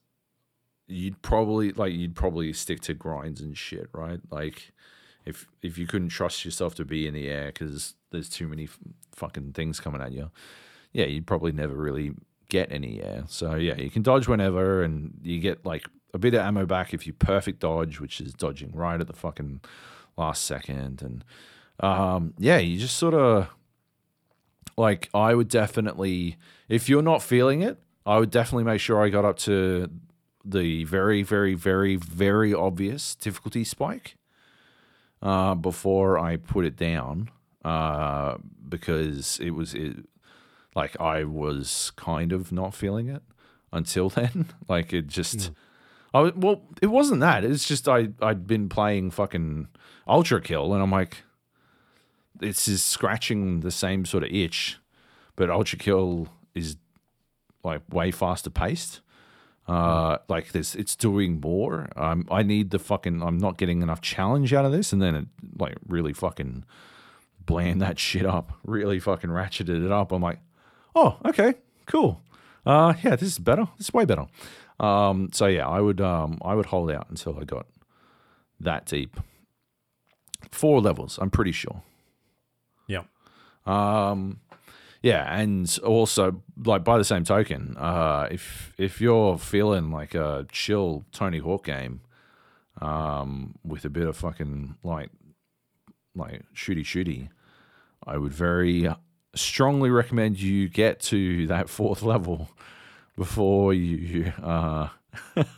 you'd 0.86 1.20
probably, 1.22 1.72
like, 1.72 1.92
you'd 1.92 2.14
probably 2.14 2.52
stick 2.52 2.80
to 2.82 2.94
grinds 2.94 3.40
and 3.40 3.56
shit, 3.56 3.88
right? 3.92 4.20
Like, 4.30 4.72
if 5.28 5.46
if 5.62 5.76
you 5.76 5.86
couldn't 5.86 6.08
trust 6.08 6.44
yourself 6.44 6.74
to 6.76 6.84
be 6.84 7.06
in 7.06 7.14
the 7.14 7.28
air 7.28 7.46
because 7.46 7.94
there's 8.10 8.28
too 8.28 8.48
many 8.48 8.64
f- 8.64 8.78
fucking 9.12 9.52
things 9.52 9.78
coming 9.78 10.00
at 10.00 10.12
you, 10.12 10.30
yeah, 10.92 11.04
you'd 11.04 11.26
probably 11.26 11.52
never 11.52 11.74
really 11.74 12.12
get 12.48 12.72
any 12.72 13.02
air. 13.02 13.24
So 13.28 13.54
yeah, 13.54 13.76
you 13.76 13.90
can 13.90 14.02
dodge 14.02 14.26
whenever, 14.26 14.82
and 14.82 15.18
you 15.22 15.38
get 15.38 15.64
like 15.66 15.86
a 16.14 16.18
bit 16.18 16.34
of 16.34 16.40
ammo 16.40 16.64
back 16.64 16.94
if 16.94 17.06
you 17.06 17.12
perfect 17.12 17.60
dodge, 17.60 18.00
which 18.00 18.20
is 18.20 18.32
dodging 18.32 18.72
right 18.72 19.00
at 19.00 19.06
the 19.06 19.12
fucking 19.12 19.60
last 20.16 20.44
second, 20.44 21.02
and 21.02 21.24
um, 21.80 22.34
yeah, 22.38 22.58
you 22.58 22.78
just 22.78 22.96
sort 22.96 23.14
of 23.14 23.48
like 24.76 25.10
I 25.12 25.34
would 25.34 25.48
definitely 25.48 26.38
if 26.68 26.88
you're 26.88 27.02
not 27.02 27.22
feeling 27.22 27.60
it, 27.60 27.78
I 28.06 28.18
would 28.18 28.30
definitely 28.30 28.64
make 28.64 28.80
sure 28.80 29.04
I 29.04 29.10
got 29.10 29.24
up 29.26 29.38
to 29.40 29.90
the 30.44 30.84
very, 30.84 31.22
very, 31.22 31.52
very, 31.52 31.96
very 31.96 32.54
obvious 32.54 33.14
difficulty 33.14 33.64
spike 33.64 34.16
uh, 35.22 35.54
before 35.54 36.18
I 36.18 36.36
put 36.36 36.64
it 36.64 36.76
down 36.76 37.30
uh, 37.64 38.36
because 38.68 39.38
it 39.40 39.50
was 39.50 39.74
it, 39.74 39.96
like 40.74 40.98
I 41.00 41.24
was 41.24 41.92
kind 41.96 42.32
of 42.32 42.52
not 42.52 42.74
feeling 42.74 43.08
it 43.08 43.22
until 43.72 44.08
then. 44.10 44.46
like 44.68 44.92
it 44.92 45.06
just, 45.06 45.38
mm. 45.38 45.54
I 46.14 46.20
was, 46.20 46.34
well, 46.34 46.62
it 46.80 46.86
wasn't 46.86 47.20
that. 47.20 47.44
It's 47.44 47.66
just 47.66 47.88
I 47.88 48.08
I'd 48.20 48.46
been 48.46 48.68
playing 48.68 49.10
fucking 49.10 49.68
Ultrakill, 50.08 50.72
and 50.72 50.82
I'm 50.82 50.90
like, 50.90 51.24
this 52.34 52.68
is 52.68 52.82
scratching 52.82 53.60
the 53.60 53.70
same 53.70 54.04
sort 54.04 54.22
of 54.22 54.30
itch, 54.30 54.78
but 55.36 55.48
Ultrakill 55.48 56.28
is 56.54 56.76
like 57.64 57.82
way 57.92 58.10
faster 58.10 58.50
paced. 58.50 59.00
Uh, 59.68 60.16
like 60.28 60.52
this, 60.52 60.74
it's 60.74 60.96
doing 60.96 61.40
more. 61.40 61.88
Um, 61.94 62.26
I 62.30 62.42
need 62.42 62.70
the 62.70 62.78
fucking. 62.78 63.22
I'm 63.22 63.36
not 63.36 63.58
getting 63.58 63.82
enough 63.82 64.00
challenge 64.00 64.54
out 64.54 64.64
of 64.64 64.72
this, 64.72 64.92
and 64.92 65.02
then 65.02 65.14
it 65.14 65.26
like 65.58 65.76
really 65.86 66.14
fucking 66.14 66.64
bland 67.44 67.82
that 67.82 67.98
shit 67.98 68.24
up. 68.24 68.52
Really 68.64 68.98
fucking 68.98 69.30
ratcheted 69.30 69.84
it 69.84 69.92
up. 69.92 70.10
I'm 70.10 70.22
like, 70.22 70.38
oh, 70.94 71.18
okay, 71.26 71.54
cool. 71.86 72.22
Uh, 72.64 72.94
yeah, 73.02 73.16
this 73.16 73.28
is 73.28 73.38
better. 73.38 73.68
This 73.76 73.88
is 73.88 73.92
way 73.92 74.06
better. 74.06 74.26
Um, 74.80 75.30
so 75.32 75.46
yeah, 75.46 75.68
I 75.68 75.80
would 75.80 76.00
um, 76.00 76.38
I 76.42 76.54
would 76.54 76.66
hold 76.66 76.90
out 76.90 77.10
until 77.10 77.38
I 77.38 77.44
got 77.44 77.66
that 78.60 78.86
deep. 78.86 79.20
Four 80.50 80.80
levels, 80.80 81.18
I'm 81.20 81.30
pretty 81.30 81.52
sure. 81.52 81.82
Yeah. 82.86 83.02
Um, 83.66 84.40
yeah, 85.02 85.38
and 85.38 85.78
also 85.84 86.42
like 86.64 86.84
by 86.84 86.98
the 86.98 87.04
same 87.04 87.24
token, 87.24 87.76
uh, 87.78 88.28
if 88.30 88.72
if 88.78 89.00
you're 89.00 89.38
feeling 89.38 89.90
like 89.90 90.14
a 90.14 90.46
chill 90.50 91.04
Tony 91.12 91.38
Hawk 91.38 91.64
game, 91.64 92.00
um, 92.80 93.54
with 93.64 93.84
a 93.84 93.90
bit 93.90 94.06
of 94.06 94.16
fucking 94.16 94.76
like 94.82 95.10
like 96.14 96.42
shooty 96.54 96.82
shooty, 96.82 97.28
I 98.06 98.18
would 98.18 98.32
very 98.32 98.88
strongly 99.34 99.90
recommend 99.90 100.40
you 100.40 100.68
get 100.68 101.00
to 101.00 101.46
that 101.46 101.68
fourth 101.68 102.02
level 102.02 102.48
before 103.16 103.72
you 103.72 104.32
uh, 104.42 104.88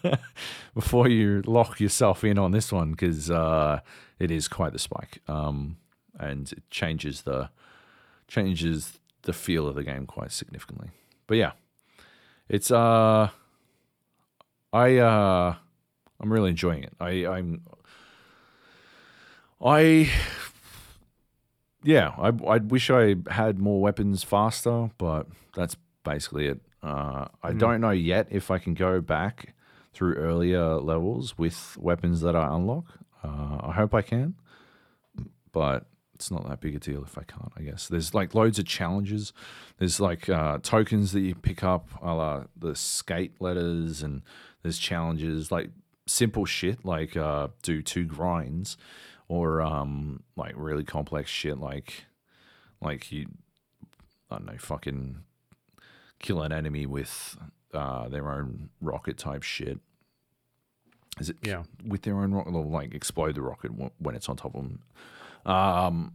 before 0.75 1.09
you 1.09 1.43
lock 1.47 1.81
yourself 1.81 2.25
in 2.25 2.39
on 2.39 2.53
this 2.53 2.71
one 2.71 2.91
because 2.91 3.31
uh, 3.31 3.81
it 4.19 4.31
is 4.31 4.49
quite 4.49 4.75
the 4.75 4.79
spike, 4.79 5.23
um, 5.29 5.79
and 6.19 6.53
it 6.53 6.69
changes 6.71 7.23
the 7.23 7.49
changes 8.29 9.00
the 9.23 9.33
feel 9.33 9.67
of 9.67 9.75
the 9.75 9.85
game 9.85 10.07
quite 10.07 10.33
significantly. 10.33 10.91
But 11.27 11.37
yeah, 11.37 11.53
it's 12.49 12.71
uh, 12.71 13.29
I 14.73 14.97
uh, 14.97 15.55
I'm 16.21 16.33
really 16.33 16.51
enjoying 16.51 16.85
it. 16.85 16.95
I 17.01 17.27
I'm 17.27 17.63
I 19.65 20.11
yeah, 21.83 22.15
I 22.19 22.29
I 22.29 22.59
wish 22.59 22.91
I 22.91 23.17
had 23.31 23.59
more 23.59 23.81
weapons 23.81 24.23
faster, 24.23 24.91
but 24.99 25.27
that's 25.55 25.77
basically 26.05 26.47
it. 26.47 26.61
Uh, 26.83 27.27
I 27.43 27.53
mm. 27.53 27.59
don't 27.59 27.81
know 27.81 27.91
yet 27.91 28.27
if 28.31 28.51
I 28.51 28.59
can 28.59 28.75
go 28.75 29.01
back 29.01 29.55
through 29.93 30.15
earlier 30.15 30.77
levels 30.77 31.37
with 31.37 31.77
weapons 31.79 32.21
that 32.23 32.35
I 32.35 32.55
unlock. 32.55 32.87
Uh, 33.23 33.59
I 33.61 33.73
hope 33.73 33.95
I 33.95 34.03
can, 34.03 34.35
but 35.53 35.87
it's 36.21 36.31
not 36.31 36.47
that 36.47 36.61
big 36.61 36.77
a 36.77 36.79
deal 36.79 37.03
if 37.03 37.17
I 37.17 37.23
can't, 37.23 37.51
I 37.57 37.63
guess. 37.63 37.89
There's 37.89 38.15
like 38.15 38.35
loads 38.35 38.59
of 38.59 38.67
challenges. 38.67 39.33
There's 39.79 40.01
like 40.01 40.29
uh, 40.29 40.59
tokens 40.63 41.13
that 41.13 41.21
you 41.21 41.35
pick 41.35 41.65
up, 41.65 41.89
a 42.03 42.13
la 42.13 42.45
the 42.55 42.77
skate 42.77 43.41
letters, 43.41 44.03
and 44.03 44.21
there's 44.63 44.77
challenges 44.79 45.51
like 45.51 45.71
simple 46.07 46.45
shit 46.45 46.85
like 46.85 47.17
uh, 47.17 47.49
do 47.63 47.81
two 47.81 48.05
grinds, 48.05 48.77
or 49.29 49.63
um, 49.63 50.23
like 50.37 50.53
really 50.57 50.85
complex 50.85 51.31
shit 51.31 51.59
like 51.59 52.05
like 52.83 53.11
you, 53.11 53.27
I 54.31 54.37
don't 54.37 54.45
know, 54.45 54.59
fucking 54.59 55.23
kill 56.19 56.43
an 56.43 56.53
enemy 56.53 56.85
with 56.85 57.39
uh, 57.73 58.09
their 58.09 58.31
own 58.31 58.69
rocket 58.83 59.17
type 59.17 59.43
shit. 59.43 59.79
Is 61.19 61.31
it 61.31 61.39
yeah 61.43 61.63
with 61.83 62.03
their 62.03 62.19
own 62.19 62.33
rocket 62.33 62.55
or 62.55 62.67
like 62.67 62.93
explode 62.93 63.37
the 63.37 63.43
rocket 63.43 63.71
when 63.99 64.15
it's 64.15 64.29
on 64.29 64.37
top 64.37 64.55
of 64.55 64.61
them? 64.61 64.81
Um, 65.47 66.13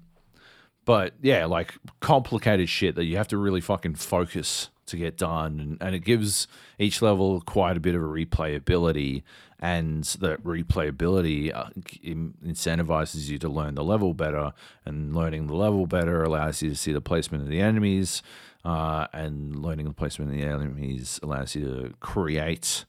but 0.85 1.13
yeah, 1.21 1.45
like 1.45 1.73
complicated 1.99 2.69
shit 2.69 2.95
that 2.95 3.05
you 3.05 3.17
have 3.17 3.27
to 3.29 3.37
really 3.37 3.61
fucking 3.61 3.95
focus 3.95 4.69
to 4.87 4.97
get 4.97 5.17
done, 5.17 5.59
and, 5.59 5.77
and 5.81 5.95
it 5.95 5.99
gives 5.99 6.47
each 6.77 7.01
level 7.01 7.41
quite 7.41 7.75
a 7.75 7.79
bit 7.79 7.95
of 7.95 8.03
a 8.03 8.05
replayability, 8.05 9.23
and 9.59 10.03
that 10.03 10.43
replayability 10.43 11.51
uh, 11.53 11.69
incentivizes 12.05 13.27
you 13.27 13.39
to 13.39 13.49
learn 13.49 13.73
the 13.73 13.83
level 13.83 14.13
better, 14.13 14.53
and 14.85 15.15
learning 15.15 15.47
the 15.47 15.55
level 15.55 15.87
better 15.87 16.23
allows 16.23 16.61
you 16.61 16.69
to 16.69 16.75
see 16.75 16.91
the 16.91 17.01
placement 17.01 17.43
of 17.43 17.49
the 17.49 17.61
enemies, 17.61 18.21
uh, 18.63 19.07
and 19.11 19.55
learning 19.55 19.87
the 19.87 19.93
placement 19.93 20.31
of 20.31 20.37
the 20.37 20.43
enemies 20.45 21.19
allows 21.23 21.55
you 21.55 21.63
to 21.63 21.93
create 21.99 22.85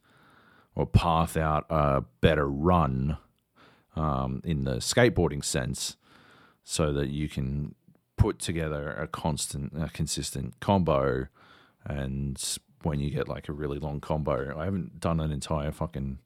or 0.74 0.86
path 0.86 1.36
out 1.36 1.64
a 1.70 2.02
better 2.20 2.46
run 2.46 3.16
um, 3.96 4.42
in 4.44 4.64
the 4.64 4.76
skateboarding 4.76 5.42
sense, 5.42 5.96
so 6.68 6.92
that 6.92 7.10
you 7.10 7.28
can 7.28 7.76
put 8.16 8.40
together 8.40 8.90
a 8.90 9.06
constant, 9.06 9.72
a 9.80 9.88
consistent 9.88 10.58
combo. 10.58 11.28
And 11.84 12.42
when 12.82 12.98
you 12.98 13.10
get 13.10 13.28
like 13.28 13.48
a 13.48 13.52
really 13.52 13.78
long 13.78 14.00
combo, 14.00 14.52
I 14.58 14.64
haven't 14.64 14.98
done 14.98 15.20
an 15.20 15.30
entire 15.30 15.70
fucking 15.70 16.18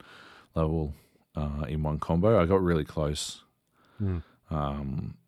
level 0.54 0.94
uh, 1.36 1.66
in 1.68 1.82
one 1.82 1.98
combo. 1.98 2.40
I 2.40 2.46
got 2.46 2.62
really 2.62 2.84
close, 2.84 3.42
um, 4.50 5.18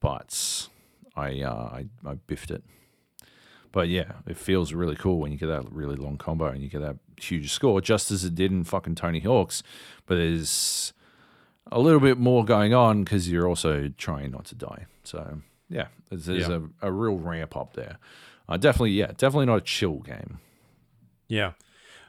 but 0.00 0.68
I, 1.14 1.42
uh, 1.42 1.54
I 1.54 1.86
I 2.04 2.14
biffed 2.26 2.50
it. 2.50 2.64
But 3.70 3.88
yeah, 3.88 4.12
it 4.26 4.36
feels 4.36 4.72
really 4.72 4.96
cool 4.96 5.20
when 5.20 5.30
you 5.30 5.38
get 5.38 5.46
that 5.46 5.70
really 5.70 5.96
long 5.96 6.16
combo 6.18 6.46
and 6.46 6.60
you 6.60 6.68
get 6.68 6.80
that 6.80 6.96
huge 7.20 7.52
score, 7.52 7.80
just 7.80 8.10
as 8.10 8.24
it 8.24 8.34
did 8.34 8.50
in 8.50 8.64
fucking 8.64 8.96
Tony 8.96 9.20
Hawk's. 9.20 9.62
But 10.06 10.16
there's 10.16 10.92
a 11.72 11.80
little 11.80 12.00
bit 12.00 12.18
more 12.18 12.44
going 12.44 12.74
on 12.74 13.04
because 13.04 13.30
you're 13.30 13.48
also 13.48 13.88
trying 13.98 14.30
not 14.30 14.44
to 14.46 14.54
die. 14.54 14.86
So 15.04 15.40
yeah, 15.68 15.88
there's, 16.10 16.26
there's 16.26 16.48
Yeah. 16.48 16.60
A, 16.82 16.88
a 16.88 16.92
real 16.92 17.16
ramp 17.16 17.56
up 17.56 17.74
there. 17.74 17.98
Uh, 18.48 18.56
definitely, 18.56 18.92
yeah, 18.92 19.08
definitely 19.08 19.46
not 19.46 19.58
a 19.58 19.60
chill 19.62 19.98
game. 19.98 20.38
Yeah. 21.28 21.52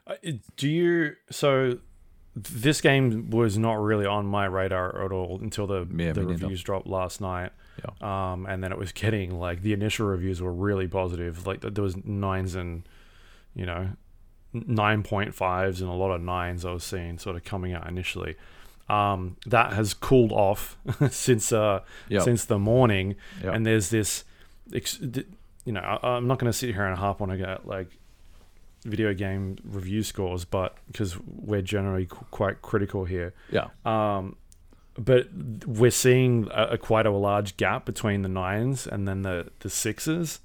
Uh, 0.06 0.16
Do 0.56 0.70
you 0.70 1.16
so 1.32 1.80
this 2.36 2.82
game 2.82 3.32
was 3.32 3.58
not 3.58 3.74
really 3.74 4.06
on 4.06 4.28
my 4.28 4.46
radar 4.46 5.04
at 5.04 5.12
all 5.12 5.40
until 5.42 5.66
the 5.66 5.88
Yeah, 5.92 6.12
the 6.12 6.26
reviews 6.26 6.62
dropped 6.62 6.86
last 6.88 7.20
night. 7.20 7.52
Yeah. 7.84 8.32
Um, 8.34 8.46
and 8.46 8.64
then 8.64 8.72
it 8.72 8.78
was 8.78 8.92
getting 8.92 9.40
like 9.40 9.62
the 9.64 9.74
initial 9.74 10.08
reviews 10.08 10.42
were 10.42 10.54
really 10.54 10.88
positive. 10.88 11.48
Like 11.48 11.62
there 11.62 11.84
was 11.84 11.98
nines 12.06 12.54
and 12.56 12.88
you 13.56 13.66
know 13.66 13.90
nine 14.54 15.02
point 15.04 15.34
fives 15.34 15.82
and 15.82 15.90
a 15.90 15.94
lot 15.94 16.12
of 16.12 16.22
nines 16.22 16.64
I 16.64 16.72
was 16.72 16.84
seeing 16.84 17.18
sort 17.18 17.36
of 17.36 17.44
coming 17.44 17.74
out 17.74 17.88
initially. 17.88 18.36
Um, 18.90 19.36
that 19.46 19.74
has 19.74 19.94
cooled 19.94 20.32
off 20.32 20.78
since 21.10 21.52
uh 21.52 21.82
Yep. 22.10 22.24
since 22.24 22.46
the 22.46 22.58
morning, 22.58 23.16
Yep. 23.44 23.54
and 23.54 23.66
there's 23.66 23.90
this, 23.90 24.24
you 25.66 25.74
know, 25.74 25.82
I, 25.82 26.16
I'm 26.16 26.28
not 26.28 26.40
going 26.40 26.52
to 26.52 26.58
sit 26.58 26.74
here 26.74 26.86
and 26.86 26.98
harp 26.98 27.22
on 27.22 27.30
a 27.32 27.60
like 27.66 27.90
video 28.86 29.14
game 29.14 29.58
review 29.66 30.04
scores, 30.04 30.46
but 30.46 30.78
because 30.88 31.18
we're 31.26 31.62
generally 31.62 32.06
qu- 32.06 32.26
quite 32.32 32.62
critical 32.62 33.04
here. 33.06 33.34
Yeah, 33.52 33.68
Um, 33.86 34.38
but 34.98 35.28
we're 35.66 35.92
seeing 35.92 36.48
a, 36.54 36.64
a 36.72 36.78
quite 36.78 37.06
a 37.06 37.12
large 37.12 37.58
gap 37.58 37.86
between 37.86 38.22
the 38.22 38.30
nines 38.30 38.88
and 38.88 39.08
then 39.08 39.24
the 39.24 39.52
the 39.60 39.70
sixes. 39.70 40.40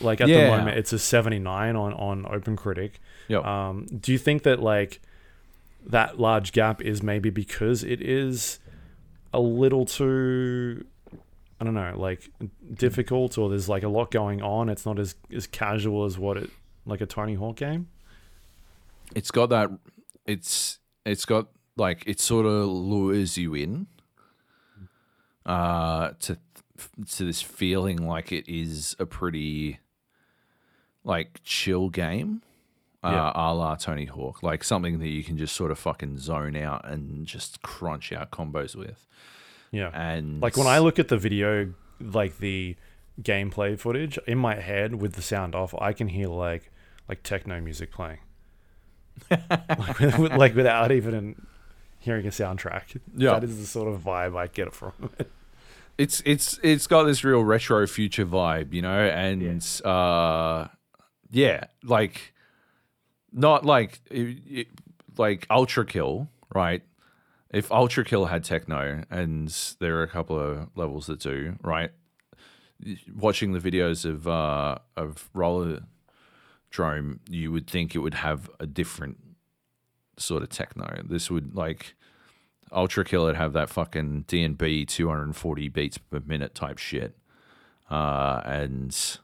Like 0.00 0.20
at 0.20 0.26
Yeah. 0.28 0.44
the 0.50 0.56
moment, 0.56 0.76
it's 0.76 0.92
a 0.92 0.98
79 0.98 1.76
on 1.76 1.92
on 1.94 2.24
OpenCritic. 2.24 2.94
Yep. 3.28 3.44
Um, 3.44 3.86
do 3.86 4.10
you 4.10 4.18
think 4.18 4.42
that 4.42 4.60
like 4.60 5.00
that 5.86 6.18
large 6.18 6.52
gap 6.52 6.80
is 6.82 7.02
maybe 7.02 7.30
because 7.30 7.84
it 7.84 8.00
is 8.00 8.58
a 9.32 9.40
little 9.40 9.84
too 9.84 10.84
I 11.60 11.64
don't 11.64 11.74
know, 11.74 11.94
like 11.96 12.30
difficult 12.74 13.38
or 13.38 13.48
there's 13.48 13.68
like 13.68 13.84
a 13.84 13.88
lot 13.88 14.10
going 14.10 14.42
on. 14.42 14.68
It's 14.68 14.84
not 14.84 14.98
as 14.98 15.14
as 15.32 15.46
casual 15.46 16.04
as 16.04 16.18
what 16.18 16.36
it 16.36 16.50
like 16.84 17.00
a 17.00 17.06
Tony 17.06 17.34
Hawk 17.34 17.56
game. 17.56 17.88
it's 19.14 19.30
got 19.30 19.50
that. 19.50 19.70
It's 20.26 20.78
it's 21.06 21.24
got 21.24 21.48
like 21.76 22.02
it 22.06 22.20
sort 22.20 22.46
of 22.46 22.68
lures 22.68 23.38
you 23.38 23.54
in, 23.54 23.86
uh, 25.46 26.10
to 26.20 26.38
to 27.12 27.24
this 27.24 27.40
feeling 27.40 28.06
like 28.06 28.32
it 28.32 28.48
is 28.48 28.96
a 28.98 29.06
pretty 29.06 29.78
like 31.04 31.40
chill 31.44 31.88
game. 31.88 32.42
Yeah. 33.04 33.28
Uh, 33.28 33.32
a 33.52 33.54
la 33.54 33.74
Tony 33.76 34.06
Hawk, 34.06 34.42
like 34.42 34.64
something 34.64 34.98
that 34.98 35.08
you 35.08 35.22
can 35.22 35.36
just 35.38 35.54
sort 35.54 35.70
of 35.70 35.78
fucking 35.78 36.18
zone 36.18 36.56
out 36.56 36.88
and 36.88 37.26
just 37.26 37.62
crunch 37.62 38.12
out 38.12 38.30
combos 38.30 38.74
with. 38.74 39.06
Yeah. 39.70 39.90
And 39.92 40.40
Like 40.40 40.56
when 40.56 40.66
I 40.66 40.78
look 40.78 40.98
at 40.98 41.08
the 41.08 41.18
video, 41.18 41.72
like 42.00 42.38
the 42.38 42.76
gameplay 43.22 43.78
footage 43.78 44.18
in 44.26 44.38
my 44.38 44.56
head 44.56 44.96
with 45.00 45.12
the 45.14 45.22
sound 45.22 45.54
off, 45.54 45.74
I 45.80 45.92
can 45.92 46.08
hear 46.08 46.28
like 46.28 46.70
like 47.08 47.22
techno 47.22 47.60
music 47.60 47.92
playing, 47.92 48.18
like, 49.30 49.98
with- 49.98 50.32
like 50.36 50.54
without 50.54 50.90
even 50.92 51.46
hearing 51.98 52.26
a 52.26 52.30
soundtrack. 52.30 52.98
Yeah. 53.16 53.34
that 53.34 53.44
is 53.44 53.58
the 53.58 53.66
sort 53.66 53.92
of 53.92 54.00
vibe 54.00 54.36
I 54.36 54.46
get 54.48 54.74
from 54.74 54.92
it. 55.18 55.30
it's 55.98 56.22
it's 56.26 56.58
it's 56.62 56.86
got 56.86 57.04
this 57.04 57.24
real 57.24 57.42
retro 57.44 57.86
future 57.86 58.26
vibe, 58.26 58.72
you 58.72 58.82
know, 58.82 59.00
and 59.00 59.42
uh, 59.84 60.68
yeah, 61.30 61.64
like 61.82 62.33
not 63.34 63.66
like 63.66 64.00
like 65.18 65.46
Ultrakill, 65.48 66.28
right? 66.54 66.82
If 67.50 67.68
Ultrakill 67.68 68.30
had 68.30 68.42
techno, 68.44 69.04
and 69.10 69.48
there 69.80 69.98
are 69.98 70.02
a 70.02 70.08
couple 70.08 70.38
of 70.38 70.68
levels 70.74 71.06
that 71.06 71.20
do, 71.20 71.56
right? 71.62 71.90
Watching 73.14 73.52
the 73.52 73.60
videos 73.60 74.04
of 74.04 74.26
uh, 74.26 74.78
of 74.96 75.28
Roller 75.34 75.82
Drome, 76.70 77.20
you 77.28 77.52
would 77.52 77.68
think 77.68 77.94
it 77.94 77.98
would 77.98 78.14
have 78.14 78.50
a 78.58 78.66
different 78.66 79.18
sort 80.16 80.42
of 80.42 80.48
techno. 80.48 81.02
This 81.04 81.30
would 81.30 81.54
like 81.54 81.94
Ultrakill 82.72 83.24
would 83.24 83.36
have 83.36 83.52
that 83.52 83.70
fucking 83.70 84.24
DNB 84.26 84.86
240 84.88 85.68
beats 85.68 85.98
per 85.98 86.20
minute 86.24 86.54
type 86.54 86.78
shit. 86.78 87.16
Uh, 87.90 88.40
and 88.44 89.18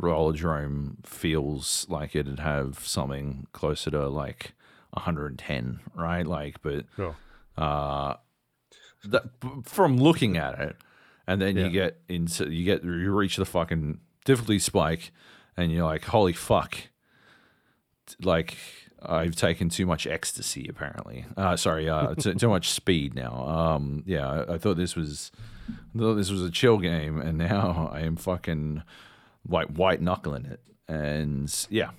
Rollerdrome 0.00 1.04
feels 1.06 1.86
like 1.88 2.14
it'd 2.16 2.40
have 2.40 2.80
something 2.80 3.46
closer 3.52 3.90
to 3.90 4.08
like 4.08 4.52
110, 4.90 5.80
right? 5.94 6.26
Like, 6.26 6.60
but 6.62 6.86
Sure. 6.96 7.16
uh, 7.56 8.14
that, 9.04 9.24
from 9.64 9.96
looking 9.96 10.36
at 10.36 10.58
it, 10.58 10.76
and 11.26 11.40
then 11.40 11.56
Yeah. 11.56 11.64
you 11.66 11.70
get 11.70 12.00
into 12.08 12.50
you 12.50 12.64
get 12.64 12.82
you 12.84 13.12
reach 13.14 13.36
the 13.36 13.44
fucking 13.46 14.00
difficulty 14.24 14.58
spike, 14.58 15.12
and 15.56 15.70
you're 15.72 15.84
like, 15.86 16.04
holy 16.06 16.32
fuck, 16.32 16.76
like 18.22 18.56
I've 19.02 19.34
taken 19.36 19.68
too 19.70 19.86
much 19.86 20.06
ecstasy 20.06 20.66
apparently. 20.68 21.24
Uh, 21.36 21.56
sorry, 21.56 21.88
uh, 21.88 22.14
too, 22.14 22.34
too 22.34 22.48
much 22.48 22.70
speed 22.70 23.14
now. 23.14 23.46
Um, 23.48 24.02
yeah, 24.06 24.28
I, 24.28 24.54
I 24.54 24.58
thought 24.58 24.76
this 24.76 24.94
was 24.96 25.30
I 25.94 25.98
thought 25.98 26.14
this 26.16 26.30
was 26.30 26.42
a 26.42 26.50
chill 26.50 26.78
game, 26.78 27.20
and 27.20 27.38
now 27.38 27.88
I 27.92 28.00
am 28.00 28.16
fucking 28.16 28.82
like 29.48 29.68
white 29.68 30.00
knuckling 30.00 30.46
it, 30.46 30.60
and 30.88 31.66
yeah, 31.70 31.90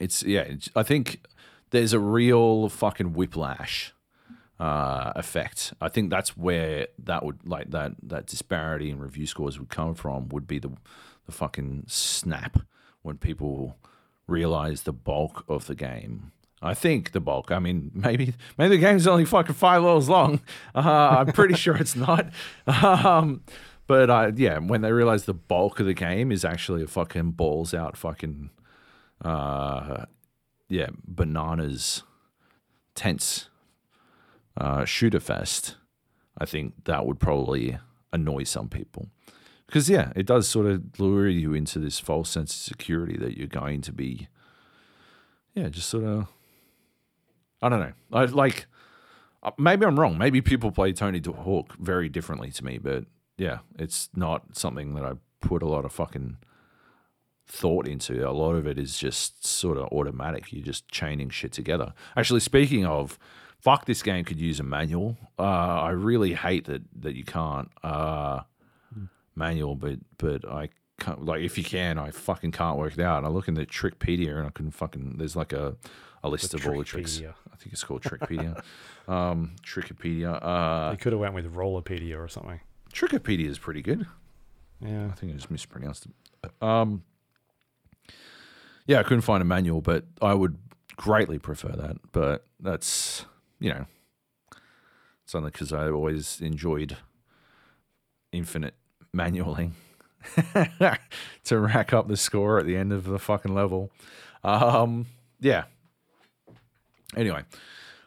it's 0.00 0.22
yeah. 0.22 0.42
It's, 0.42 0.70
I 0.74 0.82
think 0.82 1.20
there's 1.70 1.92
a 1.92 2.00
real 2.00 2.68
fucking 2.68 3.12
whiplash 3.12 3.92
uh, 4.58 5.12
effect. 5.16 5.72
I 5.80 5.88
think 5.88 6.10
that's 6.10 6.36
where 6.36 6.88
that 6.98 7.24
would 7.24 7.46
like 7.46 7.70
that 7.70 7.92
that 8.02 8.26
disparity 8.26 8.90
in 8.90 8.98
review 8.98 9.26
scores 9.26 9.58
would 9.58 9.70
come 9.70 9.94
from. 9.94 10.28
Would 10.28 10.46
be 10.46 10.58
the 10.58 10.70
the 11.26 11.32
fucking 11.32 11.84
snap 11.86 12.58
when 13.02 13.16
people 13.16 13.76
realize 14.26 14.82
the 14.82 14.92
bulk 14.92 15.44
of 15.48 15.66
the 15.66 15.74
game. 15.74 16.32
I 16.62 16.74
think 16.74 17.12
the 17.12 17.20
bulk. 17.20 17.50
I 17.50 17.58
mean, 17.58 17.90
maybe 17.94 18.34
maybe 18.58 18.76
the 18.76 18.82
game's 18.82 19.06
only 19.06 19.24
fucking 19.24 19.54
five 19.54 19.82
levels 19.82 20.08
long. 20.08 20.40
Uh, 20.74 21.24
I'm 21.26 21.32
pretty 21.32 21.54
sure 21.54 21.76
it's 21.76 21.96
not. 21.96 22.30
Um, 22.66 23.42
but 23.90 24.08
uh, 24.08 24.30
yeah, 24.36 24.58
when 24.58 24.82
they 24.82 24.92
realize 24.92 25.24
the 25.24 25.34
bulk 25.34 25.80
of 25.80 25.86
the 25.86 25.94
game 25.94 26.30
is 26.30 26.44
actually 26.44 26.80
a 26.80 26.86
fucking 26.86 27.32
balls 27.32 27.74
out 27.74 27.96
fucking 27.96 28.50
uh, 29.24 30.04
yeah 30.68 30.90
bananas 31.04 32.04
tense 32.94 33.48
uh, 34.56 34.84
shooter 34.84 35.18
fest, 35.18 35.74
I 36.38 36.44
think 36.46 36.84
that 36.84 37.04
would 37.04 37.18
probably 37.18 37.78
annoy 38.12 38.44
some 38.44 38.68
people. 38.68 39.08
Because 39.66 39.90
yeah, 39.90 40.12
it 40.14 40.24
does 40.24 40.46
sort 40.46 40.66
of 40.66 41.00
lure 41.00 41.26
you 41.26 41.52
into 41.52 41.80
this 41.80 41.98
false 41.98 42.30
sense 42.30 42.54
of 42.54 42.62
security 42.62 43.16
that 43.18 43.36
you're 43.36 43.48
going 43.48 43.80
to 43.80 43.92
be, 43.92 44.28
yeah, 45.52 45.68
just 45.68 45.88
sort 45.88 46.04
of. 46.04 46.28
I 47.60 47.68
don't 47.68 47.80
know. 47.80 47.92
I 48.12 48.26
like. 48.26 48.66
uh, 49.42 49.50
Maybe 49.58 49.84
I'm 49.84 49.98
wrong. 49.98 50.16
Maybe 50.16 50.40
people 50.40 50.70
play 50.70 50.92
Tony 50.92 51.20
Hawk 51.20 51.76
very 51.80 52.08
differently 52.08 52.52
to 52.52 52.64
me, 52.64 52.78
but 52.78 53.06
yeah, 53.40 53.60
it's 53.78 54.10
not 54.14 54.54
something 54.54 54.94
that 54.96 55.04
I 55.04 55.12
put 55.40 55.62
a 55.62 55.66
lot 55.66 55.86
of 55.86 55.92
fucking 55.92 56.36
thought 57.46 57.88
into. 57.88 58.28
A 58.28 58.32
lot 58.32 58.54
of 58.54 58.66
it 58.66 58.78
is 58.78 58.98
just 58.98 59.46
sort 59.46 59.78
of 59.78 59.84
automatic. 59.92 60.52
You're 60.52 60.62
just 60.62 60.86
chaining 60.88 61.30
shit 61.30 61.50
together. 61.50 61.94
Actually, 62.16 62.40
speaking 62.40 62.84
of, 62.84 63.18
fuck, 63.58 63.86
this 63.86 64.02
game 64.02 64.26
could 64.26 64.38
use 64.38 64.60
a 64.60 64.62
manual. 64.62 65.16
Uh, 65.38 65.42
I 65.42 65.90
really 65.90 66.34
hate 66.34 66.66
that 66.66 66.82
that 67.00 67.14
you 67.16 67.24
can't 67.24 67.70
uh, 67.82 68.42
manual, 69.34 69.74
but 69.74 69.98
but 70.18 70.46
I 70.46 70.68
can't, 70.98 71.24
like 71.24 71.40
if 71.40 71.56
you 71.56 71.64
can, 71.64 71.96
I 71.98 72.10
fucking 72.10 72.52
can't 72.52 72.76
work 72.76 72.92
it 72.92 73.00
out. 73.00 73.24
I 73.24 73.28
look 73.28 73.48
in 73.48 73.54
the 73.54 73.64
Trickpedia 73.64 74.36
and 74.36 74.46
I 74.46 74.50
couldn't 74.50 74.72
fucking. 74.72 75.16
There's 75.16 75.34
like 75.34 75.54
a 75.54 75.76
a 76.22 76.28
list 76.28 76.52
of 76.52 76.66
all 76.66 76.76
the 76.76 76.84
tricks. 76.84 77.18
I 77.50 77.56
think 77.56 77.72
it's 77.72 77.84
called 77.84 78.02
Trickpedia. 78.02 78.62
um, 79.08 79.52
Trickopedia. 79.62 80.38
Uh, 80.42 80.90
They 80.90 80.96
could 80.98 81.12
have 81.12 81.20
went 81.20 81.32
with 81.32 81.54
Rollerpedia 81.54 82.18
or 82.18 82.28
something. 82.28 82.60
Trickopedia 82.92 83.46
is 83.46 83.58
pretty 83.58 83.82
good. 83.82 84.06
Yeah. 84.80 85.06
I 85.06 85.12
think 85.12 85.32
I 85.32 85.36
just 85.36 85.50
mispronounced 85.50 86.06
it. 86.06 86.50
Um, 86.62 87.02
yeah, 88.86 88.98
I 88.98 89.02
couldn't 89.02 89.22
find 89.22 89.42
a 89.42 89.44
manual, 89.44 89.80
but 89.80 90.04
I 90.22 90.34
would 90.34 90.58
greatly 90.96 91.38
prefer 91.38 91.68
that. 91.68 91.96
But 92.12 92.46
that's 92.58 93.24
you 93.60 93.70
know, 93.70 93.86
it's 95.24 95.34
only 95.34 95.50
because 95.50 95.72
I 95.72 95.88
always 95.90 96.40
enjoyed 96.40 96.96
infinite 98.32 98.74
manualing 99.14 99.72
to 101.44 101.58
rack 101.58 101.92
up 101.92 102.08
the 102.08 102.16
score 102.16 102.58
at 102.58 102.66
the 102.66 102.76
end 102.76 102.92
of 102.92 103.04
the 103.04 103.18
fucking 103.18 103.54
level. 103.54 103.90
Um, 104.42 105.06
yeah. 105.40 105.64
Anyway, 107.16 107.42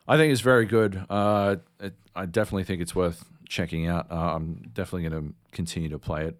I 0.07 0.17
think 0.17 0.31
it's 0.31 0.41
very 0.41 0.65
good. 0.65 1.05
Uh, 1.09 1.57
it, 1.79 1.93
I 2.15 2.25
definitely 2.25 2.63
think 2.63 2.81
it's 2.81 2.95
worth 2.95 3.25
checking 3.47 3.87
out. 3.87 4.11
Uh, 4.11 4.35
I'm 4.35 4.61
definitely 4.73 5.09
going 5.09 5.29
to 5.29 5.33
continue 5.51 5.89
to 5.89 5.99
play 5.99 6.25
it, 6.25 6.39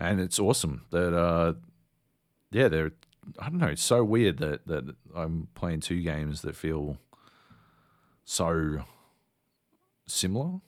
and 0.00 0.20
it's 0.20 0.38
awesome 0.38 0.84
that 0.90 1.14
uh, 1.16 1.54
yeah, 2.50 2.68
they're. 2.68 2.92
I 3.38 3.48
don't 3.48 3.58
know. 3.58 3.68
It's 3.68 3.82
so 3.82 4.04
weird 4.04 4.38
that 4.38 4.66
that 4.66 4.94
I'm 5.16 5.48
playing 5.54 5.80
two 5.80 6.02
games 6.02 6.42
that 6.42 6.54
feel 6.56 6.98
so 8.24 8.84
similar 10.06 10.60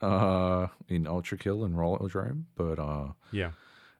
uh, 0.00 0.68
in 0.88 1.04
Ultrakill 1.04 1.64
and 1.64 1.74
Rollerdrome, 1.74 2.44
but 2.56 2.78
uh, 2.78 3.08
Yeah. 3.32 3.50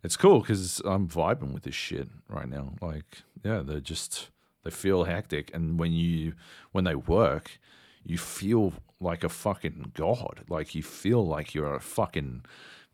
it's 0.02 0.16
cool 0.16 0.40
because 0.40 0.80
I'm 0.84 1.08
vibing 1.08 1.52
with 1.52 1.64
this 1.64 1.74
shit 1.74 2.08
right 2.28 2.48
now. 2.48 2.74
Like, 2.80 3.22
yeah, 3.44 3.60
they're 3.64 3.80
just 3.80 4.30
they 4.62 4.70
feel 4.70 5.04
hectic, 5.04 5.50
and 5.54 5.78
when 5.78 5.92
you 5.92 6.34
when 6.72 6.84
they 6.84 6.94
work, 6.94 7.58
you 8.04 8.16
feel 8.18 8.72
like 9.04 9.22
a 9.22 9.28
fucking 9.28 9.92
god. 9.94 10.40
Like 10.48 10.74
you 10.74 10.82
feel 10.82 11.24
like 11.24 11.54
you're 11.54 11.74
a 11.74 11.80
fucking 11.80 12.44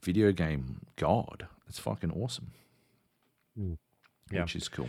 video 0.02 0.32
game 0.32 0.80
god. 0.96 1.46
It's 1.68 1.78
fucking 1.78 2.10
awesome. 2.12 2.52
Yeah. 3.56 4.42
which 4.42 4.56
is 4.56 4.68
cool. 4.68 4.88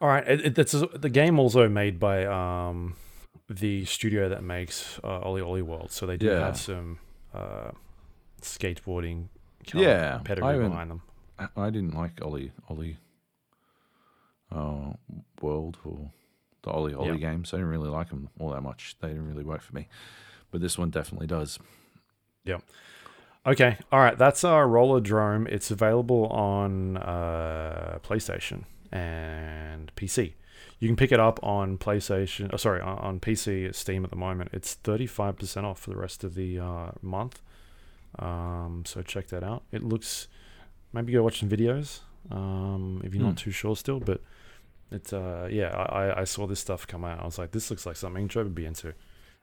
All 0.00 0.08
right. 0.08 0.26
It, 0.26 0.58
it, 0.58 1.00
the 1.02 1.08
game 1.10 1.38
also 1.38 1.68
made 1.68 1.98
by 1.98 2.24
um 2.26 2.96
the 3.48 3.84
studio 3.84 4.28
that 4.28 4.42
makes 4.44 4.98
uh, 5.02 5.20
OlliOlli 5.26 5.62
World, 5.62 5.90
so 5.90 6.06
they 6.06 6.16
do 6.16 6.26
Yeah. 6.26 6.46
have 6.46 6.56
some 6.56 6.98
uh, 7.34 7.72
skateboarding 8.40 9.28
Yeah, 9.74 10.18
I 10.20 10.22
pedigree 10.22 10.58
behind 10.68 10.90
them. 10.90 11.02
I, 11.38 11.48
I 11.56 11.70
didn't 11.70 11.94
like 11.94 12.24
Ollie 12.24 12.52
Ollie 12.68 12.96
uh, 14.52 14.92
World 15.42 15.78
or 15.84 16.10
the 16.62 16.70
OlliOlli 16.72 17.06
Yeah. 17.20 17.30
games. 17.30 17.52
I 17.54 17.58
didn't 17.58 17.70
really 17.70 17.90
like 17.90 18.08
them 18.10 18.28
all 18.38 18.50
that 18.50 18.62
much. 18.62 18.96
They 19.00 19.08
didn't 19.08 19.28
really 19.28 19.44
work 19.44 19.62
for 19.62 19.74
me, 19.74 19.88
but 20.50 20.60
this 20.60 20.76
one 20.78 20.90
definitely 20.90 21.26
does. 21.26 21.58
Yeah. 22.44 22.58
Okay, 23.46 23.78
all 23.90 24.00
right. 24.00 24.18
That's 24.18 24.44
our 24.44 24.66
Rollerdrome. 24.66 25.48
It's 25.48 25.70
available 25.70 26.26
on 26.26 26.98
uh, 26.98 27.98
PlayStation 28.02 28.64
and 28.92 29.90
PC. 29.96 30.34
You 30.78 30.88
can 30.88 30.96
pick 30.96 31.10
it 31.12 31.20
up 31.20 31.40
on 31.42 31.78
PlayStation. 31.78 32.50
Oh, 32.52 32.56
sorry, 32.56 32.80
on, 32.82 32.98
on 32.98 33.20
PC 33.20 33.74
Steam 33.74 34.04
at 34.04 34.10
the 34.10 34.16
moment. 34.16 34.50
It's 34.52 34.74
thirty 34.74 35.06
five 35.06 35.36
percent 35.38 35.64
off 35.66 35.80
for 35.80 35.90
the 35.90 35.96
rest 35.96 36.22
of 36.24 36.34
the 36.34 36.58
uh, 36.58 36.90
month. 37.02 37.40
Um, 38.18 38.82
so 38.86 39.02
check 39.02 39.28
that 39.28 39.42
out. 39.42 39.62
It 39.72 39.82
looks. 39.82 40.28
Maybe 40.92 41.12
go 41.12 41.22
watch 41.22 41.38
some 41.40 41.48
videos 41.48 42.00
um, 42.30 43.00
if 43.04 43.14
you're 43.14 43.22
not 43.22 43.30
Hmm. 43.30 43.36
too 43.36 43.50
sure 43.52 43.76
still. 43.76 44.00
But 44.00 44.20
it's 44.90 45.12
uh, 45.12 45.48
yeah. 45.50 45.68
I, 45.76 46.20
I- 46.22 46.24
saw 46.24 46.46
this 46.46 46.60
stuff 46.60 46.86
come 46.86 47.04
out. 47.04 47.20
I 47.20 47.24
was 47.24 47.38
like, 47.38 47.52
this 47.52 47.70
looks 47.70 47.86
like 47.86 47.96
something 47.96 48.28
Joe 48.28 48.42
would 48.44 48.54
be 48.54 48.66
into. 48.66 48.94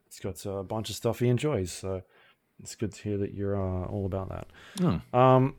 It's 0.07 0.19
got 0.19 0.45
a 0.45 0.63
bunch 0.63 0.89
of 0.89 0.95
stuff 0.95 1.19
he 1.19 1.27
enjoys. 1.27 1.71
So 1.71 2.01
it's 2.59 2.75
good 2.75 2.93
to 2.93 3.01
hear 3.03 3.17
that 3.17 3.33
you're 3.33 3.55
uh, 3.55 3.85
all 3.87 4.05
about 4.05 4.29
that. 4.29 4.47
Hmm. 4.79 5.15
Um, 5.17 5.55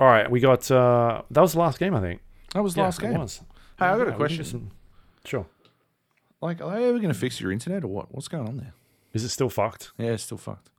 all 0.00 0.06
right, 0.08 0.30
we 0.30 0.40
got 0.40 0.70
uh, 0.70 1.22
that 1.30 1.40
was 1.40 1.52
the 1.54 1.58
last 1.60 1.78
game, 1.78 1.94
I 1.94 2.00
think. 2.00 2.20
That 2.54 2.62
was 2.62 2.74
the 2.74 2.80
Yeah, 2.80 2.84
last 2.86 3.00
game. 3.00 3.18
was. 3.18 3.40
Hey, 3.78 3.86
I 3.86 3.96
got 3.96 4.02
a 4.02 4.04
Yeah, 4.04 4.10
can 4.10 4.16
question. 4.16 4.44
some- 4.44 4.70
Sure. 5.24 5.46
Like, 6.40 6.60
are 6.62 6.70
they 6.78 6.88
ever 6.88 6.98
going 6.98 7.12
to 7.12 7.18
fix 7.18 7.40
your 7.40 7.50
internet 7.52 7.82
or 7.84 7.88
what? 7.88 8.14
What's 8.14 8.28
going 8.28 8.46
on 8.48 8.56
there? 8.56 8.72
Is 9.12 9.24
it 9.24 9.28
still 9.30 9.50
fucked? 9.50 9.90
Yeah, 9.98 10.12
it's 10.12 10.22
still 10.22 10.38
fucked. 10.38 10.70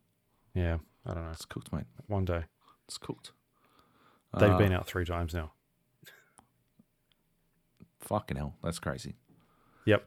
Yeah, 0.54 0.78
I 1.06 1.14
don't 1.14 1.26
know. 1.26 1.32
It's 1.32 1.46
cooked, 1.46 1.72
mate. 1.74 1.86
One 2.08 2.24
day 2.26 2.44
It's 2.88 2.98
cooked. 2.98 3.32
they've 4.38 4.50
Uh, 4.52 4.58
been 4.58 4.72
out 4.72 4.88
three 4.88 5.06
times 5.06 5.34
now. 5.34 5.52
Fucking 8.00 8.38
hell, 8.38 8.56
that's 8.64 8.80
crazy. 8.80 9.16
Yep. 9.86 10.06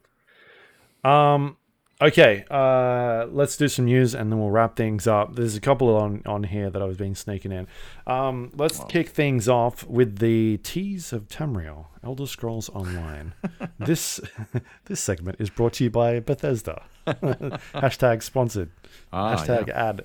Um. 1.04 1.56
Okay. 2.00 2.44
Uh. 2.50 3.26
Let's 3.30 3.56
do 3.56 3.68
some 3.68 3.84
news 3.86 4.14
and 4.14 4.30
then 4.30 4.38
we'll 4.38 4.50
wrap 4.50 4.76
things 4.76 5.06
up. 5.06 5.34
There's 5.34 5.56
a 5.56 5.60
couple 5.60 5.94
on 5.96 6.22
on 6.26 6.44
here 6.44 6.70
that 6.70 6.80
I 6.80 6.84
was 6.84 6.96
being 6.96 7.14
sneaking 7.14 7.52
in. 7.52 7.66
Um. 8.06 8.50
Let's 8.54 8.80
kick 8.88 9.08
things 9.10 9.48
off 9.48 9.86
with 9.86 10.18
the 10.18 10.58
teas 10.58 11.12
of 11.12 11.28
Tamriel, 11.28 11.86
Elder 12.04 12.26
Scrolls 12.26 12.68
Online. 12.70 13.34
this 13.78 14.20
this 14.86 15.00
segment 15.00 15.40
is 15.40 15.50
brought 15.50 15.74
to 15.74 15.84
you 15.84 15.90
by 15.90 16.20
Bethesda. 16.20 16.82
Hashtag 17.06 18.22
sponsored. 18.22 18.70
Ah, 19.12 19.36
Hashtag 19.36 19.68
yeah. 19.68 19.88
ad. 19.88 20.04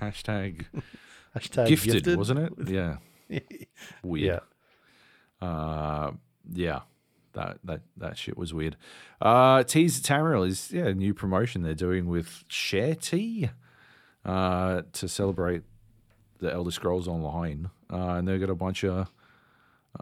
hashtag 0.00 0.64
Hashtag 1.36 1.66
gifted, 1.68 2.16
wasn't 2.16 2.40
it? 2.40 2.52
Yeah, 2.68 2.96
yeah. 3.28 3.40
weird. 4.02 4.40
Uh, 5.40 6.12
yeah, 6.52 6.80
that 7.34 7.58
that 7.64 7.80
that 7.96 8.18
shit 8.18 8.36
was 8.36 8.52
weird. 8.54 8.76
Uh, 9.20 9.62
Teas 9.64 10.00
Tamriel 10.00 10.46
is 10.46 10.70
yeah 10.72 10.86
a 10.86 10.94
new 10.94 11.14
promotion 11.14 11.62
they're 11.62 11.74
doing 11.74 12.06
with 12.06 12.44
Sharetea, 12.48 13.50
uh, 14.24 14.82
to 14.92 15.08
celebrate 15.08 15.62
the 16.38 16.52
Elder 16.52 16.70
Scrolls 16.70 17.06
Online, 17.08 17.70
uh, 17.92 18.14
and 18.14 18.26
they've 18.28 18.40
got 18.40 18.50
a 18.50 18.54
bunch 18.54 18.84
of 18.84 19.10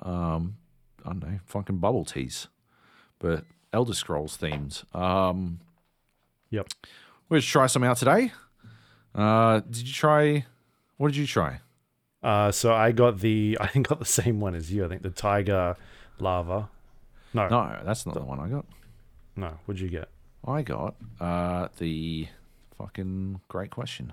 um, 0.02 0.56
I 1.04 1.10
don't 1.10 1.22
know, 1.22 1.38
fucking 1.46 1.78
bubble 1.78 2.04
teas, 2.04 2.48
but 3.18 3.44
Elder 3.72 3.94
Scrolls 3.94 4.36
themed. 4.36 4.84
Um, 4.94 5.60
Yep. 6.50 6.68
we're 7.28 7.40
try 7.40 7.66
some 7.66 7.84
out 7.84 7.96
today. 7.96 8.32
Uh, 9.14 9.60
did 9.60 9.86
you 9.86 9.92
try? 9.92 10.46
What 10.96 11.08
did 11.08 11.16
you 11.16 11.26
try? 11.26 11.60
Uh, 12.22 12.50
so 12.52 12.74
I 12.74 12.92
got 12.92 13.20
the 13.20 13.56
I 13.60 13.66
think 13.68 13.88
got 13.88 13.98
the 13.98 14.04
same 14.04 14.40
one 14.40 14.54
as 14.54 14.72
you. 14.72 14.84
I 14.84 14.88
think 14.88 15.02
the 15.02 15.10
tiger 15.10 15.76
lava. 16.18 16.68
No, 17.34 17.48
no. 17.48 17.78
That's 17.84 18.06
not 18.06 18.14
the 18.14 18.22
one 18.24 18.40
I 18.40 18.48
got. 18.48 18.66
No, 19.36 19.52
what'd 19.66 19.80
you 19.80 19.88
get? 19.88 20.08
I 20.46 20.62
got 20.62 20.94
uh, 21.20 21.68
the 21.78 22.28
fucking 22.78 23.40
great 23.48 23.70
question. 23.70 24.12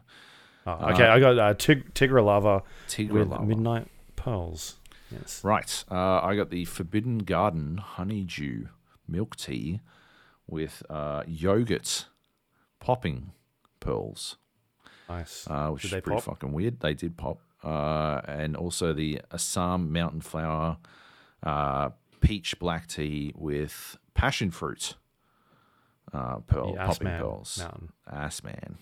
Oh, 0.65 0.91
okay, 0.91 1.05
I 1.07 1.19
got 1.19 1.39
uh, 1.39 1.53
Tig- 1.53 1.93
Tigra 1.93 2.23
lava 2.23 2.63
Tigra 2.87 3.11
with 3.11 3.27
lava. 3.29 3.45
midnight 3.45 3.87
pearls. 4.15 4.75
Yes. 5.11 5.41
Right. 5.43 5.83
Uh, 5.89 6.19
I 6.21 6.35
got 6.35 6.49
the 6.49 6.65
Forbidden 6.65 7.19
Garden 7.19 7.77
honeydew 7.77 8.67
milk 9.07 9.37
tea 9.37 9.79
with 10.47 10.83
uh, 10.89 11.23
yogurt 11.25 12.05
popping 12.81 13.31
pearls, 13.79 14.35
Nice. 15.07 15.47
uh, 15.49 15.69
which 15.69 15.83
Did 15.83 15.93
is 15.93 16.01
pretty 16.01 16.15
pop? 16.15 16.23
fucking 16.23 16.51
weird. 16.51 16.81
They 16.81 16.93
did 16.93 17.15
pop. 17.17 17.39
Uh, 17.63 18.21
and 18.27 18.55
also 18.55 18.93
the 18.93 19.21
Assam 19.31 19.91
mountain 19.91 20.21
flower 20.21 20.77
uh, 21.43 21.89
peach 22.27 22.59
black 22.59 22.87
tea 22.87 23.31
with 23.35 23.97
passion 24.13 24.51
fruit 24.51 24.95
uh, 26.13 26.37
pearl 26.47 26.73
The 26.73 26.79
popping 26.79 27.07
Assman 27.07 27.19
pearls. 27.19 27.57
Mountain. 27.59 27.89
Ass 28.11 28.43
man. 28.43 28.77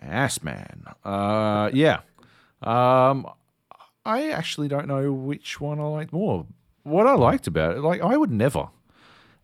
Ass 0.00 0.42
man. 0.42 0.84
Uh, 1.04 1.70
yeah. 1.72 2.00
Um, 2.62 3.26
I 4.04 4.30
actually 4.30 4.68
don't 4.68 4.86
know 4.88 5.12
which 5.12 5.60
one 5.60 5.78
I 5.80 5.84
liked 5.84 6.12
more. 6.12 6.46
What 6.82 7.06
I 7.06 7.14
liked 7.14 7.46
about 7.46 7.76
it, 7.76 7.80
like, 7.80 8.00
I 8.02 8.16
would 8.16 8.30
never, 8.30 8.68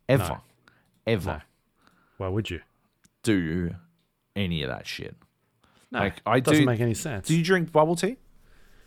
ever, 0.08 0.24
No. 0.28 0.40
ever 1.06 1.30
No. 1.30 1.40
Why 2.18 2.28
would 2.28 2.50
you? 2.50 2.60
do 3.22 3.74
any 4.34 4.62
of 4.62 4.70
that 4.70 4.86
shit. 4.86 5.14
No, 5.92 5.98
Like, 5.98 6.22
I 6.24 6.40
doesn't 6.40 6.60
do- 6.62 6.66
make 6.66 6.80
any 6.80 6.94
sense. 6.94 7.26
Do 7.28 7.36
you 7.36 7.44
drink 7.44 7.70
bubble 7.70 7.94
tea? 7.96 8.16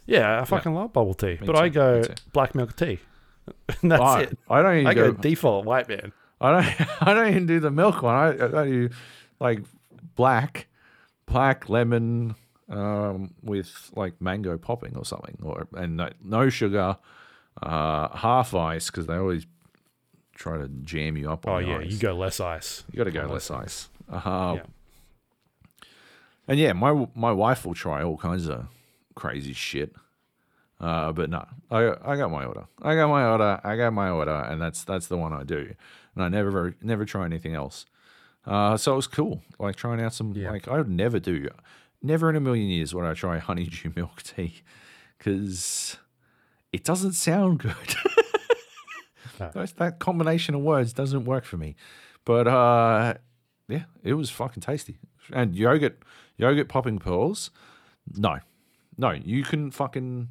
yeah, 0.08 0.42
I 0.42 0.46
fucking 0.46 0.74
love 0.74 0.92
bubble 0.92 1.14
tea, 1.14 1.38
Me 1.40 1.46
but 1.46 1.56
I 1.56 1.70
go 1.70 2.02
black 2.32 2.56
milk 2.56 2.76
tea. 2.76 3.00
That's 3.84 4.02
I, 4.02 4.22
it. 4.22 4.38
I 4.50 4.62
don't 4.62 4.76
even 4.76 4.88
I 4.88 4.94
go 4.94 5.12
go. 5.12 5.22
default 5.22 5.66
white 5.66 5.88
man. 5.90 6.12
I 6.42 6.52
don't. 6.52 7.02
I 7.02 7.14
don't 7.14 7.30
even 7.30 7.46
do 7.46 7.60
the 7.60 7.72
milk 7.72 8.02
one. 8.02 8.16
I, 8.16 8.30
I 8.30 8.48
don't 8.48 8.70
do 8.70 8.90
like 9.40 9.60
black, 10.16 10.68
black 11.26 11.70
lemon 11.70 12.36
um, 12.70 13.34
with 13.42 13.92
like 13.96 14.22
mango 14.22 14.58
popping 14.58 14.96
or 14.98 15.06
something, 15.06 15.38
or 15.42 15.68
and 15.74 15.98
no, 15.98 16.10
no 16.24 16.50
sugar, 16.50 16.98
uh, 17.62 18.18
half 18.18 18.54
ice 18.54 18.90
because 18.90 19.08
they 19.08 19.16
always 19.16 19.46
try 20.36 20.58
to 20.58 20.68
jam 20.68 21.18
you 21.18 21.32
up. 21.32 21.48
Oh 21.48 21.62
the 21.62 21.68
yeah, 21.68 21.78
ice. 21.78 21.92
you 21.92 21.98
go 22.00 22.14
less 22.14 22.40
ice. 22.40 22.84
You 22.92 22.98
got 22.98 23.04
to 23.06 23.12
go 23.12 23.26
less 23.28 23.48
those 23.50 23.58
ice. 23.58 23.90
Uh, 24.10 24.56
Yeah. 24.58 24.64
And 26.48 26.60
yeah, 26.60 26.74
my 26.74 27.08
my 27.16 27.32
wife 27.32 27.66
will 27.66 27.74
try 27.74 28.04
all 28.04 28.18
kinds 28.18 28.50
of 28.50 28.68
crazy 29.16 29.54
shit. 29.54 29.96
Uh, 30.84 31.12
but 31.14 31.30
no, 31.30 31.46
I 31.72 31.96
I 32.12 32.18
got 32.18 32.30
my 32.32 32.44
order. 32.46 32.66
I 32.82 32.96
got 32.96 33.08
my 33.08 33.26
order. 33.26 33.62
I 33.64 33.76
got 33.78 33.94
my 33.94 34.10
order, 34.10 34.36
and 34.50 34.62
that's 34.62 34.84
that's 34.84 35.08
the 35.08 35.18
one 35.18 35.32
I 35.32 35.44
do. 35.44 35.74
And 36.16 36.24
I 36.24 36.30
never 36.30 36.76
never 36.82 37.06
try 37.06 37.24
anything 37.26 37.56
else. 37.56 37.86
Uh, 38.46 38.76
so 38.76 38.94
it 38.94 38.96
was 38.98 39.08
cool, 39.08 39.42
like 39.60 39.76
trying 39.78 40.02
out 40.02 40.14
some. 40.14 40.34
Yeah. 40.36 40.52
Like 40.52 40.68
I 40.68 40.78
would 40.78 40.90
never 40.90 41.20
do, 41.20 41.48
never 42.02 42.30
in 42.30 42.36
a 42.36 42.42
million 42.42 42.68
years 42.68 42.94
would 42.94 43.06
I 43.06 43.14
try 43.14 43.38
honeydew 43.48 43.92
milk 43.96 44.22
tea, 44.24 44.62
because 45.18 45.98
it 46.74 46.84
doesn't 46.84 47.14
sound 47.14 47.60
good. 47.60 47.76
No. 49.40 49.48
That's- 49.48 49.72
that 49.74 49.98
combination 50.00 50.54
of 50.54 50.62
words 50.62 50.94
doesn't 50.94 51.26
work 51.26 51.44
for 51.44 51.58
me. 51.58 51.76
But 52.24 52.48
uh, 52.48 53.16
yeah, 53.68 53.86
it 54.04 54.14
was 54.14 54.30
fucking 54.30 54.62
tasty. 54.62 55.00
And 55.32 55.56
yogurt, 55.56 56.04
yogurt 56.38 56.70
popping 56.70 57.00
pearls. 57.00 57.50
No, 58.16 58.38
no, 58.96 59.10
you 59.12 59.42
couldn't 59.44 59.72
fucking, 59.72 60.30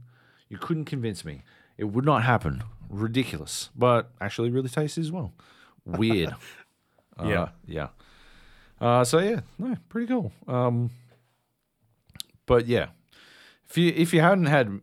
you 0.53 0.59
couldn't 0.59 0.85
convince 0.85 1.25
me. 1.25 1.43
It 1.79 1.85
would 1.85 2.05
not 2.05 2.23
happen. 2.23 2.63
Ridiculous, 2.91 3.71
but 3.75 4.11
actually 4.21 4.51
really 4.51 4.69
tasty 4.69 5.01
as 5.01 5.11
well. 5.11 5.33
Weird. 5.85 6.35
Uh, 7.19 7.29
Yeah. 7.29 7.49
yeah. 7.67 7.89
Uh, 8.81 9.05
so 9.05 9.19
yeah, 9.19 9.41
no, 9.59 9.77
pretty 9.91 10.07
cool. 10.07 10.33
Um, 10.49 10.91
but 12.47 12.67
yeah, 12.67 12.87
if 13.69 13.77
you 13.77 13.93
if 13.95 14.15
you 14.15 14.23
hadn't 14.23 14.47
had 14.47 14.81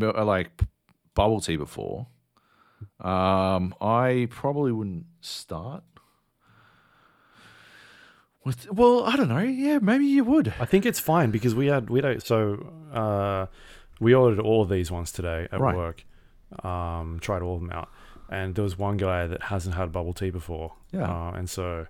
uh, 0.00 0.24
like 0.24 0.62
bubble 1.14 1.42
tea 1.42 1.56
before, 1.56 2.06
um, 3.00 3.74
I 3.80 4.26
probably 4.30 4.72
wouldn't 4.72 5.04
start. 5.20 5.84
With, 8.42 8.70
well, 8.72 9.04
I 9.04 9.16
don't 9.16 9.28
know. 9.28 9.40
Yeah, 9.40 9.80
maybe 9.82 10.06
you 10.06 10.24
would. 10.24 10.54
I 10.58 10.64
think 10.64 10.86
it's 10.86 10.98
fine 11.00 11.30
because 11.30 11.54
we 11.54 11.66
had 11.66 11.90
we 11.90 12.00
don't 12.00 12.22
so 12.24 12.72
uh, 12.90 13.46
we 14.00 14.14
ordered 14.14 14.38
all 14.40 14.62
of 14.62 14.68
these 14.68 14.90
ones 14.90 15.10
today 15.12 15.48
at 15.50 15.60
Right. 15.60 15.74
work. 15.76 16.04
Um, 16.62 17.18
tried 17.20 17.42
all 17.42 17.54
of 17.56 17.60
them 17.60 17.70
out, 17.70 17.88
and 18.30 18.54
there 18.54 18.62
was 18.64 18.78
one 18.78 18.96
guy 18.96 19.26
that 19.26 19.42
hasn't 19.44 19.74
had 19.74 19.90
bubble 19.92 20.12
tea 20.12 20.30
before. 20.30 20.74
Yeah. 20.92 21.10
uh, 21.10 21.32
and 21.32 21.48
so 21.50 21.86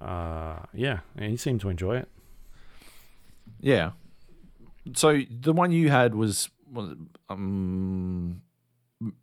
uh, 0.00 0.60
yeah, 0.74 1.00
and 1.16 1.30
he 1.30 1.36
seemed 1.36 1.60
to 1.62 1.68
enjoy 1.70 1.96
it. 1.98 2.08
Yeah. 3.60 3.92
So 4.94 5.20
the 5.30 5.52
one 5.52 5.72
you 5.72 5.90
had 5.90 6.14
was, 6.14 6.48
was 6.72 6.94
um, 7.28 8.42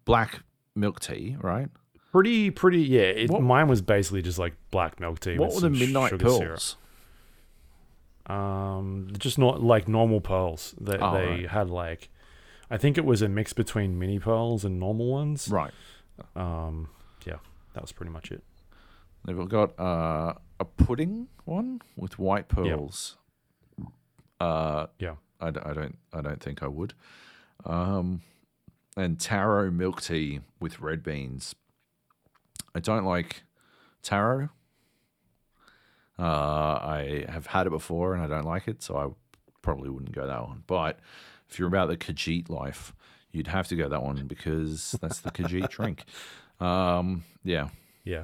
black 0.06 0.42
milk 0.76 1.00
tea, 1.00 1.36
right? 1.42 1.70
Pretty, 2.12 2.52
pretty, 2.52 2.82
yeah. 2.82 3.02
It, 3.02 3.30
What- 3.30 3.42
mine 3.42 3.68
was 3.68 3.82
basically 3.82 4.22
just 4.22 4.40
like 4.40 4.54
black 4.72 5.00
milk 5.00 5.20
tea. 5.20 5.38
what 5.38 5.48
with 5.54 5.56
were 5.64 5.70
the 5.70 5.76
some 5.76 5.80
midnight 5.80 6.10
sugar 6.10 6.26
pearls? 6.26 6.78
Um, 8.28 9.08
just 9.18 9.38
not 9.38 9.64
like 9.64 9.88
normal 9.88 10.20
pearls. 10.22 10.76
They, 10.80 10.98
Oh, 10.98 11.14
they 11.14 11.28
right. 11.28 11.50
had 11.50 11.70
like, 11.70 12.10
I 12.70 12.78
think 12.78 12.98
it 12.98 13.06
was 13.06 13.22
a 13.22 13.30
mix 13.30 13.54
between 13.54 13.98
mini 13.98 14.20
pearls 14.20 14.66
and 14.66 14.80
normal 14.80 15.08
ones. 15.08 15.48
Right. 15.50 15.72
Um, 16.36 16.90
yeah, 17.26 17.38
that 17.74 17.82
was 17.82 17.92
pretty 17.94 18.12
much 18.12 18.32
it. 18.32 18.44
They've 19.26 19.48
got 19.50 19.80
uh, 19.80 20.34
a 20.60 20.66
pudding 20.66 21.28
one 21.46 21.82
with 21.96 22.20
white 22.20 22.48
pearls. 22.50 23.18
Uh, 24.40 24.88
Yeah. 25.00 25.16
I, 25.40 25.52
d- 25.52 25.60
I 25.64 25.74
don't. 25.74 25.98
I 26.14 26.22
don't 26.22 26.42
think 26.42 26.64
I 26.64 26.68
would. 26.68 26.94
Um, 27.66 28.22
and 28.96 29.20
taro 29.20 29.70
milk 29.70 30.02
tea 30.02 30.40
with 30.60 30.80
red 30.80 31.04
beans. 31.04 31.54
I 32.74 32.80
don't 32.80 33.06
like 33.06 33.44
taro. 34.02 34.50
Uh, 36.20 36.24
I 36.24 37.26
have 37.30 37.46
had 37.48 37.68
it 37.68 37.70
before 37.72 38.14
and 38.14 38.24
I 38.24 38.28
don't 38.28 38.46
like 38.46 38.68
it, 38.68 38.82
so 38.82 38.98
I 38.98 39.08
probably 39.62 39.90
wouldn't 39.90 40.14
go 40.14 40.26
that 40.26 40.48
one. 40.48 40.64
But 40.68 41.00
if 41.50 41.60
you're 41.60 41.68
about 41.68 41.90
the 41.90 41.98
Khajiit 41.98 42.50
life, 42.50 42.94
you'd 43.32 43.48
have 43.48 43.68
to 43.68 43.76
go 43.76 43.88
that 43.90 44.02
one 44.02 44.26
because 44.28 44.96
that's 45.02 45.20
the 45.20 45.32
Khajiit 45.32 45.70
drink. 45.78 46.06
Um, 46.60 47.24
yeah. 47.44 47.70
Yeah. 48.04 48.24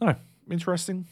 No, 0.00 0.14
interesting. 0.50 1.06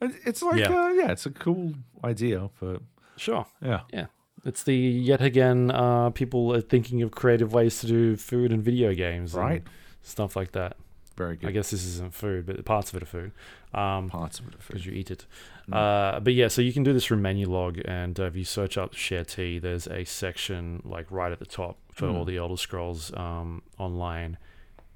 It's 0.00 0.42
like, 0.42 0.58
Yeah. 0.60 0.68
uh, 0.72 0.88
yeah 0.90 1.12
it's 1.12 1.26
a 1.26 1.30
cool 1.30 1.74
idea, 2.04 2.50
but 2.60 2.82
Sure. 3.16 3.46
yeah, 3.62 3.82
Yeah. 3.92 4.06
It's 4.44 4.64
the 4.64 4.74
yet 4.74 5.22
again 5.22 5.70
uh, 5.70 6.10
people 6.10 6.52
are 6.52 6.60
thinking 6.60 7.00
of 7.02 7.12
creative 7.12 7.52
ways 7.52 7.80
to 7.80 7.86
do 7.86 8.16
food 8.16 8.50
and 8.52 8.62
video 8.62 8.92
games, 8.94 9.34
Right. 9.34 9.62
Stuff 10.02 10.34
like 10.34 10.50
that. 10.52 10.76
Very 11.22 11.36
good. 11.36 11.48
I 11.48 11.52
guess 11.52 11.70
this 11.70 11.84
isn't 11.86 12.14
food, 12.14 12.46
but 12.46 12.64
parts 12.64 12.90
of 12.90 12.96
it 12.96 13.02
are 13.02 13.06
food. 13.06 13.32
Um, 13.74 14.08
parts 14.10 14.38
of 14.38 14.48
it. 14.48 14.54
are 14.54 14.58
food. 14.58 14.66
because 14.68 14.86
you 14.86 14.92
eat 14.92 15.10
it. 15.10 15.26
Mm. 15.70 15.74
Uh, 16.16 16.20
but 16.20 16.34
yeah, 16.34 16.48
so 16.48 16.60
you 16.62 16.72
can 16.72 16.82
do 16.82 16.92
this 16.92 17.04
from 17.04 17.22
Menulog, 17.22 17.80
and 17.84 18.18
uh, 18.18 18.24
if 18.24 18.36
you 18.36 18.44
search 18.44 18.76
up 18.76 18.94
Sharetea, 18.94 19.60
there's 19.60 19.86
a 19.86 20.04
section 20.04 20.82
like 20.84 21.10
right 21.10 21.32
at 21.32 21.38
the 21.38 21.46
top 21.46 21.78
for 21.92 22.06
Mm. 22.08 22.14
all 22.14 22.24
the 22.24 22.36
Elder 22.36 22.56
Scrolls 22.56 23.12
um, 23.16 23.62
online 23.78 24.36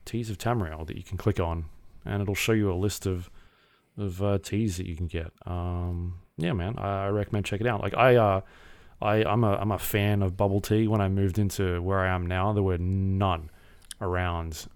teas 0.05 0.31
of 0.31 0.39
Tamriel 0.39 0.87
that 0.87 0.97
you 0.97 1.03
can 1.03 1.17
click 1.17 1.39
on, 1.41 1.67
and 2.05 2.21
it'll 2.23 2.35
show 2.35 2.53
you 2.53 2.71
a 2.73 2.75
list 2.75 3.07
of 3.07 3.31
of 3.99 4.23
uh, 4.23 4.39
teas 4.39 4.77
that 4.77 4.87
you 4.87 4.95
can 4.95 5.07
get. 5.07 5.33
Um, 5.47 6.19
yeah, 6.37 6.53
man, 6.53 6.75
I, 6.77 7.07
I 7.07 7.09
recommend 7.09 7.47
checking 7.47 7.67
it 7.67 7.71
out. 7.71 7.81
Like 7.81 7.95
I, 7.97 8.17
uh, 8.17 8.41
I, 9.01 9.25
I'm 9.25 9.43
a 9.43 9.53
I'm 9.55 9.73
a 9.73 9.79
fan 9.79 10.21
of 10.23 10.37
bubble 10.37 10.61
tea. 10.61 10.87
When 10.87 11.01
I 11.01 11.09
moved 11.09 11.39
into 11.39 11.81
where 11.81 12.01
I 12.01 12.09
am 12.15 12.27
now, 12.27 12.53
there 12.53 12.63
were 12.63 12.77
none 12.79 13.49
around 14.01 14.67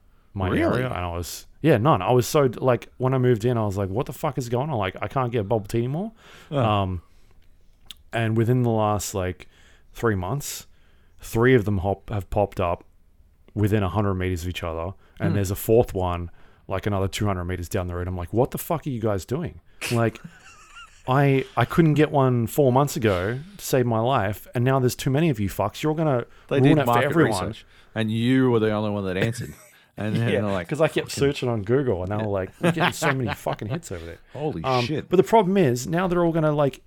my 0.40 0.48
Really? 0.50 0.78
area, 0.82 0.86
and 0.86 1.04
I 1.04 1.08
was 1.16 1.46
yeah, 1.62 1.76
none. 1.76 2.02
I 2.02 2.10
was 2.10 2.26
so 2.26 2.48
like 2.56 2.88
when 2.98 3.14
I 3.14 3.18
moved 3.18 3.44
in, 3.44 3.56
I 3.58 3.64
was 3.64 3.76
like, 3.76 3.88
what 3.90 4.06
the 4.06 4.12
fuck 4.12 4.36
is 4.38 4.48
going 4.48 4.70
on? 4.70 4.78
Like 4.78 4.96
I 5.00 5.06
can't 5.08 5.30
get 5.30 5.48
bubble 5.48 5.66
tea 5.66 5.78
anymore. 5.78 6.12
Oh. 6.50 6.58
Um, 6.58 7.02
and 8.12 8.36
within 8.36 8.62
the 8.62 8.70
last 8.70 9.14
like 9.14 9.48
three 9.92 10.14
months, 10.16 10.66
three 11.20 11.54
of 11.54 11.64
them 11.64 11.78
hop 11.78 12.10
have 12.10 12.28
popped 12.30 12.60
up 12.60 12.84
within 13.54 13.82
hundred 13.82 14.14
meters 14.14 14.42
of 14.42 14.48
each 14.48 14.62
other, 14.64 14.92
and 15.20 15.30
Hmm. 15.30 15.34
there's 15.36 15.50
a 15.50 15.56
fourth 15.56 15.94
one 15.94 16.30
like 16.68 16.86
another 16.86 17.08
two 17.08 17.26
hundred 17.26 17.44
meters 17.44 17.68
down 17.68 17.86
the 17.88 17.94
road. 17.94 18.08
I'm 18.08 18.16
like, 18.16 18.32
what 18.32 18.50
the 18.52 18.58
fuck 18.58 18.86
are 18.86 18.90
you 18.90 19.00
guys 19.00 19.24
doing? 19.24 19.60
Like. 19.92 20.20
I 21.08 21.46
I 21.56 21.64
couldn't 21.64 21.94
get 21.94 22.10
one 22.12 22.46
four 22.46 22.70
months 22.72 22.94
ago 22.94 23.38
to 23.56 23.64
save 23.64 23.86
my 23.86 23.98
life, 24.00 24.46
and 24.54 24.64
now 24.64 24.78
there's 24.78 24.94
too 24.94 25.08
many 25.10 25.30
of 25.30 25.40
you 25.40 25.48
fucks. 25.48 25.82
You're 25.82 25.94
gonna 25.94 26.26
they 26.48 26.60
ruin 26.60 26.78
it 26.78 26.84
for 26.84 27.02
everyone. 27.02 27.32
research, 27.48 27.64
and 27.94 28.10
you 28.12 28.50
were 28.50 28.60
the 28.60 28.70
only 28.70 28.90
one 28.90 29.04
that 29.06 29.16
answered. 29.16 29.54
And 29.96 30.14
then 30.16 30.22
Yeah, 30.28 30.40
they're 30.42 30.50
like, 30.52 30.66
because 30.66 30.80
I 30.80 30.88
kept 30.88 31.10
fucking- 31.10 31.20
searching 31.20 31.48
on 31.48 31.62
Google, 31.62 32.02
and 32.02 32.10
they 32.12 32.16
were 32.16 32.22
like, 32.30 32.50
"We're 32.60 32.72
getting 32.72 32.92
so 32.92 33.12
many 33.12 33.32
fucking 33.34 33.68
hits 33.68 33.92
over 33.92 34.04
there." 34.06 34.18
holy 34.32 34.64
Um, 34.64 34.84
shit. 34.84 35.08
But 35.08 35.16
the 35.16 35.22
problem 35.22 35.56
is 35.58 35.86
now 35.86 36.06
they're 36.08 36.24
all 36.24 36.32
gonna 36.32 36.52
like, 36.52 36.80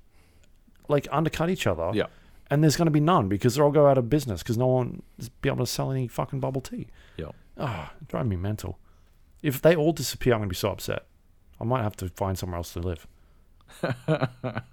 like 0.87 1.07
undercut 1.11 1.49
each 1.49 1.67
other. 1.67 1.91
Yeah. 1.93 2.07
And 2.49 2.63
there's 2.63 2.75
gonna 2.75 2.91
be 2.91 2.99
none 2.99 3.27
because 3.29 3.55
they'll 3.55 3.65
all 3.65 3.71
go 3.71 3.87
out 3.87 3.97
of 3.97 4.09
business 4.09 4.41
because 4.43 4.57
no 4.57 4.67
one 4.67 5.01
is 5.17 5.29
be 5.29 5.49
able 5.49 5.65
to 5.65 5.71
sell 5.71 5.91
any 5.91 6.07
fucking 6.07 6.39
bubble 6.39 6.61
tea. 6.61 6.87
Yeah. 7.17 7.31
Ah, 7.57 7.93
drive 8.07 8.25
me 8.27 8.35
mental. 8.35 8.79
If 9.41 9.61
they 9.61 9.75
all 9.75 9.91
disappear, 9.91 10.33
I'm 10.33 10.39
gonna 10.41 10.49
be 10.49 10.55
so 10.55 10.71
upset. 10.71 11.05
I 11.61 11.65
might 11.65 11.83
have 11.83 11.95
to 11.97 12.09
find 12.09 12.37
somewhere 12.37 12.57
else 12.57 12.73
to 12.73 12.79
live. 12.79 13.07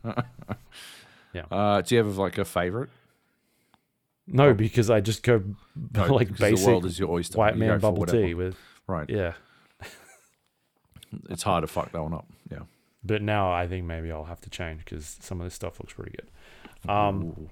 Yeah. 1.33 1.43
Uh, 1.51 1.81
do 1.81 1.95
you 1.95 2.03
have 2.05 2.17
like 2.19 2.39
a 2.39 2.45
favorite? 2.45 2.91
No, 4.33 4.55
because 4.55 4.91
I 4.91 5.01
just 5.01 5.23
go 5.23 5.43
No, 5.95 6.15
like 6.15 6.37
basic 6.37 6.65
the 6.65 6.71
world 6.71 6.87
is 6.87 6.99
your 6.99 7.11
oyster. 7.11 7.37
white 7.39 7.55
You 7.55 7.61
man 7.61 7.81
bubble 7.81 8.07
tea 8.07 8.35
with 8.35 8.57
Right. 8.87 9.09
yeah. 9.11 9.35
It's 11.29 11.43
hard 11.43 11.63
to 11.63 11.67
fuck 11.67 11.91
that 11.93 12.03
one 12.03 12.15
up. 12.15 12.27
Yeah. 12.51 12.61
But 13.05 13.23
now 13.23 13.51
I 13.53 13.67
think 13.67 13.85
maybe 13.87 14.13
I'll 14.13 14.25
have 14.25 14.41
to 14.43 14.51
change 14.51 14.85
because 14.85 15.17
some 15.21 15.41
of 15.41 15.47
this 15.47 15.55
stuff 15.55 15.81
looks 15.81 15.93
pretty 15.95 16.13
good. 16.13 16.91
Um, 16.91 17.23
Ooh. 17.25 17.51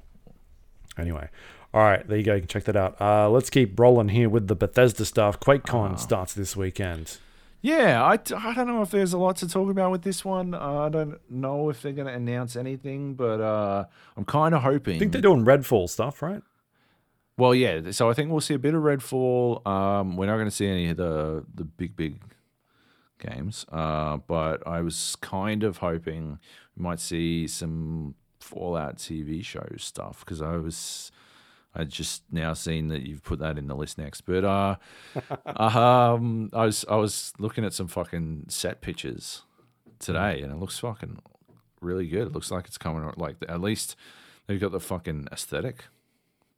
Anyway, 0.97 1.29
all 1.75 1.83
right, 1.83 2.07
there 2.07 2.17
you 2.19 2.25
go. 2.25 2.35
You 2.35 2.41
can 2.41 2.49
check 2.49 2.65
that 2.65 2.77
out. 2.77 3.01
Uh, 3.01 3.29
let's 3.31 3.51
keep 3.51 3.79
rolling 3.79 4.09
here 4.09 4.29
with 4.29 4.49
the 4.49 4.55
Bethesda 4.57 5.05
stuff. 5.05 5.39
QuakeCon 5.41 5.93
Ah. 5.93 5.97
starts 5.97 6.35
this 6.35 6.57
weekend. 6.57 7.19
Yeah, 7.61 8.03
I, 8.05 8.13
I 8.13 8.55
don't 8.55 8.69
know 8.69 8.83
if 8.83 8.91
there's 8.93 9.13
a 9.13 9.19
lot 9.19 9.37
to 9.39 9.49
talk 9.49 9.69
about 9.71 9.91
with 9.91 10.03
this 10.03 10.25
one. 10.25 10.55
Uh, 10.55 10.79
I 10.87 10.89
don't 10.89 11.19
know 11.29 11.69
if 11.71 11.83
they're 11.83 11.93
going 11.93 12.07
to 12.07 12.13
announce 12.15 12.55
anything, 12.55 13.15
but 13.15 13.41
uh, 13.41 13.85
I'm 14.17 14.25
kind 14.25 14.55
of 14.55 14.63
hoping. 14.63 14.97
I 14.97 14.99
think 15.01 15.11
they're 15.13 15.21
doing 15.21 15.45
Redfall 15.45 15.89
stuff, 15.89 16.23
right? 16.23 16.43
Well, 17.39 17.55
yeah. 17.55 17.93
So 17.93 18.11
I 18.11 18.15
think 18.15 18.31
we'll 18.31 18.41
see 18.41 18.55
a 18.55 18.59
bit 18.59 18.75
of 18.75 18.83
Redfall. 18.83 19.65
Um, 19.67 20.17
we're 20.17 20.27
not 20.27 20.35
going 20.35 20.49
to 20.49 20.55
see 20.55 20.67
any 20.67 20.91
of 20.91 20.97
the 20.97 21.45
the 21.55 21.65
big 21.65 21.97
big 21.97 22.21
games, 23.21 23.65
uh, 23.71 24.17
but 24.17 24.67
I 24.67 24.81
was 24.81 25.17
kind 25.21 25.63
of 25.63 25.79
hoping 25.79 26.41
we 26.77 26.83
might 26.83 27.01
see 27.01 27.47
some 27.47 28.17
Fallout 28.41 28.97
TV 28.97 29.45
show 29.45 29.67
stuff 29.77 30.21
because 30.21 30.43
I 30.43 30.57
was 30.57 31.13
I 31.77 31.85
just 31.85 32.25
now 32.33 32.55
seen 32.55 32.89
that 32.89 33.07
you've 33.07 33.23
put 33.23 33.39
that 33.39 33.57
in 33.57 33.69
the 33.69 33.77
list 33.77 33.99
next. 33.99 34.23
But 34.23 34.45
uh, 34.45 34.77
um, 35.47 36.51
I 36.53 36.67
was 36.67 36.85
I 36.91 36.97
was 36.97 37.33
looking 37.39 37.65
at 37.65 37.73
some 37.73 37.87
fucking 37.87 38.47
set 38.49 38.81
pictures 38.81 39.43
today, 40.01 40.41
and 40.43 40.53
it 40.53 40.59
looks 40.59 40.81
fucking 40.81 41.21
really 41.81 42.09
good. 42.09 42.27
It 42.27 42.33
looks 42.33 42.51
like 42.51 42.67
it's 42.67 42.79
coming 42.79 43.09
like 43.17 43.37
at 43.49 43.61
least 43.61 43.95
they've 44.49 44.61
got 44.61 44.73
the 44.73 44.81
fucking 44.81 45.29
aesthetic 45.31 45.85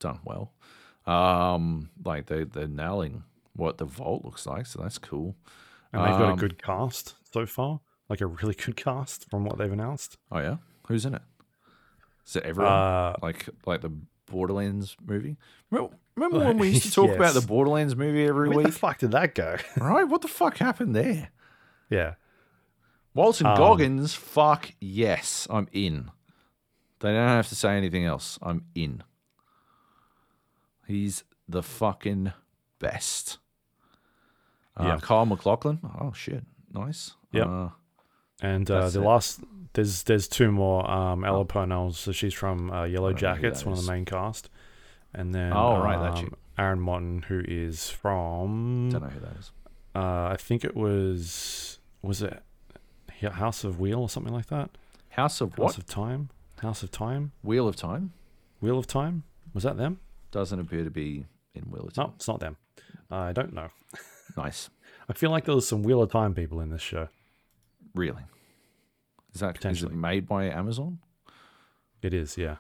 done 0.01 0.19
well. 0.25 0.53
Um, 1.07 1.91
like 2.05 2.27
they 2.27 2.45
they're 2.45 2.67
nailing 2.67 3.25
what 3.55 3.79
the 3.79 3.85
vault 3.85 4.25
looks 4.25 4.47
like, 4.47 4.67
so 4.67 4.81
that's 4.83 4.99
cool. 4.99 5.37
And 5.93 6.03
they've 6.03 6.11
got 6.11 6.23
a 6.29 6.33
Um, 6.33 6.39
good 6.39 6.63
cast 6.63 7.15
so 7.33 7.47
far, 7.47 7.81
like 8.09 8.21
a 8.21 8.27
really 8.27 8.55
good 8.55 8.77
cast 8.77 9.29
from 9.31 9.45
what 9.45 9.59
they've 9.59 9.73
announced. 9.73 10.19
Oh 10.31 10.39
yeah, 10.39 10.57
who's 10.89 11.05
in 11.07 11.15
it? 11.15 11.23
Is 12.27 12.37
it 12.37 12.45
everyone? 12.45 12.73
Uh, 12.73 13.17
like 13.23 13.49
like 13.67 13.81
the 13.81 13.93
Borderlands 14.27 14.97
movie. 15.05 15.37
Remember, 15.71 15.97
remember 16.15 16.39
when 16.39 16.59
we 16.59 16.69
used 16.71 16.85
to 16.85 16.93
talk 16.95 17.11
about 17.11 17.35
the 17.35 17.41
Borderlands 17.41 17.97
movie 17.97 18.25
every 18.27 18.49
week? 18.49 18.57
Where 18.57 18.65
the 18.67 18.73
fuck 18.73 18.99
did 18.99 19.11
that 19.13 19.35
go? 19.35 19.57
right? 19.79 20.05
What 20.05 20.23
the 20.23 20.29
fuck 20.29 20.59
happened 20.59 20.95
there? 20.95 21.31
yeah. 21.89 22.15
Walton 23.13 23.47
Um, 23.49 23.57
Goggins, 23.57 24.15
fuck 24.15 24.71
yes, 24.81 25.49
I'm 25.51 25.67
in. 25.73 26.13
They 27.01 27.09
don't 27.09 27.29
have 27.29 27.49
to 27.49 27.57
say 27.57 27.77
anything 27.77 28.05
else. 28.05 28.39
I'm 28.41 28.67
in. 28.77 29.03
He's 30.91 31.25
the 31.49 31.63
fucking 31.63 32.33
best. 32.79 33.39
Uh, 34.77 34.85
Yeah. 34.85 34.99
Kyle 35.01 35.27
MacLachlan. 35.27 35.81
Oh 36.01 36.13
shit, 36.13 36.45
nice. 36.73 37.15
Yeah. 37.33 37.45
Uh, 37.45 37.71
And 38.43 38.71
uh, 38.71 38.89
the 38.89 39.01
it. 39.01 39.05
last 39.05 39.41
there's 39.75 40.03
there's 40.05 40.27
two 40.29 40.51
more. 40.51 40.89
Um, 40.91 41.25
Ella 41.25 41.45
Purnell, 41.45 41.93
so 41.93 42.13
she's 42.13 42.35
from 42.35 42.71
uh, 42.71 42.85
Yellow 42.85 43.11
I 43.11 43.13
don't 43.13 43.23
know 43.23 43.29
who 43.35 43.43
Jackets, 43.43 43.65
one 43.65 43.77
of 43.79 43.85
the 43.85 43.91
main 43.93 44.05
cast. 44.05 44.49
And 45.15 45.35
then 45.35 45.53
Oh, 45.53 45.81
right, 45.83 45.97
um, 45.99 46.17
chick. 46.17 46.33
Aaron 46.59 46.81
Moten, 46.81 47.25
who 47.25 47.43
is 47.47 47.89
from 47.91 48.91
don't 48.91 49.03
know 49.03 49.09
who 49.09 49.21
that 49.21 49.37
is. 49.39 49.51
uh, 49.95 50.29
I 50.35 50.37
think 50.39 50.65
it 50.65 50.77
was 50.77 51.79
was 52.03 52.23
it 52.23 52.43
House 53.33 53.65
of 53.65 53.79
Wheel 53.81 54.01
or 54.01 54.09
something 54.09 54.33
like 54.33 54.47
that. 54.47 54.71
House 55.11 55.41
of 55.41 55.51
House 55.51 55.59
what? 55.59 55.67
House 55.75 55.79
of 55.79 55.87
Time. 55.87 56.31
House 56.63 56.83
of 56.83 56.91
Time. 56.91 57.33
Wheel 57.43 57.67
of 57.69 57.77
Time 57.77 58.13
Wheel 58.61 58.79
of 58.79 58.87
Time. 58.87 59.25
Was 59.55 59.65
that 59.65 59.77
them? 59.77 59.99
Doesn't 60.31 60.59
appear 60.61 60.85
to 60.85 60.91
be 60.91 61.27
in 61.55 61.65
Wheel 61.71 61.87
of 61.87 61.93
Time. 61.95 62.07
No, 62.09 62.13
it's 62.17 62.29
not 62.29 62.41
them. 62.41 62.57
I 63.11 63.33
don't 63.33 63.53
know. 63.53 63.69
Nice, 64.37 64.71
I 65.09 65.13
feel 65.13 65.31
like 65.33 65.45
there 65.45 65.57
was 65.57 65.67
some 65.67 65.83
Wheel 65.83 66.01
of 66.03 66.11
Time 66.13 66.35
people 66.35 66.61
in 66.61 66.71
this 66.71 66.81
show. 66.83 67.09
really. 67.97 68.23
Is 69.35 69.41
that 69.41 69.47
is 69.49 69.51
it 69.51 69.55
Potentially. 69.57 69.95
made 69.95 70.29
by 70.29 70.45
Amazon? 70.45 70.99
It 72.01 72.15
is, 72.15 72.39
yeah. 72.39 72.57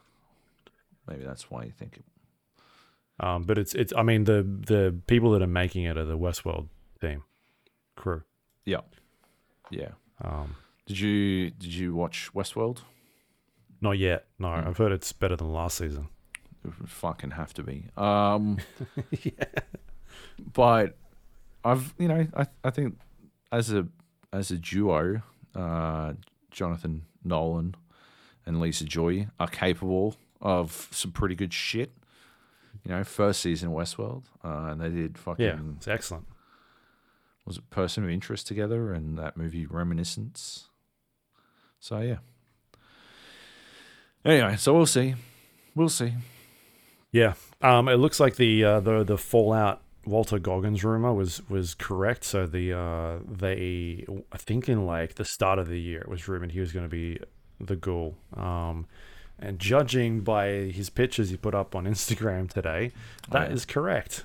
Maybe 1.08 1.22
that's 1.24 1.48
why 1.48 1.62
you 1.62 1.70
think 1.70 1.98
it. 1.98 2.04
Um, 3.24 3.44
but 3.44 3.56
it's 3.56 3.72
it's. 3.74 3.92
I 3.96 4.02
mean, 4.02 4.24
the 4.24 4.42
the 4.42 4.96
people 5.06 5.30
that 5.32 5.42
are 5.42 5.46
making 5.46 5.84
it 5.84 5.96
are 5.96 6.04
the 6.04 6.18
Westworld 6.18 6.68
team 7.00 7.22
crew. 7.96 8.22
Yeah, 8.64 8.80
yeah. 9.70 9.90
Um, 10.22 10.56
Did 10.86 10.98
you 10.98 11.50
did 11.50 11.72
you 11.72 11.94
watch 11.94 12.30
Westworld? 12.34 12.78
not 13.80 13.96
yet. 13.98 14.26
No, 14.40 14.48
Hmm. 14.54 14.68
I've 14.68 14.76
heard 14.76 14.90
it's 14.92 15.12
better 15.12 15.36
than 15.36 15.52
last 15.52 15.78
season. 15.78 16.08
Fucking 16.86 17.32
have 17.32 17.54
to 17.54 17.62
be. 17.62 17.86
Um, 17.96 18.58
But 20.52 20.96
I've 21.64 21.94
you 21.98 22.08
know 22.08 22.26
I 22.36 22.46
I 22.64 22.70
think 22.70 22.98
as 23.52 23.72
a 23.72 23.86
as 24.32 24.50
a 24.50 24.56
duo, 24.56 25.22
uh, 25.54 26.14
Jonathan 26.50 27.02
Nolan 27.24 27.74
and 28.46 28.60
Lisa 28.60 28.84
Joy 28.84 29.28
are 29.38 29.48
capable 29.48 30.16
of 30.40 30.88
some 30.90 31.12
pretty 31.12 31.34
good 31.34 31.52
shit. 31.52 31.92
You 32.84 32.92
know, 32.92 33.04
first 33.04 33.40
season 33.40 33.68
of 33.68 33.74
Westworld, 33.74 34.24
uh, 34.44 34.70
and 34.70 34.80
they 34.80 34.88
did 34.88 35.18
fucking 35.18 35.44
Yeah, 35.44 35.58
it's 35.76 35.88
excellent. 35.88 36.26
was 37.44 37.58
it 37.58 37.68
Person 37.70 38.04
of 38.04 38.10
Interest 38.10 38.46
together 38.46 38.92
and 38.94 39.18
that 39.18 39.36
movie 39.36 39.66
Reminiscence. 39.66 40.68
So 41.78 42.00
yeah. 42.00 42.18
Anyway, 44.24 44.56
so 44.56 44.74
we'll 44.74 44.86
see. 44.86 45.14
We'll 45.74 45.88
see. 45.88 46.14
Yeah. 47.12 47.34
Um, 47.60 47.88
it 47.88 47.96
looks 47.96 48.20
like 48.20 48.36
the 48.36 48.64
uh, 48.64 48.80
the 48.80 49.04
the 49.04 49.18
Fallout 49.18 49.82
Walter 50.06 50.38
Goggins 50.38 50.84
rumor 50.84 51.12
was 51.12 51.48
was 51.48 51.74
correct. 51.74 52.24
So 52.24 52.46
the 52.46 52.72
uh, 52.72 53.18
they 53.26 54.06
I 54.32 54.38
think 54.38 54.68
in 54.68 54.86
like 54.86 55.14
the 55.14 55.24
start 55.24 55.58
of 55.58 55.68
the 55.68 55.80
year 55.80 56.00
it 56.00 56.08
was 56.08 56.28
rumored 56.28 56.52
he 56.52 56.60
was 56.60 56.72
going 56.72 56.84
to 56.84 56.90
be 56.90 57.18
the 57.60 57.76
ghoul. 57.76 58.16
Um, 58.34 58.86
and 59.38 59.58
judging 59.58 60.20
by 60.20 60.48
his 60.48 60.90
pictures 60.90 61.30
he 61.30 61.36
put 61.36 61.54
up 61.54 61.74
on 61.74 61.84
Instagram 61.84 62.50
today, 62.50 62.92
that 63.30 63.52
is 63.52 63.64
yeah. 63.66 63.72
correct. 63.72 64.24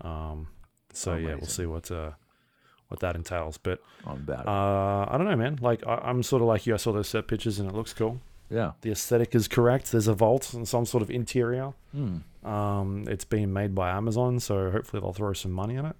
Um, 0.00 0.48
so 0.92 1.16
yeah, 1.16 1.34
we'll 1.34 1.46
see 1.46 1.66
what 1.66 1.90
uh, 1.90 2.12
what 2.88 3.00
that 3.00 3.14
entails. 3.14 3.58
But 3.58 3.80
I'm 4.06 4.16
about 4.16 4.40
it. 4.40 4.48
uh, 4.48 5.06
I 5.08 5.18
don't 5.18 5.26
know, 5.26 5.36
man. 5.36 5.58
Like 5.60 5.86
I, 5.86 5.96
I'm 5.96 6.22
sort 6.22 6.42
of 6.42 6.48
like 6.48 6.66
you. 6.66 6.74
I 6.74 6.78
saw 6.78 6.92
those 6.92 7.08
set 7.08 7.28
pictures 7.28 7.58
and 7.58 7.68
it 7.68 7.74
looks 7.74 7.92
cool. 7.92 8.20
Yeah. 8.50 8.72
The 8.80 8.90
aesthetic 8.90 9.34
is 9.34 9.48
correct. 9.48 9.92
There's 9.92 10.08
a 10.08 10.14
vault 10.14 10.54
and 10.54 10.66
some 10.66 10.86
sort 10.86 11.02
of 11.02 11.10
interior. 11.10 11.72
Hmm. 11.92 12.18
Um, 12.44 13.04
it's 13.08 13.24
being 13.24 13.52
made 13.52 13.74
by 13.74 13.90
Amazon, 13.90 14.40
so 14.40 14.70
hopefully 14.70 15.00
they'll 15.00 15.12
throw 15.12 15.32
some 15.32 15.52
money 15.52 15.74
in 15.76 15.84
it. 15.84 15.96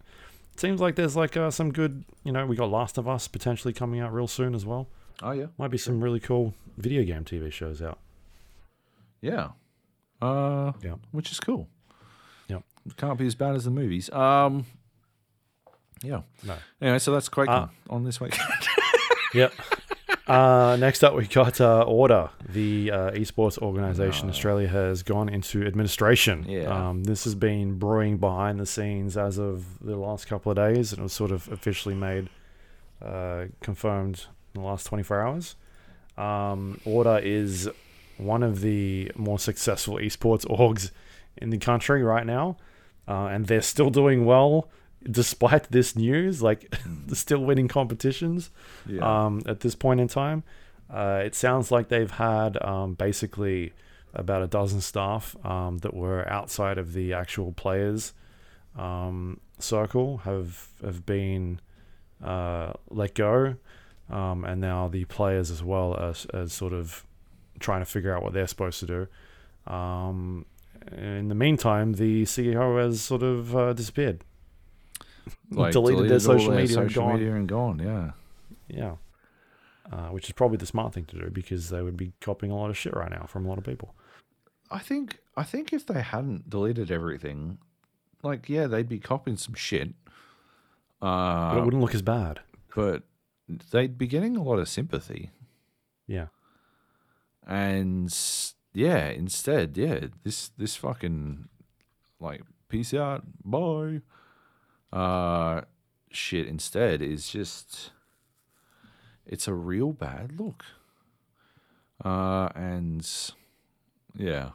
Seems 0.56 0.80
like 0.80 0.94
there's 0.96 1.14
like 1.16 1.36
uh, 1.36 1.50
some 1.50 1.72
good, 1.72 2.04
you 2.24 2.32
know, 2.32 2.44
we 2.46 2.56
got 2.56 2.70
Last 2.70 2.98
of 2.98 3.06
Us 3.08 3.28
potentially 3.28 3.72
coming 3.74 4.00
out 4.00 4.12
real 4.12 4.26
soon 4.26 4.54
as 4.54 4.64
well. 4.66 4.88
Oh 5.22 5.32
yeah. 5.32 5.46
Might 5.58 5.70
be 5.70 5.78
some 5.78 6.02
really 6.02 6.20
cool 6.20 6.54
video 6.76 7.02
game 7.04 7.24
TV 7.24 7.52
shows 7.52 7.82
out. 7.82 7.98
Yeah. 9.20 9.48
Uh 10.22 10.72
Yeah. 10.82 10.94
which 11.12 11.30
is 11.32 11.38
cool. 11.40 11.68
Yep. 12.48 12.62
Can't 12.96 13.18
be 13.18 13.26
as 13.26 13.34
bad 13.34 13.54
as 13.56 13.64
the 13.64 13.70
movies. 13.70 14.10
Um 14.10 14.64
Yeah. 16.02 16.22
No. 16.44 16.54
Anyway, 16.80 16.98
so 17.00 17.12
that's 17.12 17.28
quite 17.28 17.48
Uh, 17.48 17.66
on 17.90 18.04
this 18.04 18.20
week. 18.20 18.36
Yep. 19.34 19.52
Uh, 20.28 20.76
next 20.76 21.02
up, 21.02 21.14
we 21.14 21.26
got 21.26 21.60
uh, 21.60 21.82
Order, 21.82 22.30
the 22.48 22.90
uh, 22.90 23.10
esports 23.12 23.59
organization. 23.59 24.28
Australia 24.28 24.68
has 24.68 25.02
gone 25.02 25.28
into 25.28 25.66
administration. 25.66 26.44
Yeah. 26.48 26.88
Um, 26.88 27.05
this 27.05 27.24
has 27.24 27.34
been 27.34 27.78
brewing 27.78 28.18
behind 28.18 28.60
the 28.60 28.66
scenes 28.66 29.16
as 29.16 29.38
of 29.38 29.64
the 29.80 29.96
last 29.96 30.26
couple 30.26 30.50
of 30.52 30.56
days, 30.56 30.92
and 30.92 31.00
it 31.00 31.02
was 31.02 31.12
sort 31.12 31.30
of 31.30 31.48
officially 31.50 31.94
made, 31.94 32.28
uh, 33.02 33.46
confirmed 33.60 34.26
in 34.55 34.60
the 34.62 34.66
last 34.66 34.84
24 34.86 35.20
hours. 35.20 35.56
Um, 36.16 36.80
Order 36.84 37.18
is 37.18 37.70
one 38.16 38.42
of 38.42 38.60
the 38.60 39.10
more 39.16 39.38
successful 39.38 39.96
esports 39.96 40.44
orgs 40.46 40.90
in 41.36 41.50
the 41.50 41.59
country 41.59 42.02
right 42.02 42.26
now, 42.26 42.56
uh, 43.06 43.26
and 43.26 43.46
they're 43.46 43.62
still 43.62 43.90
doing 43.90 44.24
well 44.24 44.68
despite 45.02 45.70
this 45.70 45.96
news. 45.96 46.42
Like, 46.42 46.74
still 47.12 47.40
winning 47.40 47.68
competitions 47.68 48.50
yeah. 48.86 49.26
um, 49.26 49.42
at 49.46 49.60
this 49.60 49.74
point 49.74 50.00
in 50.00 50.08
time. 50.08 50.42
Uh, 50.90 51.20
it 51.24 51.34
sounds 51.34 51.70
like 51.70 51.88
they've 51.88 52.10
had 52.10 52.62
um, 52.64 52.94
basically 52.94 53.72
about 54.14 54.42
a 54.42 54.46
dozen 54.46 54.80
staff 54.80 55.36
um, 55.44 55.78
that 55.78 55.94
were 55.94 56.26
outside 56.28 56.78
of 56.78 56.94
the 56.94 57.12
actual 57.12 57.52
players 57.52 58.14
um, 58.76 59.40
circle 59.58 60.18
have 60.18 60.68
have 60.82 61.04
been 61.04 61.60
uh, 62.22 62.72
let 62.90 63.14
go, 63.14 63.56
um, 64.10 64.44
and 64.44 64.60
now 64.60 64.88
the 64.88 65.04
players 65.06 65.50
as 65.50 65.62
well 65.62 65.96
as 65.96 66.26
as 66.26 66.52
sort 66.52 66.72
of 66.72 67.04
trying 67.58 67.80
to 67.80 67.86
figure 67.86 68.14
out 68.14 68.22
what 68.22 68.32
they're 68.32 68.46
supposed 68.46 68.80
to 68.80 68.86
do. 68.86 69.72
Um, 69.72 70.46
in 70.96 71.28
the 71.28 71.34
meantime, 71.34 71.94
the 71.94 72.22
CEO 72.22 72.82
has 72.82 73.00
sort 73.02 73.22
of 73.22 73.54
uh, 73.54 73.72
disappeared. 73.72 74.24
Like, 75.50 75.72
deleted 75.72 76.05
their 76.09 76.14
all 76.14 76.20
social 76.20 76.50
media 76.50 76.78
and 76.80 76.90
social 76.90 77.02
gone. 77.05 77.14
media 77.14 77.34
and 77.34 77.48
gone, 77.48 77.78
yeah. 77.78 78.10
Yeah. 78.68 78.96
Uh, 79.90 80.09
which 80.09 80.26
is 80.26 80.32
probably 80.32 80.59
the 80.59 80.66
smart 80.66 80.92
thing 80.92 81.06
to 81.06 81.18
do 81.18 81.30
because 81.30 81.70
they 81.70 81.80
would 81.82 81.96
be 81.96 82.12
copying 82.20 82.52
a 82.52 82.56
lot 82.56 82.68
of 82.70 82.76
shit 82.76 82.94
right 82.94 83.10
now 83.10 83.24
from 83.26 83.46
a 83.46 83.48
lot 83.48 83.56
of 83.59 83.64
people. 83.64 83.94
I 84.70 84.80
think 84.80 85.18
I 85.36 85.44
think 85.44 85.72
if 85.72 85.86
they 85.86 86.02
hadn't 86.02 86.50
deleted 86.50 86.90
everything, 86.90 87.56
like 88.22 88.48
yeah, 88.50 88.66
they'd 88.66 88.88
be 88.88 88.98
copying 88.98 89.38
some 89.38 89.55
shit. 89.55 89.94
Uh, 91.00 91.55
But 91.55 91.59
it 91.60 91.64
wouldn't 91.64 91.82
look 91.82 91.94
as 91.94 92.02
bad. 92.02 92.40
but 92.74 93.05
they'd 93.70 93.96
be 93.96 94.06
getting 94.06 94.36
a 94.36 94.42
lot 94.42 94.59
of 94.59 94.68
sympathy. 94.68 95.30
Yeah. 96.06 96.26
And 97.46 98.14
yeah, 98.74 99.09
instead, 99.09 99.76
yeah, 99.78 100.06
this 100.22 100.50
this 100.59 100.76
fucking 100.76 101.48
like 102.20 102.42
peace 102.68 102.92
out, 102.92 103.22
bye. 103.44 104.02
Uh 104.93 105.62
shit 106.10 106.47
instead 106.47 107.02
is 107.02 107.28
just 107.28 107.90
it's 109.27 109.47
a 109.47 109.52
real 109.55 109.93
bad 109.93 110.39
look. 110.39 110.65
Uh 112.05 112.48
and 112.55 113.06
yeah. 114.16 114.51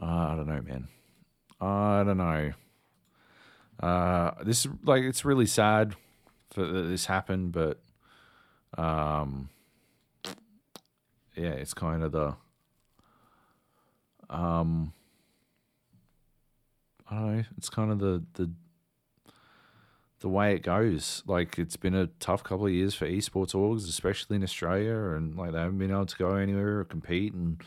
Uh, 0.00 0.04
I 0.04 0.34
don't 0.36 0.46
know, 0.46 0.62
man. 0.62 0.88
I 1.60 2.04
don't 2.04 2.18
know. 2.18 2.52
Uh 3.80 4.30
this 4.44 4.66
like 4.84 5.02
it's 5.02 5.24
really 5.24 5.46
sad 5.46 5.94
for 6.50 6.66
that 6.66 6.82
this 6.82 7.06
happened, 7.06 7.52
but 7.52 7.80
um 8.76 9.48
yeah, 11.34 11.50
it's 11.50 11.74
kind 11.74 12.02
of 12.02 12.12
the 12.12 12.34
um 14.28 14.92
I 17.10 17.14
don't 17.14 17.36
know, 17.38 17.44
it's 17.56 17.68
kind 17.70 17.90
of 17.90 17.98
the 17.98 18.22
the 18.34 18.50
the 20.20 20.28
way 20.28 20.54
it 20.54 20.62
goes. 20.62 21.22
Like 21.26 21.58
it's 21.58 21.76
been 21.76 21.94
a 21.94 22.08
tough 22.18 22.42
couple 22.42 22.66
of 22.66 22.72
years 22.72 22.94
for 22.94 23.06
esports 23.06 23.54
orgs, 23.54 23.88
especially 23.88 24.36
in 24.36 24.42
Australia, 24.42 24.96
and 25.16 25.36
like 25.36 25.52
they 25.52 25.58
haven't 25.58 25.78
been 25.78 25.90
able 25.90 26.06
to 26.06 26.16
go 26.16 26.34
anywhere 26.34 26.80
or 26.80 26.84
compete. 26.84 27.32
And 27.34 27.62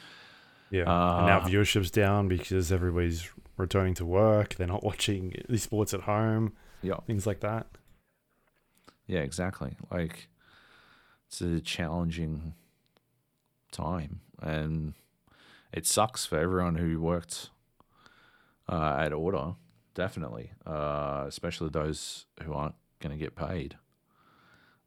Yeah. 0.70 0.82
and 0.82 1.26
now 1.28 1.40
Uh, 1.40 1.48
viewership's 1.48 1.92
down 1.92 2.28
because 2.28 2.72
everybody's 2.72 3.30
returning 3.58 3.94
to 3.96 4.06
work. 4.06 4.56
They're 4.56 4.68
not 4.68 4.84
watching 4.92 5.34
the 5.48 5.58
sports 5.58 5.94
at 5.94 6.02
home, 6.02 6.54
yeah, 6.82 7.00
things 7.08 7.26
like 7.26 7.40
that. 7.40 7.68
yeah, 9.08 9.20
exactly. 9.22 9.76
Like 9.90 10.28
it's 11.28 11.42
a 11.42 11.62
challenging 11.62 12.54
time, 13.72 14.20
and 14.42 14.94
it 15.72 15.86
sucks 15.86 16.26
for 16.26 16.38
everyone 16.38 16.76
who 16.76 17.00
worked 17.02 17.50
uh, 18.70 18.98
at 19.00 19.14
Order, 19.14 19.56
definitely, 19.94 20.52
uh, 20.66 21.26
especially 21.28 21.70
those 21.70 22.26
who 22.44 22.54
aren't 22.54 22.76
going 23.00 23.18
to 23.18 23.24
get 23.24 23.36
paid. 23.36 23.78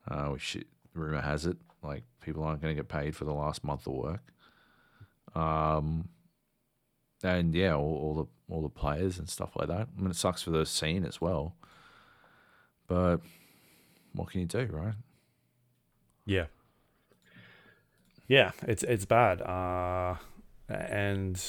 Uh, 0.07 0.27
which 0.27 0.59
rumor 0.93 1.21
has 1.21 1.47
it, 1.47 1.57
like 1.83 2.05
people 2.21 2.43
aren't 2.45 2.61
going 2.61 2.75
to 2.75 2.81
get 2.81 2.89
paid 2.89 3.17
for 3.17 3.25
the 3.25 3.33
last 3.33 3.65
month 3.65 3.87
of 3.87 3.95
work. 3.95 4.33
Um, 5.35 6.09
and 7.23 7.55
yeah, 7.55 7.75
all, 7.75 7.97
all 7.97 8.15
the 8.15 8.55
all 8.55 8.63
the 8.63 8.69
players 8.69 9.19
and 9.19 9.29
stuff 9.29 9.57
like 9.57 9.69
that. 9.69 9.89
I 9.97 10.01
mean, 10.01 10.11
it 10.11 10.17
sucks 10.17 10.43
for 10.43 10.51
the 10.51 10.67
scene 10.67 11.05
as 11.05 11.21
well. 11.21 11.57
But 12.87 13.19
what 14.13 14.31
can 14.31 14.41
you 14.41 14.47
do, 14.47 14.69
right? 14.71 14.95
Yeah. 16.27 16.47
Yeah, 18.29 18.53
it's 18.63 18.83
it's 18.83 19.05
bad. 19.05 19.43
Uh, 19.43 20.17
and 20.69 21.43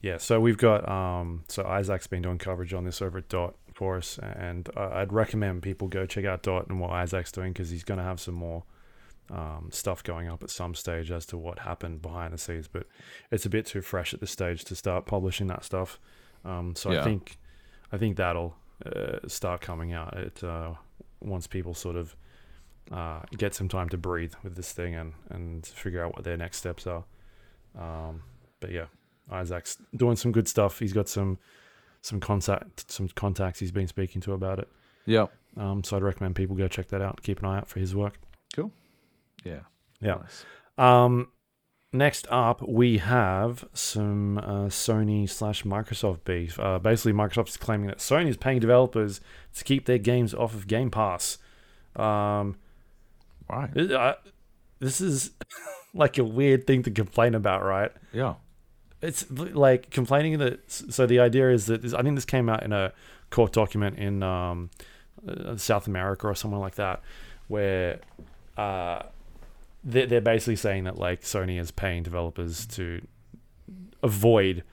yeah, 0.00 0.16
so 0.16 0.40
we've 0.40 0.56
got 0.58 0.88
um, 0.88 1.44
so 1.48 1.64
Isaac's 1.64 2.06
been 2.06 2.22
doing 2.22 2.38
coverage 2.38 2.72
on 2.72 2.84
this 2.84 3.02
over 3.02 3.18
at 3.18 3.28
Dot 3.28 3.54
for 3.74 3.96
us, 3.96 4.18
and 4.18 4.68
uh, 4.76 4.90
I'd 4.92 5.12
recommend 5.12 5.62
people 5.62 5.88
go 5.88 6.06
check 6.06 6.24
out 6.24 6.42
Dot 6.42 6.68
and 6.68 6.80
what 6.80 6.90
Isaac's 6.90 7.32
doing 7.32 7.52
because 7.52 7.70
he's 7.70 7.84
going 7.84 7.98
to 7.98 8.04
have 8.04 8.20
some 8.20 8.34
more 8.34 8.64
um, 9.30 9.68
stuff 9.72 10.02
going 10.02 10.28
up 10.28 10.42
at 10.42 10.50
some 10.50 10.74
stage 10.74 11.10
as 11.10 11.26
to 11.26 11.36
what 11.36 11.60
happened 11.60 12.02
behind 12.02 12.32
the 12.32 12.38
scenes. 12.38 12.66
But 12.66 12.86
it's 13.30 13.46
a 13.46 13.50
bit 13.50 13.66
too 13.66 13.80
fresh 13.82 14.14
at 14.14 14.20
this 14.20 14.30
stage 14.30 14.64
to 14.64 14.74
start 14.74 15.06
publishing 15.06 15.46
that 15.48 15.64
stuff. 15.64 15.98
Um, 16.44 16.74
so 16.74 16.90
Yeah. 16.90 17.00
I 17.00 17.04
think 17.04 17.36
I 17.92 17.98
think 17.98 18.16
that'll 18.16 18.56
uh, 18.84 19.18
start 19.28 19.60
coming 19.60 19.92
out. 19.92 20.14
It 20.16 20.42
uh, 20.42 20.74
once 21.20 21.46
people 21.46 21.74
sort 21.74 21.96
of 21.96 22.16
uh, 22.90 23.20
get 23.36 23.54
some 23.54 23.68
time 23.68 23.88
to 23.90 23.98
breathe 23.98 24.32
with 24.42 24.56
this 24.56 24.72
thing 24.72 24.94
and 24.94 25.12
and 25.28 25.66
figure 25.66 26.02
out 26.04 26.14
what 26.14 26.24
their 26.24 26.36
next 26.36 26.56
steps 26.56 26.86
are. 26.86 27.04
Um, 27.78 28.22
but 28.58 28.72
yeah, 28.72 28.86
Isaac's 29.30 29.78
doing 29.96 30.16
some 30.16 30.32
good 30.32 30.48
stuff. 30.48 30.78
He's 30.78 30.92
got 30.92 31.08
some 31.08 31.38
some 32.02 32.18
contact 32.20 32.90
some 32.90 33.08
contacts 33.08 33.60
he's 33.60 33.72
been 33.72 33.86
speaking 33.88 34.20
to 34.22 34.32
about 34.32 34.58
it. 34.58 34.68
Yeah. 35.06 35.26
Um, 35.56 35.82
so 35.84 35.96
I'd 35.96 36.02
recommend 36.02 36.34
people 36.36 36.56
go 36.56 36.68
check 36.68 36.88
that 36.88 37.02
out. 37.02 37.22
Keep 37.22 37.40
an 37.40 37.46
eye 37.46 37.58
out 37.58 37.68
for 37.68 37.78
his 37.80 37.94
work. 37.94 38.18
Cool. 38.54 38.70
Yeah. 39.44 39.60
Yeah. 40.00 40.14
Nice. 40.16 40.44
Um, 40.78 41.28
next 41.92 42.26
up, 42.30 42.66
we 42.66 42.98
have 42.98 43.64
some 43.74 44.38
uh, 44.38 44.66
Sony 44.68 45.28
slash 45.28 45.64
Microsoft 45.64 46.24
beef. 46.24 46.58
Uh, 46.60 46.78
basically, 46.78 47.12
Microsoft 47.12 47.48
is 47.48 47.56
claiming 47.56 47.88
that 47.88 47.98
Sony 47.98 48.28
is 48.28 48.36
paying 48.36 48.60
developers 48.60 49.20
to 49.56 49.64
keep 49.64 49.86
their 49.86 49.98
games 49.98 50.32
off 50.32 50.54
of 50.54 50.66
Game 50.66 50.90
Pass. 50.90 51.38
Um, 51.96 52.56
Right. 53.48 53.76
uh, 53.90 54.14
this 54.78 55.00
is 55.00 55.32
like 55.94 56.16
a 56.18 56.24
weird 56.24 56.66
thing 56.66 56.84
to 56.84 56.90
complain 56.92 57.34
about, 57.34 57.64
right? 57.64 57.90
Yeah. 58.12 58.34
It's 59.02 59.30
like 59.30 59.90
complaining 59.90 60.38
that. 60.38 60.70
So 60.70 61.06
the 61.06 61.20
idea 61.20 61.50
is 61.50 61.66
that 61.66 61.84
I 61.94 62.02
think 62.02 62.14
this 62.16 62.24
came 62.24 62.48
out 62.48 62.62
in 62.62 62.72
a 62.72 62.92
court 63.30 63.52
document 63.52 63.98
in 63.98 64.22
um, 64.22 64.70
uh, 65.26 65.56
South 65.56 65.86
America 65.86 66.26
or 66.26 66.34
somewhere 66.34 66.60
like 66.60 66.74
that, 66.74 67.00
where 67.48 68.00
uh, 68.56 69.02
they're, 69.82 70.06
they're 70.06 70.20
basically 70.20 70.56
saying 70.56 70.84
that 70.84 70.98
like 70.98 71.22
Sony 71.22 71.58
is 71.58 71.70
paying 71.70 72.02
developers 72.02 72.66
to 72.66 73.00
avoid 74.02 74.64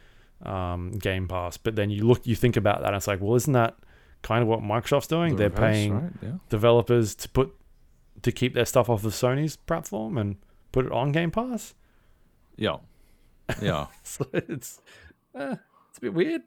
um, 0.43 0.91
Game 0.91 1.27
Pass, 1.27 1.57
but 1.57 1.75
then 1.75 1.89
you 1.89 2.05
look, 2.05 2.25
you 2.27 2.35
think 2.35 2.57
about 2.57 2.81
that, 2.81 2.87
and 2.87 2.95
it's 2.95 3.07
like, 3.07 3.21
well, 3.21 3.35
isn't 3.35 3.53
that 3.53 3.75
kind 4.21 4.41
of 4.41 4.47
what 4.47 4.59
Microsoft's 4.61 5.07
doing? 5.07 5.31
The 5.31 5.37
they're 5.37 5.49
reverse, 5.49 5.61
paying 5.61 5.93
right? 5.93 6.11
Yeah. 6.21 6.31
developers 6.49 7.15
to 7.15 7.29
put 7.29 7.55
to 8.21 8.31
keep 8.31 8.53
their 8.53 8.65
stuff 8.65 8.89
off 8.89 9.03
of 9.03 9.13
Sony's 9.13 9.55
platform 9.55 10.17
and 10.17 10.37
put 10.71 10.85
it 10.85 10.91
on 10.91 11.11
Game 11.11 11.31
Pass. 11.31 11.73
Yeah. 12.55 12.77
Yeah. 13.61 13.87
So 14.03 14.25
it's 14.33 14.81
uh, 15.35 15.55
it's 15.89 15.97
a 15.97 16.01
bit 16.01 16.13
weird. 16.13 16.41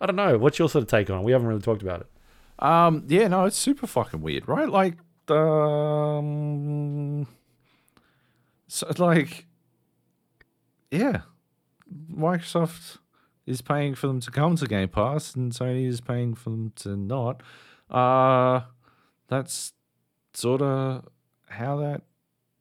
I 0.00 0.06
don't 0.06 0.16
know. 0.16 0.38
What's 0.38 0.58
your 0.58 0.68
sort 0.68 0.82
of 0.82 0.88
take 0.90 1.10
on 1.10 1.20
it? 1.20 1.24
We 1.24 1.32
haven't 1.32 1.46
really 1.46 1.60
talked 1.60 1.82
about 1.82 2.00
it. 2.00 2.64
Um, 2.64 3.04
yeah, 3.08 3.28
no, 3.28 3.44
it's 3.44 3.56
super 3.56 3.86
fucking 3.86 4.20
weird, 4.20 4.48
right? 4.48 4.68
Like, 4.68 4.94
um, 5.30 7.26
so 8.68 8.90
like, 8.98 9.46
yeah, 10.90 11.22
Microsoft 12.12 12.98
is 13.46 13.62
paying 13.62 13.94
for 13.94 14.06
them 14.06 14.20
to 14.20 14.30
come 14.30 14.56
to 14.56 14.66
Game 14.66 14.88
Pass, 14.88 15.34
and 15.34 15.52
Sony 15.52 15.86
is 15.86 16.00
paying 16.00 16.34
for 16.34 16.50
them 16.50 16.72
to 16.76 16.96
not. 16.96 17.42
Uh, 17.90 18.62
that's 19.28 19.72
sort 20.34 20.62
of 20.62 21.08
how 21.48 21.76
that 21.76 22.02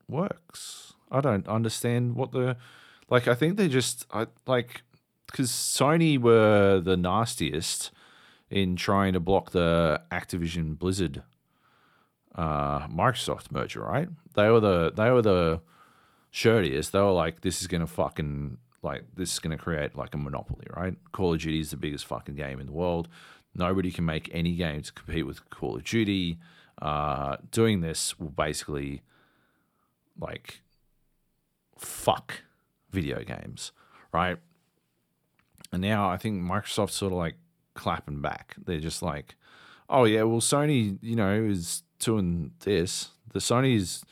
works. 0.08 0.94
I 1.12 1.22
don't 1.22 1.48
understand 1.48 2.16
what 2.16 2.32
the 2.32 2.58
like. 3.12 3.28
I 3.28 3.36
think 3.36 3.58
they 3.58 3.68
just 3.68 4.08
I 4.12 4.26
like 4.48 4.82
because 5.28 5.52
Sony 5.52 6.18
were 6.18 6.80
the 6.80 6.98
nastiest 6.98 7.92
in 8.50 8.76
trying 8.76 9.14
to 9.14 9.20
block 9.20 9.52
the 9.52 10.02
Activision 10.12 10.78
Blizzard 10.78 11.24
uh, 12.36 12.88
Microsoft 12.88 13.52
merger, 13.52 13.82
right? 13.82 14.10
They 14.36 14.50
were 14.50 14.60
the 14.60 14.92
they 14.92 15.12
were 15.12 15.22
the 15.22 15.62
shirtiest. 16.32 16.92
They 16.92 17.00
were 17.00 17.12
like, 17.12 17.42
this 17.42 17.62
is 17.62 17.68
gonna 17.68 17.88
fucking 17.88 18.58
like 18.84 19.04
this 19.16 19.34
is 19.34 19.40
gonna 19.40 19.58
create 19.58 19.96
like 19.96 20.14
a 20.14 20.18
monopoly, 20.18 20.68
right? 20.76 20.96
Call 21.12 21.34
of 21.34 21.42
Duty 21.42 21.60
is 21.60 21.72
the 21.72 21.78
biggest 21.78 22.06
fucking 22.06 22.36
game 22.36 22.60
in 22.60 22.68
the 22.68 22.74
world. 22.74 23.08
Nobody 23.54 23.92
can 23.92 24.06
make 24.06 24.30
any 24.34 24.56
game 24.56 24.82
to 24.82 24.94
compete 24.94 25.26
with 25.26 25.50
Call 25.50 25.76
of 25.76 25.84
Duty. 25.84 26.40
Uh, 26.82 27.38
doing 27.52 27.82
this 27.82 28.20
will 28.20 28.30
basically 28.30 29.02
like 30.20 30.62
fuck 31.78 32.44
video 32.92 33.24
games, 33.24 33.72
right? 34.14 34.38
And 35.72 35.82
now 35.82 36.10
I 36.10 36.18
think 36.18 36.42
Microsoft's 36.42 36.96
sort 36.96 37.12
of 37.14 37.18
like 37.18 37.36
clapping 37.74 38.22
back. 38.22 38.56
They're 38.64 38.80
just 38.80 39.02
like, 39.02 39.36
oh 39.90 40.04
yeah, 40.06 40.24
well 40.24 40.42
Sony, 40.42 40.98
you 41.02 41.16
know, 41.16 41.34
is 41.44 41.84
doing 42.00 42.52
this. 42.62 43.10
The 43.32 43.40
Sony 43.40 43.76
is 43.76 44.04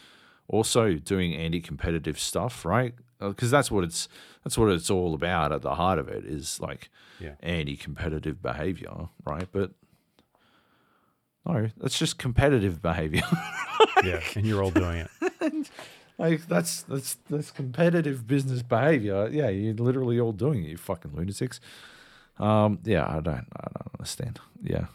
also 0.47 0.93
doing 0.93 1.33
anti-competitive 1.35 2.17
stuff, 2.19 2.63
right? 2.65 2.93
Uh, 3.21 3.29
because 3.29 3.51
that's 3.51 3.69
what 3.69 3.83
it's 3.83 4.07
that's 4.43 4.57
what 4.57 4.69
it's 4.69 4.89
all 4.89 5.13
about. 5.13 5.51
At 5.51 5.61
the 5.61 5.75
heart 5.75 5.99
of 5.99 6.07
it 6.07 6.23
is 6.25 6.59
like 6.61 6.89
Yeah. 7.19 7.35
anti-competitive 7.41 8.41
behavior, 8.41 9.09
right? 9.25 9.47
But 9.51 9.71
no, 11.45 11.69
that's 11.77 11.97
just 11.99 12.17
competitive 12.17 12.81
behavior. 12.81 13.23
Yeah, 14.03 14.21
and 14.35 14.45
you're 14.45 14.63
all 14.63 14.71
doing 14.71 15.05
it. 15.41 15.69
Like 16.19 16.47
that's 16.47 16.81
that's 16.83 17.15
that's 17.29 17.49
competitive 17.49 18.27
business 18.27 18.61
behavior. 18.61 19.29
Yeah, 19.31 19.47
you're 19.47 19.73
literally 19.73 20.19
all 20.19 20.33
doing 20.33 20.65
it. 20.65 20.67
You 20.67 20.77
fucking 20.77 21.15
lunatics. 21.15 21.61
Um, 22.37 22.79
yeah, 22.83 23.05
I 23.07 23.21
don't, 23.21 23.47
I 23.55 23.67
don't 23.73 23.95
understand. 23.97 24.39
Yeah, 24.61 24.87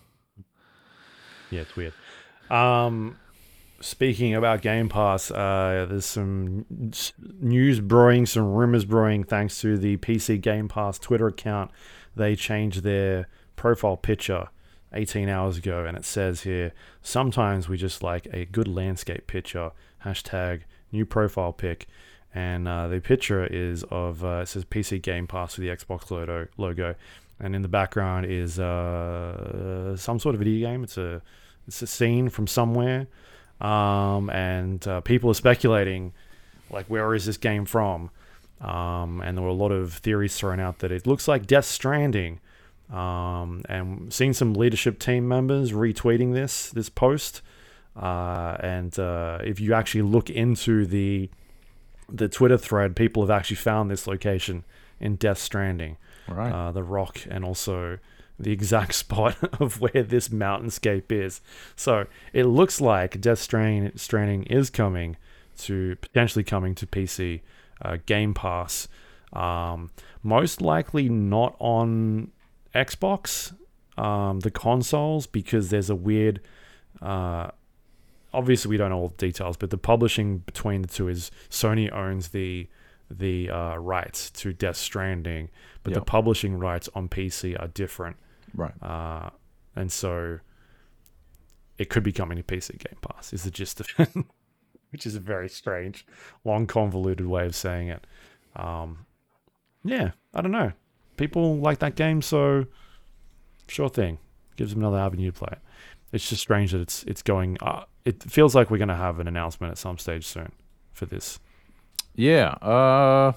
Yeah, 1.51 1.63
it's 1.63 1.75
weird. 1.77 1.95
Um, 2.51 3.17
speaking 3.81 4.35
about 4.35 4.61
Game 4.61 4.91
Pass, 4.91 5.31
uh, 5.31 5.87
there's 5.89 6.07
some 6.07 6.67
news 7.41 7.81
brewing, 7.81 8.27
some 8.27 8.53
rumors 8.53 8.85
brewing, 8.85 9.25
thanks 9.25 9.61
to 9.63 9.79
the 9.79 9.97
PC 9.97 10.41
Game 10.41 10.69
Pass 10.69 10.99
Twitter 10.99 11.27
account. 11.27 11.71
They 12.15 12.37
changed 12.37 12.83
their 12.83 13.29
profile 13.57 13.97
picture 13.97 14.49
18 14.93 15.29
hours 15.29 15.59
ago, 15.59 15.85
and 15.85 15.97
it 15.97 16.05
says 16.05 16.43
here, 16.43 16.73
sometimes 17.03 17.69
we 17.69 17.77
just 17.77 18.03
like 18.03 18.27
a 18.33 18.45
good 18.45 18.69
landscape 18.69 19.27
picture. 19.27 19.73
Hashtag 20.05 20.63
new 20.95 21.05
profile 21.05 21.53
pic. 21.53 21.87
And 22.35 22.66
uh, 22.66 22.89
the 22.89 23.01
picture 23.01 23.47
is 23.47 23.85
of, 23.91 24.25
uh, 24.25 24.41
it 24.43 24.49
says 24.49 24.65
PC 24.65 25.03
Game 25.03 25.27
Pass 25.27 25.57
with 25.57 25.66
the 25.66 25.77
Xbox 25.77 26.11
logo, 26.11 26.49
logo. 26.57 26.95
And 27.39 27.55
in 27.55 27.62
the 27.62 27.69
background 27.69 28.27
is 28.27 28.59
uh, 28.59 29.97
some 29.97 30.19
sort 30.19 30.35
of 30.35 30.41
video 30.41 30.69
game. 30.69 30.85
It's 30.85 30.97
a 30.97 31.21
it's 31.66 31.81
a 31.83 31.87
scene 31.87 32.29
from 32.29 32.47
somewhere, 32.47 33.07
um, 33.61 34.29
and 34.31 34.87
uh, 34.87 35.01
people 35.01 35.31
are 35.31 35.35
speculating, 35.35 36.12
like, 36.71 36.87
where 36.87 37.15
is 37.15 37.25
this 37.25 37.39
game 37.39 37.65
from? 37.65 38.11
Um, 38.61 39.23
and 39.23 39.37
there 39.37 39.43
were 39.43 39.51
a 39.51 39.55
lot 39.55 39.73
of 39.73 39.95
theories 39.95 40.37
thrown 40.37 40.61
out 40.61 40.81
that 40.81 40.93
it 40.93 41.07
looks 41.07 41.27
like 41.27 41.47
Death 41.47 41.65
Stranding. 41.65 42.41
Um, 42.93 43.62
and 43.69 44.12
seeing 44.12 44.35
some 44.35 44.53
leadership 44.53 44.99
team 44.99 45.27
members 45.27 45.73
retweeting 45.73 46.35
this 46.35 46.71
this 46.71 46.91
post. 46.91 47.41
Uh, 47.97 48.57
and 48.61 48.99
uh, 48.99 49.39
if 49.45 49.61
you 49.61 49.75
actually 49.75 50.03
look 50.03 50.31
into 50.31 50.87
the 50.87 51.31
the 52.09 52.29
Twitter 52.29 52.59
thread, 52.59 52.95
people 52.97 53.23
have 53.23 53.31
actually 53.31 53.57
found 53.57 53.91
this 53.91 54.07
location 54.07 54.65
in 55.01 55.16
Death 55.16 55.39
Stranding 55.39 55.97
right. 56.29 56.53
uh, 56.53 56.71
the 56.71 56.83
rock 56.83 57.21
and 57.31 57.45
also 57.45 57.99
the 58.39 58.53
exact 58.53 58.95
spot 59.05 59.37
of 59.61 59.81
where 59.81 60.03
this 60.03 60.29
mountainscape 60.29 61.11
is. 61.11 61.41
So 61.77 62.07
it 62.33 62.45
looks 62.45 62.81
like 62.81 63.21
Death 63.21 63.39
Stranding, 63.39 63.93
Stranding 63.97 64.45
is 64.45 64.71
coming 64.71 65.16
to 65.59 65.97
potentially 65.97 66.45
coming 66.45 66.75
to 66.75 66.87
PC 66.87 67.41
uh, 67.81 67.99
Game 68.07 68.35
Pass. 68.35 68.89
Um, 69.33 69.91
most 70.23 70.61
likely 70.61 71.09
not 71.09 71.57
on 71.59 72.31
Xbox, 72.75 73.55
um, 73.97 74.41
the 74.41 74.51
consoles, 74.51 75.27
because 75.27 75.71
there's 75.71 75.91
a 75.91 75.95
weird. 75.95 76.41
Uh, 77.01 77.51
obviously, 78.35 78.69
we 78.69 78.77
don't 78.77 78.90
know 78.90 78.98
all 78.98 79.09
the 79.09 79.16
details, 79.16 79.56
but 79.56 79.70
the 79.70 79.78
publishing 79.78 80.39
between 80.39 80.82
the 80.82 80.89
two 80.89 81.09
is 81.09 81.31
Sony 81.51 81.93
owns 81.93 82.28
the 82.28 82.69
the 83.11 83.51
uh, 83.51 83.77
rights 83.77 84.31
to 84.31 84.52
Death 84.52 84.77
Stranding, 84.77 85.51
but 85.82 85.93
the 85.94 86.01
publishing 86.01 86.59
rights 86.59 86.89
on 86.94 87.09
PC 87.09 87.55
are 87.61 87.69
different, 87.69 88.16
Right. 88.55 88.73
uh, 88.82 89.31
and 89.77 89.93
so 89.93 90.40
it 91.78 91.90
could 91.90 92.02
be 92.02 92.12
coming 92.12 92.36
to 92.39 92.43
PC 92.43 92.78
Game 92.78 92.98
Pass. 93.02 93.32
Is 93.32 93.44
the 93.44 93.51
gist 93.51 93.81
of 93.81 93.89
it, 93.98 94.09
which 94.90 95.06
is 95.06 95.15
a 95.15 95.20
very 95.20 95.48
strange, 95.48 96.06
long, 96.44 96.66
convoluted 96.66 97.27
way 97.27 97.47
of 97.47 97.55
saying 97.55 97.89
it. 97.89 98.06
Um, 98.56 99.06
yeah, 99.85 100.12
I 100.32 100.40
don't 100.40 100.52
know. 100.52 100.73
People 101.16 101.59
like 101.59 101.81
that 101.81 101.94
game, 101.97 102.23
so 102.23 102.66
sure 103.69 103.89
thing. 103.89 104.19
Gives 104.56 104.73
them 104.73 104.82
another 104.82 104.98
avenue 104.98 105.31
to 105.31 105.39
play 105.39 105.48
it. 105.52 105.59
It's 106.12 106.28
just 106.28 106.40
strange 106.43 106.73
that 106.73 106.81
it's 106.81 107.02
it's 107.05 107.23
going. 107.23 107.59
Uh, 107.61 107.85
it 108.05 108.23
feels 108.23 108.55
like 108.55 108.71
we're 108.71 108.79
going 108.79 108.89
to 108.89 108.95
have 108.95 109.21
an 109.21 109.29
announcement 109.29 109.71
at 109.71 109.79
some 109.79 109.99
stage 109.99 110.27
soon 110.27 110.53
for 110.93 111.07
this. 111.07 111.39
Yeah. 112.15 112.49
Uh. 112.61 113.33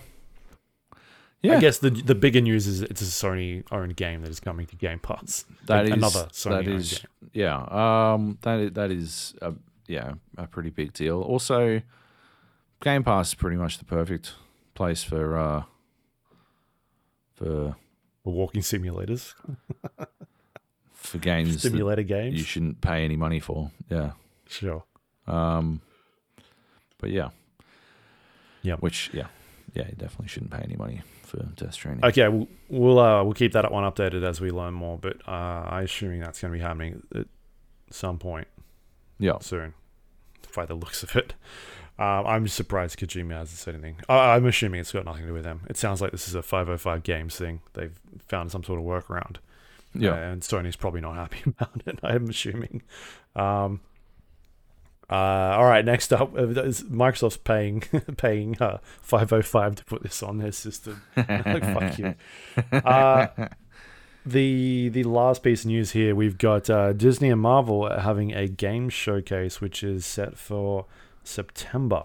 Yeah. 1.44 1.58
I 1.58 1.60
guess 1.60 1.78
the 1.78 1.92
the 1.92 2.16
bigger 2.16 2.42
news 2.42 2.66
is 2.68 2.82
it's 2.82 3.02
a 3.02 3.06
Sony 3.06 3.64
owned 3.72 3.96
game 3.96 4.22
that 4.24 4.30
is 4.32 4.40
coming 4.40 4.66
to 4.68 4.76
Game 4.76 5.00
Pass. 5.00 5.46
That 5.68 5.84
Like 5.86 5.88
is 5.88 5.94
another 5.94 6.30
Sony 6.32 6.66
that 6.66 6.68
is 6.68 6.94
game. 7.00 7.30
yeah. 7.34 8.14
Um. 8.14 8.38
That 8.42 8.60
is, 8.60 8.72
that 8.74 8.92
is 8.92 9.36
a, 9.42 9.54
yeah 9.88 10.14
a 10.38 10.48
pretty 10.48 10.72
big 10.72 10.94
deal. 10.94 11.22
Also, 11.22 11.82
Game 12.82 13.04
Pass 13.04 13.30
is 13.30 13.34
pretty 13.36 13.56
much 13.56 13.78
the 13.78 13.86
perfect 13.86 14.34
place 14.74 15.04
for 15.04 15.38
uh 15.38 15.64
for 17.36 17.76
The 18.24 18.30
walking 18.32 18.62
simulators, 18.64 19.34
for 20.94 21.18
games 21.20 21.62
simulator 21.62 22.04
games. 22.04 22.36
you 22.36 22.44
shouldn't 22.44 22.82
pay 22.82 23.04
any 23.06 23.16
money 23.16 23.40
for. 23.40 23.72
Yeah. 23.90 24.12
Sure. 24.50 24.84
Um. 25.28 25.82
But 27.00 27.12
yeah. 27.12 27.30
Yeah. 28.64 28.76
Which 28.76 29.12
yeah 29.14 29.28
yeah 29.74 29.86
you 29.88 29.96
definitely 29.96 30.28
shouldn't 30.28 30.52
pay 30.52 30.62
any 30.64 30.76
money 30.76 31.02
for 31.24 31.44
Death 31.56 31.74
Stranding. 31.74 32.06
Okay, 32.06 32.28
we'll 32.28 32.48
we'll, 32.70 33.00
uh, 33.00 33.24
we'll 33.24 33.34
keep 33.34 33.52
that 33.54 33.72
one 33.72 33.84
updated 33.84 34.24
as 34.24 34.42
we 34.42 34.50
learn 34.50 34.74
more. 34.74 34.98
But 34.98 35.18
uh, 35.28 35.32
I'm 35.32 35.84
assuming 35.84 36.22
that's 36.22 36.42
going 36.42 36.52
to 36.52 36.58
be 36.58 36.64
happening 36.64 37.04
at 37.14 37.28
some 37.92 38.18
point 38.18 38.48
yeah. 39.20 39.38
soon, 39.42 39.74
by 40.56 40.66
the 40.66 40.76
looks 40.76 41.04
of 41.04 41.16
it. 41.16 41.34
Um, 42.00 42.28
I'm 42.28 42.48
surprised 42.48 43.00
Kojima 43.00 43.32
hasn't 43.34 43.60
said 43.60 43.74
anything. 43.74 43.98
I 44.08 44.36
I'm 44.36 44.46
assuming 44.46 44.80
it's 44.80 44.92
got 44.92 45.06
nothing 45.06 45.24
to 45.24 45.28
do 45.28 45.34
with 45.34 45.44
them. 45.44 45.62
It 45.70 45.78
sounds 45.78 46.02
like 46.02 46.12
this 46.12 46.28
is 46.28 46.36
a 46.36 46.44
505 46.44 47.04
Games 47.04 47.36
thing. 47.36 47.62
They've 47.74 48.00
found 48.28 48.52
some 48.52 48.64
sort 48.64 48.80
of 48.80 48.86
workaround. 48.86 49.38
Yeah. 49.94 50.12
Uh, 50.12 50.16
and 50.16 50.42
Sony's 50.42 50.76
probably 50.76 51.02
not 51.02 51.16
happy 51.16 51.40
about 51.46 51.82
it. 51.86 52.00
I'm 52.04 52.30
assuming. 52.30 52.84
Um, 53.36 53.82
uh, 55.10 55.56
all 55.58 55.66
right, 55.66 55.86
next 55.86 56.12
up, 56.12 56.34
uh, 56.34 56.48
Microsoft's 56.48 57.38
paying 57.38 57.82
paying 58.18 58.62
uh, 58.62 58.80
505 59.02 59.76
to 59.76 59.86
put 59.86 60.04
this 60.04 60.22
on 60.22 60.38
their 60.38 60.52
system. 60.52 61.02
fuck 61.16 61.98
you. 61.98 62.16
Uh, 62.72 63.28
the 64.26 64.90
the 64.90 65.04
last 65.04 65.44
piece 65.44 65.62
of 65.62 65.68
news 65.68 65.92
here, 65.92 66.14
we've 66.14 66.38
got 66.38 66.70
uh, 66.70 66.92
Disney 66.92 67.30
and 67.30 67.40
Marvel 67.40 67.90
having 67.90 68.34
a 68.34 68.48
game 68.48 68.90
showcase, 68.90 69.62
which 69.62 69.84
is 69.84 70.06
set 70.06 70.38
for 70.38 70.86
September, 71.24 72.04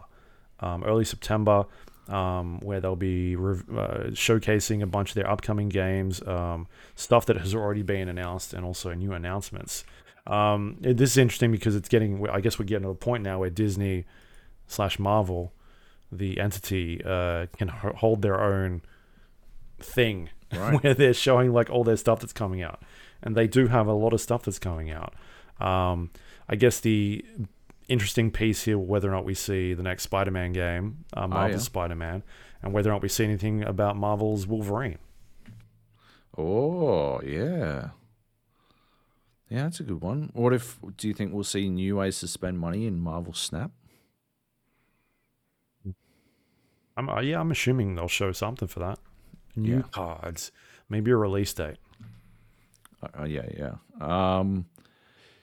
um, 0.60 0.84
early 0.84 1.04
September, 1.04 1.64
um, 2.08 2.60
where 2.60 2.80
they'll 2.80 2.94
be 2.94 3.34
rev- 3.34 3.64
uh, 3.70 3.98
showcasing 4.10 4.82
a 4.82 4.86
bunch 4.86 5.10
of 5.10 5.14
their 5.16 5.28
upcoming 5.28 5.68
games, 5.68 6.22
um, 6.28 6.68
stuff 6.94 7.26
that 7.26 7.38
has 7.38 7.54
already 7.54 7.82
been 7.82 8.08
announced, 8.08 8.54
and 8.54 8.64
also 8.64 8.94
new 8.94 9.12
announcements. 9.12 9.84
Um, 10.26 10.76
it- 10.82 10.96
this 10.96 11.10
is 11.12 11.18
interesting 11.18 11.50
because 11.50 11.74
it's 11.76 11.88
getting. 11.88 12.28
I 12.28 12.40
guess 12.40 12.58
we're 12.58 12.64
getting 12.64 12.84
to 12.84 12.90
a 12.90 12.94
point 12.94 13.22
now 13.22 13.38
where 13.40 13.50
Disney 13.50 14.04
slash 14.66 14.98
Marvel, 14.98 15.52
the 16.10 16.38
entity, 16.40 17.02
uh, 17.04 17.46
can 17.56 17.68
hold 17.68 18.22
their 18.22 18.40
own 18.40 18.82
thing 19.80 20.28
Right. 20.52 20.74
where 20.82 20.94
they're 20.94 21.14
showing 21.14 21.52
like 21.52 21.70
all 21.70 21.82
their 21.84 21.96
stuff 21.96 22.20
that's 22.20 22.32
coming 22.32 22.62
out, 22.62 22.80
and 23.22 23.34
they 23.36 23.46
do 23.48 23.66
have 23.68 23.86
a 23.86 23.92
lot 23.92 24.12
of 24.12 24.20
stuff 24.20 24.42
that's 24.42 24.58
coming 24.60 24.90
out. 24.90 25.14
Um, 25.60 26.10
I 26.48 26.54
guess 26.56 26.78
the 26.80 27.24
interesting 27.88 28.30
piece 28.30 28.62
here, 28.62 28.78
whether 28.78 29.08
or 29.08 29.12
not 29.12 29.24
we 29.24 29.34
see 29.34 29.74
the 29.74 29.82
next 29.82 30.04
Spider-Man 30.04 30.52
game, 30.52 31.04
uh, 31.14 31.26
Marvel's 31.26 31.62
yeah. 31.62 31.66
Spider-Man, 31.66 32.22
and 32.62 32.72
whether 32.72 32.90
or 32.90 32.92
not 32.92 33.02
we 33.02 33.08
see 33.08 33.24
anything 33.24 33.64
about 33.64 33.96
Marvel's 33.96 34.46
Wolverine. 34.46 34.98
Oh 36.36 37.20
yeah. 37.22 37.88
Yeah, 39.52 39.64
that's 39.64 39.80
a 39.80 39.82
good 39.82 40.00
one. 40.00 40.30
What 40.32 40.54
if 40.54 40.78
do 40.96 41.06
you 41.06 41.12
think 41.12 41.34
we'll 41.34 41.44
see 41.44 41.68
new 41.68 41.96
ways 41.96 42.20
to 42.20 42.28
spend 42.28 42.58
money 42.58 42.86
in 42.86 42.98
Marvel 42.98 43.34
Snap? 43.34 43.70
I'm, 46.96 47.08
uh, 47.08 47.20
yeah, 47.20 47.40
I'm 47.40 47.50
assuming 47.50 47.94
they'll 47.94 48.08
show 48.08 48.32
something 48.32 48.68
for 48.68 48.80
that. 48.80 48.98
New 49.56 49.76
Yeah. 49.76 49.82
cards, 49.90 50.52
maybe 50.88 51.10
a 51.10 51.16
release 51.16 51.52
date. 51.52 51.76
Uh, 53.02 53.20
uh, 53.20 53.24
yeah, 53.24 53.46
yeah. 53.56 53.74
Um, 54.00 54.66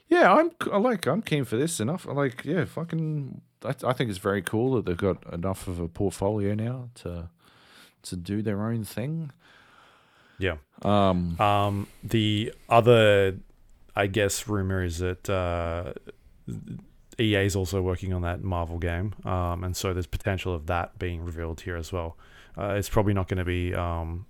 yeah, 0.07 0.33
I'm 0.33 0.51
I 0.71 0.77
like 0.77 1.05
I'm 1.05 1.21
keen 1.21 1.43
for 1.45 1.55
this 1.57 1.79
enough. 1.79 2.07
I 2.07 2.13
like 2.13 2.43
yeah, 2.45 2.65
fucking. 2.65 3.41
I, 3.63 3.75
I 3.83 3.93
think 3.93 4.09
it's 4.09 4.17
very 4.19 4.41
cool 4.41 4.73
that 4.75 4.85
they've 4.85 4.97
got 4.97 5.31
enough 5.33 5.67
of 5.67 5.79
a 5.79 5.87
portfolio 5.87 6.55
now 6.55 6.89
to 6.95 7.29
to 8.03 8.15
do 8.15 8.41
their 8.41 8.63
own 8.65 8.83
thing. 8.83 9.31
Yeah. 10.39 10.57
Um, 10.83 11.39
Um, 11.39 11.87
the 12.03 12.53
other, 12.69 13.37
I 13.95 14.07
guess, 14.07 14.47
rumor 14.47 14.83
is 14.83 14.99
that 14.99 15.29
uh, 15.29 15.93
EA 17.19 17.45
is 17.45 17.55
also 17.55 17.81
working 17.81 18.13
on 18.13 18.21
that 18.23 18.43
Marvel 18.43 18.77
game, 18.79 19.13
um, 19.25 19.63
and 19.63 19.75
so 19.75 19.93
there's 19.93 20.07
potential 20.07 20.53
of 20.53 20.67
that 20.67 20.97
being 20.99 21.23
revealed 21.23 21.61
here 21.61 21.75
as 21.75 21.91
well. 21.91 22.17
Uh, 22.57 22.75
it's 22.77 22.89
probably 22.89 23.13
not 23.13 23.27
going 23.27 23.37
to 23.37 23.45
be, 23.45 23.73
um, 23.73 24.25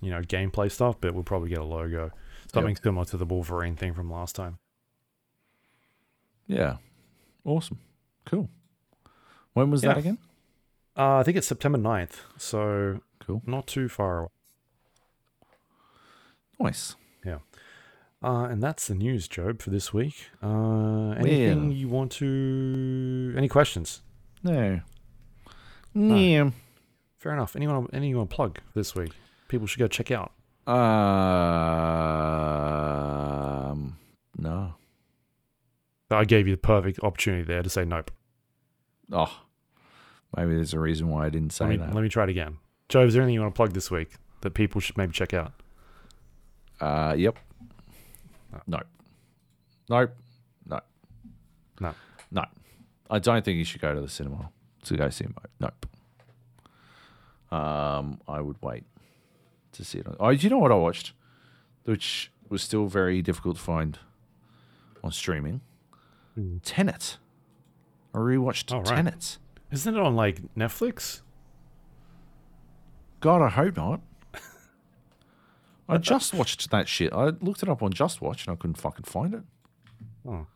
you 0.00 0.10
know, 0.10 0.20
gameplay 0.22 0.70
stuff, 0.70 0.96
but 1.00 1.14
we'll 1.14 1.24
probably 1.24 1.48
get 1.48 1.58
a 1.58 1.64
logo, 1.64 2.10
something 2.52 2.76
similar 2.76 3.04
to 3.06 3.16
the 3.16 3.24
Wolverine 3.24 3.76
thing 3.76 3.94
from 3.94 4.10
last 4.10 4.34
time. 4.36 4.58
yeah, 6.46 6.76
awesome, 7.44 7.78
cool. 8.24 8.48
When 9.54 9.70
was 9.70 9.82
that 9.82 9.96
again? 9.98 10.18
Uh, 10.96 11.16
I 11.16 11.22
think 11.22 11.36
it's 11.36 11.46
September 11.46 11.78
9th, 11.78 12.20
so 12.36 13.00
Cool, 13.20 13.42
not 13.46 13.66
too 13.66 13.88
far 13.88 14.18
away. 14.20 14.28
nice. 16.60 16.94
Uh, 18.26 18.46
and 18.46 18.60
that's 18.60 18.88
the 18.88 18.94
news, 18.96 19.28
Joab, 19.28 19.62
for 19.62 19.70
this 19.70 19.94
week. 19.94 20.30
Uh, 20.42 21.10
anything 21.12 21.70
you 21.70 21.88
want 21.88 22.10
to? 22.12 23.32
Any 23.36 23.46
questions? 23.46 24.02
No, 24.42 24.80
yeah. 25.94 26.50
Fair 27.18 27.32
enough. 27.32 27.54
Anyone? 27.54 27.86
Anyone 27.92 28.08
you 28.10 28.16
want 28.16 28.30
to 28.30 28.34
plug 28.36 28.58
this 28.74 28.96
week? 28.96 29.12
People 29.46 29.68
should 29.68 29.78
go 29.78 29.86
check 29.86 30.10
out. 30.10 30.32
Um, 33.66 33.96
no. 34.36 34.74
I 36.10 36.24
gave 36.24 36.48
you 36.48 36.54
the 36.54 36.60
perfect 36.60 36.98
opportunity 37.04 37.44
there 37.44 37.62
to 37.62 37.70
say 37.70 37.84
nope. 37.84 38.10
Oh, 39.12 39.40
maybe 40.36 40.56
there's 40.56 40.74
a 40.74 40.80
reason 40.80 41.08
why 41.08 41.26
I 41.26 41.30
didn't 41.30 41.50
say 41.52 41.64
Let 41.66 41.70
me 41.70 41.76
that. 41.76 41.94
let 41.94 42.02
me 42.02 42.08
try 42.08 42.24
it 42.24 42.30
again. 42.30 42.58
Joe, 42.88 43.04
is 43.04 43.14
there 43.14 43.22
anything 43.22 43.34
you 43.34 43.40
want 43.42 43.54
to 43.54 43.56
plug 43.56 43.72
this 43.72 43.88
week 43.88 44.14
that 44.40 44.54
people 44.54 44.80
should 44.80 44.96
maybe 44.98 45.12
check 45.12 45.32
out? 45.32 45.52
Uh, 46.80 47.14
yep. 47.16 47.38
Nope. 48.66 48.82
Nope. 49.88 50.10
No. 50.66 50.80
No. 51.80 51.94
No. 52.30 52.44
I 53.10 53.18
don't 53.18 53.44
think 53.44 53.58
you 53.58 53.64
should 53.64 53.80
go 53.80 53.94
to 53.94 54.00
the 54.00 54.08
cinema 54.08 54.50
to 54.84 54.96
go 54.96 55.08
see 55.10 55.24
him. 55.24 55.34
Nope. 55.60 55.86
Um, 57.52 58.20
I 58.26 58.40
would 58.40 58.56
wait 58.62 58.84
to 59.72 59.84
see 59.84 59.98
it. 59.98 60.06
On. 60.06 60.16
Oh, 60.18 60.34
do 60.34 60.38
you 60.42 60.50
know 60.50 60.58
what 60.58 60.72
I 60.72 60.76
watched, 60.76 61.12
which 61.84 62.32
was 62.48 62.62
still 62.62 62.86
very 62.86 63.22
difficult 63.22 63.56
to 63.56 63.62
find 63.62 63.98
on 65.04 65.12
streaming? 65.12 65.60
Hmm. 66.34 66.58
Tenet. 66.58 67.18
I 68.14 68.18
rewatched 68.18 68.72
Oh, 68.74 68.78
right. 68.78 68.86
Tenet. 68.86 69.38
Isn't 69.70 69.94
it 69.96 70.00
on 70.00 70.16
like 70.16 70.40
Netflix? 70.56 71.20
God, 73.20 73.42
I 73.42 73.48
hope 73.48 73.76
not. 73.76 74.00
I 75.88 75.98
just 75.98 76.34
watched 76.34 76.70
that 76.70 76.88
shit. 76.88 77.12
I 77.12 77.26
looked 77.40 77.62
it 77.62 77.68
up 77.68 77.82
on 77.82 77.92
Just 77.92 78.20
Watch 78.20 78.46
and 78.46 78.52
I 78.52 78.56
couldn't 78.56 78.74
fucking 78.78 79.04
find 79.04 79.34
it. 79.34 79.42
Oh, 80.28 80.46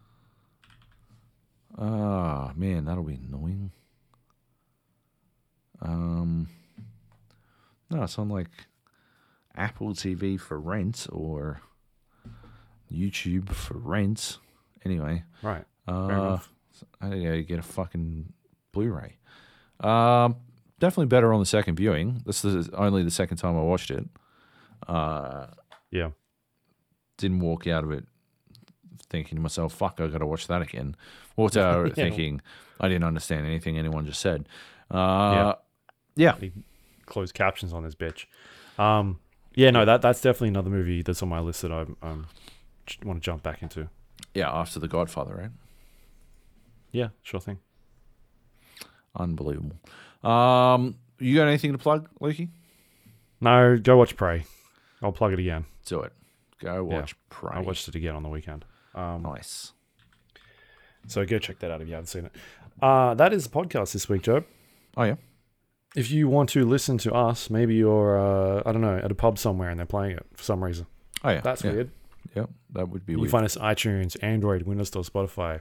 Ah, 1.78 2.52
man, 2.56 2.84
that'll 2.84 3.04
be 3.04 3.14
annoying. 3.14 3.70
Um, 5.80 6.48
no, 7.90 8.02
it's 8.02 8.18
on 8.18 8.28
like 8.28 8.50
Apple 9.56 9.90
TV 9.94 10.38
for 10.38 10.58
rent 10.60 11.06
or 11.10 11.60
YouTube 12.92 13.50
for 13.50 13.78
rent. 13.78 14.38
Anyway, 14.84 15.24
right. 15.42 15.64
Uh. 15.86 16.38
I 17.00 17.08
gotta 17.08 17.42
get 17.42 17.58
a 17.58 17.62
fucking 17.62 18.32
Blu-ray. 18.72 19.16
Um, 19.80 20.36
definitely 20.78 21.06
better 21.06 21.32
on 21.34 21.40
the 21.40 21.46
second 21.46 21.76
viewing. 21.76 22.22
This 22.24 22.42
is 22.44 22.68
only 22.70 23.02
the 23.02 23.10
second 23.10 23.36
time 23.36 23.56
I 23.56 23.60
watched 23.62 23.90
it. 23.90 24.06
Uh, 24.86 25.46
Yeah. 25.90 26.10
didn't 27.16 27.40
walk 27.40 27.66
out 27.66 27.84
of 27.84 27.90
it 27.92 28.04
thinking 29.08 29.36
to 29.36 29.42
myself, 29.42 29.74
"Fuck, 29.74 30.00
I 30.00 30.06
got 30.06 30.18
to 30.18 30.26
watch 30.26 30.46
that 30.46 30.62
again." 30.62 30.96
Walked 31.36 31.56
out 31.56 31.86
Yeah. 31.88 31.94
thinking 31.94 32.40
I 32.80 32.88
didn't 32.88 33.04
understand 33.04 33.46
anything 33.46 33.76
anyone 33.78 34.06
just 34.06 34.20
said. 34.20 34.48
Uh, 34.90 35.54
yeah. 36.16 36.34
Yeah. 36.40 36.48
closed 37.06 37.34
captions 37.34 37.72
on 37.72 37.82
this 37.84 37.94
bitch. 37.94 38.26
Um, 38.78 39.18
yeah, 39.54 39.70
no, 39.70 39.84
that 39.84 40.00
that's 40.00 40.20
definitely 40.20 40.48
another 40.48 40.70
movie 40.70 41.02
that's 41.02 41.22
on 41.22 41.28
my 41.28 41.40
list 41.40 41.62
that 41.62 41.72
I 41.72 41.82
um, 42.02 42.26
want 43.04 43.20
to 43.20 43.24
jump 43.24 43.42
back 43.42 43.62
into. 43.62 43.88
Yeah, 44.34 44.50
after 44.50 44.78
The 44.78 44.88
Godfather, 44.88 45.34
right? 45.34 45.50
Yeah, 46.92 47.08
sure 47.22 47.40
thing. 47.40 47.58
Unbelievable. 49.16 49.76
Um, 50.22 50.96
you 51.18 51.36
got 51.36 51.48
anything 51.48 51.72
to 51.72 51.78
plug, 51.78 52.08
Lukey? 52.20 52.48
No, 53.40 53.76
go 53.76 53.96
watch 53.96 54.16
Prey. 54.16 54.44
I'll 55.02 55.12
plug 55.12 55.32
it 55.32 55.38
again. 55.38 55.64
Do 55.86 56.00
it. 56.00 56.12
Go 56.60 56.74
Yeah. 56.74 56.98
watch 57.00 57.14
Prey. 57.30 57.52
I 57.54 57.60
watched 57.60 57.88
it 57.88 57.94
again 57.94 58.14
on 58.14 58.22
the 58.22 58.28
weekend. 58.28 58.64
Um, 58.94 59.22
Nice. 59.22 59.72
So 61.06 61.24
go 61.24 61.38
check 61.38 61.58
that 61.60 61.70
out 61.70 61.80
if 61.80 61.88
you 61.88 61.94
haven't 61.94 62.08
seen 62.08 62.26
it. 62.26 62.32
Uh, 62.82 63.14
that 63.14 63.32
is 63.32 63.44
the 63.44 63.50
podcast 63.50 63.92
this 63.92 64.08
week, 64.08 64.22
Joe. 64.22 64.44
Oh 64.96 65.04
yeah. 65.04 65.16
If 65.96 66.10
you 66.10 66.28
want 66.28 66.50
to 66.50 66.64
listen 66.64 66.98
to 66.98 67.12
us, 67.14 67.50
maybe 67.50 67.74
you're 67.74 68.18
uh, 68.18 68.62
I 68.66 68.72
don't 68.72 68.82
know 68.82 68.98
at 68.98 69.10
a 69.10 69.14
pub 69.14 69.38
somewhere 69.38 69.70
and 69.70 69.78
they're 69.78 69.86
playing 69.86 70.16
it 70.16 70.26
for 70.34 70.42
some 70.44 70.62
reason. 70.62 70.86
Oh 71.24 71.30
yeah. 71.30 71.40
That's 71.40 71.64
yeah. 71.64 71.72
weird. 71.72 71.90
Yeah, 72.36 72.46
that 72.74 72.88
would 72.90 73.04
be 73.06 73.14
You 73.14 73.20
weird. 73.20 73.30
find 73.32 73.44
us 73.44 73.56
iTunes, 73.56 74.16
Android, 74.22 74.62
Windows 74.62 74.88
Store, 74.88 75.02
Spotify, 75.02 75.60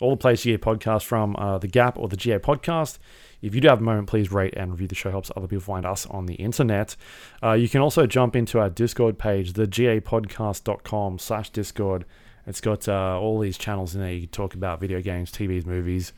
all 0.00 0.10
the 0.10 0.16
places 0.16 0.46
you 0.46 0.56
get 0.56 0.62
podcasts 0.62 1.04
from, 1.04 1.36
uh, 1.36 1.58
the 1.58 1.68
Gap 1.68 1.98
or 1.98 2.08
the 2.08 2.16
GA 2.16 2.38
Podcast. 2.38 2.98
If 3.42 3.54
you 3.54 3.60
do 3.60 3.68
have 3.68 3.80
a 3.80 3.84
moment, 3.84 4.08
please 4.08 4.32
rate 4.32 4.54
and 4.56 4.70
review 4.70 4.88
the 4.88 4.94
show. 4.94 5.10
Helps 5.10 5.30
other 5.36 5.46
people 5.46 5.62
find 5.62 5.86
us 5.86 6.06
on 6.06 6.26
the 6.26 6.34
internet. 6.34 6.96
Uh, 7.42 7.52
you 7.52 7.68
can 7.68 7.80
also 7.80 8.06
jump 8.06 8.34
into 8.34 8.58
our 8.58 8.70
Discord 8.70 9.18
page, 9.18 9.52
thegapodcast.com 9.52 11.18
slash 11.18 11.50
Discord. 11.50 12.04
It's 12.46 12.60
got 12.60 12.88
uh, 12.88 13.18
all 13.18 13.38
these 13.40 13.58
channels 13.58 13.94
in 13.94 14.00
there. 14.00 14.12
You 14.12 14.20
can 14.22 14.30
talk 14.30 14.54
about 14.54 14.80
video 14.80 15.00
games, 15.00 15.32
TVs, 15.32 15.66
movies, 15.66 16.12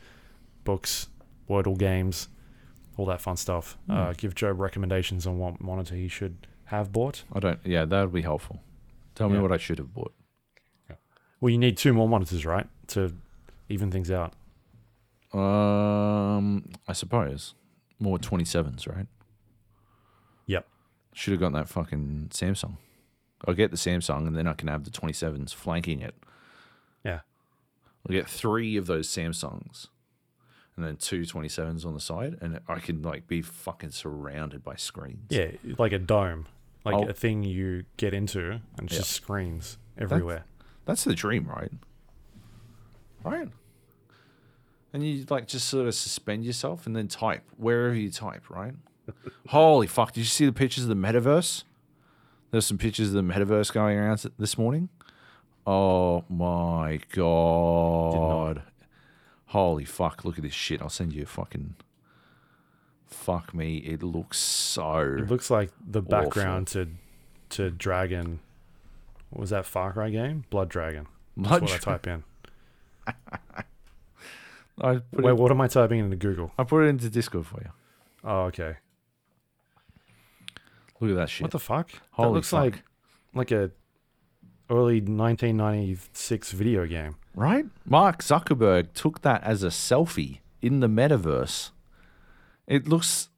books, 0.63 1.07
Wordle 1.49 1.77
games, 1.77 2.29
all 2.97 3.05
that 3.07 3.21
fun 3.21 3.35
stuff. 3.35 3.77
Uh, 3.89 4.13
give 4.15 4.35
Joe 4.35 4.51
recommendations 4.51 5.25
on 5.25 5.39
what 5.39 5.59
monitor 5.59 5.95
he 5.95 6.07
should 6.07 6.47
have 6.65 6.91
bought. 6.91 7.23
I 7.33 7.39
don't. 7.39 7.59
Yeah, 7.63 7.85
that 7.85 8.01
would 8.01 8.13
be 8.13 8.21
helpful. 8.21 8.61
Tell 9.15 9.29
me 9.29 9.39
what 9.39 9.51
I 9.51 9.57
should 9.57 9.79
have 9.79 9.93
bought. 9.93 10.13
Well, 11.41 11.49
you 11.49 11.57
need 11.57 11.77
two 11.77 11.93
more 11.93 12.07
monitors, 12.07 12.45
right, 12.45 12.67
to 12.87 13.13
even 13.69 13.91
things 13.91 14.11
out. 14.11 14.33
Um, 15.33 16.65
I 16.87 16.93
suppose 16.93 17.53
more 17.99 18.17
twenty 18.17 18.45
sevens, 18.45 18.87
right? 18.87 19.07
Yep. 20.47 20.67
Should 21.13 21.31
have 21.31 21.39
gotten 21.39 21.53
that 21.53 21.69
fucking 21.69 22.27
Samsung. 22.31 22.77
I'll 23.47 23.53
get 23.53 23.71
the 23.71 23.77
Samsung, 23.77 24.27
and 24.27 24.35
then 24.35 24.47
I 24.47 24.53
can 24.53 24.67
have 24.67 24.83
the 24.83 24.89
twenty 24.91 25.13
sevens 25.13 25.53
flanking 25.53 26.01
it. 26.01 26.15
Yeah. 27.05 27.19
I'll 28.07 28.13
get 28.13 28.27
three 28.27 28.75
of 28.77 28.87
those 28.87 29.07
Samsungs, 29.07 29.87
and 30.75 30.85
then 30.85 30.95
two 30.95 31.21
27s 31.21 31.85
on 31.85 31.93
the 31.93 31.99
side, 31.99 32.37
and 32.41 32.59
I 32.67 32.79
can 32.79 33.01
like 33.01 33.27
be 33.27 33.41
fucking 33.41 33.91
surrounded 33.91 34.63
by 34.63 34.75
screens. 34.77 35.27
Yeah, 35.29 35.51
like 35.77 35.91
a 35.91 35.99
dome, 35.99 36.47
like 36.85 36.95
Oh. 36.95 37.03
a 37.07 37.13
thing 37.13 37.43
you 37.43 37.83
get 37.97 38.13
into, 38.13 38.51
and 38.51 38.61
it's 38.79 38.93
Yeah. 38.93 38.99
just 38.99 39.11
screens 39.11 39.77
everywhere. 39.97 40.45
That's 40.85 41.03
the 41.03 41.13
dream, 41.13 41.47
right? 41.47 41.71
Right. 43.23 43.49
And 44.93 45.05
you 45.05 45.25
like 45.29 45.47
just 45.47 45.67
sort 45.67 45.87
of 45.87 45.93
suspend 45.93 46.45
yourself 46.45 46.87
and 46.87 46.95
then 46.95 47.07
type 47.07 47.43
wherever 47.57 47.93
you 47.93 48.09
type, 48.09 48.49
right? 48.49 48.73
Holy 49.47 49.87
fuck! 49.87 50.13
Did 50.13 50.21
you 50.21 50.25
see 50.25 50.45
the 50.45 50.53
pictures 50.53 50.83
of 50.83 50.89
the 50.89 50.95
metaverse? 50.95 51.63
There's 52.51 52.65
some 52.65 52.77
pictures 52.77 53.09
of 53.09 53.13
the 53.13 53.21
metaverse 53.33 53.71
going 53.71 53.97
around 53.97 54.25
this 54.39 54.57
morning. 54.57 54.89
Oh 55.67 56.23
my 56.29 56.99
god! 57.11 58.63
Holy 59.47 59.85
fuck! 59.85 60.25
Look 60.25 60.37
at 60.37 60.43
this 60.43 60.53
shit. 60.53 60.81
I'll 60.81 60.89
send 60.89 61.13
you 61.13 61.23
a 61.23 61.27
fucking. 61.27 61.75
Fuck 63.05 63.53
me! 63.53 63.77
It 63.77 64.01
looks 64.01 64.39
so. 64.39 65.01
It 65.01 65.29
looks 65.29 65.51
like 65.51 65.71
the 65.87 66.01
background 66.01 66.67
to 66.69 66.87
to 67.49 67.69
Dragon. 67.69 68.39
What 69.29 69.41
was 69.41 69.49
that 69.51 69.65
Far 69.65 69.93
Cry 69.93 70.09
game? 70.09 70.45
Blood 70.49 70.69
Dragon. 70.69 71.07
That's 71.37 71.49
Blood 71.49 71.61
what 71.61 71.71
I 71.73 71.77
type 71.77 72.07
in. 72.07 72.23
I 74.81 74.93
put, 74.95 75.23
Wait, 75.25 75.31
it, 75.31 75.37
what 75.37 75.51
am 75.51 75.59
I 75.61 75.67
typing 75.67 75.99
into 75.99 76.15
Google? 76.15 76.51
I 76.57 76.63
put 76.63 76.85
it 76.85 76.87
into 76.87 77.09
Discord 77.09 77.45
for 77.45 77.61
you. 77.61 77.69
Oh, 78.23 78.41
okay. 78.43 78.75
Look 80.99 81.11
at 81.11 81.15
that 81.17 81.29
shit. 81.29 81.43
What 81.43 81.51
the 81.51 81.59
fuck? 81.59 81.91
that 82.17 82.29
looks 82.29 82.49
fuck. 82.49 82.59
like 82.61 82.83
like 83.33 83.51
a 83.51 83.71
early 84.69 84.99
1996 85.01 86.51
video 86.51 86.85
game. 86.85 87.15
Right? 87.35 87.65
Mark 87.85 88.21
Zuckerberg 88.21 88.93
took 88.93 89.21
that 89.21 89.43
as 89.43 89.63
a 89.63 89.67
selfie 89.67 90.39
in 90.61 90.79
the 90.81 90.87
metaverse. 90.87 91.71
It 92.67 92.87
looks 92.87 93.29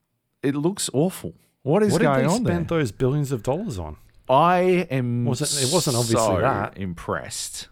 it 0.44 0.56
looks 0.56 0.90
awful. 0.94 1.34
What 1.64 1.84
is 1.84 1.92
what 1.94 2.00
did 2.00 2.06
going 2.06 2.20
they 2.20 2.26
on 2.26 2.44
there? 2.44 2.54
spend 2.56 2.68
those 2.70 2.92
billions 2.92 3.32
of 3.32 3.44
dollars 3.44 3.78
on? 3.78 3.98
I 4.30 4.88
am 4.90 5.26
Was 5.26 5.42
it- 5.42 5.68
it 5.68 5.74
wasn't 5.74 5.98
obviously 5.98 6.26
so 6.26 6.40
that. 6.42 6.78
impressed. 6.78 7.68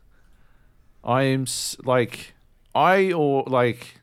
I 1.03 1.23
am 1.23 1.45
like 1.83 2.33
I 2.75 3.11
or 3.11 3.43
like 3.47 4.01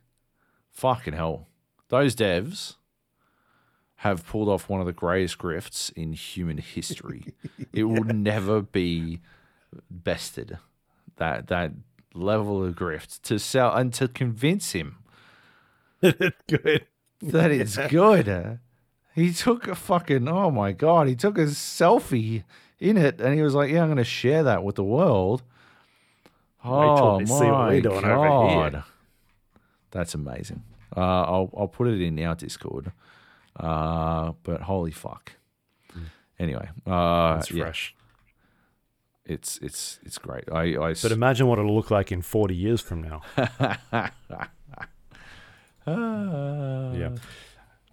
fucking 0.70 1.14
hell. 1.14 1.48
Those 1.88 2.16
devs 2.16 2.76
have 4.00 4.26
pulled 4.26 4.48
off 4.48 4.68
one 4.68 4.80
of 4.80 4.86
the 4.86 4.92
greatest 4.92 5.38
grifts 5.38 5.92
in 5.94 6.12
human 6.12 6.58
history. 6.58 7.34
it 7.72 7.84
will 7.84 8.04
never 8.04 8.60
be 8.62 9.20
bested. 9.90 10.58
That 11.16 11.48
that 11.48 11.72
level 12.14 12.64
of 12.64 12.74
grift 12.74 13.22
to 13.22 13.38
sell 13.38 13.74
and 13.74 13.92
to 13.94 14.08
convince 14.08 14.72
him 14.72 14.96
Good. 16.00 16.86
that 17.20 17.50
it's 17.50 17.76
good. 17.88 18.58
He 19.14 19.32
took 19.32 19.66
a 19.68 19.74
fucking 19.74 20.28
oh 20.28 20.50
my 20.50 20.72
god, 20.72 21.08
he 21.08 21.16
took 21.16 21.38
a 21.38 21.42
selfie 21.46 22.44
in 22.78 22.96
it 22.96 23.20
and 23.20 23.34
he 23.34 23.42
was 23.42 23.54
like, 23.54 23.70
Yeah, 23.70 23.82
I'm 23.82 23.88
gonna 23.88 24.04
share 24.04 24.42
that 24.42 24.62
with 24.64 24.76
the 24.76 24.84
world. 24.84 25.42
Till 26.66 27.04
Oh 27.04 27.18
they 27.18 27.24
my 27.24 27.38
see 27.38 27.44
what 27.50 27.68
we're 27.68 27.80
doing 27.80 28.04
over 28.04 28.48
here. 28.48 28.70
god. 28.70 28.84
That's 29.90 30.14
amazing. 30.14 30.62
Uh, 30.96 31.00
I'll 31.00 31.50
I'll 31.56 31.68
put 31.68 31.88
it 31.88 32.00
in 32.00 32.18
our 32.24 32.34
Discord. 32.34 32.92
Uh, 33.58 34.32
but 34.42 34.62
holy 34.62 34.90
fuck. 34.92 35.32
Anyway, 36.38 36.68
uh, 36.86 37.36
It's 37.38 37.50
yeah, 37.50 37.64
fresh. 37.64 37.94
it's 39.24 39.56
it's 39.62 39.98
it's 40.04 40.18
great. 40.18 40.44
I 40.52 40.76
I 40.76 40.94
But 41.02 41.12
imagine 41.12 41.46
what 41.46 41.58
it'll 41.58 41.74
look 41.74 41.90
like 41.90 42.12
in 42.12 42.20
40 42.20 42.54
years 42.54 42.82
from 42.82 43.00
now. 43.02 43.22
yeah. 45.86 47.10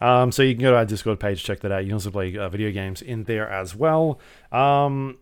Um, 0.02 0.32
so 0.34 0.44
you 0.44 0.54
can 0.56 0.62
go 0.64 0.72
to 0.72 0.78
our 0.78 0.86
Discord 0.86 1.20
page, 1.20 1.44
check 1.44 1.62
that 1.62 1.72
out. 1.72 1.80
You 1.84 1.88
can 1.88 1.94
also 1.94 2.12
play 2.12 2.36
uh, 2.38 2.50
video 2.50 2.72
games 2.72 3.02
in 3.02 3.24
there 3.24 3.50
as 3.50 3.74
well. 3.76 4.20
Um, 4.52 5.18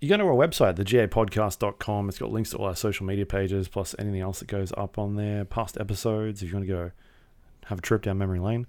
you 0.00 0.08
go 0.08 0.16
to 0.16 0.24
our 0.24 0.34
website, 0.34 0.76
thegapodcast.com. 0.76 2.08
It's 2.08 2.18
got 2.18 2.30
links 2.30 2.50
to 2.50 2.56
all 2.58 2.66
our 2.66 2.76
social 2.76 3.06
media 3.06 3.26
pages, 3.26 3.68
plus 3.68 3.94
anything 3.98 4.20
else 4.20 4.40
that 4.40 4.48
goes 4.48 4.72
up 4.76 4.98
on 4.98 5.16
there, 5.16 5.44
past 5.44 5.78
episodes, 5.80 6.42
if 6.42 6.50
you 6.50 6.54
want 6.56 6.66
to 6.66 6.72
go 6.72 6.90
have 7.66 7.78
a 7.78 7.82
trip 7.82 8.02
down 8.02 8.18
memory 8.18 8.38
lane. 8.38 8.66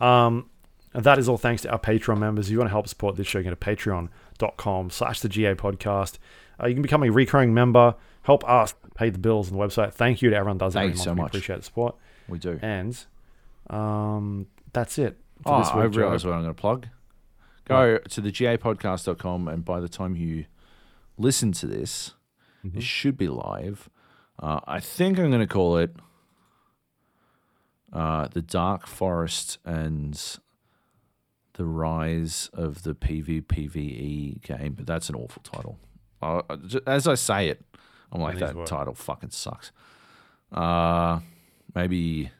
Um, 0.00 0.48
and 0.94 1.04
that 1.04 1.18
is 1.18 1.28
all 1.28 1.36
thanks 1.36 1.62
to 1.62 1.70
our 1.70 1.78
Patreon 1.78 2.18
members. 2.18 2.46
If 2.46 2.52
you 2.52 2.58
want 2.58 2.68
to 2.68 2.72
help 2.72 2.88
support 2.88 3.16
this 3.16 3.26
show, 3.26 3.42
go 3.42 3.50
to 3.50 3.56
patreon.com 3.56 4.90
slash 4.90 5.20
the 5.20 5.28
GA 5.28 5.54
podcast. 5.54 6.18
Uh, 6.62 6.66
you 6.66 6.74
can 6.74 6.82
become 6.82 7.02
a 7.02 7.10
recurring 7.10 7.52
member, 7.52 7.94
help 8.22 8.48
us 8.48 8.74
pay 8.94 9.10
the 9.10 9.18
bills 9.18 9.50
on 9.52 9.58
the 9.58 9.62
website. 9.64 9.92
Thank 9.92 10.22
you 10.22 10.30
to 10.30 10.36
everyone 10.36 10.56
who 10.56 10.60
does 10.60 10.74
that. 10.74 10.80
Thank 10.80 10.90
every 10.92 10.98
you 10.98 11.04
so 11.04 11.10
month. 11.10 11.18
We 11.18 11.22
much. 11.22 11.30
appreciate 11.32 11.56
the 11.56 11.62
support. 11.64 11.96
we 12.28 12.38
do. 12.38 12.58
And 12.62 12.98
um, 13.70 14.46
that's 14.72 14.98
it 14.98 15.16
for 15.42 15.54
Oh, 15.54 15.58
this 15.58 15.68
I 15.68 15.84
week. 15.84 15.92
Joe. 15.92 16.00
realize 16.00 16.24
what 16.24 16.32
I'm 16.34 16.42
going 16.42 16.54
to 16.54 16.60
plug. 16.60 16.86
Go 17.66 17.98
to 17.98 18.20
the 18.22 18.32
gapodcast.com, 18.32 19.46
and 19.48 19.62
by 19.64 19.78
the 19.80 19.88
time 19.90 20.16
you 20.16 20.46
listen 21.18 21.52
to 21.52 21.66
this, 21.66 22.14
Mm-hmm. 22.64 22.78
it 22.78 22.82
should 22.82 23.16
be 23.16 23.28
live. 23.28 23.88
Uh, 24.38 24.58
I 24.66 24.80
think 24.80 25.16
I'm 25.18 25.28
going 25.30 25.40
to 25.40 25.46
call 25.46 25.76
it 25.76 25.94
uh, 27.92 28.26
The 28.28 28.42
Dark 28.42 28.86
Forest 28.88 29.58
and 29.64 30.20
the 31.54 31.64
Rise 31.64 32.50
of 32.52 32.82
the 32.82 32.94
PvPvE 32.94 34.42
game, 34.42 34.74
but 34.74 34.86
that's 34.86 35.08
an 35.08 35.14
awful 35.14 35.42
title. 35.42 35.78
Uh, 36.20 36.42
as 36.86 37.06
I 37.06 37.14
say 37.14 37.48
it, 37.48 37.62
I'm 38.10 38.20
like, 38.20 38.38
That 38.40 38.56
that 38.56 38.66
title 38.66 38.94
fucking 38.94 39.30
sucks. 39.30 39.70
Uh, 40.52 41.20
maybe. 41.74 42.30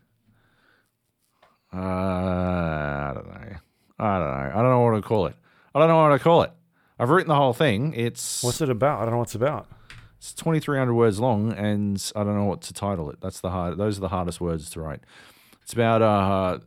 Uh, 1.72 1.76
I 1.78 3.12
don't 3.14 3.26
know. 3.28 3.56
I 4.00 4.18
don't 4.18 4.28
know. 4.28 4.50
I 4.54 4.62
don't 4.62 4.70
know 4.70 4.80
what 4.80 4.94
to 4.96 5.02
call 5.02 5.26
it. 5.26 5.36
I 5.74 5.78
don't 5.78 5.88
know 5.88 5.96
what 6.02 6.08
to 6.10 6.18
call 6.18 6.42
it. 6.42 6.52
I've 6.98 7.10
written 7.10 7.28
the 7.28 7.36
whole 7.36 7.52
thing. 7.52 7.94
It's 7.94 8.42
What's 8.42 8.60
it 8.60 8.70
about? 8.70 8.98
I 8.98 9.02
don't 9.02 9.12
know 9.12 9.18
what 9.18 9.28
it's 9.28 9.34
about. 9.34 9.68
it's 10.18 10.32
2,300 10.34 10.92
words 10.94 11.20
long, 11.20 11.52
and 11.52 12.12
I 12.16 12.24
don't 12.24 12.36
know 12.36 12.44
what 12.44 12.62
to 12.62 12.72
title 12.74 13.10
it. 13.10 13.20
That's 13.20 13.40
the 13.40 13.50
hard. 13.50 13.78
Those 13.78 13.98
are 13.98 14.00
the 14.00 14.08
hardest 14.08 14.40
words 14.40 14.68
to 14.70 14.80
write. 14.80 15.00
It's 15.62 15.72
about 15.72 16.02
uh, 16.02 16.58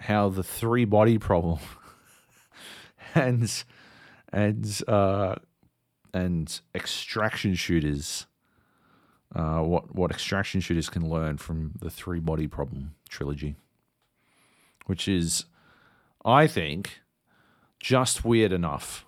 how 0.00 0.28
the 0.28 0.42
three 0.42 0.84
body 0.84 1.18
problem 1.18 1.58
and 3.14 3.64
and 4.32 4.82
uh, 4.86 5.36
and 6.14 6.60
extraction 6.74 7.54
shooters. 7.54 8.26
Uh, 9.34 9.60
what 9.60 9.94
what 9.94 10.10
extraction 10.10 10.60
shooters 10.60 10.88
can 10.88 11.08
learn 11.08 11.36
from 11.38 11.72
the 11.80 11.90
three 11.90 12.20
body 12.20 12.46
problem 12.46 12.94
trilogy, 13.08 13.56
which 14.86 15.08
is 15.08 15.44
I 16.24 16.46
think, 16.46 17.00
just 17.78 18.24
weird 18.24 18.52
enough, 18.52 19.06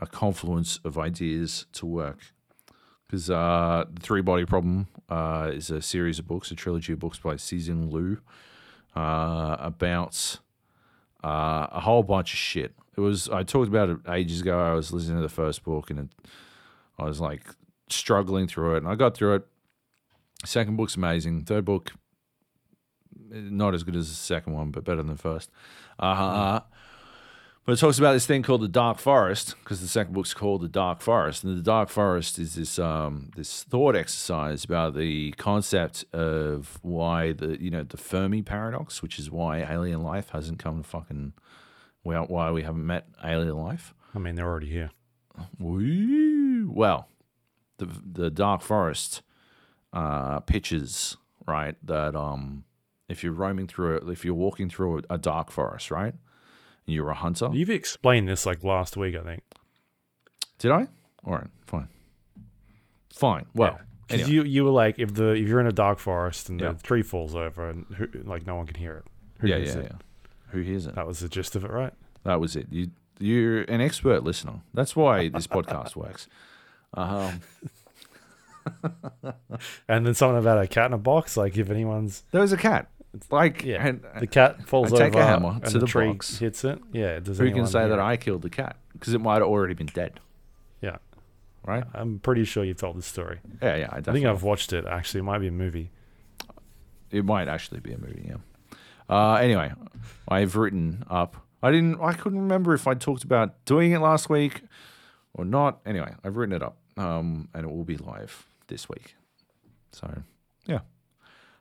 a 0.00 0.06
confluence 0.06 0.80
of 0.84 0.98
ideas 0.98 1.66
to 1.72 1.86
work. 1.86 2.18
Because 3.06 3.28
uh, 3.28 3.84
the 3.92 4.00
Three 4.00 4.22
Body 4.22 4.44
Problem 4.44 4.86
uh, 5.08 5.50
is 5.52 5.70
a 5.70 5.82
series 5.82 6.18
of 6.18 6.26
books, 6.28 6.50
a 6.50 6.54
trilogy 6.54 6.92
of 6.92 7.00
books 7.00 7.18
by 7.18 7.34
Cixin 7.34 7.92
Liu, 7.92 8.20
uh, 8.94 9.56
about 9.58 10.38
uh, 11.24 11.66
a 11.72 11.80
whole 11.80 12.02
bunch 12.02 12.32
of 12.32 12.38
shit. 12.38 12.74
It 12.96 13.00
was 13.00 13.28
I 13.28 13.42
talked 13.42 13.68
about 13.68 13.88
it 13.88 13.98
ages 14.08 14.40
ago. 14.40 14.58
I 14.60 14.74
was 14.74 14.92
listening 14.92 15.16
to 15.16 15.22
the 15.22 15.28
first 15.28 15.64
book 15.64 15.90
and 15.90 15.98
it, 15.98 16.08
I 16.98 17.04
was 17.04 17.20
like 17.20 17.42
struggling 17.88 18.46
through 18.46 18.76
it, 18.76 18.78
and 18.78 18.88
I 18.88 18.94
got 18.94 19.14
through 19.14 19.36
it. 19.36 19.46
Second 20.44 20.76
book's 20.76 20.96
amazing. 20.96 21.44
Third 21.44 21.64
book, 21.64 21.92
not 23.30 23.74
as 23.74 23.82
good 23.82 23.96
as 23.96 24.08
the 24.08 24.14
second 24.14 24.52
one, 24.52 24.70
but 24.70 24.84
better 24.84 25.02
than 25.02 25.08
the 25.08 25.16
first. 25.16 25.50
Uh, 25.98 26.60
but 27.64 27.72
it 27.72 27.76
talks 27.76 27.98
about 27.98 28.12
this 28.12 28.26
thing 28.26 28.42
called 28.42 28.62
the 28.62 28.68
Dark 28.68 28.98
Forest 28.98 29.54
because 29.62 29.80
the 29.80 29.88
second 29.88 30.14
book's 30.14 30.34
called 30.34 30.62
the 30.62 30.68
Dark 30.68 31.00
Forest, 31.00 31.44
and 31.44 31.56
the 31.56 31.62
Dark 31.62 31.88
Forest 31.88 32.38
is 32.38 32.54
this 32.54 32.78
um, 32.78 33.30
this 33.36 33.62
thought 33.64 33.96
exercise 33.96 34.64
about 34.64 34.94
the 34.94 35.32
concept 35.32 36.04
of 36.12 36.78
why 36.82 37.32
the 37.32 37.60
you 37.60 37.70
know 37.70 37.84
the 37.84 37.96
Fermi 37.96 38.42
paradox, 38.42 39.02
which 39.02 39.18
is 39.18 39.30
why 39.30 39.58
alien 39.58 40.02
life 40.02 40.30
hasn't 40.30 40.58
come 40.58 40.82
to 40.82 40.88
fucking 40.88 41.32
well, 42.02 42.24
why 42.24 42.50
we 42.50 42.62
haven't 42.62 42.86
met 42.86 43.06
alien 43.22 43.56
life. 43.56 43.94
I 44.14 44.18
mean, 44.18 44.34
they're 44.34 44.48
already 44.48 44.70
here. 44.70 44.90
Woo. 45.58 46.70
Well, 46.70 47.08
the 47.78 47.88
the 48.04 48.30
Dark 48.30 48.62
Forest 48.62 49.22
uh, 49.92 50.40
pitches 50.40 51.16
right 51.46 51.74
that 51.82 52.14
um 52.14 52.64
if 53.08 53.24
you're 53.24 53.32
roaming 53.32 53.66
through 53.66 53.96
it, 53.96 54.08
if 54.08 54.24
you're 54.24 54.34
walking 54.34 54.70
through 54.70 54.98
a, 54.98 55.14
a 55.14 55.18
dark 55.18 55.50
forest, 55.50 55.90
right, 55.90 56.14
you're 56.92 57.10
a 57.10 57.14
hunter. 57.14 57.48
You've 57.52 57.70
explained 57.70 58.28
this 58.28 58.46
like 58.46 58.62
last 58.64 58.96
week, 58.96 59.16
I 59.16 59.22
think. 59.22 59.42
Did 60.58 60.70
I? 60.72 60.88
All 61.24 61.34
right, 61.34 61.48
fine, 61.66 61.88
fine. 63.14 63.46
Well, 63.54 63.78
Because 64.06 64.22
anyway. 64.28 64.34
you 64.34 64.50
you 64.50 64.64
were 64.64 64.70
like, 64.70 64.98
if 64.98 65.14
the 65.14 65.30
if 65.32 65.46
you're 65.48 65.60
in 65.60 65.66
a 65.66 65.72
dark 65.72 65.98
forest 65.98 66.48
and 66.48 66.60
Yeah. 66.60 66.72
the 66.72 66.82
tree 66.82 67.02
falls 67.02 67.34
over 67.34 67.68
and 67.68 67.86
who, 67.96 68.08
like 68.24 68.46
no 68.46 68.56
one 68.56 68.66
can 68.66 68.76
hear 68.76 68.96
it. 68.96 69.04
Who 69.40 69.48
yeah, 69.48 69.56
hears 69.56 69.74
yeah, 69.74 69.80
it? 69.82 69.86
yeah. 69.92 69.98
Who 70.50 70.60
hears 70.60 70.86
it? 70.86 70.94
That 70.96 71.06
was 71.06 71.20
the 71.20 71.28
gist 71.28 71.56
of 71.56 71.64
it, 71.64 71.70
right? 71.70 71.92
That 72.24 72.40
was 72.40 72.56
it. 72.56 72.66
You 72.70 72.90
you're 73.18 73.62
an 73.62 73.80
expert 73.80 74.24
listener. 74.24 74.60
That's 74.74 74.96
why 74.96 75.28
this 75.28 75.46
podcast 75.46 75.94
works. 75.96 76.26
Um, 76.94 77.40
And 79.88 80.06
then 80.06 80.14
something 80.14 80.38
about 80.38 80.62
a 80.62 80.66
cat 80.66 80.86
in 80.86 80.92
a 80.92 80.98
box. 80.98 81.36
Like 81.36 81.56
if 81.56 81.70
anyone's 81.70 82.24
there 82.30 82.40
was 82.40 82.52
a 82.52 82.56
cat. 82.56 82.88
It's 83.12 83.30
like, 83.32 83.64
yeah, 83.64 83.86
and, 83.86 84.04
the 84.20 84.26
cat 84.26 84.68
falls 84.68 84.92
I 84.92 84.98
take 84.98 85.14
a 85.14 85.18
over 85.18 85.26
hammer 85.26 85.48
and 85.50 85.64
to 85.64 85.72
the, 85.72 85.78
the 85.80 85.86
tree 85.86 86.12
box. 86.12 86.38
hits 86.38 86.64
it. 86.64 86.78
Yeah, 86.92 87.18
does 87.18 87.38
who 87.38 87.50
can 87.50 87.66
say 87.66 87.88
that 87.88 87.98
it? 87.98 88.00
I 88.00 88.16
killed 88.16 88.42
the 88.42 88.50
cat? 88.50 88.76
Because 88.92 89.14
it 89.14 89.20
might 89.20 89.38
have 89.38 89.48
already 89.48 89.74
been 89.74 89.86
dead, 89.86 90.20
Yeah, 90.80 90.98
right? 91.64 91.84
I'm 91.92 92.20
pretty 92.20 92.44
sure 92.44 92.62
you've 92.62 92.76
told 92.76 92.96
this 92.96 93.06
story. 93.06 93.40
Yeah, 93.60 93.76
yeah. 93.76 93.88
I, 93.90 93.96
I 93.98 94.00
think 94.00 94.26
I've 94.26 94.42
watched 94.44 94.72
it. 94.72 94.86
Actually, 94.86 95.20
it 95.20 95.24
might 95.24 95.38
be 95.38 95.48
a 95.48 95.52
movie. 95.52 95.90
It 97.10 97.24
might 97.24 97.48
actually 97.48 97.80
be 97.80 97.92
a 97.92 97.98
movie. 97.98 98.28
Yeah. 98.28 98.36
Uh, 99.08 99.34
anyway, 99.34 99.72
I've 100.28 100.54
written 100.54 101.02
up. 101.10 101.36
I 101.62 101.72
didn't. 101.72 102.00
I 102.00 102.12
couldn't 102.12 102.38
remember 102.38 102.74
if 102.74 102.86
I 102.86 102.94
talked 102.94 103.24
about 103.24 103.64
doing 103.64 103.90
it 103.90 103.98
last 103.98 104.30
week 104.30 104.62
or 105.34 105.44
not. 105.44 105.80
Anyway, 105.84 106.14
I've 106.22 106.36
written 106.36 106.54
it 106.54 106.62
up, 106.62 106.76
um, 106.96 107.48
and 107.52 107.64
it 107.64 107.70
will 107.70 107.84
be 107.84 107.96
live 107.96 108.46
this 108.68 108.88
week. 108.88 109.16
So, 109.92 110.22
yeah. 110.66 110.80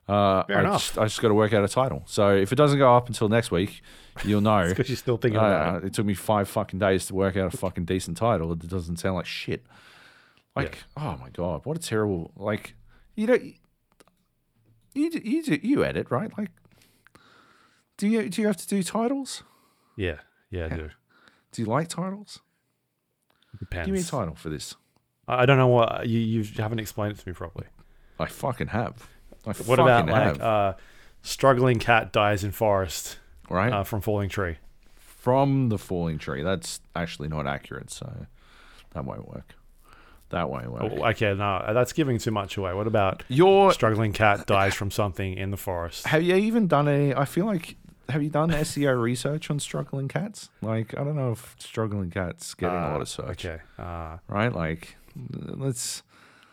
Uh, 0.09 0.43
Fair 0.45 0.57
I 0.57 0.59
enough. 0.61 0.81
Just, 0.81 0.97
I 0.97 1.03
just 1.05 1.21
got 1.21 1.27
to 1.27 1.33
work 1.35 1.53
out 1.53 1.63
a 1.63 1.67
title. 1.67 2.03
So 2.07 2.35
if 2.35 2.51
it 2.51 2.55
doesn't 2.55 2.79
go 2.79 2.95
up 2.95 3.07
until 3.07 3.29
next 3.29 3.51
week, 3.51 3.81
you'll 4.25 4.41
know. 4.41 4.65
Because 4.69 4.89
you're 4.89 4.97
still 4.97 5.17
thinking 5.17 5.37
about 5.37 5.75
Uh, 5.75 5.77
it. 5.77 5.83
it 5.85 5.93
took 5.93 6.05
me 6.05 6.13
five 6.15 6.47
fucking 6.49 6.79
days 6.79 7.05
to 7.07 7.15
work 7.15 7.37
out 7.37 7.53
a 7.53 7.57
fucking 7.57 7.85
decent 7.85 8.17
title. 8.17 8.51
It 8.53 8.67
doesn't 8.67 8.97
sound 8.97 9.15
like 9.15 9.25
shit. 9.27 9.65
Like, 10.55 10.79
oh 10.97 11.15
my 11.21 11.29
god, 11.29 11.65
what 11.65 11.77
a 11.77 11.79
terrible 11.79 12.31
like. 12.35 12.75
You 13.15 13.27
don't. 13.27 13.43
You 13.43 15.11
you 15.23 15.43
do, 15.43 15.59
you 15.61 15.85
edit 15.85 16.07
right? 16.09 16.35
Like, 16.37 16.49
do 17.97 18.07
you 18.07 18.29
do 18.29 18.41
you 18.41 18.47
have 18.47 18.57
to 18.57 18.67
do 18.67 18.81
titles? 18.83 19.43
Yeah, 19.95 20.17
yeah, 20.49 20.65
I 20.65 20.69
do. 20.75 20.89
Do 21.51 21.61
you 21.61 21.67
like 21.67 21.87
titles? 21.87 22.39
Depends. 23.59 23.85
Give 23.85 23.93
me 23.93 24.01
a 24.01 24.03
title 24.03 24.35
for 24.35 24.49
this. 24.49 24.75
I 25.27 25.43
I 25.43 25.45
don't 25.45 25.57
know 25.57 25.67
what 25.67 26.07
you 26.07 26.19
you 26.19 26.43
haven't 26.57 26.79
explained 26.79 27.13
it 27.13 27.19
to 27.21 27.27
me 27.29 27.33
properly. 27.33 27.67
I 28.19 28.25
fucking 28.25 28.67
have. 28.67 29.07
What 29.65 29.79
about 29.79 30.07
like 30.07 30.39
uh, 30.41 30.73
struggling 31.21 31.79
cat 31.79 32.11
dies 32.11 32.43
in 32.43 32.51
forest 32.51 33.17
right 33.49 33.71
uh, 33.71 33.83
from 33.83 34.01
falling 34.01 34.29
tree? 34.29 34.57
from 34.97 35.67
the 35.69 35.77
falling 35.77 36.17
tree? 36.17 36.43
That's 36.43 36.79
actually 36.95 37.27
not 37.27 37.45
accurate, 37.45 37.91
so 37.91 38.25
that 38.93 39.03
won't 39.05 39.27
work. 39.27 39.53
That 40.29 40.49
won't 40.49 40.71
work. 40.71 40.83
Oh, 40.83 41.05
okay, 41.09 41.33
no, 41.33 41.71
that's 41.73 41.91
giving 41.91 42.17
too 42.19 42.31
much 42.31 42.55
away. 42.55 42.73
What 42.73 42.87
about 42.87 43.23
Your 43.27 43.73
struggling 43.73 44.13
cat 44.13 44.45
dies 44.47 44.75
from 44.75 44.91
something 44.91 45.33
in 45.37 45.51
the 45.51 45.57
forest? 45.57 46.05
Have 46.07 46.23
you 46.23 46.35
even 46.35 46.67
done 46.67 46.87
any? 46.87 47.13
I 47.13 47.25
feel 47.25 47.45
like 47.45 47.75
have 48.07 48.23
you 48.23 48.29
done 48.29 48.49
SEO 48.49 48.99
research 49.01 49.51
on 49.51 49.59
struggling 49.59 50.07
cats? 50.07 50.49
Like 50.61 50.97
I 50.97 51.03
don't 51.03 51.15
know 51.17 51.31
if 51.33 51.55
struggling 51.59 52.11
cats 52.11 52.53
getting 52.53 52.77
a 52.77 52.81
lot 52.81 52.97
Uh, 52.97 53.01
of 53.01 53.09
search, 53.09 53.45
Okay, 53.45 53.57
uh, 53.77 54.17
right? 54.29 54.53
Like 54.53 54.95
let's 55.39 56.01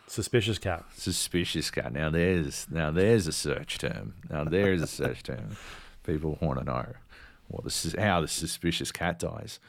suspicious 0.07 0.57
cat. 0.57 0.83
suspicious 0.95 1.69
cat. 1.69 1.93
Now 1.93 2.09
there's 2.09 2.67
now 2.69 2.91
there's 2.91 3.27
a 3.27 3.31
search 3.31 3.77
term. 3.77 4.15
Now 4.29 4.43
there's 4.43 4.81
a 4.81 4.87
search 4.87 5.23
term. 5.23 5.57
People 6.05 6.37
want 6.41 6.59
to 6.59 6.65
know 6.65 6.85
what 7.47 7.63
this 7.63 7.85
is, 7.85 7.95
how 7.97 8.21
the 8.21 8.27
suspicious 8.27 8.91
cat 8.91 9.19
dies. 9.19 9.59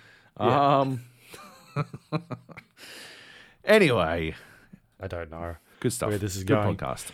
Yeah. 0.40 0.78
Um. 0.80 1.00
anyway, 3.64 4.34
I 5.00 5.06
don't 5.06 5.30
know. 5.30 5.56
good 5.80 5.92
stuff. 5.92 6.10
Where 6.10 6.18
this 6.18 6.36
is 6.36 6.44
good 6.44 6.54
going. 6.54 6.76
podcast. 6.76 7.06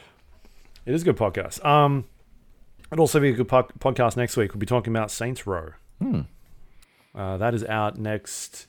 It 0.87 0.95
is 0.95 1.03
a 1.03 1.05
good 1.05 1.17
podcast. 1.17 1.65
Um, 1.65 2.05
it'll 2.93 3.03
also 3.03 3.21
be 3.21 3.31
a 3.31 3.33
good 3.33 3.49
po- 3.49 3.69
podcast 3.79 4.17
next 4.17 4.37
week. 4.37 4.53
We'll 4.53 4.61
be 4.61 4.67
talking 4.67 4.93
about 4.93 5.11
Saints 5.11 5.47
Row. 5.47 5.73
Hmm. 6.01 6.21
Uh, 7.15 7.37
that 7.39 7.55
is 7.55 7.65
out 7.65 7.97
next 7.99 8.67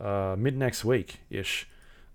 uh, 0.00 0.34
mid 0.38 0.56
next 0.56 0.84
week 0.84 1.20
ish. 1.30 1.68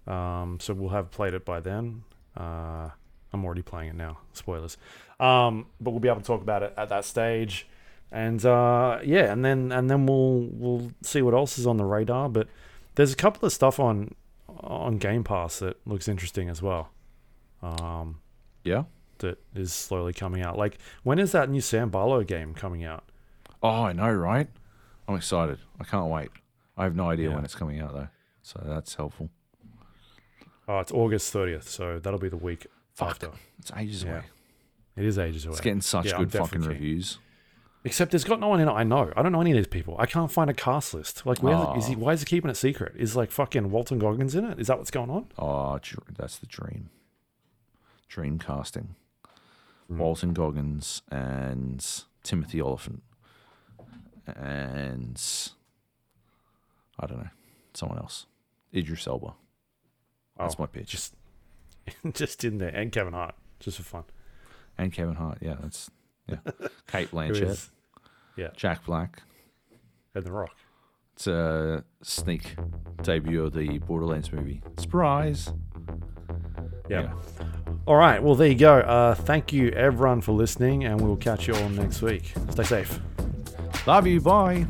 Um, 0.08 0.58
so 0.60 0.74
we'll 0.74 0.90
have 0.90 1.12
played 1.12 1.34
it 1.34 1.46
by 1.46 1.60
then. 1.60 2.04
Uh, 2.36 2.90
I'm 3.32 3.46
already 3.46 3.62
playing 3.62 3.90
it 3.90 3.96
now. 3.96 4.20
Spoilers. 4.34 4.78
Um, 5.20 5.68
but 5.80 5.92
we'll 5.92 6.00
be 6.00 6.08
able 6.08 6.22
to 6.22 6.26
talk 6.26 6.42
about 6.42 6.64
it 6.64 6.74
at 6.78 6.90
that 6.90 7.06
stage. 7.06 7.68
And 8.12 8.44
uh, 8.44 9.00
yeah, 9.04 9.32
and 9.32 9.46
then 9.46 9.72
and 9.72 9.90
then 9.90 10.06
we'll 10.08 10.48
we'll 10.52 10.92
see 11.04 11.22
what 11.22 11.34
else 11.36 11.60
is 11.60 11.68
on 11.68 11.78
the 11.78 11.86
radar. 11.86 12.28
But 12.28 12.48
there's 12.96 13.14
a 13.14 13.16
couple 13.16 13.46
of 13.46 13.54
stuff 13.54 13.80
on 13.80 14.16
on 14.62 14.98
Game 14.98 15.24
Pass 15.24 15.60
that 15.60 15.78
looks 15.86 16.08
interesting 16.08 16.50
as 16.50 16.62
well. 16.62 16.90
Um, 17.62 18.20
Yeah. 18.64 18.84
that 19.20 19.38
is 19.54 19.74
slowly 19.74 20.14
coming 20.14 20.42
out. 20.42 20.58
Like, 20.58 20.78
when 21.04 21.20
is 21.20 21.32
that 21.34 21.50
new 21.50 21.62
Sam 21.62 21.90
Barlow 21.90 22.24
game 22.24 22.54
coming 22.56 22.84
out? 22.84 23.04
Oh, 23.62 23.84
I 23.84 23.94
know, 23.94 24.12
right? 24.12 24.48
I'm 25.08 25.16
excited. 25.16 25.60
I 25.80 25.84
can't 25.84 26.10
wait. 26.10 26.30
I 26.78 26.86
have 26.86 26.96
no 26.96 27.10
idea 27.10 27.30
Yeah. 27.30 27.36
when 27.36 27.44
it's 27.46 27.56
coming 27.56 27.80
out 27.80 27.94
though, 27.94 28.08
so 28.42 28.62
that's 28.66 28.96
helpful. 28.96 29.30
Oh, 30.70 30.80
it's 30.80 30.92
August 30.92 31.34
30th, 31.34 31.64
so 31.64 31.98
that'll 31.98 32.20
be 32.20 32.30
the 32.30 32.38
week 32.38 32.68
Fuck. 32.94 33.10
after. 33.10 33.32
It's 33.58 33.72
ages 33.76 34.04
Yeah. 34.04 34.12
away. 34.12 34.24
It 34.98 35.06
is 35.06 35.18
ages 35.18 35.46
away. 35.46 35.54
It's 35.54 35.62
getting 35.62 35.82
such 35.82 36.06
Yeah, 36.06 36.18
good 36.20 36.32
fucking 36.32 36.62
reviews. 36.62 37.18
Except 37.84 38.12
there's 38.12 38.24
got 38.24 38.40
no 38.40 38.50
one 38.50 38.60
in 38.60 38.68
it 38.68 38.72
I 38.72 38.84
know. 38.84 39.12
I 39.18 39.24
don't 39.24 39.32
know 39.32 39.42
any 39.42 39.50
of 39.52 39.58
these 39.58 39.66
people. 39.68 39.96
I 39.98 40.06
can't 40.06 40.32
find 40.32 40.48
a 40.48 40.54
cast 40.54 40.94
list. 40.94 41.26
Like, 41.26 41.42
where 41.42 41.76
is 41.76 41.88
he? 41.88 41.96
Why 41.96 42.12
is 42.14 42.20
he 42.20 42.26
keeping 42.28 42.52
it 42.52 42.56
secret? 42.56 42.94
Is 42.98 43.16
like 43.16 43.32
fucking 43.32 43.72
Walton 43.72 43.98
Goggins 43.98 44.36
in 44.36 44.46
it? 44.46 44.60
Is 44.60 44.68
that 44.68 44.78
what's 44.78 44.92
going 44.92 45.10
on? 45.10 45.28
Oh, 45.40 45.80
that's 46.16 46.38
the 46.38 46.46
dream. 46.46 46.92
Dream 48.08 48.38
casting. 48.38 48.96
Mm. 49.90 49.98
Walton 49.98 50.34
Goggins 50.34 51.02
and 51.10 51.84
Timothy 52.22 52.62
Olyphant 52.62 53.02
and 54.28 55.20
I 57.00 57.08
don't 57.08 57.18
know 57.18 57.30
someone 57.74 57.98
else. 57.98 58.28
Idris 58.76 59.08
Elba. 59.08 59.34
That's 60.40 60.56
Oh, 60.58 60.64
my 60.64 60.66
pitch. 60.68 60.88
Just, 60.90 61.16
just 62.14 62.44
in 62.44 62.58
there, 62.58 62.70
and 62.70 62.92
Kevin 62.92 63.14
Hart, 63.14 63.36
just 63.60 63.78
for 63.78 63.84
fun. 63.84 64.04
and 64.78 64.92
Kevin 64.92 65.16
Hart. 65.16 65.38
Yeah, 65.42 65.56
that's 65.62 65.92
yeah. 66.28 66.38
Cate 66.88 67.12
Blanchett, 67.12 67.42
is- 67.42 67.70
Jack 68.56 68.86
Black. 68.86 69.22
and 70.16 70.24
The 70.26 70.32
Rock. 70.32 70.56
It's 71.16 71.28
a 71.28 71.84
sneak 72.02 72.56
debut 73.04 73.44
of 73.44 73.52
the 73.54 73.80
Borderlands 73.80 74.32
movie. 74.32 74.62
Surprise! 74.78 75.52
Yeah. 76.90 77.12
All 77.86 77.98
right. 77.98 78.24
Well, 78.24 78.36
there 78.36 78.48
you 78.48 78.56
go. 78.56 78.78
Uh, 78.80 79.14
thank 79.16 79.52
you, 79.52 79.68
everyone, 79.72 80.22
for 80.22 80.32
listening, 80.32 80.86
and 80.86 81.02
we'll 81.02 81.18
catch 81.18 81.48
you 81.50 81.56
all 81.56 81.70
next 81.70 82.02
week. 82.02 82.32
Stay 82.52 82.64
safe. 82.64 83.00
Love 83.86 84.08
you. 84.08 84.22
Bye. 84.22 84.66